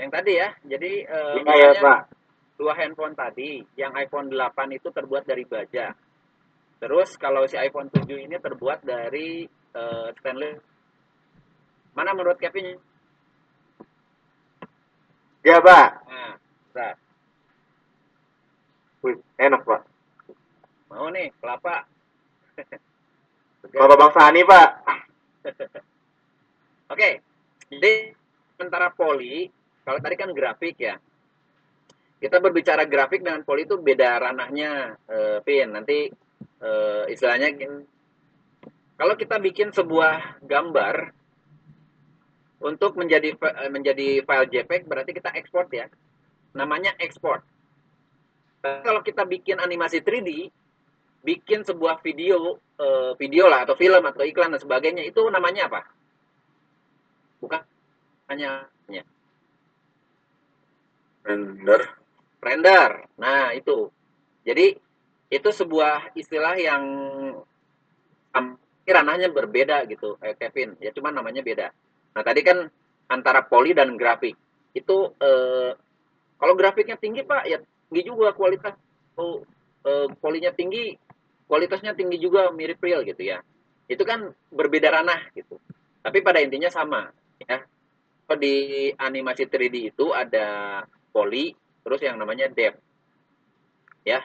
Yang 0.00 0.10
tadi 0.10 0.32
ya. 0.40 0.48
Jadi 0.64 0.92
eh, 1.04 1.34
Iya 1.44 1.54
ya 1.76 1.82
Pak. 1.84 1.98
dua 2.56 2.72
handphone 2.78 3.12
tadi, 3.18 3.60
yang 3.76 3.92
iPhone 3.98 4.30
8 4.30 4.70
itu 4.72 4.88
terbuat 4.94 5.26
dari 5.26 5.42
baja. 5.44 5.92
Terus 6.78 7.14
kalau 7.18 7.44
si 7.50 7.58
iPhone 7.58 7.90
7 7.90 8.06
ini 8.22 8.38
terbuat 8.38 8.86
dari 8.86 9.44
eh, 9.76 10.08
stainless. 10.20 10.60
Mana 11.92 12.16
menurut 12.16 12.40
Kevin? 12.40 12.76
Ya 15.42 15.58
Pak. 15.58 15.88
Nah, 16.06 16.34
nah, 16.72 16.94
Wih, 19.02 19.18
enak 19.36 19.66
Pak. 19.66 19.82
mau 20.92 21.08
nih 21.08 21.32
kelapa. 21.40 21.88
Bapak 23.80 23.96
Bang 23.96 24.12
Sani 24.12 24.40
Pak. 24.44 24.70
Oke, 26.92 27.24
jadi 27.72 28.12
antara 28.60 28.92
poli, 28.92 29.48
kalau 29.82 29.98
tadi 29.98 30.14
kan 30.14 30.30
grafik 30.30 30.76
ya. 30.78 31.00
Kita 32.22 32.38
berbicara 32.38 32.86
grafik 32.86 33.26
dengan 33.26 33.42
poli 33.42 33.66
itu 33.66 33.80
beda 33.82 34.22
ranahnya, 34.22 34.94
eh, 35.10 35.38
Pin. 35.42 35.74
Nanti 35.74 36.06
eh, 36.62 37.04
istilahnya 37.10 37.50
kalau 39.02 39.18
kita 39.18 39.34
bikin 39.42 39.74
sebuah 39.74 40.38
gambar 40.46 41.10
untuk 42.62 42.94
menjadi 42.94 43.34
eh, 43.34 43.66
menjadi 43.66 44.22
file 44.22 44.46
JPEG 44.46 44.86
berarti 44.86 45.10
kita 45.10 45.34
ekspor 45.34 45.66
ya. 45.74 45.90
Namanya 46.54 46.94
ekspor. 47.02 47.42
Tapi 48.62 48.78
kalau 48.86 49.02
kita 49.02 49.26
bikin 49.26 49.58
animasi 49.58 50.06
3D, 50.06 50.54
bikin 51.26 51.66
sebuah 51.66 51.98
video 51.98 52.62
eh, 52.78 53.18
video 53.18 53.50
lah 53.50 53.66
atau 53.66 53.74
film 53.74 54.06
atau 54.06 54.22
iklan 54.22 54.54
dan 54.54 54.62
sebagainya 54.62 55.02
itu 55.02 55.18
namanya 55.34 55.66
apa? 55.66 55.82
Bukan 57.42 57.58
hanya 58.30 58.70
hanya 58.86 59.02
render. 61.26 61.90
render. 62.38 62.90
Nah, 63.18 63.50
itu. 63.50 63.90
Jadi 64.46 64.78
itu 65.26 65.48
sebuah 65.50 66.14
istilah 66.14 66.54
yang 66.54 66.84
ranahnya 68.90 69.30
berbeda 69.30 69.86
gitu, 69.86 70.18
eh, 70.18 70.34
Kevin. 70.34 70.74
Ya 70.82 70.90
cuma 70.90 71.14
namanya 71.14 71.44
beda. 71.44 71.70
Nah, 72.18 72.22
tadi 72.26 72.42
kan 72.42 72.66
antara 73.06 73.46
poli 73.46 73.70
dan 73.70 73.94
grafik. 73.94 74.34
Itu 74.74 75.14
eh, 75.22 75.72
kalau 76.42 76.54
grafiknya 76.58 76.98
tinggi, 76.98 77.22
Pak, 77.22 77.42
ya 77.46 77.62
tinggi 77.62 78.02
juga 78.10 78.34
kualitas. 78.34 78.74
Oh, 79.14 79.46
eh, 79.86 80.08
polinya 80.18 80.50
tinggi, 80.50 80.98
kualitasnya 81.46 81.94
tinggi 81.94 82.18
juga 82.18 82.50
mirip 82.50 82.82
real 82.82 83.06
gitu 83.06 83.22
ya. 83.22 83.38
Itu 83.86 84.02
kan 84.02 84.34
berbeda 84.50 84.90
ranah 84.90 85.30
gitu. 85.38 85.62
Tapi 86.02 86.18
pada 86.24 86.42
intinya 86.42 86.72
sama 86.72 87.06
ya. 87.46 87.62
Di 88.32 88.88
animasi 88.96 89.44
3D 89.44 89.92
itu 89.92 90.08
ada 90.16 90.80
poli, 91.12 91.52
terus 91.84 92.00
yang 92.00 92.16
namanya 92.16 92.48
depth. 92.48 92.80
Ya. 94.08 94.24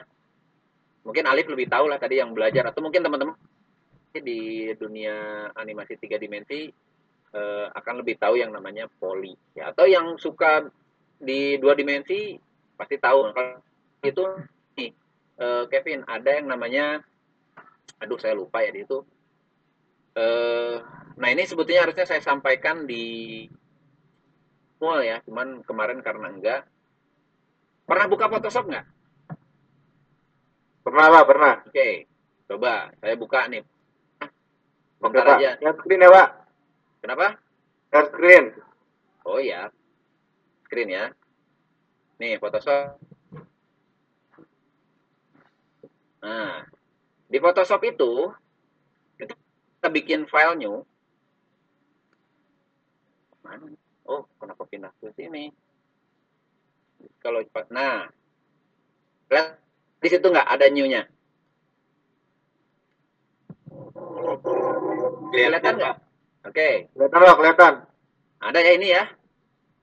Mungkin 1.04 1.28
Alif 1.28 1.44
lebih 1.44 1.68
tahu 1.68 1.92
lah 1.92 2.00
tadi 2.00 2.16
yang 2.16 2.32
belajar 2.32 2.72
atau 2.72 2.80
mungkin 2.80 3.04
teman-teman 3.04 3.36
di 4.20 4.70
dunia 4.74 5.48
animasi 5.54 5.96
tiga 5.98 6.20
dimensi 6.20 6.68
eh, 7.34 7.66
akan 7.72 7.94
lebih 8.04 8.16
tahu 8.20 8.40
yang 8.40 8.52
namanya 8.52 8.88
poli. 8.88 9.34
Ya 9.56 9.70
atau 9.72 9.84
yang 9.88 10.16
suka 10.16 10.68
di 11.18 11.58
dua 11.58 11.74
dimensi 11.74 12.36
pasti 12.78 12.96
tahu. 12.96 13.32
Kalau 13.32 13.60
itu 14.04 14.22
nih 14.78 14.90
eh, 15.40 15.64
Kevin 15.70 16.06
ada 16.06 16.30
yang 16.38 16.46
namanya 16.48 17.02
aduh 17.98 18.18
saya 18.20 18.38
lupa 18.38 18.62
ya 18.62 18.70
di 18.70 18.86
itu 18.86 19.02
eh 20.14 20.78
nah 21.18 21.28
ini 21.34 21.42
sebetulnya 21.42 21.82
harusnya 21.82 22.06
saya 22.06 22.22
sampaikan 22.22 22.86
di 22.86 23.42
mall 24.78 25.02
ya 25.02 25.18
cuman 25.26 25.66
kemarin 25.66 25.98
karena 26.02 26.30
enggak. 26.30 26.62
Pernah 27.88 28.06
buka 28.06 28.28
Photoshop 28.28 28.68
nggak? 28.68 28.86
Pernah 30.84 31.06
Pak, 31.08 31.24
pernah. 31.24 31.54
oke 31.66 31.90
coba 32.48 32.88
saya 32.96 33.14
buka 33.20 33.44
nih 33.52 33.60
Oke 34.98 35.14
bentar 35.14 35.38
Pak. 35.38 35.38
aja 35.38 35.70
screen 35.78 36.02
ya 36.02 36.10
Pak. 36.10 36.28
kenapa? 36.98 37.26
Share 37.94 38.08
screen. 38.10 38.44
oh 39.22 39.38
ya 39.38 39.70
screen 40.66 40.90
ya. 40.90 41.04
Nih 42.18 42.34
Photoshop. 42.42 42.98
Nah 46.18 46.66
di 47.30 47.38
Photoshop 47.38 47.82
itu 47.86 48.34
kita 49.14 49.86
bikin 49.86 50.26
file 50.26 50.58
new. 50.58 50.74
Mana? 53.46 53.70
Oh 54.02 54.26
kenapa 54.42 54.66
pindah 54.66 54.90
ke 54.98 55.14
sini? 55.14 55.54
Kalau 57.22 57.38
cepat 57.46 57.70
nah. 57.70 58.10
Lihat 59.30 59.62
di 60.02 60.08
situ 60.10 60.26
nggak 60.26 60.48
ada 60.50 60.66
new-nya 60.70 61.06
kelihatan 65.32 65.74
nggak 65.78 65.96
oke 66.48 66.68
Kelihatan 66.94 67.18
Pak, 67.20 67.36
kelihatan. 67.38 67.74
ada 68.38 68.58
ya 68.62 68.72
ini 68.76 68.88
ya 68.94 69.04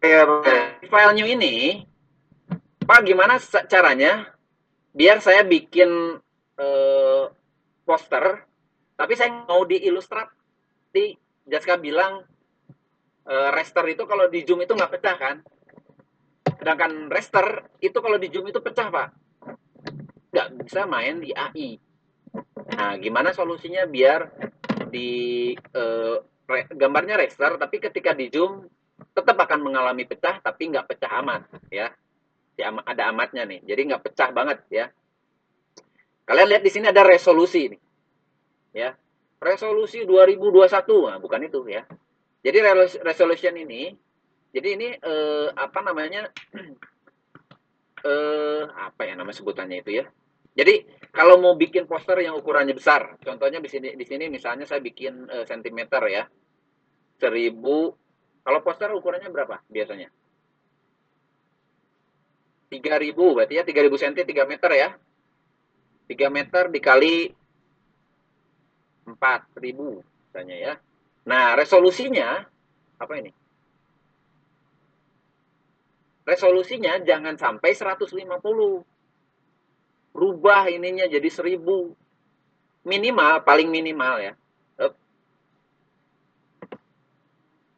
Iya. 0.06 0.22
Nah, 0.22 0.66
file 0.86 1.14
new 1.18 1.26
ini, 1.26 1.82
Pak 2.86 3.02
gimana 3.02 3.42
caranya 3.42 4.30
biar 4.94 5.18
saya 5.18 5.42
bikin 5.42 6.22
eh, 6.62 7.24
poster, 7.82 8.46
tapi 8.94 9.14
saya 9.18 9.34
mau 9.50 9.66
di 9.66 9.82
Illustrator. 9.82 10.30
Di 10.94 11.12
Jaska 11.50 11.82
bilang 11.82 12.22
eh, 13.26 13.50
raster 13.50 13.84
itu 13.90 14.06
kalau 14.06 14.30
di 14.30 14.46
zoom 14.46 14.62
itu 14.62 14.78
nggak 14.78 14.94
pecah 14.94 15.16
kan? 15.18 15.36
Sedangkan 16.62 17.10
raster 17.10 17.66
itu 17.82 17.98
kalau 17.98 18.22
di 18.22 18.30
zoom 18.30 18.46
itu 18.46 18.62
pecah 18.62 18.94
Pak. 18.94 19.08
Nggak 20.30 20.48
bisa 20.70 20.86
main 20.86 21.18
di 21.18 21.34
AI. 21.34 21.82
Nah, 22.78 22.94
gimana 23.02 23.34
solusinya 23.34 23.90
biar 23.90 24.28
di 24.96 25.10
eh, 25.56 26.16
re- 26.48 26.72
gambarnya 26.72 27.20
raster 27.20 27.60
tapi 27.60 27.84
ketika 27.84 28.16
di 28.16 28.32
zoom 28.32 28.64
tetap 29.12 29.36
akan 29.36 29.60
mengalami 29.60 30.08
pecah 30.08 30.40
tapi 30.40 30.72
nggak 30.72 30.88
pecah 30.96 31.12
amat 31.20 31.42
ya. 31.68 31.92
Ada 32.64 33.12
amatnya 33.12 33.44
nih. 33.44 33.60
Jadi 33.68 33.82
nggak 33.92 34.04
pecah 34.08 34.30
banget 34.32 34.64
ya. 34.72 34.86
Kalian 36.24 36.48
lihat 36.56 36.64
di 36.64 36.72
sini 36.72 36.88
ada 36.88 37.04
resolusi 37.04 37.76
nih. 37.76 37.82
Ya. 38.72 38.96
Resolusi 39.44 40.08
2021. 40.08 41.12
Nah, 41.12 41.20
bukan 41.20 41.44
itu 41.44 41.60
ya. 41.68 41.84
Jadi 42.40 42.58
res- 42.64 43.02
resolution 43.04 43.54
ini 43.60 43.92
jadi 44.56 44.80
ini 44.80 44.88
eh, 44.96 45.48
apa 45.52 45.84
namanya? 45.84 46.32
eh 48.08 48.64
apa 48.72 49.02
ya 49.04 49.20
nama 49.20 49.36
sebutannya 49.36 49.84
itu 49.84 50.00
ya. 50.00 50.06
Jadi 50.56 50.88
kalau 51.12 51.36
mau 51.40 51.60
bikin 51.60 51.84
poster 51.84 52.24
yang 52.24 52.40
ukurannya 52.40 52.72
besar, 52.72 53.20
contohnya 53.20 53.60
di 53.60 53.68
sini 53.68 53.92
di 54.00 54.06
sini 54.08 54.32
misalnya 54.32 54.64
saya 54.64 54.80
bikin 54.80 55.28
eh, 55.28 55.44
sentimeter 55.44 56.02
ya. 56.08 56.24
1000 57.20 57.56
kalau 58.44 58.60
poster 58.64 58.92
ukurannya 58.92 59.28
berapa 59.32 59.60
biasanya? 59.68 60.12
3000 62.72 63.16
berarti 63.16 63.54
ya 63.56 63.64
3000 63.64 64.02
cm 64.04 64.16
3 64.24 64.52
meter 64.52 64.72
ya. 64.76 64.90
3 66.08 66.30
meter 66.32 66.64
dikali 66.72 67.16
4000 69.08 70.04
misalnya 70.04 70.58
ya. 70.58 70.74
Nah, 71.26 71.58
resolusinya 71.58 72.46
apa 73.02 73.14
ini? 73.18 73.32
Resolusinya 76.26 77.02
jangan 77.02 77.38
sampai 77.38 77.74
150. 77.74 78.95
Rubah 80.16 80.72
ininya 80.72 81.04
jadi 81.12 81.28
1000. 81.28 81.60
Minimal, 82.88 83.44
paling 83.44 83.68
minimal 83.68 84.16
ya. 84.24 84.34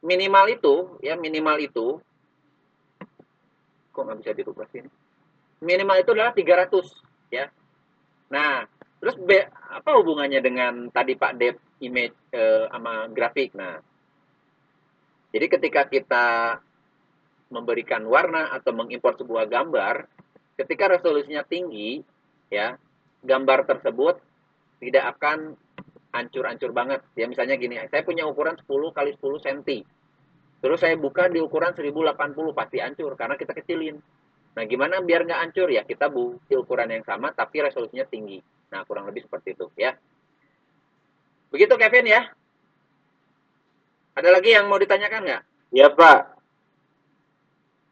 Minimal 0.07 0.45
itu, 0.53 0.75
ya 1.01 1.17
minimal 1.17 1.57
itu. 1.57 1.97
Kok 3.91 4.01
nggak 4.05 4.19
bisa 4.21 4.31
dirubah 4.37 4.69
sini? 4.69 4.87
Minimal 5.65 6.05
itu 6.05 6.13
adalah 6.13 6.31
300 6.37 7.33
ya. 7.33 7.49
Nah, 8.29 8.69
terus 9.01 9.17
be, 9.17 9.49
apa 9.49 9.89
hubungannya 9.97 10.37
dengan 10.39 10.93
tadi 10.93 11.17
Pak 11.17 11.33
Dep 11.41 11.57
image 11.81 12.13
eh, 12.29 12.69
sama 12.69 13.09
grafik? 13.09 13.57
Nah, 13.57 13.81
jadi 15.33 15.45
ketika 15.49 15.89
kita 15.89 16.27
memberikan 17.49 18.05
warna 18.05 18.53
atau 18.53 18.71
mengimpor 18.77 19.17
sebuah 19.17 19.49
gambar, 19.49 20.07
ketika 20.55 20.93
resolusinya 20.93 21.41
tinggi, 21.43 22.05
ya, 22.47 22.75
gambar 23.23 23.67
tersebut 23.67 24.19
tidak 24.79 25.17
akan 25.17 25.57
hancur-hancur 26.13 26.71
banget. 26.71 27.01
Ya 27.13 27.25
misalnya 27.29 27.59
gini, 27.59 27.77
saya 27.89 28.01
punya 28.01 28.25
ukuran 28.25 28.57
10 28.57 28.95
kali 28.95 29.11
10 29.17 29.43
cm. 29.43 29.85
Terus 30.57 30.79
saya 30.81 30.97
buka 30.97 31.29
di 31.29 31.37
ukuran 31.37 31.73
1080 31.77 32.57
pasti 32.57 32.77
hancur 32.81 33.13
karena 33.13 33.37
kita 33.37 33.53
kecilin. 33.53 34.01
Nah, 34.57 34.63
gimana 34.65 34.97
biar 35.05 35.21
nggak 35.29 35.41
hancur 35.45 35.69
ya? 35.69 35.85
Kita 35.85 36.09
buat 36.09 36.49
ukuran 36.49 36.89
yang 36.89 37.05
sama 37.05 37.29
tapi 37.29 37.61
resolusinya 37.61 38.09
tinggi. 38.09 38.41
Nah, 38.73 38.81
kurang 38.89 39.05
lebih 39.05 39.29
seperti 39.29 39.53
itu 39.53 39.69
ya. 39.77 39.93
Begitu 41.53 41.73
Kevin 41.77 42.09
ya. 42.09 42.21
Ada 44.17 44.33
lagi 44.33 44.49
yang 44.49 44.65
mau 44.65 44.81
ditanyakan 44.81 45.21
nggak? 45.29 45.41
Iya 45.77 45.93
Pak. 45.93 46.19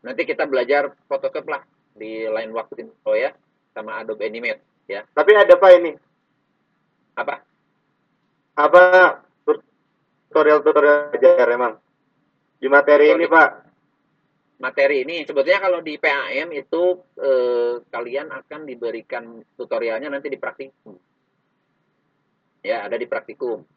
Nanti 0.09 0.21
kita 0.25 0.49
belajar 0.49 0.97
Photoshop 1.05 1.45
lah 1.45 1.61
di 1.93 2.25
lain 2.25 2.51
waktu 2.51 2.91
oh 3.07 3.15
ya 3.15 3.31
sama 3.75 3.99
Adobe 3.99 4.23
Animate 4.23 4.87
ya. 4.87 5.03
Tapi 5.11 5.35
ada 5.35 5.59
Pak 5.59 5.71
ini. 5.75 5.91
Apa? 7.19 7.43
Apa 8.55 8.81
tutorial-tutorial 9.43 11.11
ajar 11.11 11.47
emang? 11.51 11.75
Di 12.55 12.71
materi 12.71 13.11
ini 13.11 13.27
Pak. 13.27 13.67
Materi 14.55 15.03
ini 15.03 15.27
sebetulnya 15.27 15.59
kalau 15.59 15.83
di 15.83 15.99
PAM 15.99 16.55
itu 16.55 17.03
eh, 17.19 17.83
kalian 17.91 18.31
akan 18.31 18.63
diberikan 18.63 19.43
tutorialnya 19.59 20.07
nanti 20.07 20.31
di 20.31 20.39
praktikum. 20.39 20.95
Ya, 22.63 22.87
ada 22.87 22.95
di 22.95 23.03
praktikum. 23.03 23.67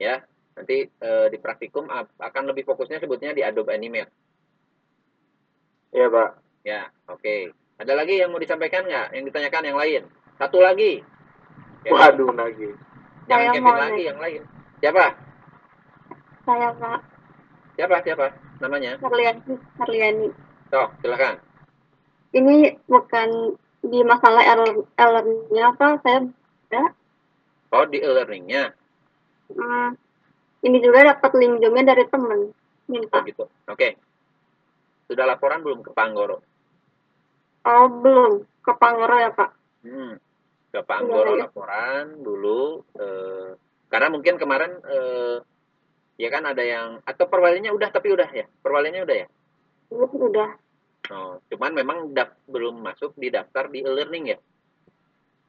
Ya, 0.00 0.24
nanti 0.56 0.88
eh, 0.88 1.26
di 1.28 1.36
praktikum 1.36 1.84
akan 2.16 2.44
lebih 2.48 2.64
fokusnya 2.64 3.04
sebetulnya 3.04 3.36
di 3.36 3.44
Adobe 3.44 3.76
Animate. 3.76 4.12
Iya 5.92 6.08
Pak. 6.08 6.30
Ya, 6.64 6.80
oke. 7.12 7.65
Ada 7.76 7.92
lagi 7.92 8.16
yang 8.16 8.32
mau 8.32 8.40
disampaikan 8.40 8.88
nggak? 8.88 9.12
Yang 9.12 9.24
ditanyakan 9.28 9.64
yang 9.64 9.78
lain? 9.78 10.02
Satu 10.40 10.58
lagi. 10.60 11.04
Ya, 11.84 11.90
Waduh 11.92 12.32
lagi. 12.32 12.72
Jangan 13.26 13.42
Saya 13.42 13.54
Kevin 13.54 13.74
lagi 13.74 13.90
nanya. 13.92 14.08
yang 14.08 14.18
lain. 14.18 14.42
Siapa? 14.80 15.04
Saya 16.46 16.68
Pak 16.72 17.00
Siapa? 17.76 17.96
Siapa? 18.00 18.26
Namanya? 18.64 18.92
Harliani. 18.96 19.54
Harliani. 19.76 20.28
Toh, 20.72 20.88
silakan. 21.02 21.36
Ini 22.32 22.56
bukan 22.88 23.28
di 23.86 24.00
masalah 24.02 24.42
error 24.42 24.88
errornya 24.96 25.64
apa 25.70 25.86
saya 26.02 26.26
ada 26.66 26.82
Oh, 27.70 27.84
di 27.84 27.98
e-learningnya. 28.00 28.72
hmm, 29.52 29.88
ini 30.64 30.78
juga 30.80 31.06
dapat 31.06 31.30
link 31.36 31.60
zoomnya 31.60 31.92
dari 31.92 32.04
temen 32.08 32.50
Oh, 32.50 32.90
minta 32.90 33.18
gitu. 33.26 33.46
Oke. 33.68 33.98
Sudah 35.06 35.26
laporan 35.26 35.60
belum 35.60 35.82
ke 35.82 35.90
Panggoro? 35.92 36.40
Oh 37.66 37.86
belum 37.92 38.32
ke 38.62 38.72
Pangoro 38.74 39.16
ya 39.16 39.30
pak 39.30 39.50
Hmm. 39.82 40.18
Ke 40.66 40.82
Pak 40.82 40.98
Anggoro 40.98 41.30
Iya, 41.30 41.38
iya. 41.38 41.42
laporan 41.46 42.04
dulu. 42.18 42.82
Eh, 42.92 43.54
karena 43.86 44.10
mungkin 44.10 44.34
kemarin 44.34 44.74
eh, 44.82 45.38
ya 46.16 46.28
kan 46.28 46.42
ada 46.42 46.58
yang 46.60 46.98
atau 47.00 47.30
perwalinya 47.30 47.70
udah 47.70 47.86
tapi 47.88 48.10
udah 48.10 48.26
ya. 48.26 48.50
Perwalinya 48.60 49.06
udah 49.06 49.16
ya. 49.16 49.26
Ini 49.88 50.06
udah 50.10 50.50
Oh, 51.06 51.38
cuman 51.46 51.70
memang 51.70 52.10
dap- 52.10 52.42
belum 52.44 52.82
masuk 52.82 53.14
di 53.14 53.30
daftar 53.30 53.70
di 53.70 53.78
e-learning 53.80 54.24
ya. 54.26 54.38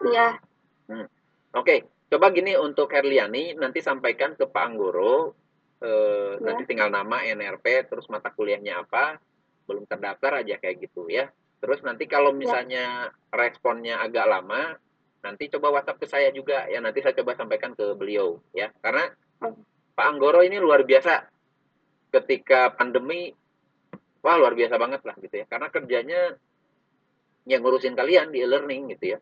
iya 0.06 0.38
Hmm. 0.86 1.10
Oke, 1.52 1.82
coba 2.08 2.30
gini 2.30 2.54
untuk 2.54 2.88
Herliani 2.88 3.52
nanti 3.54 3.82
sampaikan 3.82 4.32
ke 4.32 4.46
Pak 4.46 4.64
Anggoro. 4.64 5.34
Eh, 5.82 6.38
Ya. 6.38 6.46
Nanti 6.46 6.64
tinggal 6.64 6.88
nama, 6.88 7.26
NRP, 7.26 7.66
terus 7.84 8.06
mata 8.08 8.30
kuliahnya 8.30 8.80
apa, 8.80 9.18
belum 9.66 9.84
terdaftar 9.84 10.46
aja 10.46 10.56
kayak 10.56 10.78
gitu 10.80 11.10
ya. 11.10 11.26
Terus 11.58 11.80
nanti 11.82 12.06
kalau 12.06 12.32
misalnya 12.34 13.10
responnya 13.34 13.98
agak 14.02 14.26
lama, 14.30 14.78
nanti 15.26 15.50
coba 15.50 15.82
WhatsApp 15.82 16.00
ke 16.02 16.08
saya 16.08 16.30
juga 16.30 16.70
ya. 16.70 16.78
Nanti 16.82 17.02
saya 17.02 17.18
coba 17.18 17.34
sampaikan 17.34 17.74
ke 17.74 17.94
beliau 17.98 18.42
ya. 18.54 18.74
Karena 18.82 19.08
Oh. 19.38 19.54
Pak 19.94 20.18
Anggoro 20.18 20.42
ini 20.42 20.58
luar 20.58 20.82
biasa 20.82 21.30
ketika 22.10 22.74
pandemi, 22.74 23.30
wah 24.26 24.34
luar 24.34 24.58
biasa 24.58 24.82
banget 24.82 25.06
lah 25.06 25.14
gitu 25.22 25.36
ya. 25.38 25.46
Karena 25.46 25.70
kerjanya 25.70 26.34
yang 27.48 27.64
ngurusin 27.64 27.96
kalian 27.96 28.36
di 28.36 28.44
e-learning 28.44 28.92
gitu 28.94 29.16
ya 29.16 29.20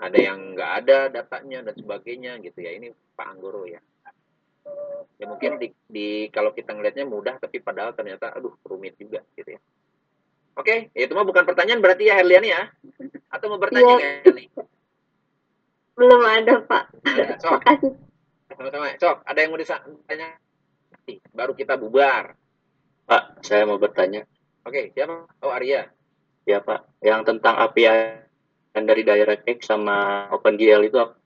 ada 0.00 0.18
yang 0.18 0.56
nggak 0.56 0.72
ada 0.82 0.98
datanya 1.12 1.68
dan 1.68 1.74
sebagainya 1.76 2.40
gitu 2.40 2.64
ya 2.64 2.72
ini 2.72 2.88
Pak 3.12 3.28
Anggoro 3.28 3.68
ya 3.68 3.82
ya 5.20 5.26
mungkin 5.28 5.60
di, 5.60 5.68
di 5.84 6.08
kalau 6.32 6.56
kita 6.56 6.72
ngelihatnya 6.72 7.04
mudah 7.04 7.36
tapi 7.36 7.60
padahal 7.60 7.92
ternyata 7.92 8.32
aduh 8.32 8.56
rumit 8.64 8.96
juga 8.96 9.20
gitu 9.36 9.58
ya 9.58 9.60
oke 10.56 10.94
ya 10.94 11.02
itu 11.04 11.12
mah 11.12 11.26
bukan 11.26 11.44
pertanyaan 11.44 11.82
berarti 11.82 12.08
ya 12.08 12.16
Herliani 12.16 12.48
ya? 12.48 12.62
Atau 13.28 13.52
mau 13.52 13.60
bertanya 13.60 14.22
nggak 14.24 14.32
nih 14.32 14.48
belum 15.98 16.22
ada 16.22 16.54
pak. 16.62 16.84
Ada 17.02 17.34
sok. 17.42 17.58
Makasih. 17.58 17.92
Sama-sama 18.54 18.86
sok. 19.02 19.16
Ada 19.26 19.38
yang 19.42 19.50
mau 19.50 19.58
ditanya 19.58 20.28
baru 21.34 21.52
kita 21.58 21.74
bubar. 21.74 22.38
Pak, 23.10 23.42
saya 23.42 23.66
mau 23.66 23.82
bertanya. 23.82 24.22
oke 24.62 24.94
siapa? 24.94 25.26
Oh 25.42 25.50
Arya. 25.50 25.90
Ya 26.46 26.62
Pak, 26.62 27.02
yang 27.02 27.26
tentang 27.26 27.58
API 27.58 28.24
yang 28.72 28.84
dari 28.86 29.02
DirectX 29.02 29.68
sama 29.68 30.28
OpenGL 30.30 30.86
itu 30.86 30.96
apa? 31.02 31.18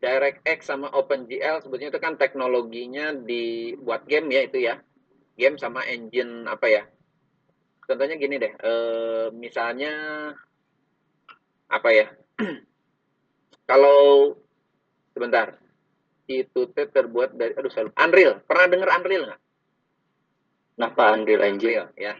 DirectX 0.00 0.66
sama 0.66 0.88
OpenGL 0.90 1.60
sebetulnya 1.62 1.92
itu 1.92 2.00
kan 2.00 2.16
teknologinya 2.16 3.12
dibuat 3.12 4.08
game 4.08 4.32
ya 4.34 4.40
itu 4.44 4.58
ya. 4.66 4.80
Game 5.36 5.56
sama 5.60 5.86
engine 5.86 6.48
apa 6.48 6.66
ya? 6.68 6.82
Contohnya 7.84 8.16
gini 8.16 8.36
deh, 8.38 8.52
eh, 8.54 9.26
misalnya 9.34 9.92
apa 11.70 11.88
ya? 11.90 12.06
Kalau 13.70 14.34
sebentar 15.14 15.58
itu 16.30 16.60
teh 16.70 16.86
terbuat 16.86 17.34
dari 17.34 17.52
aduh 17.58 17.70
saya 17.70 17.90
lupa. 17.90 17.98
Unreal. 18.06 18.34
Pernah 18.46 18.66
dengar 18.70 18.88
Unreal 18.98 19.22
nggak? 19.26 19.40
Nah 20.78 20.90
Pak, 20.94 21.08
Unreal 21.18 21.42
Engine. 21.42 21.70
Unreal 21.74 21.86
ya. 21.98 22.12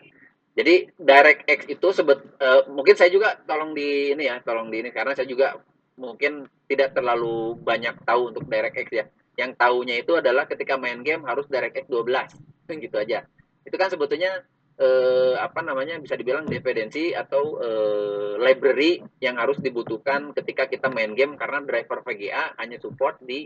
Jadi 0.51 0.91
DirectX 0.99 1.71
itu 1.71 1.89
sebet 1.95 2.19
eh, 2.43 2.63
mungkin 2.69 2.99
saya 2.99 3.11
juga 3.15 3.39
tolong 3.47 3.73
di 3.73 4.11
ini 4.13 4.27
ya, 4.27 4.43
tolong 4.43 4.69
di 4.69 4.83
ini 4.83 4.91
karena 4.91 5.15
saya 5.15 5.31
juga 5.31 5.57
mungkin 5.95 6.49
tidak 6.67 6.97
terlalu 6.97 7.55
banyak 7.63 8.03
tahu 8.03 8.35
untuk 8.35 8.45
DirectX 8.51 8.89
ya. 8.91 9.05
Yang 9.39 9.57
tahunya 9.57 9.95
itu 10.03 10.19
adalah 10.19 10.45
ketika 10.51 10.75
main 10.75 11.01
game 11.07 11.23
harus 11.25 11.47
DirectX 11.47 11.87
12. 11.87 12.35
Gitu 12.71 12.97
aja. 12.99 13.27
Itu 13.67 13.77
kan 13.79 13.91
sebetulnya 13.91 14.43
eh, 14.81 15.35
apa 15.37 15.61
namanya 15.61 16.01
bisa 16.01 16.17
dibilang 16.17 16.49
dependensi 16.49 17.13
atau 17.13 17.61
eh, 17.61 18.33
library 18.41 19.05
yang 19.21 19.37
harus 19.37 19.61
dibutuhkan 19.61 20.33
ketika 20.33 20.67
kita 20.67 20.89
main 20.89 21.13
game 21.13 21.37
karena 21.37 21.61
driver 21.61 22.01
VGA 22.01 22.57
hanya 22.57 22.81
support 22.81 23.21
di 23.21 23.45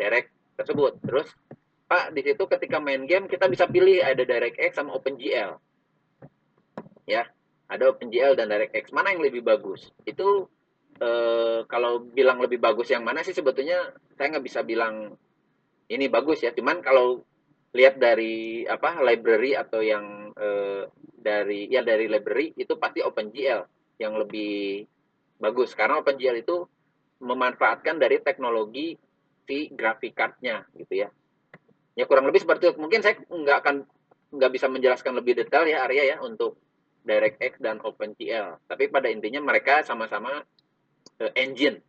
direct 0.00 0.32
tersebut. 0.56 0.96
Terus 1.04 1.28
Pak 1.92 2.16
di 2.16 2.24
situ 2.24 2.48
ketika 2.48 2.80
main 2.80 3.04
game 3.04 3.28
kita 3.28 3.52
bisa 3.52 3.68
pilih 3.68 4.00
ada 4.00 4.24
DirectX 4.24 4.80
sama 4.80 4.96
OpenGL. 4.96 5.60
Ya, 7.04 7.28
ada 7.68 7.84
OpenGL 7.92 8.32
dan 8.32 8.48
DirectX. 8.48 8.96
Mana 8.96 9.12
yang 9.12 9.20
lebih 9.20 9.44
bagus? 9.44 9.92
Itu 10.08 10.48
eh, 10.96 11.68
kalau 11.68 12.00
bilang 12.00 12.40
lebih 12.40 12.56
bagus 12.56 12.88
yang 12.88 13.04
mana 13.04 13.20
sih 13.20 13.36
sebetulnya 13.36 13.92
saya 14.16 14.32
nggak 14.32 14.46
bisa 14.48 14.64
bilang 14.64 15.12
ini 15.92 16.08
bagus 16.08 16.40
ya. 16.40 16.56
Cuman 16.56 16.80
kalau 16.80 17.28
lihat 17.72 17.96
dari 17.96 18.64
apa 18.68 19.00
library 19.00 19.56
atau 19.56 19.80
yang 19.80 20.32
eh, 20.36 20.84
dari 21.16 21.68
ya 21.72 21.80
dari 21.80 22.08
library 22.08 22.52
itu 22.56 22.76
pasti 22.76 23.00
OpenGL 23.00 23.60
yang 24.00 24.16
lebih 24.18 24.84
bagus 25.40 25.72
karena 25.72 26.00
OpenGL 26.00 26.42
itu 26.44 26.68
memanfaatkan 27.22 27.96
dari 27.96 28.20
teknologi 28.20 28.98
si 29.46 29.70
graphic 29.72 30.12
card-nya 30.12 30.66
gitu 30.76 31.06
ya. 31.06 31.08
Ya 31.96 32.04
kurang 32.08 32.28
lebih 32.28 32.42
seperti 32.42 32.72
itu. 32.72 32.78
Mungkin 32.80 33.00
saya 33.04 33.20
nggak 33.20 33.58
akan 33.62 33.76
nggak 34.32 34.52
bisa 34.52 34.66
menjelaskan 34.68 35.12
lebih 35.16 35.36
detail 35.36 35.68
ya 35.68 35.84
Arya 35.84 36.16
ya 36.16 36.16
untuk 36.24 36.58
DirectX 37.04 37.60
dan 37.60 37.80
OpenGL. 37.84 38.64
Tapi 38.68 38.84
pada 38.88 39.08
intinya 39.08 39.40
mereka 39.40 39.84
sama-sama 39.86 40.44
eh, 41.20 41.32
engine 41.38 41.80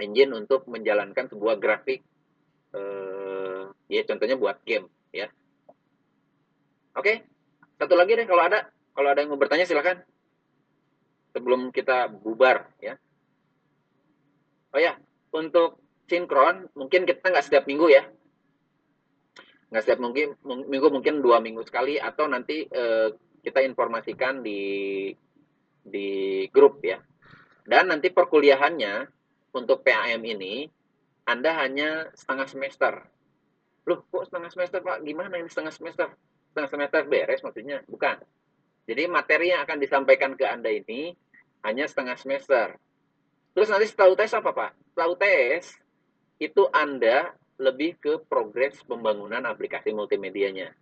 engine 0.00 0.34
untuk 0.34 0.66
menjalankan 0.66 1.30
sebuah 1.30 1.56
grafik 1.62 2.02
eh, 2.74 3.13
ya 3.88 4.02
contohnya 4.04 4.36
buat 4.36 4.60
game 4.66 4.90
ya. 5.14 5.32
Oke 6.94 7.24
satu 7.78 7.94
lagi 7.98 8.14
deh 8.14 8.26
kalau 8.26 8.42
ada. 8.46 8.70
Kalau 8.94 9.08
ada 9.10 9.20
yang 9.20 9.34
mau 9.34 9.40
bertanya 9.40 9.66
silakan. 9.66 10.02
Sebelum 11.34 11.74
kita 11.74 12.06
bubar 12.06 12.70
ya. 12.78 12.94
Oh 14.74 14.80
ya 14.80 14.94
untuk 15.34 15.82
sinkron 16.06 16.70
mungkin 16.78 17.06
kita 17.06 17.26
nggak 17.26 17.46
setiap 17.46 17.66
minggu 17.66 17.90
ya. 17.90 18.06
Nggak 19.70 19.82
setiap 19.82 20.00
mungkin 20.00 20.38
minggu 20.46 20.88
mungkin 20.94 21.18
dua 21.18 21.42
minggu 21.42 21.66
sekali 21.66 21.98
atau 21.98 22.30
nanti 22.30 22.70
eh, 22.70 23.08
kita 23.42 23.66
informasikan 23.66 24.46
di 24.46 25.10
di 25.82 26.08
grup 26.54 26.78
ya. 26.86 27.02
Dan 27.66 27.90
nanti 27.90 28.14
perkuliahannya 28.14 29.10
untuk 29.58 29.82
PAM 29.82 30.22
ini 30.22 30.70
Anda 31.26 31.58
hanya 31.66 32.14
setengah 32.14 32.46
semester. 32.46 32.92
Loh, 33.84 34.00
kok 34.08 34.24
setengah 34.28 34.48
semester 34.48 34.80
Pak? 34.80 35.04
Gimana 35.04 35.36
ini 35.36 35.48
setengah 35.48 35.72
semester? 35.72 36.08
Setengah 36.52 36.70
semester 36.72 37.00
beres 37.04 37.44
maksudnya? 37.44 37.84
Bukan. 37.84 38.16
Jadi 38.84 39.02
materi 39.08 39.52
yang 39.52 39.64
akan 39.64 39.78
disampaikan 39.80 40.32
ke 40.36 40.44
Anda 40.44 40.72
ini 40.72 41.12
hanya 41.64 41.88
setengah 41.88 42.16
semester. 42.16 42.76
Terus 43.56 43.68
nanti 43.72 43.86
setelah 43.88 44.12
UTS 44.12 44.34
apa 44.40 44.50
Pak? 44.52 44.70
Setelah 44.92 45.08
UTS, 45.14 45.64
itu 46.40 46.62
Anda 46.72 47.32
lebih 47.56 47.96
ke 48.02 48.18
progres 48.26 48.82
pembangunan 48.84 49.40
aplikasi 49.46 49.94
multimedianya. 49.94 50.74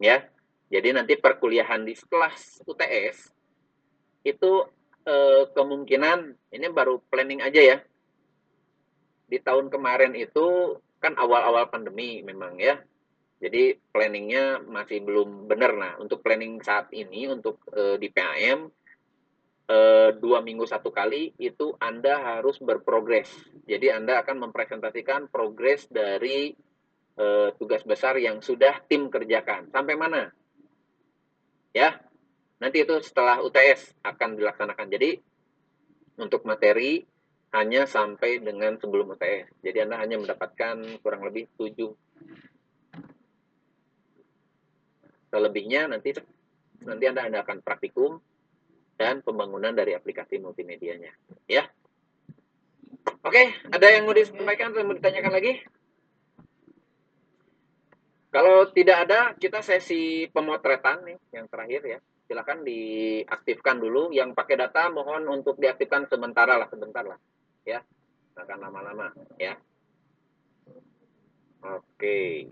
Ya, 0.00 0.26
jadi 0.72 0.96
nanti 0.96 1.14
perkuliahan 1.14 1.86
di 1.86 1.94
setelah 1.94 2.32
UTS 2.66 3.30
itu 4.26 4.52
eh, 5.06 5.42
kemungkinan 5.54 6.18
ini 6.50 6.66
baru 6.72 6.98
planning 7.08 7.40
aja 7.40 7.60
ya. 7.60 7.78
Di 9.30 9.38
tahun 9.38 9.70
kemarin 9.70 10.18
itu 10.18 10.76
kan 11.00 11.16
awal-awal 11.16 11.72
pandemi 11.72 12.20
memang 12.20 12.60
ya. 12.60 12.78
Jadi 13.40 13.72
planningnya 13.88 14.60
masih 14.68 15.00
belum 15.00 15.48
benar 15.48 15.72
nah. 15.72 15.92
Untuk 15.96 16.20
planning 16.20 16.60
saat 16.60 16.92
ini 16.92 17.24
untuk 17.24 17.64
eh, 17.72 17.96
di 17.96 18.12
PAM 18.12 18.68
eh, 19.64 20.10
dua 20.20 20.44
minggu 20.44 20.68
satu 20.68 20.92
kali 20.92 21.32
itu 21.40 21.72
Anda 21.80 22.36
harus 22.36 22.60
berprogres. 22.60 23.32
Jadi 23.64 23.88
Anda 23.88 24.20
akan 24.20 24.44
mempresentasikan 24.44 25.32
progres 25.32 25.88
dari 25.88 26.52
eh, 27.16 27.48
tugas 27.56 27.80
besar 27.88 28.20
yang 28.20 28.44
sudah 28.44 28.84
tim 28.84 29.08
kerjakan. 29.08 29.72
Sampai 29.72 29.96
mana? 29.96 30.28
Ya, 31.72 31.96
nanti 32.60 32.84
itu 32.84 32.92
setelah 33.00 33.40
UTS 33.40 34.04
akan 34.04 34.36
dilaksanakan. 34.36 34.86
Jadi 34.92 35.16
untuk 36.20 36.44
materi 36.44 37.08
hanya 37.50 37.82
sampai 37.86 38.38
dengan 38.38 38.78
sebelum 38.78 39.14
UTS. 39.18 39.50
Jadi 39.62 39.78
Anda 39.82 39.98
hanya 39.98 40.22
mendapatkan 40.22 41.02
kurang 41.02 41.26
lebih 41.26 41.50
7 41.58 41.90
selebihnya 45.30 45.86
nanti 45.86 46.10
nanti 46.82 47.04
Anda, 47.06 47.30
akan 47.30 47.62
praktikum 47.62 48.18
dan 48.98 49.22
pembangunan 49.22 49.72
dari 49.72 49.94
aplikasi 49.94 50.42
multimedianya. 50.42 51.14
Ya. 51.46 51.70
Oke, 53.24 53.54
ada 53.70 53.86
yang 53.88 54.04
mau 54.04 54.16
disampaikan 54.16 54.74
atau 54.74 54.84
mau 54.84 54.96
ditanyakan 54.96 55.32
lagi? 55.32 55.52
Kalau 58.30 58.70
tidak 58.70 59.08
ada, 59.08 59.20
kita 59.34 59.58
sesi 59.58 60.30
pemotretan 60.30 61.02
nih 61.02 61.18
yang 61.34 61.46
terakhir 61.50 61.82
ya. 61.82 61.98
Silakan 62.30 62.62
diaktifkan 62.62 63.82
dulu. 63.82 64.14
Yang 64.14 64.38
pakai 64.38 64.54
data 64.54 64.86
mohon 64.86 65.26
untuk 65.26 65.58
diaktifkan 65.58 66.06
sementara 66.06 66.54
lah, 66.54 66.70
sebentar 66.70 67.02
lah. 67.02 67.18
Ya, 67.68 67.84
akan 68.36 68.58
lama-lama 68.64 69.12
ya. 69.36 69.60
Oke. 71.60 72.48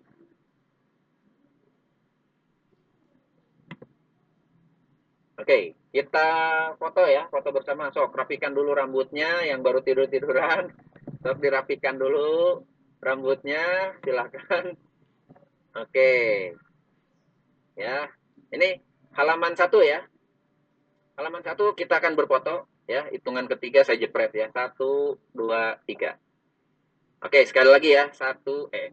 Oke, 5.39 5.79
kita 5.95 6.29
foto 6.77 7.09
ya, 7.09 7.25
foto 7.33 7.49
bersama. 7.55 7.89
Sok, 7.89 8.13
rapikan 8.13 8.53
dulu 8.53 8.77
rambutnya 8.77 9.49
yang 9.49 9.65
baru 9.65 9.81
tidur-tiduran. 9.81 10.69
Sok 11.25 11.41
dirapikan 11.41 11.97
dulu 11.97 12.67
rambutnya, 13.01 13.97
silakan. 14.05 14.77
Oke. 15.83 16.13
Ya, 17.79 18.13
ini 18.53 18.83
halaman 19.17 19.57
satu 19.57 19.81
ya. 19.81 20.05
Halaman 21.17 21.41
satu 21.41 21.73
kita 21.73 21.97
akan 21.97 22.13
berfoto 22.13 22.68
ya. 22.89 23.07
Hitungan 23.13 23.45
ketiga 23.47 23.85
saya 23.85 24.01
jepret 24.01 24.33
ya. 24.33 24.49
Satu, 24.51 25.21
dua, 25.31 25.77
tiga. 25.85 26.17
Oke, 27.21 27.45
sekali 27.45 27.69
lagi 27.69 27.93
ya. 27.93 28.09
Satu, 28.11 28.73
eh. 28.73 28.91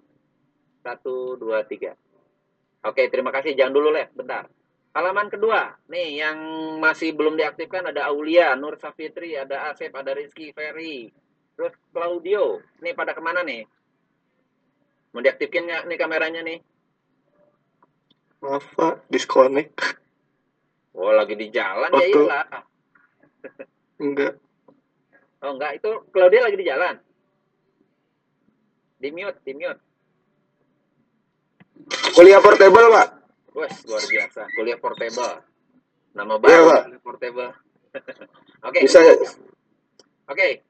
Satu, 0.84 1.40
dua, 1.40 1.64
tiga. 1.66 1.96
Oke, 2.86 3.08
terima 3.10 3.34
kasih. 3.34 3.56
Jangan 3.58 3.74
dulu, 3.74 3.90
Let. 3.90 4.12
Bentar. 4.14 4.46
Halaman 4.96 5.28
kedua, 5.28 5.76
nih 5.92 6.24
yang 6.24 6.40
masih 6.80 7.12
belum 7.12 7.36
diaktifkan 7.36 7.92
ada 7.92 8.08
Aulia, 8.08 8.56
Nur 8.56 8.80
Safitri, 8.80 9.36
ada 9.36 9.68
Asep, 9.68 9.92
ada 9.92 10.16
Rizky, 10.16 10.56
Ferry, 10.56 11.12
terus 11.60 11.76
Claudio. 11.92 12.64
Nih 12.80 12.96
pada 12.96 13.12
ke 13.12 13.20
mana 13.20 13.44
nih? 13.44 13.68
Mau 15.12 15.20
diaktifkan 15.20 15.68
nggak 15.68 15.84
nih 15.92 15.98
kameranya 16.00 16.42
nih? 16.48 16.64
Maaf 18.40 18.72
Pak, 18.72 19.04
disconnect. 19.12 20.00
Oh 20.96 21.12
lagi 21.12 21.36
di 21.36 21.52
jalan 21.52 21.92
ya 21.92 22.00
Waktu- 22.00 22.16
iyalah. 22.16 22.46
Enggak. 24.00 24.34
Oh 25.46 25.52
enggak, 25.56 25.78
itu 25.80 25.92
Claudia 26.12 26.42
lagi 26.44 26.58
di 26.60 26.68
jalan. 26.68 26.96
Di 29.00 29.10
mute, 29.12 29.40
di 29.46 29.54
mute. 29.54 29.82
Kuliah 32.16 32.40
portable 32.40 32.88
Pak. 32.92 33.08
Wes, 33.56 33.76
luar 33.88 34.04
biasa. 34.04 34.42
Kuliah 34.56 34.80
portable. 34.80 35.44
Nama 36.16 36.34
Iya, 36.34 36.40
baru 36.40 36.64
kuliah 36.88 37.02
portable. 37.04 37.52
Oke. 38.68 38.80
Bisa 38.84 39.00
Oke. 40.32 40.66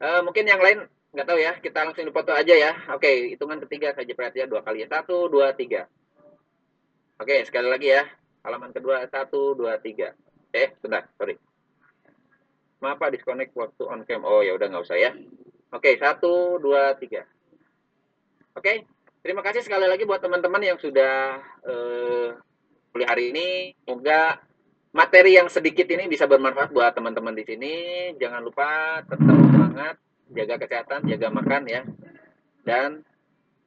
Eh, 0.00 0.20
mungkin 0.24 0.44
yang 0.48 0.60
lain 0.60 0.86
nggak 1.12 1.26
tahu 1.26 1.38
ya. 1.40 1.52
Kita 1.60 1.84
langsung 1.84 2.06
dipoto 2.06 2.32
aja 2.32 2.54
ya. 2.54 2.72
Oke, 2.96 3.32
hitungan 3.34 3.60
ketiga 3.66 3.92
jepret 3.96 4.36
ya 4.36 4.46
dua 4.48 4.64
kali. 4.64 4.86
Satu, 4.86 5.28
dua, 5.28 5.52
tiga. 5.56 5.88
Oke, 7.20 7.44
sekali 7.44 7.68
lagi 7.68 7.92
ya. 7.92 8.08
Halaman 8.46 8.72
kedua 8.72 9.04
satu, 9.10 9.52
dua, 9.52 9.76
tiga. 9.82 10.16
Eh, 10.54 10.72
bentar, 10.80 11.10
sorry. 11.20 11.36
Maaf 12.80 12.96
Pak, 12.96 13.12
disconnect 13.12 13.52
waktu 13.52 13.82
on 13.84 14.08
cam. 14.08 14.24
Oh 14.24 14.40
ya 14.40 14.56
udah 14.56 14.72
nggak 14.72 14.84
usah 14.88 14.96
ya. 14.96 15.12
Oke, 15.70 16.00
satu, 16.00 16.56
dua, 16.56 16.96
tiga. 16.96 17.28
Oke, 18.56 18.88
terima 19.20 19.44
kasih 19.44 19.60
sekali 19.60 19.84
lagi 19.84 20.08
buat 20.08 20.18
teman-teman 20.18 20.64
yang 20.64 20.78
sudah 20.80 21.44
eh, 21.62 22.28
kuliah 22.90 23.08
hari 23.12 23.36
ini. 23.36 23.76
Semoga 23.84 24.40
materi 24.96 25.36
yang 25.36 25.52
sedikit 25.52 25.86
ini 25.92 26.08
bisa 26.08 26.24
bermanfaat 26.24 26.72
buat 26.72 26.96
teman-teman 26.96 27.36
di 27.36 27.44
sini. 27.44 27.74
Jangan 28.16 28.40
lupa 28.42 28.98
tetap 29.04 29.28
semangat, 29.28 29.96
jaga 30.32 30.54
kesehatan, 30.56 31.00
jaga 31.04 31.28
makan 31.30 31.62
ya. 31.68 31.82
Dan 32.64 33.04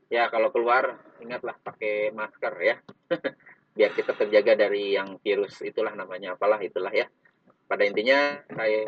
ya 0.10 0.26
kalau 0.34 0.50
keluar 0.50 0.98
ingatlah 1.22 1.54
pakai 1.62 2.10
masker 2.12 2.54
ya. 2.66 2.76
Biar 3.78 3.94
kita 3.94 4.18
terjaga 4.18 4.58
dari 4.58 4.98
yang 4.98 5.22
virus 5.22 5.62
itulah 5.62 5.94
namanya 5.94 6.34
apalah 6.34 6.58
itulah 6.66 6.90
ya. 6.90 7.06
Pada 7.74 7.90
intinya 7.90 8.38
saya 8.54 8.86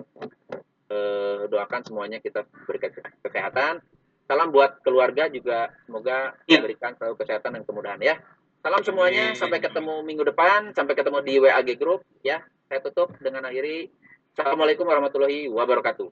eh, 0.94 1.42
doakan 1.50 1.82
semuanya 1.82 2.22
kita 2.22 2.46
berikan 2.70 2.94
kesehatan. 3.26 3.82
Salam 4.30 4.54
buat 4.54 4.78
keluarga 4.86 5.26
juga 5.26 5.74
semoga 5.90 6.38
Ya. 6.46 6.62
diberikan 6.62 6.94
selalu 6.94 7.18
kesehatan 7.18 7.58
dan 7.58 7.64
kemudahan 7.66 7.98
ya. 7.98 8.22
Salam 8.62 8.86
semuanya, 8.86 9.34
Amin. 9.34 9.42
sampai 9.42 9.58
ketemu 9.58 10.06
minggu 10.06 10.22
depan, 10.30 10.70
sampai 10.78 10.94
ketemu 10.94 11.18
di 11.26 11.34
WAG 11.42 11.70
Group 11.82 12.06
ya. 12.22 12.46
Saya 12.70 12.78
tutup 12.86 13.18
dengan 13.18 13.50
akhiri 13.50 13.90
Assalamualaikum 14.38 14.86
warahmatullahi 14.86 15.50
wabarakatuh. 15.50 16.06